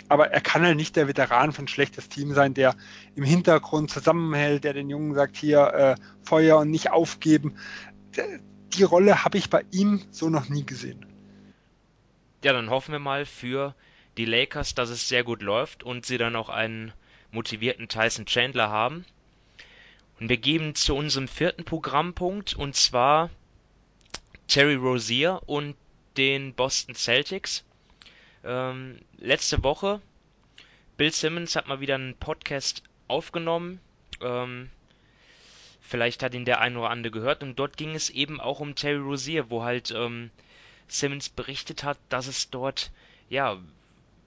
Aber 0.09 0.31
er 0.31 0.41
kann 0.41 0.63
halt 0.63 0.75
nicht 0.75 0.95
der 0.95 1.07
Veteran 1.07 1.53
ein 1.57 1.67
schlechtes 1.67 2.09
Team 2.09 2.33
sein, 2.33 2.53
der 2.53 2.75
im 3.15 3.23
Hintergrund 3.23 3.91
zusammenhält, 3.91 4.63
der 4.63 4.73
den 4.73 4.89
Jungen 4.89 5.13
sagt, 5.13 5.37
hier 5.37 5.73
äh, 5.73 5.95
Feuer 6.23 6.57
und 6.57 6.69
nicht 6.69 6.91
aufgeben. 6.91 7.55
Die 8.73 8.83
Rolle 8.83 9.23
habe 9.23 9.37
ich 9.37 9.49
bei 9.49 9.63
ihm 9.71 10.01
so 10.11 10.29
noch 10.29 10.49
nie 10.49 10.65
gesehen. 10.65 11.05
Ja, 12.43 12.53
dann 12.53 12.69
hoffen 12.69 12.91
wir 12.91 12.99
mal 12.99 13.25
für 13.25 13.75
die 14.17 14.25
Lakers, 14.25 14.75
dass 14.75 14.89
es 14.89 15.07
sehr 15.07 15.23
gut 15.23 15.41
läuft 15.41 15.83
und 15.83 16.05
sie 16.05 16.17
dann 16.17 16.35
auch 16.35 16.49
einen 16.49 16.93
motivierten 17.31 17.87
Tyson 17.87 18.25
Chandler 18.25 18.69
haben. 18.69 19.05
Und 20.19 20.29
wir 20.29 20.37
gehen 20.37 20.73
zu 20.73 20.95
unserem 20.95 21.27
vierten 21.27 21.63
Programmpunkt 21.63 22.55
und 22.55 22.75
zwar 22.75 23.29
Terry 24.47 24.75
Rozier 24.75 25.41
und 25.45 25.75
den 26.17 26.53
Boston 26.53 26.95
Celtics. 26.95 27.63
Ähm, 28.43 28.99
letzte 29.17 29.63
Woche, 29.63 30.01
Bill 30.97 31.11
Simmons 31.11 31.55
hat 31.55 31.67
mal 31.67 31.79
wieder 31.79 31.95
einen 31.95 32.15
Podcast 32.15 32.81
aufgenommen. 33.07 33.79
Ähm, 34.21 34.69
vielleicht 35.81 36.23
hat 36.23 36.33
ihn 36.33 36.45
der 36.45 36.61
ein 36.61 36.75
oder 36.77 36.89
andere 36.89 37.11
gehört. 37.11 37.43
Und 37.43 37.59
dort 37.59 37.77
ging 37.77 37.93
es 37.93 38.09
eben 38.09 38.39
auch 38.39 38.59
um 38.59 38.73
Terry 38.73 38.97
Rozier, 38.97 39.51
wo 39.51 39.63
halt 39.63 39.91
ähm, 39.91 40.31
Simmons 40.87 41.29
berichtet 41.29 41.83
hat, 41.83 41.99
dass 42.09 42.25
es 42.25 42.49
dort 42.49 42.91
ja 43.29 43.57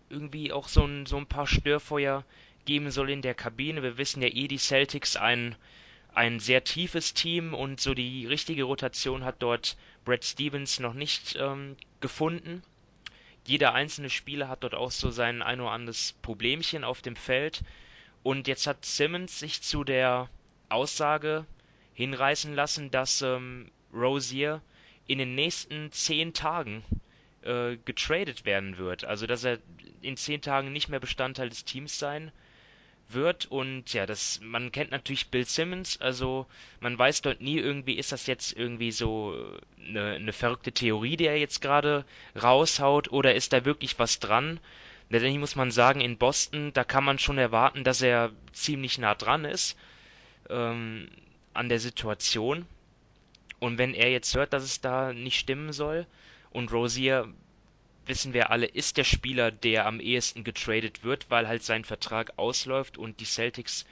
irgendwie 0.09 0.53
auch 0.53 0.69
so 0.69 0.85
ein, 0.85 1.07
so 1.07 1.17
ein 1.17 1.27
paar 1.27 1.47
Störfeuer 1.47 2.25
geben 2.65 2.91
soll 2.91 3.11
in 3.11 3.23
der 3.23 3.35
Kabine. 3.35 3.83
Wir 3.83 3.99
wissen 3.99 4.23
ja 4.23 4.29
eh, 4.29 4.47
die 4.47 4.59
Celtics 4.59 5.17
ein 5.17 5.57
ein 6.15 6.41
sehr 6.41 6.65
tiefes 6.65 7.15
Team 7.15 7.55
und 7.55 7.81
so 7.81 7.95
die 7.95 8.27
richtige 8.27 8.65
Rotation 8.65 9.25
hat 9.25 9.37
dort 9.41 9.77
Brad 10.05 10.25
Stevens 10.25 10.81
noch 10.81 10.95
nicht 10.95 11.37
ähm, 11.39 11.77
gefunden. 12.01 12.63
jeder 13.47 13.75
einzelne 13.75 14.11
Spieler 14.11 14.49
hat 14.49 14.63
dort 14.63 14.75
auch 14.75 14.91
so 14.91 15.11
sein 15.11 15.43
ein 15.43 15.61
oder 15.61 15.71
anderes 15.71 16.15
Problemchen 16.23 16.85
auf 16.85 17.03
dem 17.03 17.17
Feld. 17.17 17.63
Und 18.23 18.49
jetzt 18.49 18.67
hat 18.67 18.85
Simmons 18.85 19.39
sich 19.39 19.63
zu 19.63 19.83
der 19.83 20.29
Aussage 20.69 21.47
hinreißen 21.95 22.55
lassen, 22.55 22.91
dass 22.91 23.23
ähm, 23.23 23.71
Rosier 23.93 24.61
in 25.07 25.19
den 25.19 25.35
nächsten 25.35 25.91
zehn 25.91 26.35
Tagen 26.35 26.85
äh, 27.43 27.77
getradet 27.85 28.45
werden 28.45 28.79
wird. 28.79 29.05
Also 29.05 29.27
dass 29.27 29.45
er 29.45 29.59
in 30.03 30.17
zehn 30.17 30.43
Tagen 30.43 30.73
nicht 30.73 30.89
mehr 30.89 31.01
Bestandteil 31.01 31.49
des 31.49 31.65
Teams 31.65 31.99
sein 31.99 32.25
wird. 32.25 32.35
Und 33.47 33.93
ja, 33.93 34.07
das, 34.07 34.41
man 34.43 34.73
kennt 34.73 34.91
natürlich 34.91 35.29
Bill 35.29 35.45
Simmons, 35.45 36.01
also 36.01 36.47
man 36.81 36.99
weiß 36.99 37.23
dort 37.23 37.41
nie 37.41 37.59
irgendwie, 37.59 37.95
ist 37.95 38.13
das 38.13 38.27
jetzt 38.27 38.57
irgendwie 38.57 38.93
so 38.93 39.35
eine, 39.79 40.13
eine 40.13 40.33
verrückte 40.33 40.73
Theorie, 40.73 41.17
die 41.17 41.27
er 41.27 41.39
jetzt 41.39 41.61
gerade 41.61 42.05
raushaut, 42.41 43.11
oder 43.13 43.35
ist 43.35 43.53
da 43.53 43.65
wirklich 43.65 43.99
was 43.99 44.19
dran? 44.21 44.61
Letztendlich 45.09 45.41
muss 45.41 45.57
man 45.57 45.71
sagen, 45.71 46.01
in 46.01 46.19
Boston, 46.19 46.73
da 46.73 46.85
kann 46.85 47.05
man 47.05 47.19
schon 47.19 47.39
erwarten, 47.39 47.83
dass 47.83 48.01
er 48.01 48.31
ziemlich 48.53 48.99
nah 48.99 49.15
dran 49.15 49.45
ist 49.45 49.77
ähm, 50.49 51.09
an 51.53 51.69
der 51.69 51.81
Situation. 51.81 52.67
Und 53.59 53.77
wenn 53.77 53.93
er 53.93 54.11
jetzt 54.11 54.35
hört, 54.37 54.53
dass 54.53 54.63
es 54.63 54.81
da 54.81 55.13
nicht 55.13 55.39
stimmen 55.39 55.73
soll, 55.73 56.07
und 56.51 56.73
Rosier 56.73 57.29
wissen 58.11 58.35
wir 58.35 58.51
alle, 58.51 58.67
ist 58.67 58.97
der 58.97 59.05
Spieler, 59.05 59.53
der 59.53 59.87
am 59.87 60.01
ehesten 60.01 60.43
getradet 60.43 61.05
wird, 61.05 61.31
weil 61.31 61.47
halt 61.47 61.63
sein 61.63 61.85
Vertrag 61.85 62.33
ausläuft 62.37 62.99
und 62.99 63.21
die 63.21 63.25
Celtics 63.25 63.87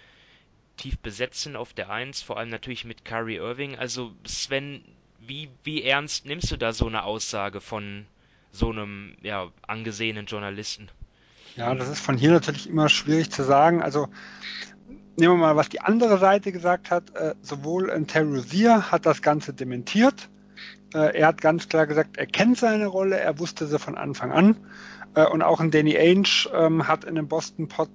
tief 0.76 0.98
besetzen 0.98 1.54
auf 1.56 1.72
der 1.72 1.88
1, 1.88 2.20
vor 2.22 2.36
allem 2.36 2.50
natürlich 2.50 2.84
mit 2.84 3.04
Kyrie 3.04 3.36
Irving. 3.36 3.76
Also 3.76 4.12
Sven, 4.24 4.84
wie, 5.20 5.48
wie 5.62 5.84
ernst 5.84 6.26
nimmst 6.26 6.50
du 6.50 6.56
da 6.56 6.72
so 6.72 6.86
eine 6.86 7.04
Aussage 7.04 7.60
von 7.60 8.06
so 8.50 8.70
einem 8.70 9.16
ja, 9.22 9.50
angesehenen 9.66 10.26
Journalisten? 10.26 10.88
Ja, 11.54 11.74
das 11.74 11.88
ist 11.88 12.00
von 12.00 12.16
hier 12.16 12.32
natürlich 12.32 12.68
immer 12.68 12.88
schwierig 12.88 13.30
zu 13.30 13.44
sagen. 13.44 13.82
Also 13.82 14.08
nehmen 15.16 15.34
wir 15.34 15.46
mal, 15.46 15.56
was 15.56 15.68
die 15.68 15.80
andere 15.80 16.18
Seite 16.18 16.50
gesagt 16.50 16.90
hat. 16.90 17.14
Äh, 17.14 17.36
sowohl 17.40 18.04
Terry 18.06 18.36
Rozier 18.36 18.90
hat 18.90 19.06
das 19.06 19.22
Ganze 19.22 19.54
dementiert 19.54 20.28
äh, 20.94 21.18
er 21.18 21.26
hat 21.28 21.40
ganz 21.40 21.68
klar 21.68 21.86
gesagt, 21.86 22.16
er 22.16 22.26
kennt 22.26 22.58
seine 22.58 22.86
Rolle, 22.86 23.18
er 23.18 23.38
wusste 23.38 23.66
sie 23.66 23.78
von 23.78 23.96
Anfang 23.96 24.32
an. 24.32 24.56
Äh, 25.14 25.26
und 25.26 25.42
auch 25.42 25.60
ein 25.60 25.70
Danny 25.70 25.96
Ainge 25.96 26.48
ähm, 26.52 26.88
hat 26.88 27.04
in 27.04 27.14
dem 27.14 27.28
Boston 27.28 27.68
Pod 27.68 27.90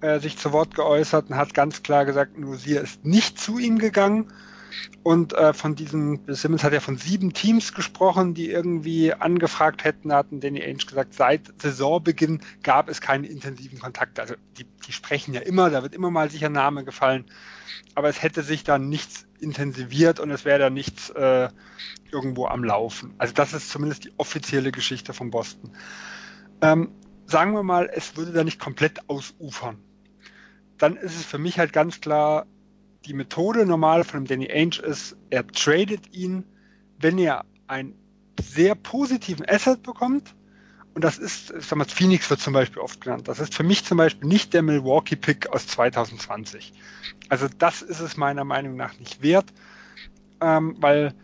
äh, 0.00 0.18
sich 0.20 0.36
zu 0.36 0.52
Wort 0.52 0.74
geäußert 0.74 1.30
und 1.30 1.36
hat 1.36 1.54
ganz 1.54 1.82
klar 1.82 2.04
gesagt, 2.04 2.38
Nusier 2.38 2.80
ist 2.82 3.04
nicht 3.04 3.38
zu 3.38 3.58
ihm 3.58 3.78
gegangen. 3.78 4.32
Und 5.02 5.32
äh, 5.34 5.52
von 5.52 5.76
diesen, 5.76 6.20
Simmons 6.26 6.64
hat 6.64 6.72
ja 6.72 6.80
von 6.80 6.96
sieben 6.96 7.32
Teams 7.32 7.74
gesprochen, 7.74 8.34
die 8.34 8.50
irgendwie 8.50 9.12
angefragt 9.12 9.84
hätten, 9.84 10.12
hatten 10.12 10.40
Danny 10.40 10.62
Ainge 10.62 10.84
gesagt, 10.84 11.14
seit 11.14 11.52
Saisonbeginn 11.60 12.40
gab 12.62 12.88
es 12.88 13.00
keine 13.00 13.26
intensiven 13.28 13.78
Kontakte. 13.78 14.22
Also 14.22 14.34
die, 14.58 14.64
die 14.64 14.92
sprechen 14.92 15.34
ja 15.34 15.40
immer, 15.40 15.70
da 15.70 15.82
wird 15.82 15.94
immer 15.94 16.10
mal 16.10 16.30
sicher 16.30 16.48
Name 16.48 16.84
gefallen, 16.84 17.26
aber 17.94 18.08
es 18.08 18.22
hätte 18.22 18.42
sich 18.42 18.64
dann 18.64 18.88
nichts 18.88 19.26
intensiviert 19.38 20.18
und 20.18 20.30
es 20.30 20.44
wäre 20.44 20.58
da 20.58 20.70
nichts 20.70 21.10
äh, 21.10 21.48
irgendwo 22.10 22.46
am 22.46 22.64
Laufen. 22.64 23.14
Also 23.18 23.32
das 23.34 23.52
ist 23.52 23.70
zumindest 23.70 24.04
die 24.04 24.12
offizielle 24.16 24.72
Geschichte 24.72 25.12
von 25.12 25.30
Boston. 25.30 25.70
Ähm, 26.62 26.90
sagen 27.26 27.52
wir 27.52 27.62
mal, 27.62 27.90
es 27.92 28.16
würde 28.16 28.32
da 28.32 28.44
nicht 28.44 28.58
komplett 28.58 29.08
ausufern. 29.08 29.78
Dann 30.78 30.96
ist 30.96 31.16
es 31.16 31.24
für 31.24 31.38
mich 31.38 31.58
halt 31.58 31.72
ganz 31.72 32.00
klar, 32.00 32.46
die 33.06 33.14
Methode 33.14 33.66
normal 33.66 34.04
von 34.04 34.24
dem 34.24 34.26
Danny 34.26 34.50
Ainge 34.50 34.78
ist, 34.82 35.16
er 35.30 35.46
tradet 35.46 36.12
ihn, 36.14 36.44
wenn 36.98 37.18
er 37.18 37.44
einen 37.66 37.94
sehr 38.40 38.74
positiven 38.74 39.48
Asset 39.48 39.82
bekommt. 39.82 40.34
Und 40.94 41.04
das 41.04 41.18
ist, 41.18 41.50
ich 41.50 41.66
sag 41.66 41.76
mal, 41.76 41.84
Phoenix 41.84 42.30
wird 42.30 42.40
zum 42.40 42.54
Beispiel 42.54 42.80
oft 42.80 43.02
genannt. 43.02 43.28
Das 43.28 43.38
ist 43.38 43.54
für 43.54 43.64
mich 43.64 43.84
zum 43.84 43.98
Beispiel 43.98 44.26
nicht 44.26 44.54
der 44.54 44.62
Milwaukee-Pick 44.62 45.50
aus 45.50 45.66
2020. 45.66 46.72
Also 47.28 47.48
das 47.58 47.82
ist 47.82 48.00
es 48.00 48.16
meiner 48.16 48.44
Meinung 48.44 48.76
nach 48.76 48.98
nicht 48.98 49.22
wert, 49.22 49.52
ähm, 50.40 50.76
weil 50.80 51.14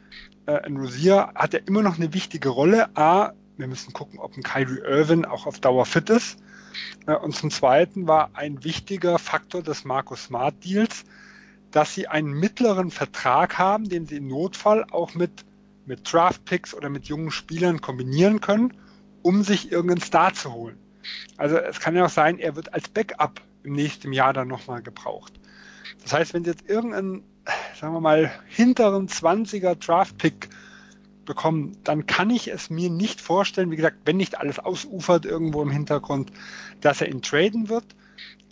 äh, 0.46 0.58
ein 0.58 0.76
Rosier 0.76 1.32
hat 1.34 1.54
ja 1.54 1.60
immer 1.66 1.82
noch 1.82 1.96
eine 1.96 2.12
wichtige 2.12 2.50
Rolle. 2.50 2.94
A, 2.96 3.32
wir 3.56 3.66
müssen 3.66 3.92
gucken, 3.92 4.18
ob 4.18 4.36
ein 4.36 4.42
Kyrie 4.42 4.80
Irvin 4.80 5.24
auch 5.24 5.46
auf 5.46 5.58
Dauer 5.58 5.86
fit 5.86 6.10
ist. 6.10 6.38
Äh, 7.06 7.14
und 7.14 7.34
zum 7.34 7.50
Zweiten 7.50 8.06
war 8.06 8.30
ein 8.34 8.64
wichtiger 8.64 9.18
Faktor 9.18 9.62
des 9.62 9.84
Markus 9.84 10.24
Smart 10.24 10.54
Deals, 10.64 11.04
dass 11.72 11.94
sie 11.94 12.06
einen 12.06 12.32
mittleren 12.32 12.90
Vertrag 12.90 13.58
haben, 13.58 13.88
den 13.88 14.06
sie 14.06 14.16
im 14.16 14.28
Notfall 14.28 14.84
auch 14.90 15.14
mit, 15.14 15.44
mit 15.86 16.12
Draft 16.12 16.44
Picks 16.44 16.74
oder 16.74 16.88
mit 16.88 17.06
jungen 17.06 17.30
Spielern 17.30 17.80
kombinieren 17.80 18.40
können, 18.40 18.74
um 19.22 19.42
sich 19.42 19.72
irgendeinen 19.72 20.02
Star 20.02 20.32
zu 20.34 20.52
holen. 20.52 20.78
Also 21.36 21.56
es 21.56 21.80
kann 21.80 21.96
ja 21.96 22.04
auch 22.04 22.10
sein, 22.10 22.38
er 22.38 22.54
wird 22.54 22.72
als 22.74 22.88
Backup 22.88 23.40
im 23.64 23.72
nächsten 23.72 24.12
Jahr 24.12 24.32
dann 24.32 24.48
nochmal 24.48 24.82
gebraucht. 24.82 25.32
Das 26.02 26.12
heißt, 26.12 26.34
wenn 26.34 26.44
Sie 26.44 26.50
jetzt 26.50 26.68
irgendeinen, 26.68 27.24
sagen 27.80 27.94
wir 27.94 28.00
mal, 28.00 28.30
hinteren 28.48 29.08
20er 29.08 29.74
Draft-Pick 29.74 30.48
bekommen, 31.24 31.76
dann 31.84 32.06
kann 32.06 32.30
ich 32.30 32.48
es 32.48 32.70
mir 32.70 32.90
nicht 32.90 33.20
vorstellen, 33.20 33.70
wie 33.70 33.76
gesagt, 33.76 33.98
wenn 34.04 34.16
nicht 34.16 34.38
alles 34.38 34.58
ausufert 34.58 35.24
irgendwo 35.24 35.62
im 35.62 35.70
Hintergrund, 35.70 36.32
dass 36.80 37.00
er 37.00 37.08
ihn 37.08 37.22
traden 37.22 37.68
wird. 37.68 37.84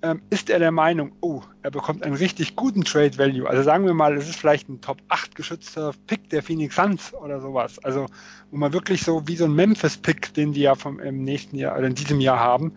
Ähm, 0.03 0.23
ist 0.31 0.49
er 0.49 0.59
der 0.59 0.71
Meinung, 0.71 1.13
oh, 1.21 1.43
er 1.63 1.71
bekommt 1.71 2.03
einen 2.03 2.15
richtig 2.15 2.57
guten 2.57 2.85
Trade 2.85 3.19
Value? 3.19 3.49
Also 3.49 3.63
sagen 3.63 3.85
wir 3.85 3.93
mal, 3.93 4.17
es 4.17 4.31
ist 4.31 4.39
vielleicht 4.39 4.69
ein 4.71 4.81
Top 4.81 5.03
8 5.09 5.35
geschützter 5.35 5.93
Pick 6.07 6.31
der 6.31 6.43
Phoenix 6.43 6.77
Suns 6.77 7.13
oder 7.13 7.41
sowas. 7.41 7.79
Also, 7.81 8.07
wo 8.51 8.57
man 8.57 8.73
wirklich 8.73 9.03
so 9.03 9.29
wie 9.29 9.37
so 9.37 9.45
ein 9.45 9.55
Memphis 9.55 9.99
Pick, 9.99 10.33
den 10.33 10.53
die 10.53 10.63
ja 10.63 10.75
vom, 10.75 11.01
im 11.01 11.23
nächsten 11.23 11.57
Jahr 11.57 11.77
oder 11.77 11.87
in 11.87 11.95
diesem 11.95 12.21
Jahr 12.21 12.39
haben, 12.39 12.73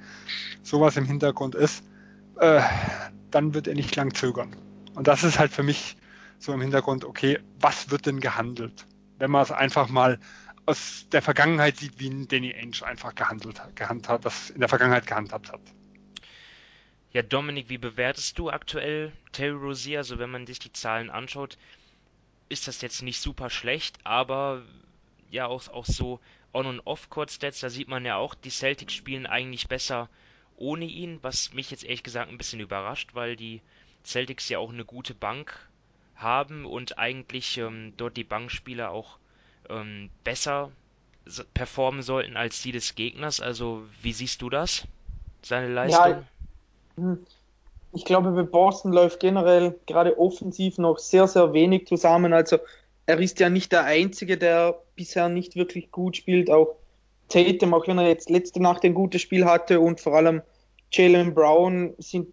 sowas 0.63 0.97
im 0.97 1.05
Hintergrund 1.05 1.55
ist, 1.55 1.85
äh, 2.39 2.61
dann 3.31 3.53
wird 3.53 3.67
er 3.67 3.75
nicht 3.75 3.95
lang 3.95 4.13
zögern. 4.13 4.55
Und 4.95 5.07
das 5.07 5.23
ist 5.23 5.39
halt 5.39 5.53
für 5.53 5.63
mich 5.63 5.95
so 6.39 6.51
im 6.51 6.59
Hintergrund, 6.59 7.05
okay, 7.05 7.39
was 7.59 7.89
wird 7.89 8.05
denn 8.05 8.19
gehandelt? 8.19 8.85
Wenn 9.17 9.31
man 9.31 9.43
es 9.43 9.51
einfach 9.51 9.87
mal 9.87 10.19
aus 10.65 11.07
der 11.11 11.21
Vergangenheit 11.21 11.77
sieht, 11.77 11.99
wie 11.99 12.09
Danny 12.27 12.53
Ainge 12.53 12.85
einfach 12.85 13.15
gehandelt, 13.15 13.61
gehandhabt, 13.75 14.25
das 14.25 14.49
in 14.49 14.59
der 14.59 14.69
Vergangenheit 14.69 15.07
gehandhabt 15.07 15.51
hat. 15.51 15.61
Ja, 17.13 17.21
Dominik, 17.21 17.69
wie 17.69 17.77
bewertest 17.77 18.39
du 18.39 18.49
aktuell 18.49 19.11
Terry 19.31 19.55
Rozier? 19.55 19.99
Also 19.99 20.17
wenn 20.17 20.31
man 20.31 20.47
sich 20.47 20.57
die 20.57 20.73
Zahlen 20.73 21.11
anschaut, 21.11 21.57
ist 22.49 22.67
das 22.67 22.81
jetzt 22.81 23.03
nicht 23.03 23.19
super 23.19 23.51
schlecht, 23.51 23.99
aber 24.03 24.63
ja 25.29 25.45
auch, 25.45 25.67
auch 25.69 25.85
so 25.85 26.19
On- 26.53 26.65
und 26.65 26.79
Off-Court-Stats, 26.81 27.59
da 27.59 27.69
sieht 27.69 27.87
man 27.87 28.03
ja 28.05 28.15
auch, 28.17 28.33
die 28.33 28.49
Celtics 28.49 28.93
spielen 28.93 29.27
eigentlich 29.27 29.67
besser 29.67 30.09
ohne 30.55 30.85
ihn, 30.85 31.19
was 31.21 31.53
mich 31.53 31.69
jetzt 31.69 31.83
ehrlich 31.83 32.03
gesagt 32.03 32.31
ein 32.31 32.37
bisschen 32.37 32.59
überrascht, 32.59 33.11
weil 33.13 33.35
die 33.35 33.61
Celtics 34.03 34.49
ja 34.49 34.57
auch 34.57 34.71
eine 34.71 34.85
gute 34.85 35.13
Bank 35.13 35.69
haben 36.15 36.65
und 36.65 36.97
eigentlich 36.97 37.57
ähm, 37.59 37.93
dort 37.97 38.17
die 38.17 38.23
Bankspieler 38.23 38.89
auch 38.89 39.17
ähm, 39.69 40.09
besser 40.23 40.71
performen 41.53 42.01
sollten 42.01 42.37
als 42.37 42.61
die 42.63 42.71
des 42.71 42.95
Gegners. 42.95 43.39
Also 43.39 43.87
wie 44.01 44.13
siehst 44.13 44.41
du 44.41 44.49
das? 44.49 44.87
Seine 45.43 45.71
Leistung? 45.71 46.13
Ja. 46.13 46.23
Ich 47.93 48.05
glaube, 48.05 48.31
bei 48.31 48.43
Boston 48.43 48.91
läuft 48.91 49.19
generell 49.19 49.79
gerade 49.85 50.17
offensiv 50.19 50.77
noch 50.77 50.97
sehr, 50.97 51.27
sehr 51.27 51.53
wenig 51.53 51.87
zusammen. 51.87 52.33
Also 52.33 52.57
er 53.05 53.19
ist 53.19 53.39
ja 53.39 53.49
nicht 53.49 53.71
der 53.71 53.83
Einzige, 53.83 54.37
der 54.37 54.79
bisher 54.95 55.29
nicht 55.29 55.55
wirklich 55.55 55.91
gut 55.91 56.17
spielt. 56.17 56.49
Auch 56.49 56.75
Tatum, 57.29 57.73
auch 57.73 57.87
wenn 57.87 57.97
er 57.97 58.07
jetzt 58.07 58.29
letzte 58.29 58.61
Nacht 58.61 58.83
ein 58.83 58.93
gutes 58.93 59.21
Spiel 59.21 59.45
hatte 59.45 59.79
und 59.79 59.99
vor 59.99 60.15
allem 60.15 60.41
Jalen 60.91 61.33
Brown 61.33 61.93
sind 61.97 62.27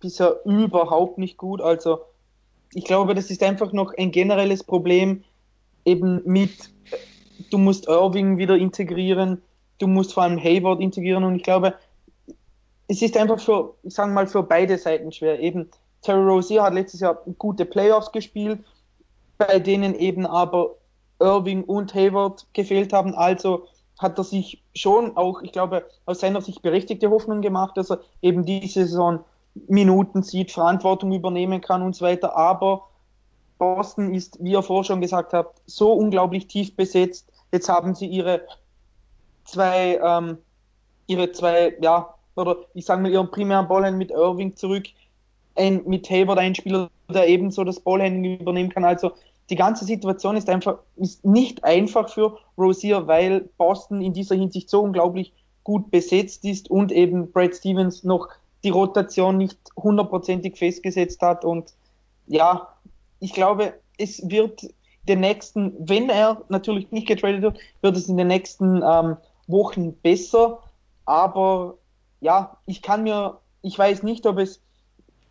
bisher 0.00 0.40
überhaupt 0.44 1.18
nicht 1.18 1.36
gut. 1.36 1.60
Also 1.60 2.00
ich 2.72 2.84
glaube, 2.84 3.14
das 3.14 3.30
ist 3.30 3.42
einfach 3.42 3.72
noch 3.72 3.94
ein 3.96 4.10
generelles 4.10 4.64
Problem 4.64 5.24
eben 5.84 6.20
mit, 6.24 6.70
du 7.50 7.58
musst 7.58 7.88
Irving 7.88 8.38
wieder 8.38 8.56
integrieren, 8.56 9.40
du 9.78 9.86
musst 9.86 10.14
vor 10.14 10.24
allem 10.24 10.42
Hayward 10.42 10.80
integrieren 10.80 11.24
und 11.24 11.36
ich 11.36 11.42
glaube, 11.42 11.74
es 12.88 13.02
ist 13.02 13.16
einfach 13.16 13.40
für, 13.40 13.74
ich 13.82 13.94
sage 13.94 14.12
mal, 14.12 14.26
für 14.26 14.42
beide 14.42 14.78
Seiten 14.78 15.12
schwer. 15.12 15.40
Eben 15.40 15.70
Terry 16.02 16.22
Rozier 16.22 16.62
hat 16.62 16.74
letztes 16.74 17.00
Jahr 17.00 17.20
gute 17.38 17.64
Playoffs 17.64 18.12
gespielt, 18.12 18.60
bei 19.38 19.58
denen 19.58 19.94
eben 19.94 20.26
aber 20.26 20.76
Irving 21.18 21.64
und 21.64 21.94
Hayward 21.94 22.46
gefehlt 22.52 22.92
haben. 22.92 23.14
Also 23.14 23.66
hat 23.98 24.18
er 24.18 24.24
sich 24.24 24.62
schon 24.74 25.16
auch, 25.16 25.42
ich 25.42 25.52
glaube, 25.52 25.86
aus 26.04 26.20
seiner 26.20 26.42
Sicht 26.42 26.62
berechtigte 26.62 27.10
Hoffnung 27.10 27.40
gemacht, 27.40 27.76
dass 27.76 27.90
er 27.90 28.00
eben 28.22 28.44
diese 28.44 28.86
Saison 28.86 29.24
Minuten 29.68 30.22
sieht, 30.22 30.52
Verantwortung 30.52 31.12
übernehmen 31.12 31.60
kann 31.60 31.82
und 31.82 31.96
so 31.96 32.04
weiter. 32.04 32.36
Aber 32.36 32.88
Boston 33.58 34.14
ist, 34.14 34.42
wie 34.42 34.52
ihr 34.52 34.62
vorher 34.62 34.84
schon 34.84 35.00
gesagt 35.00 35.32
habt, 35.32 35.62
so 35.66 35.92
unglaublich 35.92 36.46
tief 36.46 36.76
besetzt. 36.76 37.26
Jetzt 37.52 37.68
haben 37.68 37.94
sie 37.94 38.06
ihre 38.06 38.42
zwei, 39.44 39.98
ähm, 40.02 40.38
ihre 41.06 41.32
zwei, 41.32 41.74
ja, 41.80 42.15
oder 42.36 42.56
ich 42.74 42.84
sage 42.84 43.02
mal 43.02 43.10
ihren 43.10 43.30
primären 43.30 43.68
Ballhand 43.68 43.98
mit 43.98 44.10
Irving 44.10 44.54
zurück, 44.56 44.86
ein, 45.56 45.82
mit 45.86 46.08
Hayward 46.10 46.38
ein 46.38 46.54
Spieler, 46.54 46.90
der 47.12 47.28
ebenso 47.28 47.64
das 47.64 47.80
Ballhandling 47.80 48.40
übernehmen 48.40 48.70
kann. 48.70 48.84
Also 48.84 49.12
die 49.48 49.56
ganze 49.56 49.84
Situation 49.84 50.36
ist 50.36 50.48
einfach 50.48 50.78
ist 50.96 51.24
nicht 51.24 51.64
einfach 51.64 52.08
für 52.08 52.38
Rosier, 52.58 53.06
weil 53.06 53.48
Boston 53.56 54.02
in 54.02 54.12
dieser 54.12 54.34
Hinsicht 54.34 54.68
so 54.68 54.82
unglaublich 54.82 55.32
gut 55.64 55.90
besetzt 55.90 56.44
ist 56.44 56.70
und 56.70 56.92
eben 56.92 57.32
Brad 57.32 57.54
Stevens 57.54 58.04
noch 58.04 58.28
die 58.64 58.70
Rotation 58.70 59.36
nicht 59.36 59.58
hundertprozentig 59.76 60.56
festgesetzt 60.56 61.22
hat. 61.22 61.44
Und 61.44 61.74
ja, 62.26 62.68
ich 63.20 63.32
glaube, 63.32 63.74
es 63.98 64.28
wird 64.28 64.68
den 65.08 65.20
nächsten, 65.20 65.72
wenn 65.78 66.10
er 66.10 66.42
natürlich 66.48 66.90
nicht 66.90 67.06
getradet 67.06 67.42
wird, 67.42 67.58
wird 67.80 67.96
es 67.96 68.08
in 68.08 68.16
den 68.16 68.26
nächsten 68.26 68.82
ähm, 68.82 69.16
Wochen 69.46 69.92
besser. 69.94 70.58
Aber 71.04 71.74
ja, 72.20 72.56
ich 72.66 72.82
kann 72.82 73.02
mir, 73.02 73.38
ich 73.62 73.78
weiß 73.78 74.02
nicht, 74.02 74.26
ob 74.26 74.38
es 74.38 74.60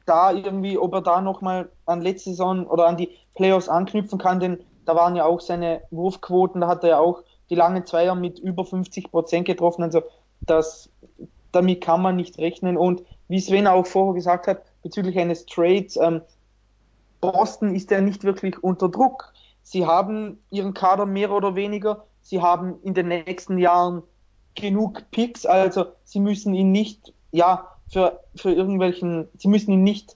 da 0.05 0.31
irgendwie, 0.31 0.77
ob 0.77 0.93
er 0.93 1.01
da 1.01 1.21
nochmal 1.21 1.69
an 1.85 2.01
letzte 2.01 2.31
Saison 2.31 2.67
oder 2.67 2.87
an 2.87 2.97
die 2.97 3.09
Playoffs 3.33 3.69
anknüpfen 3.69 4.19
kann, 4.19 4.39
denn 4.39 4.63
da 4.85 4.95
waren 4.95 5.15
ja 5.15 5.25
auch 5.25 5.41
seine 5.41 5.81
Wurfquoten, 5.91 6.61
da 6.61 6.67
hat 6.67 6.83
er 6.83 6.89
ja 6.89 6.99
auch 6.99 7.23
die 7.49 7.55
langen 7.55 7.85
Zweier 7.85 8.15
mit 8.15 8.39
über 8.39 8.65
50 8.65 9.11
Prozent 9.11 9.45
getroffen. 9.45 9.83
Also 9.83 10.03
das, 10.41 10.89
damit 11.51 11.81
kann 11.81 12.01
man 12.01 12.15
nicht 12.15 12.37
rechnen. 12.37 12.77
Und 12.77 13.03
wie 13.27 13.39
Sven 13.39 13.67
auch 13.67 13.85
vorher 13.85 14.13
gesagt 14.13 14.47
hat, 14.47 14.61
bezüglich 14.83 15.17
eines 15.17 15.45
Trades, 15.45 15.97
ähm, 15.97 16.21
Boston 17.21 17.73
ist 17.73 17.91
ja 17.91 18.01
nicht 18.01 18.23
wirklich 18.23 18.63
unter 18.63 18.89
Druck. 18.89 19.33
Sie 19.63 19.85
haben 19.85 20.43
ihren 20.51 20.73
Kader 20.73 21.05
mehr 21.05 21.31
oder 21.31 21.55
weniger. 21.55 22.05
Sie 22.21 22.41
haben 22.41 22.79
in 22.83 22.93
den 22.93 23.07
nächsten 23.07 23.57
Jahren 23.57 24.03
genug 24.55 25.09
Picks, 25.11 25.45
also 25.45 25.87
sie 26.03 26.19
müssen 26.19 26.53
ihn 26.53 26.71
nicht, 26.71 27.13
ja, 27.31 27.71
für, 27.91 28.19
für 28.35 28.51
irgendwelchen, 28.51 29.27
sie 29.37 29.47
müssen 29.47 29.71
ihn 29.71 29.83
nicht 29.83 30.15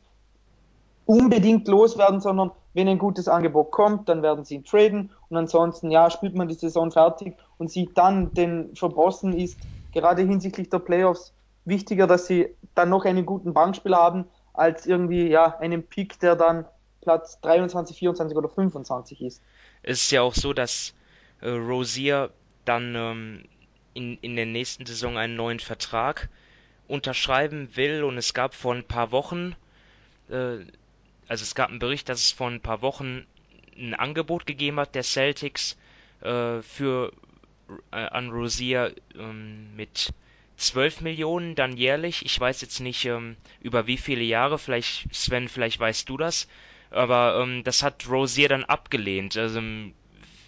unbedingt 1.06 1.68
loswerden, 1.68 2.22
sondern 2.22 2.52
wenn 2.74 2.88
ein 2.88 2.98
gutes 2.98 3.28
Angebot 3.28 3.72
kommt, 3.72 4.10
dann 4.10 4.22
werden 4.22 4.46
sie 4.46 4.56
ihn 4.56 4.64
traden 4.64 5.12
und 5.30 5.38
ansonsten, 5.38 5.92
ja, 5.92 6.10
spielt 6.10 6.36
man 6.36 6.48
die 6.48 6.56
Saison 6.56 6.92
fertig 6.92 7.36
und 7.58 7.72
sieht 7.72 7.98
dann, 7.98 8.34
denn 8.34 8.76
für 8.76 8.90
Boston 8.90 9.34
ist 9.34 9.58
gerade 9.92 10.22
hinsichtlich 10.22 10.70
der 10.70 10.80
Playoffs 10.80 11.34
wichtiger, 11.66 12.08
dass 12.08 12.28
sie 12.28 12.56
dann 12.76 12.90
noch 12.90 13.06
einen 13.06 13.26
guten 13.26 13.54
Bankspieler 13.54 13.98
haben, 13.98 14.26
als 14.54 14.86
irgendwie, 14.86 15.28
ja, 15.28 15.58
einen 15.60 15.84
Pick, 15.84 16.20
der 16.20 16.36
dann 16.36 16.66
Platz 17.02 17.40
23, 17.42 17.98
24 17.98 18.38
oder 18.38 18.50
25 18.50 19.22
ist. 19.22 19.42
Es 19.84 20.04
ist 20.04 20.12
ja 20.12 20.22
auch 20.22 20.34
so, 20.34 20.54
dass 20.54 20.94
äh, 21.42 21.50
Rosier 21.50 22.30
dann 22.66 22.94
ähm, 22.96 23.44
in, 23.94 24.18
in 24.22 24.36
der 24.36 24.46
nächsten 24.46 24.86
Saison 24.86 25.18
einen 25.18 25.36
neuen 25.36 25.60
Vertrag 25.60 26.30
unterschreiben 26.88 27.76
will 27.76 28.04
und 28.04 28.18
es 28.18 28.34
gab 28.34 28.56
vor 28.56 28.74
ein 28.74 28.84
paar 28.84 29.12
Wochen, 29.12 29.56
äh, 30.30 30.58
also 31.28 31.44
es 31.44 31.56
gab 31.56 31.70
einen 31.70 31.80
Bericht, 31.80 32.10
dass 32.10 32.20
es 32.20 32.32
vor 32.32 32.50
ein 32.50 32.62
paar 32.62 32.82
Wochen 32.82 33.26
ein 33.78 33.94
Angebot 33.94 34.46
gegeben 34.46 34.80
hat 34.80 34.96
der 34.96 35.04
Celtics 35.04 35.78
äh, 36.22 36.62
für 36.62 37.14
äh, 37.92 37.96
an 37.96 38.30
Rosier 38.30 38.96
ähm, 39.16 39.76
mit 39.76 40.10
12 40.58 41.02
Millionen 41.02 41.56
dann 41.56 41.78
jährlich. 41.78 42.26
Ich 42.26 42.38
weiß 42.38 42.62
jetzt 42.62 42.80
nicht 42.80 43.06
ähm, 43.06 43.38
über 43.62 43.88
wie 43.88 43.98
viele 43.98 44.24
Jahre, 44.24 44.60
vielleicht 44.60 45.14
Sven, 45.14 45.48
vielleicht 45.48 45.80
weißt 45.80 46.10
du 46.10 46.18
das, 46.18 46.48
aber 46.90 47.40
ähm, 47.42 47.64
das 47.64 47.84
hat 47.84 48.10
Rosier 48.10 48.50
dann 48.50 48.66
abgelehnt. 48.66 49.38
Also 49.38 49.62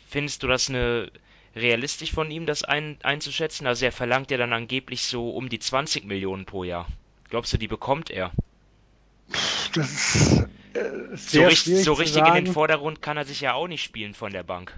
findest 0.09 0.43
du 0.43 0.47
das 0.47 0.69
eine 0.69 1.11
realistisch 1.56 2.11
von 2.11 2.32
ihm, 2.32 2.45
das 2.45 2.64
ein, 2.64 2.98
einzuschätzen? 3.03 3.68
Also 3.68 3.86
er 3.86 3.91
verlangt 3.91 4.32
ja 4.32 4.38
dann 4.38 4.53
angeblich 4.53 5.03
so 5.03 5.32
um 5.32 5.49
die 5.49 5.60
20 5.60 6.06
Millionen 6.06 6.45
pro 6.45 6.64
Jahr. 6.64 6.88
Glaubst 7.30 7.53
du, 7.53 7.57
die 7.57 7.68
bekommt 7.68 8.10
er? 8.10 8.32
Das 9.73 9.90
ist 9.90 10.48
äh, 10.73 11.15
so, 11.15 11.44
richtig, 11.45 11.84
so 11.84 11.94
richtig 11.94 12.26
in 12.26 12.45
den 12.45 12.53
Vordergrund 12.53 13.02
kann 13.02 13.18
er 13.18 13.26
sich 13.26 13.41
ja 13.41 13.53
auch 13.53 13.68
nicht 13.68 13.84
spielen 13.84 14.14
von 14.14 14.32
der 14.32 14.44
Bank. 14.44 14.78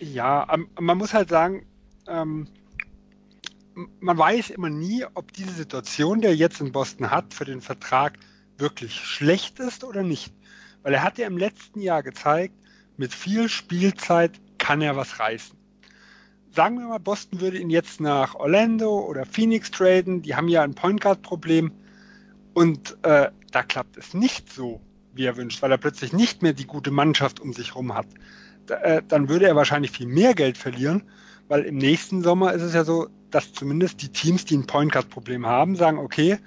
Ja, 0.00 0.56
man 0.78 0.98
muss 0.98 1.14
halt 1.14 1.28
sagen, 1.28 1.66
ähm, 2.08 2.48
man 4.00 4.16
weiß 4.16 4.50
immer 4.50 4.70
nie, 4.70 5.04
ob 5.14 5.32
diese 5.32 5.52
Situation, 5.52 6.20
die 6.20 6.28
er 6.28 6.34
jetzt 6.34 6.60
in 6.60 6.72
Boston 6.72 7.10
hat, 7.10 7.34
für 7.34 7.44
den 7.44 7.60
Vertrag 7.60 8.18
wirklich 8.56 8.94
schlecht 8.94 9.58
ist 9.58 9.84
oder 9.84 10.02
nicht. 10.02 10.32
Weil 10.82 10.94
er 10.94 11.02
hat 11.02 11.18
ja 11.18 11.26
im 11.26 11.38
letzten 11.38 11.80
Jahr 11.80 12.02
gezeigt, 12.02 12.54
mit 12.96 13.12
viel 13.12 13.48
Spielzeit 13.48 14.40
kann 14.58 14.80
er 14.80 14.96
was 14.96 15.18
reißen 15.18 15.58
sagen 16.54 16.78
wir 16.78 16.86
mal, 16.86 16.98
Boston 16.98 17.40
würde 17.40 17.58
ihn 17.58 17.70
jetzt 17.70 18.00
nach 18.00 18.34
Orlando 18.34 19.00
oder 19.00 19.26
Phoenix 19.26 19.70
traden. 19.70 20.22
Die 20.22 20.36
haben 20.36 20.48
ja 20.48 20.62
ein 20.62 20.74
Point 20.74 21.00
Guard 21.00 21.22
Problem 21.22 21.72
und 22.54 22.96
äh, 23.02 23.30
da 23.50 23.62
klappt 23.62 23.96
es 23.96 24.14
nicht 24.14 24.52
so, 24.52 24.80
wie 25.12 25.24
er 25.24 25.36
wünscht, 25.36 25.62
weil 25.62 25.72
er 25.72 25.78
plötzlich 25.78 26.12
nicht 26.12 26.42
mehr 26.42 26.52
die 26.52 26.66
gute 26.66 26.90
Mannschaft 26.90 27.40
um 27.40 27.52
sich 27.52 27.70
herum 27.70 27.94
hat. 27.94 28.06
Da, 28.66 28.76
äh, 28.76 29.02
dann 29.06 29.28
würde 29.28 29.46
er 29.46 29.56
wahrscheinlich 29.56 29.90
viel 29.90 30.06
mehr 30.06 30.34
Geld 30.34 30.56
verlieren, 30.56 31.02
weil 31.48 31.62
im 31.64 31.76
nächsten 31.76 32.22
Sommer 32.22 32.52
ist 32.52 32.62
es 32.62 32.74
ja 32.74 32.84
so, 32.84 33.08
dass 33.30 33.52
zumindest 33.52 34.00
die 34.02 34.10
Teams, 34.10 34.44
die 34.44 34.56
ein 34.56 34.66
Point 34.66 34.92
Guard 34.92 35.10
Problem 35.10 35.46
haben, 35.46 35.76
sagen, 35.76 35.98
okay, 35.98 36.38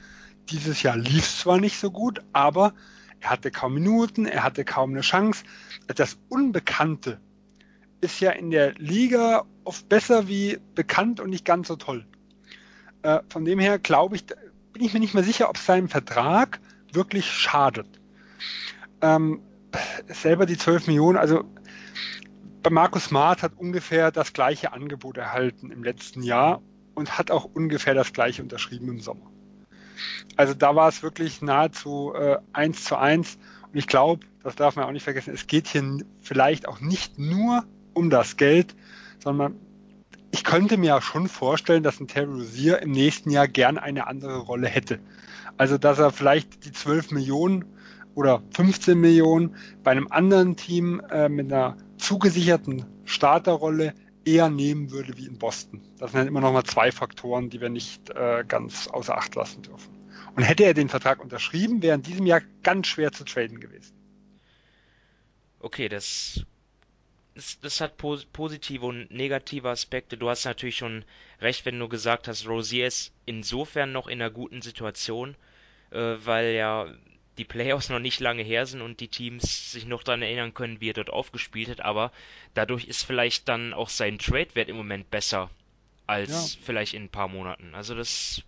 dieses 0.49 0.81
Jahr 0.81 0.97
lief 0.97 1.23
es 1.23 1.39
zwar 1.39 1.59
nicht 1.59 1.77
so 1.77 1.91
gut, 1.91 2.21
aber 2.31 2.73
er 3.19 3.31
hatte 3.31 3.51
kaum 3.51 3.73
Minuten, 3.73 4.25
er 4.25 4.43
hatte 4.43 4.63
kaum 4.63 4.91
eine 4.91 5.01
Chance. 5.01 5.43
Das 5.88 6.17
Unbekannte 6.29 7.19
ist 7.99 8.21
ja 8.21 8.31
in 8.31 8.51
der 8.51 8.73
Liga 8.75 9.45
oft 9.68 9.88
besser 9.89 10.27
wie 10.27 10.60
bekannt 10.76 11.19
und 11.19 11.30
nicht 11.30 11.45
ganz 11.45 11.68
so 11.68 11.76
toll. 11.76 12.06
Äh, 13.03 13.19
von 13.30 13.45
dem 13.45 13.60
her 13.60 13.80
glaube 13.80 14.15
ich, 14.15 14.26
bin 14.26 14.84
ich 14.84 14.94
mir 14.94 14.99
nicht 14.99 15.14
mehr 15.14 15.23
sicher, 15.23 15.49
ob 15.49 15.57
es 15.57 15.65
seinem 15.65 15.89
Vertrag 15.89 16.60
wirklich 16.91 17.30
schadet. 17.31 17.88
Ähm, 19.02 19.41
selber 20.07 20.45
die 20.45 20.57
12 20.57 20.88
Millionen, 20.88 21.18
also 21.18 21.44
bei 22.64 22.69
Markus 22.69 23.06
Smart 23.06 23.44
hat 23.44 23.53
ungefähr 23.57 24.11
das 24.11 24.34
gleiche 24.34 24.73
Angebot 24.73 25.18
erhalten 25.18 25.72
im 25.72 25.84
letzten 25.84 26.23
Jahr 26.23 26.61
und 26.95 27.18
hat 27.18 27.31
auch 27.31 27.45
ungefähr 27.45 27.94
das 27.94 28.14
gleiche 28.14 28.41
unterschrieben 28.41 28.89
im 28.89 28.99
Sommer. 28.99 29.31
Also 30.35 30.53
da 30.53 30.76
war 30.76 30.89
es 30.89 31.03
wirklich 31.03 31.41
nahezu 31.41 32.14
äh, 32.14 32.38
eins 32.53 32.84
zu 32.84 32.98
eins. 32.98 33.38
Und 33.72 33.77
ich 33.77 33.88
glaube, 33.88 34.26
das 34.44 34.56
darf 34.56 34.76
man 34.76 34.85
auch 34.85 34.91
nicht 34.91 35.03
vergessen, 35.03 35.34
es 35.34 35.48
geht 35.48 35.68
hier 35.68 35.99
vielleicht 36.22 36.68
auch 36.68 36.80
nicht 36.80 37.19
nur 37.19 37.64
um 37.94 38.10
das 38.10 38.38
Geld, 38.38 38.76
sondern 39.19 39.56
ich 40.31 40.44
könnte 40.44 40.77
mir 40.77 40.88
ja 40.88 41.02
schon 41.02 41.27
vorstellen, 41.27 41.84
dass 41.84 41.99
ein 41.99 42.07
Terry 42.07 42.31
Rozier 42.31 42.81
im 42.81 42.91
nächsten 42.91 43.30
Jahr 43.30 43.48
gern 43.48 43.77
eine 43.77 44.07
andere 44.07 44.38
Rolle 44.39 44.68
hätte. 44.68 44.99
Also, 45.57 45.77
dass 45.77 45.99
er 45.99 46.11
vielleicht 46.11 46.65
die 46.65 46.72
12 46.72 47.11
Millionen 47.11 47.65
oder 48.14 48.44
15 48.56 48.99
Millionen 48.99 49.56
bei 49.84 49.91
einem 49.91 50.07
anderen 50.10 50.56
Team 50.56 51.02
äh, 51.10 51.30
mit 51.30 51.52
einer 51.52 51.77
zugesicherten 51.98 52.85
Starterrolle 53.06 53.94
eher 54.26 54.49
nehmen 54.49 54.91
würde 54.91 55.18
wie 55.18 55.26
in 55.26 55.38
Boston. 55.38 55.81
Das 55.98 56.11
sind 56.11 56.27
immer 56.27 56.41
noch 56.41 56.52
mal 56.52 56.64
zwei 56.64 56.91
Faktoren, 56.91 57.49
die 57.49 57.61
wir 57.61 57.69
nicht 57.69 58.10
äh, 58.10 58.44
ganz 58.48 58.88
außer 58.88 59.18
Acht 59.18 59.35
lassen 59.35 59.61
dürfen. 59.61 59.98
Und 60.35 60.44
hätte 60.44 60.64
er 60.65 60.73
den 60.73 60.89
Vertrag 60.89 61.22
unterschrieben, 61.23 61.81
wäre 61.81 61.95
in 61.95 62.02
diesem 62.02 62.26
Jahr 62.26 62.41
ganz 62.61 62.88
schwer 62.88 63.11
zu 63.11 63.23
traden 63.23 63.60
gewesen. 63.60 63.95
Okay, 65.60 65.89
das 65.89 66.45
das, 67.38 67.59
das 67.59 67.81
hat 67.81 67.97
pos 67.97 68.26
positive 68.26 68.85
und 68.85 69.11
negative 69.11 69.69
Aspekte. 69.69 70.18
Du 70.18 70.27
hast 70.27 70.45
natürlich 70.45 70.77
schon 70.77 71.05
recht, 71.39 71.65
wenn 71.65 71.77
du 71.77 71.88
gesagt 71.88 72.27
hast, 72.27 72.47
Rosier 72.47 72.88
ist 72.88 73.14
insofern 73.26 73.91
noch 73.91 74.07
in 74.07 74.19
einer 74.19 74.31
guten 74.31 74.64
Situation, 74.64 75.35
äh, 75.91 76.15
weil 76.23 76.55
ja 76.55 76.88
die 77.38 77.45
Playoffs 77.45 77.89
noch 77.89 77.99
nicht 77.99 78.19
lange 78.19 78.41
her 78.41 78.65
sind 78.65 78.81
und 78.81 78.99
die 78.99 79.07
Teams 79.07 79.72
sich 79.72 79.85
noch 79.85 80.01
daran 80.01 80.23
erinnern 80.23 80.55
können, 80.55 80.81
wie 80.81 80.89
er 80.89 80.95
dort 80.95 81.11
aufgespielt 81.11 81.69
hat, 81.69 81.81
aber 81.81 82.11
dadurch 82.55 82.85
ist 82.85 83.03
vielleicht 83.03 83.47
dann 83.47 83.73
auch 83.73 83.89
sein 83.89 84.18
Trade-Wert 84.18 84.69
im 84.69 84.76
Moment 84.76 85.11
besser 85.11 85.51
als 86.07 86.55
ja. 86.55 86.59
vielleicht 86.64 86.95
in 86.95 87.03
ein 87.03 87.09
paar 87.09 87.27
Monaten. 87.27 87.76
Also 87.76 87.93
das 87.93 88.41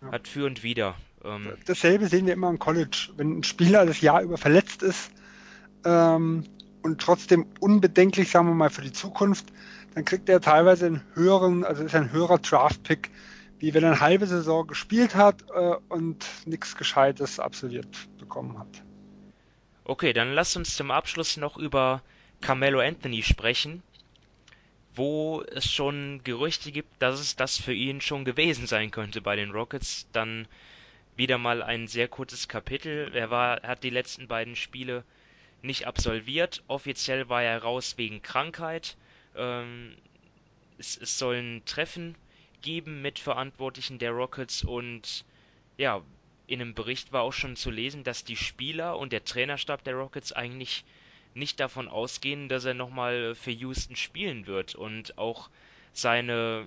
ja. 0.00 0.12
hat 0.12 0.26
für 0.26 0.46
und 0.46 0.62
wieder. 0.62 0.96
Ähm, 1.22 1.52
Dasselbe 1.66 2.06
sehen 2.06 2.24
wir 2.24 2.32
immer 2.32 2.48
im 2.48 2.58
College. 2.58 3.10
Wenn 3.16 3.40
ein 3.40 3.44
Spieler 3.44 3.84
das 3.84 4.00
Jahr 4.00 4.22
über 4.22 4.38
verletzt 4.38 4.82
ist, 4.82 5.10
ähm, 5.84 6.44
und 6.86 7.00
trotzdem 7.00 7.46
unbedenklich, 7.58 8.30
sagen 8.30 8.46
wir 8.46 8.54
mal, 8.54 8.70
für 8.70 8.82
die 8.82 8.92
Zukunft, 8.92 9.46
dann 9.94 10.04
kriegt 10.04 10.28
er 10.28 10.40
teilweise 10.40 10.86
einen 10.86 11.02
höheren, 11.14 11.64
also 11.64 11.82
ist 11.82 11.96
ein 11.96 12.12
höherer 12.12 12.38
Draft-Pick, 12.38 13.10
wie 13.58 13.74
wenn 13.74 13.82
er 13.82 13.90
eine 13.90 14.00
halbe 14.00 14.26
Saison 14.26 14.66
gespielt 14.68 15.16
hat 15.16 15.42
äh, 15.52 15.74
und 15.88 16.24
nichts 16.46 16.76
Gescheites 16.76 17.40
absolviert 17.40 17.88
bekommen 18.18 18.58
hat. 18.58 18.84
Okay, 19.82 20.12
dann 20.12 20.32
lass 20.32 20.54
uns 20.54 20.76
zum 20.76 20.92
Abschluss 20.92 21.36
noch 21.36 21.56
über 21.56 22.02
Carmelo 22.40 22.80
Anthony 22.80 23.22
sprechen, 23.24 23.82
wo 24.94 25.42
es 25.42 25.70
schon 25.70 26.20
Gerüchte 26.22 26.70
gibt, 26.70 27.02
dass 27.02 27.18
es 27.18 27.34
das 27.34 27.56
für 27.56 27.74
ihn 27.74 28.00
schon 28.00 28.24
gewesen 28.24 28.68
sein 28.68 28.92
könnte 28.92 29.20
bei 29.20 29.34
den 29.34 29.50
Rockets. 29.50 30.06
Dann 30.12 30.46
wieder 31.16 31.38
mal 31.38 31.64
ein 31.64 31.88
sehr 31.88 32.06
kurzes 32.06 32.46
Kapitel. 32.46 33.10
Er 33.12 33.30
war, 33.30 33.62
hat 33.62 33.82
die 33.82 33.90
letzten 33.90 34.28
beiden 34.28 34.54
Spiele 34.54 35.02
nicht 35.62 35.86
absolviert. 35.86 36.62
Offiziell 36.68 37.28
war 37.28 37.42
er 37.42 37.62
raus 37.62 37.94
wegen 37.96 38.22
Krankheit. 38.22 38.96
Ähm, 39.34 39.96
es, 40.78 40.96
es 40.96 41.18
soll 41.18 41.36
ein 41.36 41.62
Treffen 41.64 42.16
geben 42.62 43.02
mit 43.02 43.18
Verantwortlichen 43.18 43.98
der 43.98 44.12
Rockets 44.12 44.62
und 44.62 45.24
ja, 45.76 46.02
in 46.46 46.60
einem 46.60 46.74
Bericht 46.74 47.12
war 47.12 47.22
auch 47.22 47.32
schon 47.32 47.56
zu 47.56 47.70
lesen, 47.70 48.04
dass 48.04 48.24
die 48.24 48.36
Spieler 48.36 48.98
und 48.98 49.12
der 49.12 49.24
Trainerstab 49.24 49.84
der 49.84 49.94
Rockets 49.94 50.32
eigentlich 50.32 50.84
nicht 51.34 51.60
davon 51.60 51.88
ausgehen, 51.88 52.48
dass 52.48 52.64
er 52.64 52.74
nochmal 52.74 53.34
für 53.34 53.50
Houston 53.50 53.96
spielen 53.96 54.46
wird 54.46 54.74
und 54.74 55.18
auch 55.18 55.50
seine 55.92 56.66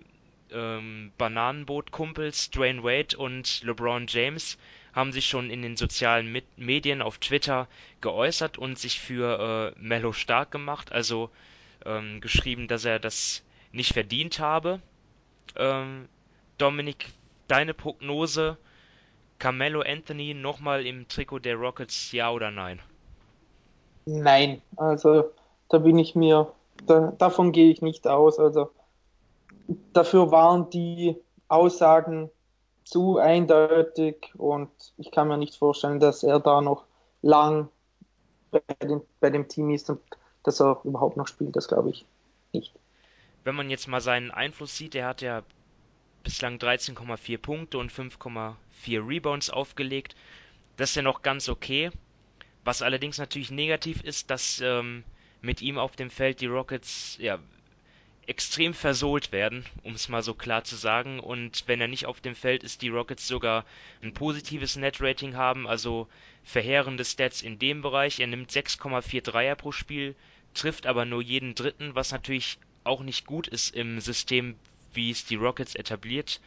ähm, 0.51 1.11
Bananenboot-Kumpels 1.17 2.51
Dwayne 2.51 2.83
Wade 2.83 3.17
und 3.17 3.63
LeBron 3.63 4.05
James 4.07 4.57
haben 4.93 5.11
sich 5.11 5.25
schon 5.25 5.49
in 5.49 5.61
den 5.61 5.77
sozialen 5.77 6.31
Mit 6.31 6.45
Medien 6.57 7.01
auf 7.01 7.17
Twitter 7.17 7.67
geäußert 8.01 8.57
und 8.57 8.77
sich 8.77 8.99
für 8.99 9.73
äh, 9.77 9.79
Mello 9.79 10.13
stark 10.13 10.51
gemacht, 10.51 10.91
also 10.91 11.29
ähm, 11.85 12.21
geschrieben, 12.21 12.67
dass 12.67 12.85
er 12.85 12.99
das 12.99 13.43
nicht 13.71 13.93
verdient 13.93 14.39
habe. 14.39 14.81
Ähm, 15.55 16.07
Dominik, 16.57 17.07
deine 17.47 17.73
Prognose, 17.73 18.57
Carmelo 19.37 19.81
Anthony 19.81 20.33
nochmal 20.33 20.85
im 20.85 21.07
Trikot 21.07 21.39
der 21.39 21.55
Rockets, 21.55 22.11
ja 22.11 22.31
oder 22.31 22.51
nein? 22.51 22.79
Nein, 24.05 24.61
also 24.75 25.31
da 25.69 25.77
bin 25.77 25.97
ich 25.97 26.15
mir, 26.15 26.51
da, 26.85 27.13
davon 27.17 27.51
gehe 27.51 27.71
ich 27.71 27.81
nicht 27.81 28.07
aus. 28.07 28.39
Also 28.39 28.71
dafür 29.93 30.31
waren 30.31 30.69
die 30.69 31.15
Aussagen 31.47 32.29
zu 32.89 33.19
eindeutig 33.19 34.33
und 34.35 34.69
ich 34.97 35.11
kann 35.11 35.27
mir 35.27 35.37
nicht 35.37 35.55
vorstellen, 35.55 35.99
dass 35.99 36.23
er 36.23 36.39
da 36.39 36.61
noch 36.61 36.85
lang 37.21 37.69
bei, 38.51 38.61
den, 38.81 39.01
bei 39.19 39.29
dem 39.29 39.47
Team 39.47 39.69
ist 39.69 39.89
und 39.89 40.01
dass 40.43 40.59
er 40.59 40.81
überhaupt 40.83 41.15
noch 41.15 41.27
spielt, 41.27 41.55
das 41.55 41.67
glaube 41.67 41.91
ich 41.91 42.05
nicht. 42.51 42.73
Wenn 43.43 43.55
man 43.55 43.69
jetzt 43.69 43.87
mal 43.87 44.01
seinen 44.01 44.31
Einfluss 44.31 44.75
sieht, 44.75 44.95
er 44.95 45.07
hat 45.07 45.21
ja 45.21 45.43
bislang 46.23 46.55
13,4 46.55 47.37
Punkte 47.37 47.77
und 47.77 47.91
5,4 47.91 48.55
Rebounds 49.07 49.49
aufgelegt. 49.49 50.15
Das 50.77 50.89
ist 50.89 50.95
ja 50.95 51.01
noch 51.03 51.21
ganz 51.21 51.47
okay. 51.47 51.91
Was 52.63 52.81
allerdings 52.81 53.19
natürlich 53.19 53.51
negativ 53.51 54.03
ist, 54.03 54.31
dass 54.31 54.61
ähm, 54.61 55.03
mit 55.41 55.61
ihm 55.61 55.77
auf 55.77 55.95
dem 55.95 56.09
Feld 56.09 56.41
die 56.41 56.47
Rockets 56.47 57.17
ja 57.19 57.39
extrem 58.29 58.75
versohlt 58.75 59.31
werden, 59.31 59.65
um 59.81 59.95
es 59.95 60.07
mal 60.07 60.21
so 60.21 60.35
klar 60.35 60.63
zu 60.63 60.75
sagen. 60.75 61.19
Und 61.19 61.63
wenn 61.65 61.81
er 61.81 61.87
nicht 61.87 62.05
auf 62.05 62.21
dem 62.21 62.35
Feld 62.35 62.63
ist, 62.63 62.83
die 62.83 62.89
Rockets 62.89 63.27
sogar 63.27 63.65
ein 64.03 64.13
positives 64.13 64.75
Net-Rating 64.75 65.35
haben, 65.35 65.67
also 65.67 66.07
verheerende 66.43 67.03
Stats 67.03 67.41
in 67.41 67.57
dem 67.57 67.81
Bereich. 67.81 68.19
Er 68.19 68.27
nimmt 68.27 68.51
6,4 68.51 69.21
Dreier 69.21 69.55
pro 69.55 69.71
Spiel, 69.71 70.15
trifft 70.53 70.85
aber 70.85 71.05
nur 71.05 71.23
jeden 71.23 71.55
dritten, 71.55 71.95
was 71.95 72.11
natürlich 72.11 72.59
auch 72.83 73.01
nicht 73.01 73.25
gut 73.25 73.47
ist 73.47 73.75
im 73.75 73.99
System, 73.99 74.55
wie 74.93 75.09
es 75.09 75.25
die 75.25 75.35
Rockets 75.35 75.73
etabliert 75.73 76.39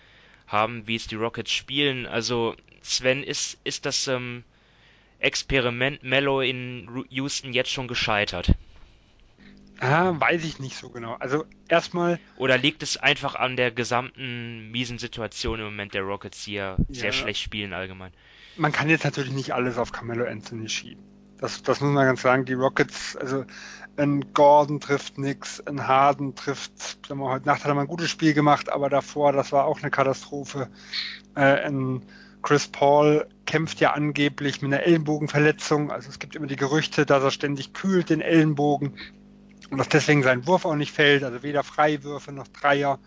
haben, 0.46 0.86
wie 0.86 0.96
es 0.96 1.08
die 1.08 1.16
Rockets 1.16 1.50
spielen. 1.50 2.06
Also 2.06 2.54
Sven, 2.80 3.24
ist, 3.24 3.58
ist 3.64 3.86
das 3.86 4.06
ähm, 4.06 4.44
Experiment 5.18 6.04
Mello 6.04 6.40
in 6.40 7.04
Houston 7.10 7.52
jetzt 7.52 7.70
schon 7.70 7.88
gescheitert? 7.88 8.54
Ah, 9.82 10.14
weiß 10.16 10.44
ich 10.44 10.60
nicht 10.60 10.76
so 10.76 10.90
genau. 10.90 11.16
Also 11.18 11.44
erstmal. 11.68 12.20
Oder 12.36 12.56
liegt 12.56 12.84
es 12.84 12.98
einfach 12.98 13.34
an 13.34 13.56
der 13.56 13.72
gesamten 13.72 14.70
miesen 14.70 14.98
Situation 14.98 15.58
im 15.58 15.64
Moment 15.64 15.92
der 15.92 16.02
Rockets, 16.02 16.44
die 16.44 16.52
ja, 16.52 16.76
sehr 16.88 17.10
schlecht 17.10 17.40
spielen 17.40 17.72
allgemein? 17.72 18.12
Man 18.56 18.70
kann 18.70 18.88
jetzt 18.88 19.02
natürlich 19.02 19.32
nicht 19.32 19.54
alles 19.54 19.78
auf 19.78 19.90
Carmelo 19.90 20.24
Anthony 20.24 20.68
schieben. 20.68 21.02
Das, 21.38 21.64
das 21.64 21.80
muss 21.80 21.90
man 21.90 22.06
ganz 22.06 22.22
sagen. 22.22 22.44
Die 22.44 22.52
Rockets, 22.52 23.16
also 23.16 23.44
ein 23.96 24.32
Gordon 24.32 24.78
trifft 24.78 25.18
nix, 25.18 25.60
ein 25.60 25.88
Harden 25.88 26.36
trifft, 26.36 26.78
sagen 27.04 27.18
wir, 27.18 27.30
heute 27.30 27.46
Nacht 27.46 27.64
hat 27.64 27.68
er 27.68 27.74
mal 27.74 27.80
ein 27.80 27.88
gutes 27.88 28.08
Spiel 28.08 28.34
gemacht, 28.34 28.70
aber 28.70 28.88
davor, 28.88 29.32
das 29.32 29.50
war 29.50 29.64
auch 29.64 29.80
eine 29.80 29.90
Katastrophe. 29.90 30.68
Äh, 31.34 31.66
ein 31.66 32.04
Chris 32.40 32.68
Paul 32.68 33.26
kämpft 33.46 33.80
ja 33.80 33.94
angeblich 33.94 34.62
mit 34.62 34.72
einer 34.72 34.84
Ellenbogenverletzung. 34.84 35.90
Also 35.90 36.08
es 36.08 36.20
gibt 36.20 36.36
immer 36.36 36.46
die 36.46 36.54
Gerüchte, 36.54 37.04
dass 37.04 37.24
er 37.24 37.32
ständig 37.32 37.72
kühlt 37.72 38.10
den 38.10 38.20
Ellenbogen 38.20 38.94
und 39.72 39.78
dass 39.78 39.88
deswegen 39.88 40.22
sein 40.22 40.46
Wurf 40.46 40.66
auch 40.66 40.74
nicht 40.74 40.92
fällt, 40.92 41.24
also 41.24 41.42
weder 41.42 41.64
Freiwürfe 41.64 42.30
noch 42.30 42.46
Dreier. 42.48 42.98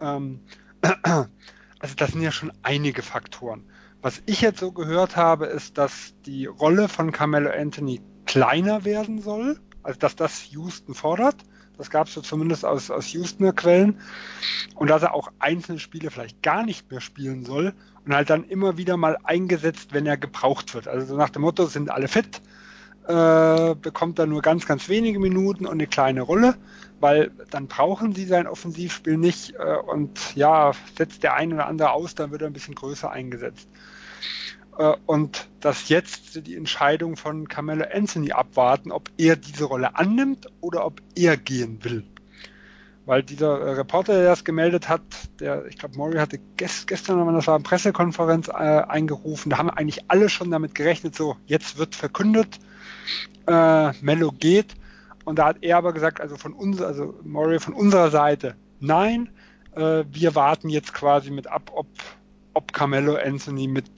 Ähm, 0.00 0.38
also 1.02 1.94
das 1.96 2.12
sind 2.12 2.22
ja 2.22 2.30
schon 2.30 2.52
einige 2.62 3.02
Faktoren. 3.02 3.64
Was 4.02 4.22
ich 4.26 4.40
jetzt 4.40 4.60
so 4.60 4.70
gehört 4.70 5.16
habe, 5.16 5.46
ist, 5.46 5.78
dass 5.78 6.14
die 6.26 6.46
Rolle 6.46 6.88
von 6.88 7.10
Carmelo 7.10 7.50
Anthony 7.50 8.00
kleiner 8.24 8.84
werden 8.84 9.20
soll, 9.20 9.58
also 9.82 9.98
dass 9.98 10.14
das 10.14 10.46
Houston 10.52 10.94
fordert. 10.94 11.42
Das 11.76 11.90
gab 11.90 12.06
es 12.06 12.14
so 12.14 12.20
zumindest 12.20 12.64
aus, 12.64 12.92
aus 12.92 13.12
Houstoner 13.12 13.52
Quellen. 13.52 14.00
Und 14.76 14.90
dass 14.90 15.02
er 15.02 15.12
auch 15.12 15.32
einzelne 15.40 15.80
Spiele 15.80 16.12
vielleicht 16.12 16.40
gar 16.42 16.64
nicht 16.64 16.88
mehr 16.88 17.00
spielen 17.00 17.44
soll 17.44 17.74
und 18.04 18.14
halt 18.14 18.30
dann 18.30 18.44
immer 18.44 18.76
wieder 18.76 18.96
mal 18.96 19.18
eingesetzt, 19.24 19.92
wenn 19.92 20.06
er 20.06 20.16
gebraucht 20.16 20.72
wird. 20.74 20.86
Also 20.86 21.06
so 21.06 21.16
nach 21.16 21.30
dem 21.30 21.42
Motto, 21.42 21.66
sind 21.66 21.90
alle 21.90 22.06
fit, 22.06 22.40
äh, 23.06 23.74
bekommt 23.74 24.18
er 24.18 24.26
nur 24.26 24.42
ganz, 24.42 24.66
ganz 24.66 24.88
wenige 24.88 25.18
Minuten 25.18 25.66
und 25.66 25.72
eine 25.72 25.86
kleine 25.86 26.22
Rolle, 26.22 26.54
weil 27.00 27.32
dann 27.50 27.66
brauchen 27.66 28.14
sie 28.14 28.26
sein 28.26 28.46
Offensivspiel 28.46 29.16
nicht 29.16 29.54
äh, 29.58 29.76
und 29.76 30.36
ja, 30.36 30.72
setzt 30.96 31.22
der 31.22 31.34
ein 31.34 31.52
oder 31.52 31.66
andere 31.66 31.92
aus, 31.92 32.14
dann 32.14 32.30
wird 32.30 32.42
er 32.42 32.46
ein 32.46 32.52
bisschen 32.52 32.74
größer 32.74 33.10
eingesetzt. 33.10 33.68
Äh, 34.78 34.94
und 35.06 35.48
dass 35.60 35.88
jetzt 35.88 36.46
die 36.46 36.56
Entscheidung 36.56 37.16
von 37.16 37.48
Carmelo 37.48 37.84
Anthony 37.92 38.32
abwarten, 38.32 38.92
ob 38.92 39.10
er 39.18 39.36
diese 39.36 39.64
Rolle 39.64 39.96
annimmt 39.96 40.46
oder 40.60 40.86
ob 40.86 41.02
er 41.14 41.36
gehen 41.36 41.82
will. 41.82 42.04
Weil 43.04 43.24
dieser 43.24 43.58
äh, 43.60 43.70
Reporter, 43.72 44.14
der 44.14 44.24
das 44.26 44.44
gemeldet 44.44 44.88
hat, 44.88 45.02
der, 45.40 45.66
ich 45.66 45.76
glaube, 45.76 45.96
Maury 45.96 46.18
hatte 46.18 46.38
gest, 46.56 46.86
gestern, 46.86 47.26
wenn 47.26 47.34
das 47.34 47.48
war, 47.48 47.56
eine 47.56 47.64
Pressekonferenz 47.64 48.48
äh, 48.48 48.52
eingerufen, 48.52 49.50
da 49.50 49.58
haben 49.58 49.70
eigentlich 49.70 50.08
alle 50.08 50.28
schon 50.28 50.50
damit 50.50 50.74
gerechnet, 50.74 51.16
so, 51.16 51.36
jetzt 51.46 51.78
wird 51.78 51.96
verkündet, 51.96 52.60
äh, 53.46 53.92
Mello 54.00 54.32
geht. 54.32 54.74
Und 55.24 55.38
da 55.38 55.46
hat 55.46 55.58
er 55.62 55.78
aber 55.78 55.92
gesagt, 55.92 56.20
also 56.20 56.36
von 56.36 56.52
uns, 56.52 56.80
also 56.80 57.14
Murray 57.22 57.60
von 57.60 57.74
unserer 57.74 58.10
Seite, 58.10 58.56
nein, 58.80 59.30
äh, 59.74 60.04
wir 60.10 60.34
warten 60.34 60.68
jetzt 60.68 60.92
quasi 60.92 61.30
mit 61.30 61.46
ab, 61.46 61.70
ob, 61.74 61.86
ob 62.54 62.72
Carmelo 62.72 63.16
Anthony 63.16 63.68
mit 63.68 63.90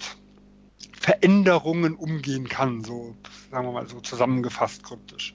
Veränderungen 1.00 1.94
umgehen 1.94 2.48
kann, 2.48 2.84
so 2.84 3.14
sagen 3.50 3.66
wir 3.66 3.72
mal 3.72 3.86
so 3.86 4.00
zusammengefasst 4.00 4.84
kryptisch. 4.84 5.34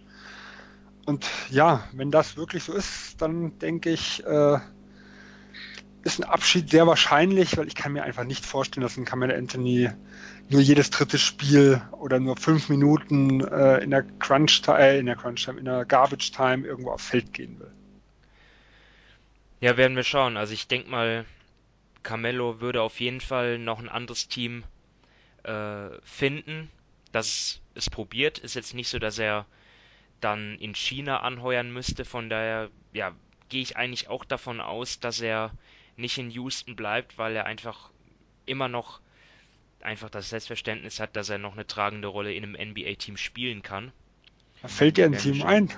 Und 1.05 1.27
ja, 1.49 1.83
wenn 1.93 2.11
das 2.11 2.37
wirklich 2.37 2.63
so 2.63 2.73
ist, 2.73 3.21
dann 3.21 3.57
denke 3.59 3.89
ich, 3.89 4.23
äh, 4.25 4.59
ist 6.03 6.19
ein 6.19 6.23
Abschied 6.23 6.69
sehr 6.69 6.87
wahrscheinlich, 6.87 7.57
weil 7.57 7.67
ich 7.67 7.75
kann 7.75 7.93
mir 7.93 8.03
einfach 8.03 8.23
nicht 8.23 8.45
vorstellen, 8.45 8.83
dass 8.83 8.97
ein 8.97 9.05
Carmelo 9.05 9.35
Anthony 9.35 9.89
nur 10.49 10.61
jedes 10.61 10.89
dritte 10.89 11.19
Spiel 11.19 11.81
oder 11.91 12.19
nur 12.19 12.37
fünf 12.37 12.69
Minuten 12.69 13.41
äh, 13.41 13.79
in 13.79 13.91
der 13.91 14.03
Crunch 14.03 14.61
Time, 14.61 14.79
äh, 14.79 14.99
in 14.99 15.05
der 15.05 15.15
Crunch 15.15 15.43
Time, 15.43 15.59
in 15.59 15.65
der 15.65 15.85
Garbage 15.85 16.31
Time 16.31 16.65
irgendwo 16.65 16.91
aufs 16.91 17.07
Feld 17.07 17.33
gehen 17.33 17.59
will. 17.59 17.71
Ja, 19.61 19.75
werden 19.77 19.95
wir 19.95 20.03
schauen. 20.03 20.37
Also 20.37 20.53
ich 20.53 20.67
denke 20.67 20.89
mal, 20.89 21.25
Carmelo 22.01 22.61
würde 22.61 22.81
auf 22.81 22.99
jeden 22.99 23.21
Fall 23.21 23.59
noch 23.59 23.79
ein 23.79 23.89
anderes 23.89 24.29
Team 24.29 24.63
äh, 25.43 25.89
finden, 26.03 26.69
das 27.11 27.59
es 27.75 27.89
probiert. 27.89 28.39
Ist 28.39 28.55
jetzt 28.55 28.73
nicht 28.73 28.87
so, 28.87 28.99
dass 28.99 29.19
er 29.19 29.45
dann 30.21 30.57
in 30.59 30.75
China 30.75 31.19
anheuern 31.21 31.71
müsste. 31.71 32.05
Von 32.05 32.29
daher, 32.29 32.69
ja, 32.93 33.13
gehe 33.49 33.61
ich 33.61 33.77
eigentlich 33.77 34.09
auch 34.09 34.23
davon 34.23 34.61
aus, 34.61 34.99
dass 34.99 35.19
er 35.19 35.51
nicht 35.99 36.17
in 36.17 36.31
Houston 36.31 36.75
bleibt, 36.75 37.17
weil 37.17 37.35
er 37.35 37.45
einfach 37.45 37.91
immer 38.45 38.67
noch 38.67 39.01
einfach 39.81 40.09
das 40.09 40.29
Selbstverständnis 40.29 40.99
hat, 40.99 41.15
dass 41.15 41.29
er 41.29 41.37
noch 41.37 41.53
eine 41.53 41.67
tragende 41.67 42.07
Rolle 42.07 42.33
in 42.33 42.43
einem 42.43 42.71
NBA-Team 42.71 43.17
spielen 43.17 43.61
kann. 43.61 43.91
Da 44.61 44.67
fällt 44.67 44.97
dir 44.97 45.05
ein 45.05 45.17
Team 45.17 45.35
schon. 45.35 45.47
ein. 45.47 45.69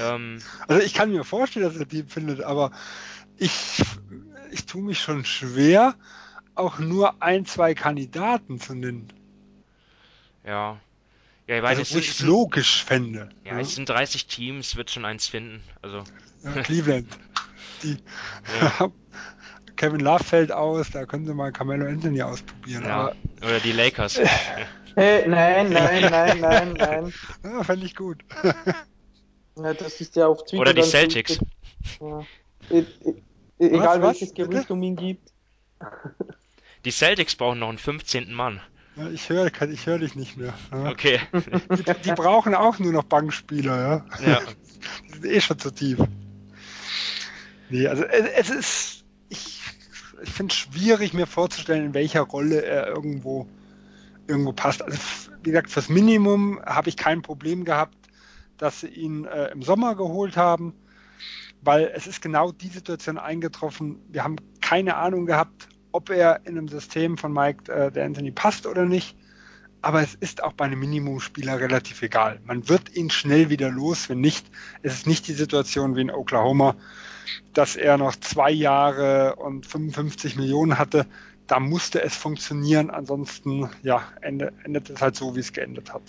Ähm, 0.00 0.42
also 0.68 0.82
ich 0.82 0.94
kann 0.94 1.10
mir 1.10 1.24
vorstellen, 1.24 1.66
dass 1.66 1.76
er 1.76 1.82
ein 1.82 1.88
Team 1.88 2.08
findet, 2.08 2.42
aber 2.42 2.70
ich, 3.36 3.82
ich 4.50 4.64
tue 4.64 4.82
mich 4.82 5.00
schon 5.00 5.24
schwer, 5.24 5.94
auch 6.54 6.78
nur 6.78 7.22
ein, 7.22 7.44
zwei 7.44 7.74
Kandidaten 7.74 8.60
zu 8.60 8.74
nennen. 8.74 9.12
Ja. 10.44 10.80
Ja, 11.46 11.56
ich 11.56 11.62
weiß, 11.62 11.78
also, 11.78 11.94
wo 11.94 11.98
ich 11.98 12.10
es 12.10 12.20
logisch 12.20 12.84
fände. 12.84 13.30
Ja, 13.44 13.54
ja, 13.54 13.60
es 13.60 13.74
sind 13.74 13.88
30 13.88 14.26
Teams, 14.26 14.76
wird 14.76 14.90
schon 14.90 15.04
eins 15.04 15.26
finden. 15.26 15.62
Also. 15.80 16.04
Ja, 16.44 16.62
Cleveland. 16.62 17.08
Die 17.82 17.96
ja. 18.60 18.90
Kevin 19.78 20.00
Love 20.00 20.24
fällt 20.24 20.50
aus, 20.50 20.90
da 20.90 21.06
können 21.06 21.24
sie 21.24 21.32
mal 21.32 21.52
Carmelo 21.52 21.86
Anthony 21.86 22.20
ausprobieren. 22.20 22.84
Ja. 22.84 23.12
Oder 23.40 23.60
die 23.60 23.70
Lakers. 23.70 24.18
Hey, 24.96 25.26
nein, 25.28 25.70
nein, 25.70 26.10
nein, 26.10 26.40
nein, 26.40 26.72
nein. 26.72 27.14
Ja, 27.44 27.62
fände 27.62 27.86
ich 27.86 27.94
gut. 27.94 28.18
Ja, 29.60 29.74
das 29.74 30.00
ist 30.00 30.14
ja 30.14 30.28
auf 30.28 30.44
Twitter. 30.44 30.60
Oder 30.60 30.72
die 30.72 30.84
Celtics. 30.84 31.40
Ja. 32.00 32.20
E 32.70 32.84
e 33.10 33.14
egal 33.58 34.00
was, 34.00 34.20
welches 34.20 34.32
Gerücht 34.32 34.70
um 34.70 34.80
ihn 34.84 34.94
gibt. 34.94 35.32
Die 36.84 36.92
Celtics 36.92 37.34
brauchen 37.34 37.58
noch 37.58 37.68
einen 37.68 37.78
15. 37.78 38.32
Mann. 38.32 38.60
Ja, 38.94 39.10
ich 39.10 39.28
höre 39.28 39.50
ich 39.68 39.86
hör 39.86 39.98
dich 39.98 40.14
nicht 40.14 40.36
mehr. 40.36 40.54
Ja. 40.70 40.90
Okay. 40.90 41.18
Die, 41.32 41.92
die, 42.04 42.12
brauchen 42.12 42.54
auch 42.54 42.78
nur 42.78 42.92
noch 42.92 43.02
Bankspieler, 43.02 44.06
ja. 44.20 44.24
ja. 44.24 44.40
Die 45.08 45.12
sind 45.14 45.24
eh 45.24 45.40
schon 45.40 45.58
zu 45.58 45.72
tief. 45.72 45.98
Nee, 47.68 47.88
also 47.88 48.04
es 48.04 48.50
ist 48.50 48.97
ich 50.22 50.30
finde 50.30 50.52
es 50.52 50.58
schwierig, 50.58 51.14
mir 51.14 51.26
vorzustellen, 51.26 51.86
in 51.86 51.94
welcher 51.94 52.22
Rolle 52.22 52.62
er 52.62 52.88
irgendwo, 52.88 53.46
irgendwo 54.26 54.52
passt. 54.52 54.82
Also, 54.82 54.98
wie 55.42 55.50
gesagt, 55.50 55.70
fürs 55.70 55.88
Minimum 55.88 56.60
habe 56.64 56.88
ich 56.88 56.96
kein 56.96 57.22
Problem 57.22 57.64
gehabt, 57.64 57.96
dass 58.56 58.80
sie 58.80 58.88
ihn 58.88 59.24
äh, 59.24 59.50
im 59.52 59.62
Sommer 59.62 59.94
geholt 59.94 60.36
haben. 60.36 60.74
weil 61.62 61.90
es 61.94 62.06
ist 62.06 62.22
genau 62.22 62.52
die 62.52 62.68
Situation 62.68 63.18
eingetroffen. 63.18 64.00
Wir 64.08 64.24
haben 64.24 64.36
keine 64.60 64.96
Ahnung 64.96 65.26
gehabt, 65.26 65.68
ob 65.92 66.10
er 66.10 66.40
in 66.44 66.58
einem 66.58 66.68
System 66.68 67.18
von 67.18 67.32
Mike 67.32 67.72
äh, 67.72 67.90
der 67.90 68.04
Anthony 68.04 68.30
passt 68.30 68.66
oder 68.66 68.84
nicht. 68.84 69.16
Aber 69.80 70.02
es 70.02 70.14
ist 70.14 70.42
auch 70.42 70.52
bei 70.52 70.64
einem 70.64 70.80
Minimumspieler 70.80 71.60
relativ 71.60 72.02
egal. 72.02 72.40
Man 72.44 72.68
wird 72.68 72.94
ihn 72.96 73.10
schnell 73.10 73.48
wieder 73.48 73.70
los, 73.70 74.08
wenn 74.08 74.20
nicht. 74.20 74.46
Es 74.82 74.94
ist 74.94 75.06
nicht 75.06 75.28
die 75.28 75.34
Situation 75.34 75.94
wie 75.94 76.00
in 76.00 76.10
Oklahoma, 76.10 76.76
dass 77.54 77.76
er 77.76 77.98
noch 77.98 78.16
zwei 78.16 78.50
Jahre 78.50 79.36
und 79.36 79.66
55 79.66 80.36
Millionen 80.36 80.78
hatte. 80.78 81.06
Da 81.46 81.60
musste 81.60 82.02
es 82.02 82.14
funktionieren. 82.14 82.90
Ansonsten, 82.90 83.70
ja, 83.82 84.02
endet, 84.20 84.52
endet 84.64 84.90
es 84.90 85.00
halt 85.00 85.16
so, 85.16 85.34
wie 85.34 85.40
es 85.40 85.52
geendet 85.52 85.92
hat. 85.92 86.02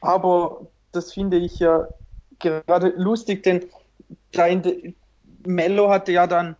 Aber 0.00 0.66
das 0.92 1.12
finde 1.12 1.38
ich 1.38 1.58
ja 1.58 1.88
gerade 2.40 2.92
lustig, 2.96 3.42
denn 3.42 3.62
Mello 5.46 5.90
hatte 5.90 6.12
ja 6.12 6.26
dann, 6.26 6.56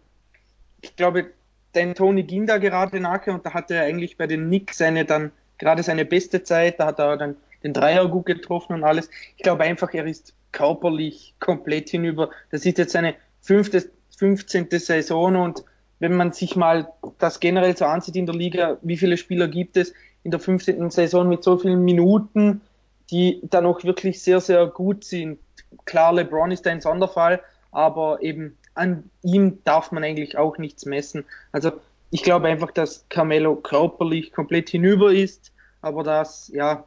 ich 0.81 0.97
glaube, 0.97 1.31
den 1.75 1.95
Tony 1.95 2.23
ging 2.23 2.47
da 2.47 2.59
gerade 2.59 3.01
nachher 3.01 3.35
und 3.35 3.45
da 3.45 3.53
hatte 3.53 3.75
er 3.75 3.85
eigentlich 3.85 4.17
bei 4.17 4.27
den 4.27 4.47
Knicks 4.47 4.79
seine 4.79 5.05
dann 5.05 5.33
gerade 5.59 5.83
seine 5.83 6.05
beste 6.05 6.43
Zeit, 6.43 6.81
da 6.81 6.87
hat 6.87 6.99
er 6.99 7.17
dann 7.17 7.37
den 7.63 7.73
Dreier 7.73 8.09
gut 8.09 8.27
getroffen 8.27 8.75
und 8.75 8.85
alles. 8.85 9.09
Ich 9.37 9.43
glaube 9.43 9.65
einfach, 9.65 9.93
er 9.95 10.05
ist 10.07 10.35
körperlich 10.53 11.35
komplett 11.41 11.89
hinüber. 11.91 12.31
Das 12.51 12.65
ist 12.65 12.79
jetzt 12.79 12.93
seine 12.93 13.15
fünfte, 13.45 13.91
15. 14.17 14.69
Saison 14.71 15.37
und 15.37 15.65
wenn 16.01 16.17
man 16.17 16.33
sich 16.33 16.57
mal 16.57 16.89
das 17.19 17.41
generell 17.41 17.77
so 17.77 17.85
ansieht 17.85 18.17
in 18.17 18.27
der 18.27 18.35
Liga, 18.35 18.79
wie 18.83 18.97
viele 18.97 19.17
Spieler 19.17 19.49
gibt 19.49 19.77
es 19.77 19.93
in 20.23 20.31
der 20.31 20.41
15. 20.41 20.91
Saison 20.91 21.29
mit 21.29 21.45
so 21.45 21.59
vielen 21.59 21.85
Minuten, 21.85 22.63
die 23.11 23.41
dann 23.45 23.67
auch 23.67 23.85
wirklich 23.85 24.23
sehr, 24.23 24.41
sehr 24.41 24.67
gut 24.67 25.05
sind. 25.05 25.39
Klar, 25.85 26.15
LeBron 26.15 26.51
ist 26.51 26.67
ein 26.67 26.81
Sonderfall, 26.81 27.41
aber 27.71 28.23
eben 28.23 28.57
an 28.75 29.11
ihm 29.23 29.59
darf 29.65 29.93
man 29.93 30.03
eigentlich 30.03 30.37
auch 30.39 30.59
nichts 30.59 30.87
messen. 30.87 31.25
Also 31.53 31.73
ich 32.11 32.23
glaube 32.23 32.49
einfach, 32.49 32.71
dass 32.71 33.05
Carmelo 33.09 33.57
körperlich 33.57 34.33
komplett 34.33 34.71
hinüber 34.71 35.13
ist, 35.13 35.53
aber 35.83 36.03
dass, 36.03 36.49
ja, 36.49 36.85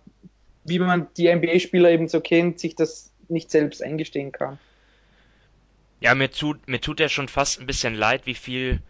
wie 0.63 0.79
man 0.79 1.07
die 1.17 1.33
NBA-Spieler 1.33 1.91
eben 1.91 2.07
so 2.07 2.19
kennt, 2.19 2.59
sich 2.59 2.75
das 2.75 3.11
nicht 3.29 3.51
selbst 3.51 3.83
eingestehen 3.83 4.31
kann. 4.31 4.57
Ja, 5.99 6.13
mir 6.13 6.31
tut, 6.31 6.67
mir 6.67 6.79
tut 6.79 6.99
er 6.99 7.09
schon 7.09 7.27
fast 7.27 7.59
ein 7.59 7.65
bisschen 7.65 7.95
leid, 7.95 8.25
wie 8.25 8.35
viel, 8.35 8.81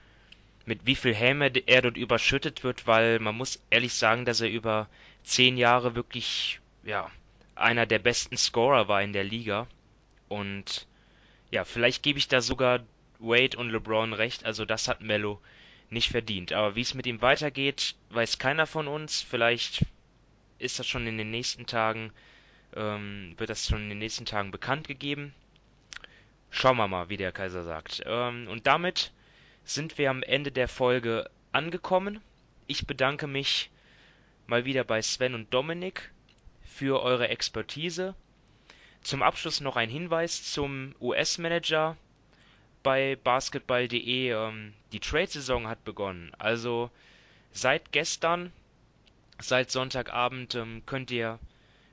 mit 0.65 0.85
wie 0.85 0.95
viel 0.95 1.15
Häme 1.15 1.51
er 1.65 1.81
dort 1.81 1.97
überschüttet 1.97 2.63
wird, 2.63 2.85
weil 2.85 3.19
man 3.19 3.35
muss 3.35 3.61
ehrlich 3.69 3.93
sagen, 3.93 4.25
dass 4.25 4.41
er 4.41 4.49
über 4.49 4.89
zehn 5.23 5.57
Jahre 5.57 5.95
wirklich, 5.95 6.59
ja, 6.83 7.09
einer 7.55 7.85
der 7.85 7.99
besten 7.99 8.37
Scorer 8.37 8.87
war 8.87 9.01
in 9.01 9.13
der 9.13 9.23
Liga. 9.23 9.67
Und 10.27 10.87
ja, 11.51 11.63
vielleicht 11.63 12.03
gebe 12.03 12.19
ich 12.19 12.27
da 12.27 12.41
sogar 12.41 12.81
Wade 13.19 13.57
und 13.57 13.69
LeBron 13.69 14.13
recht, 14.13 14.45
also 14.45 14.65
das 14.65 14.87
hat 14.87 15.01
Mello 15.01 15.41
nicht 15.89 16.09
verdient. 16.09 16.51
Aber 16.51 16.75
wie 16.75 16.81
es 16.81 16.93
mit 16.93 17.07
ihm 17.07 17.21
weitergeht, 17.21 17.95
weiß 18.09 18.37
keiner 18.37 18.67
von 18.67 18.87
uns. 18.87 19.21
Vielleicht 19.21 19.85
ist 20.59 20.79
das 20.79 20.87
schon 20.87 21.07
in 21.07 21.17
den 21.17 21.31
nächsten 21.31 21.65
Tagen, 21.65 22.11
ähm, 22.75 23.33
wird 23.37 23.49
das 23.49 23.67
schon 23.67 23.83
in 23.83 23.89
den 23.89 23.99
nächsten 23.99 24.25
Tagen 24.25 24.51
bekannt 24.51 24.87
gegeben. 24.87 25.33
Schauen 26.49 26.77
wir 26.77 26.87
mal, 26.87 27.09
wie 27.09 27.17
der 27.17 27.31
Kaiser 27.31 27.63
sagt. 27.63 28.03
Ähm, 28.05 28.47
und 28.47 28.67
damit 28.67 29.11
sind 29.63 29.97
wir 29.97 30.09
am 30.09 30.23
Ende 30.23 30.51
der 30.51 30.67
Folge 30.67 31.29
angekommen. 31.51 32.21
Ich 32.67 32.87
bedanke 32.87 33.27
mich 33.27 33.69
mal 34.47 34.65
wieder 34.65 34.83
bei 34.83 35.01
Sven 35.01 35.35
und 35.35 35.53
Dominik 35.53 36.11
für 36.63 37.01
eure 37.01 37.27
Expertise. 37.27 38.15
Zum 39.01 39.21
Abschluss 39.21 39.61
noch 39.61 39.75
ein 39.75 39.89
Hinweis 39.89 40.51
zum 40.51 40.95
US-Manager 41.01 41.97
bei 42.83 43.17
basketball.de. 43.23 44.31
Ähm, 44.31 44.73
die 44.91 44.99
Trade-Saison 44.99 45.67
hat 45.67 45.83
begonnen. 45.83 46.31
Also 46.37 46.89
seit 47.51 47.91
gestern, 47.91 48.51
seit 49.39 49.71
Sonntagabend 49.71 50.55
ähm, 50.55 50.83
könnt 50.85 51.11
ihr 51.11 51.39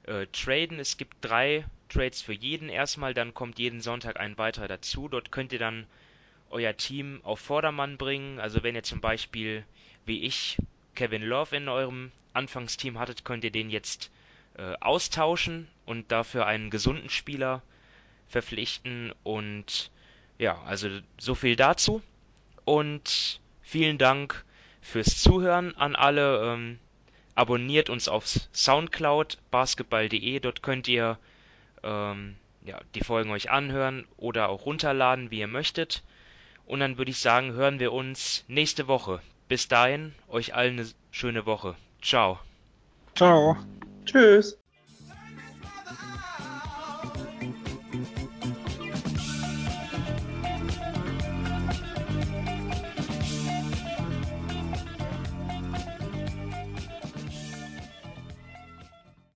äh, 0.04 0.26
traden. 0.28 0.78
Es 0.78 0.96
gibt 0.96 1.16
drei 1.20 1.64
Trades 1.94 2.20
für 2.20 2.32
jeden 2.32 2.68
erstmal, 2.68 3.14
dann 3.14 3.34
kommt 3.34 3.58
jeden 3.58 3.80
Sonntag 3.80 4.18
ein 4.18 4.36
weiterer 4.36 4.68
dazu. 4.68 5.08
Dort 5.08 5.30
könnt 5.30 5.52
ihr 5.52 5.58
dann 5.58 5.86
euer 6.50 6.76
Team 6.76 7.20
auf 7.22 7.38
Vordermann 7.40 7.96
bringen. 7.96 8.40
Also 8.40 8.62
wenn 8.62 8.74
ihr 8.74 8.82
zum 8.82 9.00
Beispiel, 9.00 9.64
wie 10.04 10.24
ich, 10.24 10.58
Kevin 10.94 11.22
Love 11.22 11.56
in 11.56 11.68
eurem 11.68 12.10
Anfangsteam 12.32 12.98
hattet, 12.98 13.24
könnt 13.24 13.44
ihr 13.44 13.52
den 13.52 13.70
jetzt 13.70 14.10
äh, 14.56 14.74
austauschen 14.80 15.68
und 15.86 16.10
dafür 16.10 16.46
einen 16.46 16.70
gesunden 16.70 17.10
Spieler 17.10 17.62
verpflichten. 18.28 19.12
Und 19.22 19.90
ja, 20.38 20.60
also 20.62 20.88
so 21.18 21.34
viel 21.34 21.54
dazu. 21.54 22.02
Und 22.64 23.40
vielen 23.62 23.98
Dank 23.98 24.44
fürs 24.80 25.22
Zuhören 25.22 25.76
an 25.76 25.94
alle. 25.94 26.54
Ähm, 26.54 26.78
abonniert 27.34 27.90
uns 27.90 28.08
auf 28.08 28.26
Soundcloud 28.52 29.38
basketball.de. 29.50 30.40
Dort 30.40 30.62
könnt 30.62 30.88
ihr 30.88 31.18
ähm, 31.84 32.36
ja, 32.64 32.80
die 32.94 33.04
Folgen 33.04 33.30
euch 33.30 33.50
anhören 33.50 34.06
oder 34.16 34.48
auch 34.48 34.66
runterladen, 34.66 35.30
wie 35.30 35.40
ihr 35.40 35.46
möchtet. 35.46 36.02
Und 36.66 36.80
dann 36.80 36.96
würde 36.96 37.10
ich 37.10 37.18
sagen, 37.18 37.52
hören 37.52 37.78
wir 37.78 37.92
uns 37.92 38.44
nächste 38.48 38.88
Woche. 38.88 39.20
Bis 39.48 39.68
dahin, 39.68 40.14
euch 40.28 40.54
allen 40.54 40.78
eine 40.78 40.88
schöne 41.10 41.46
Woche. 41.46 41.76
Ciao. 42.02 42.40
Ciao. 43.14 43.56
Tschüss. 44.06 44.58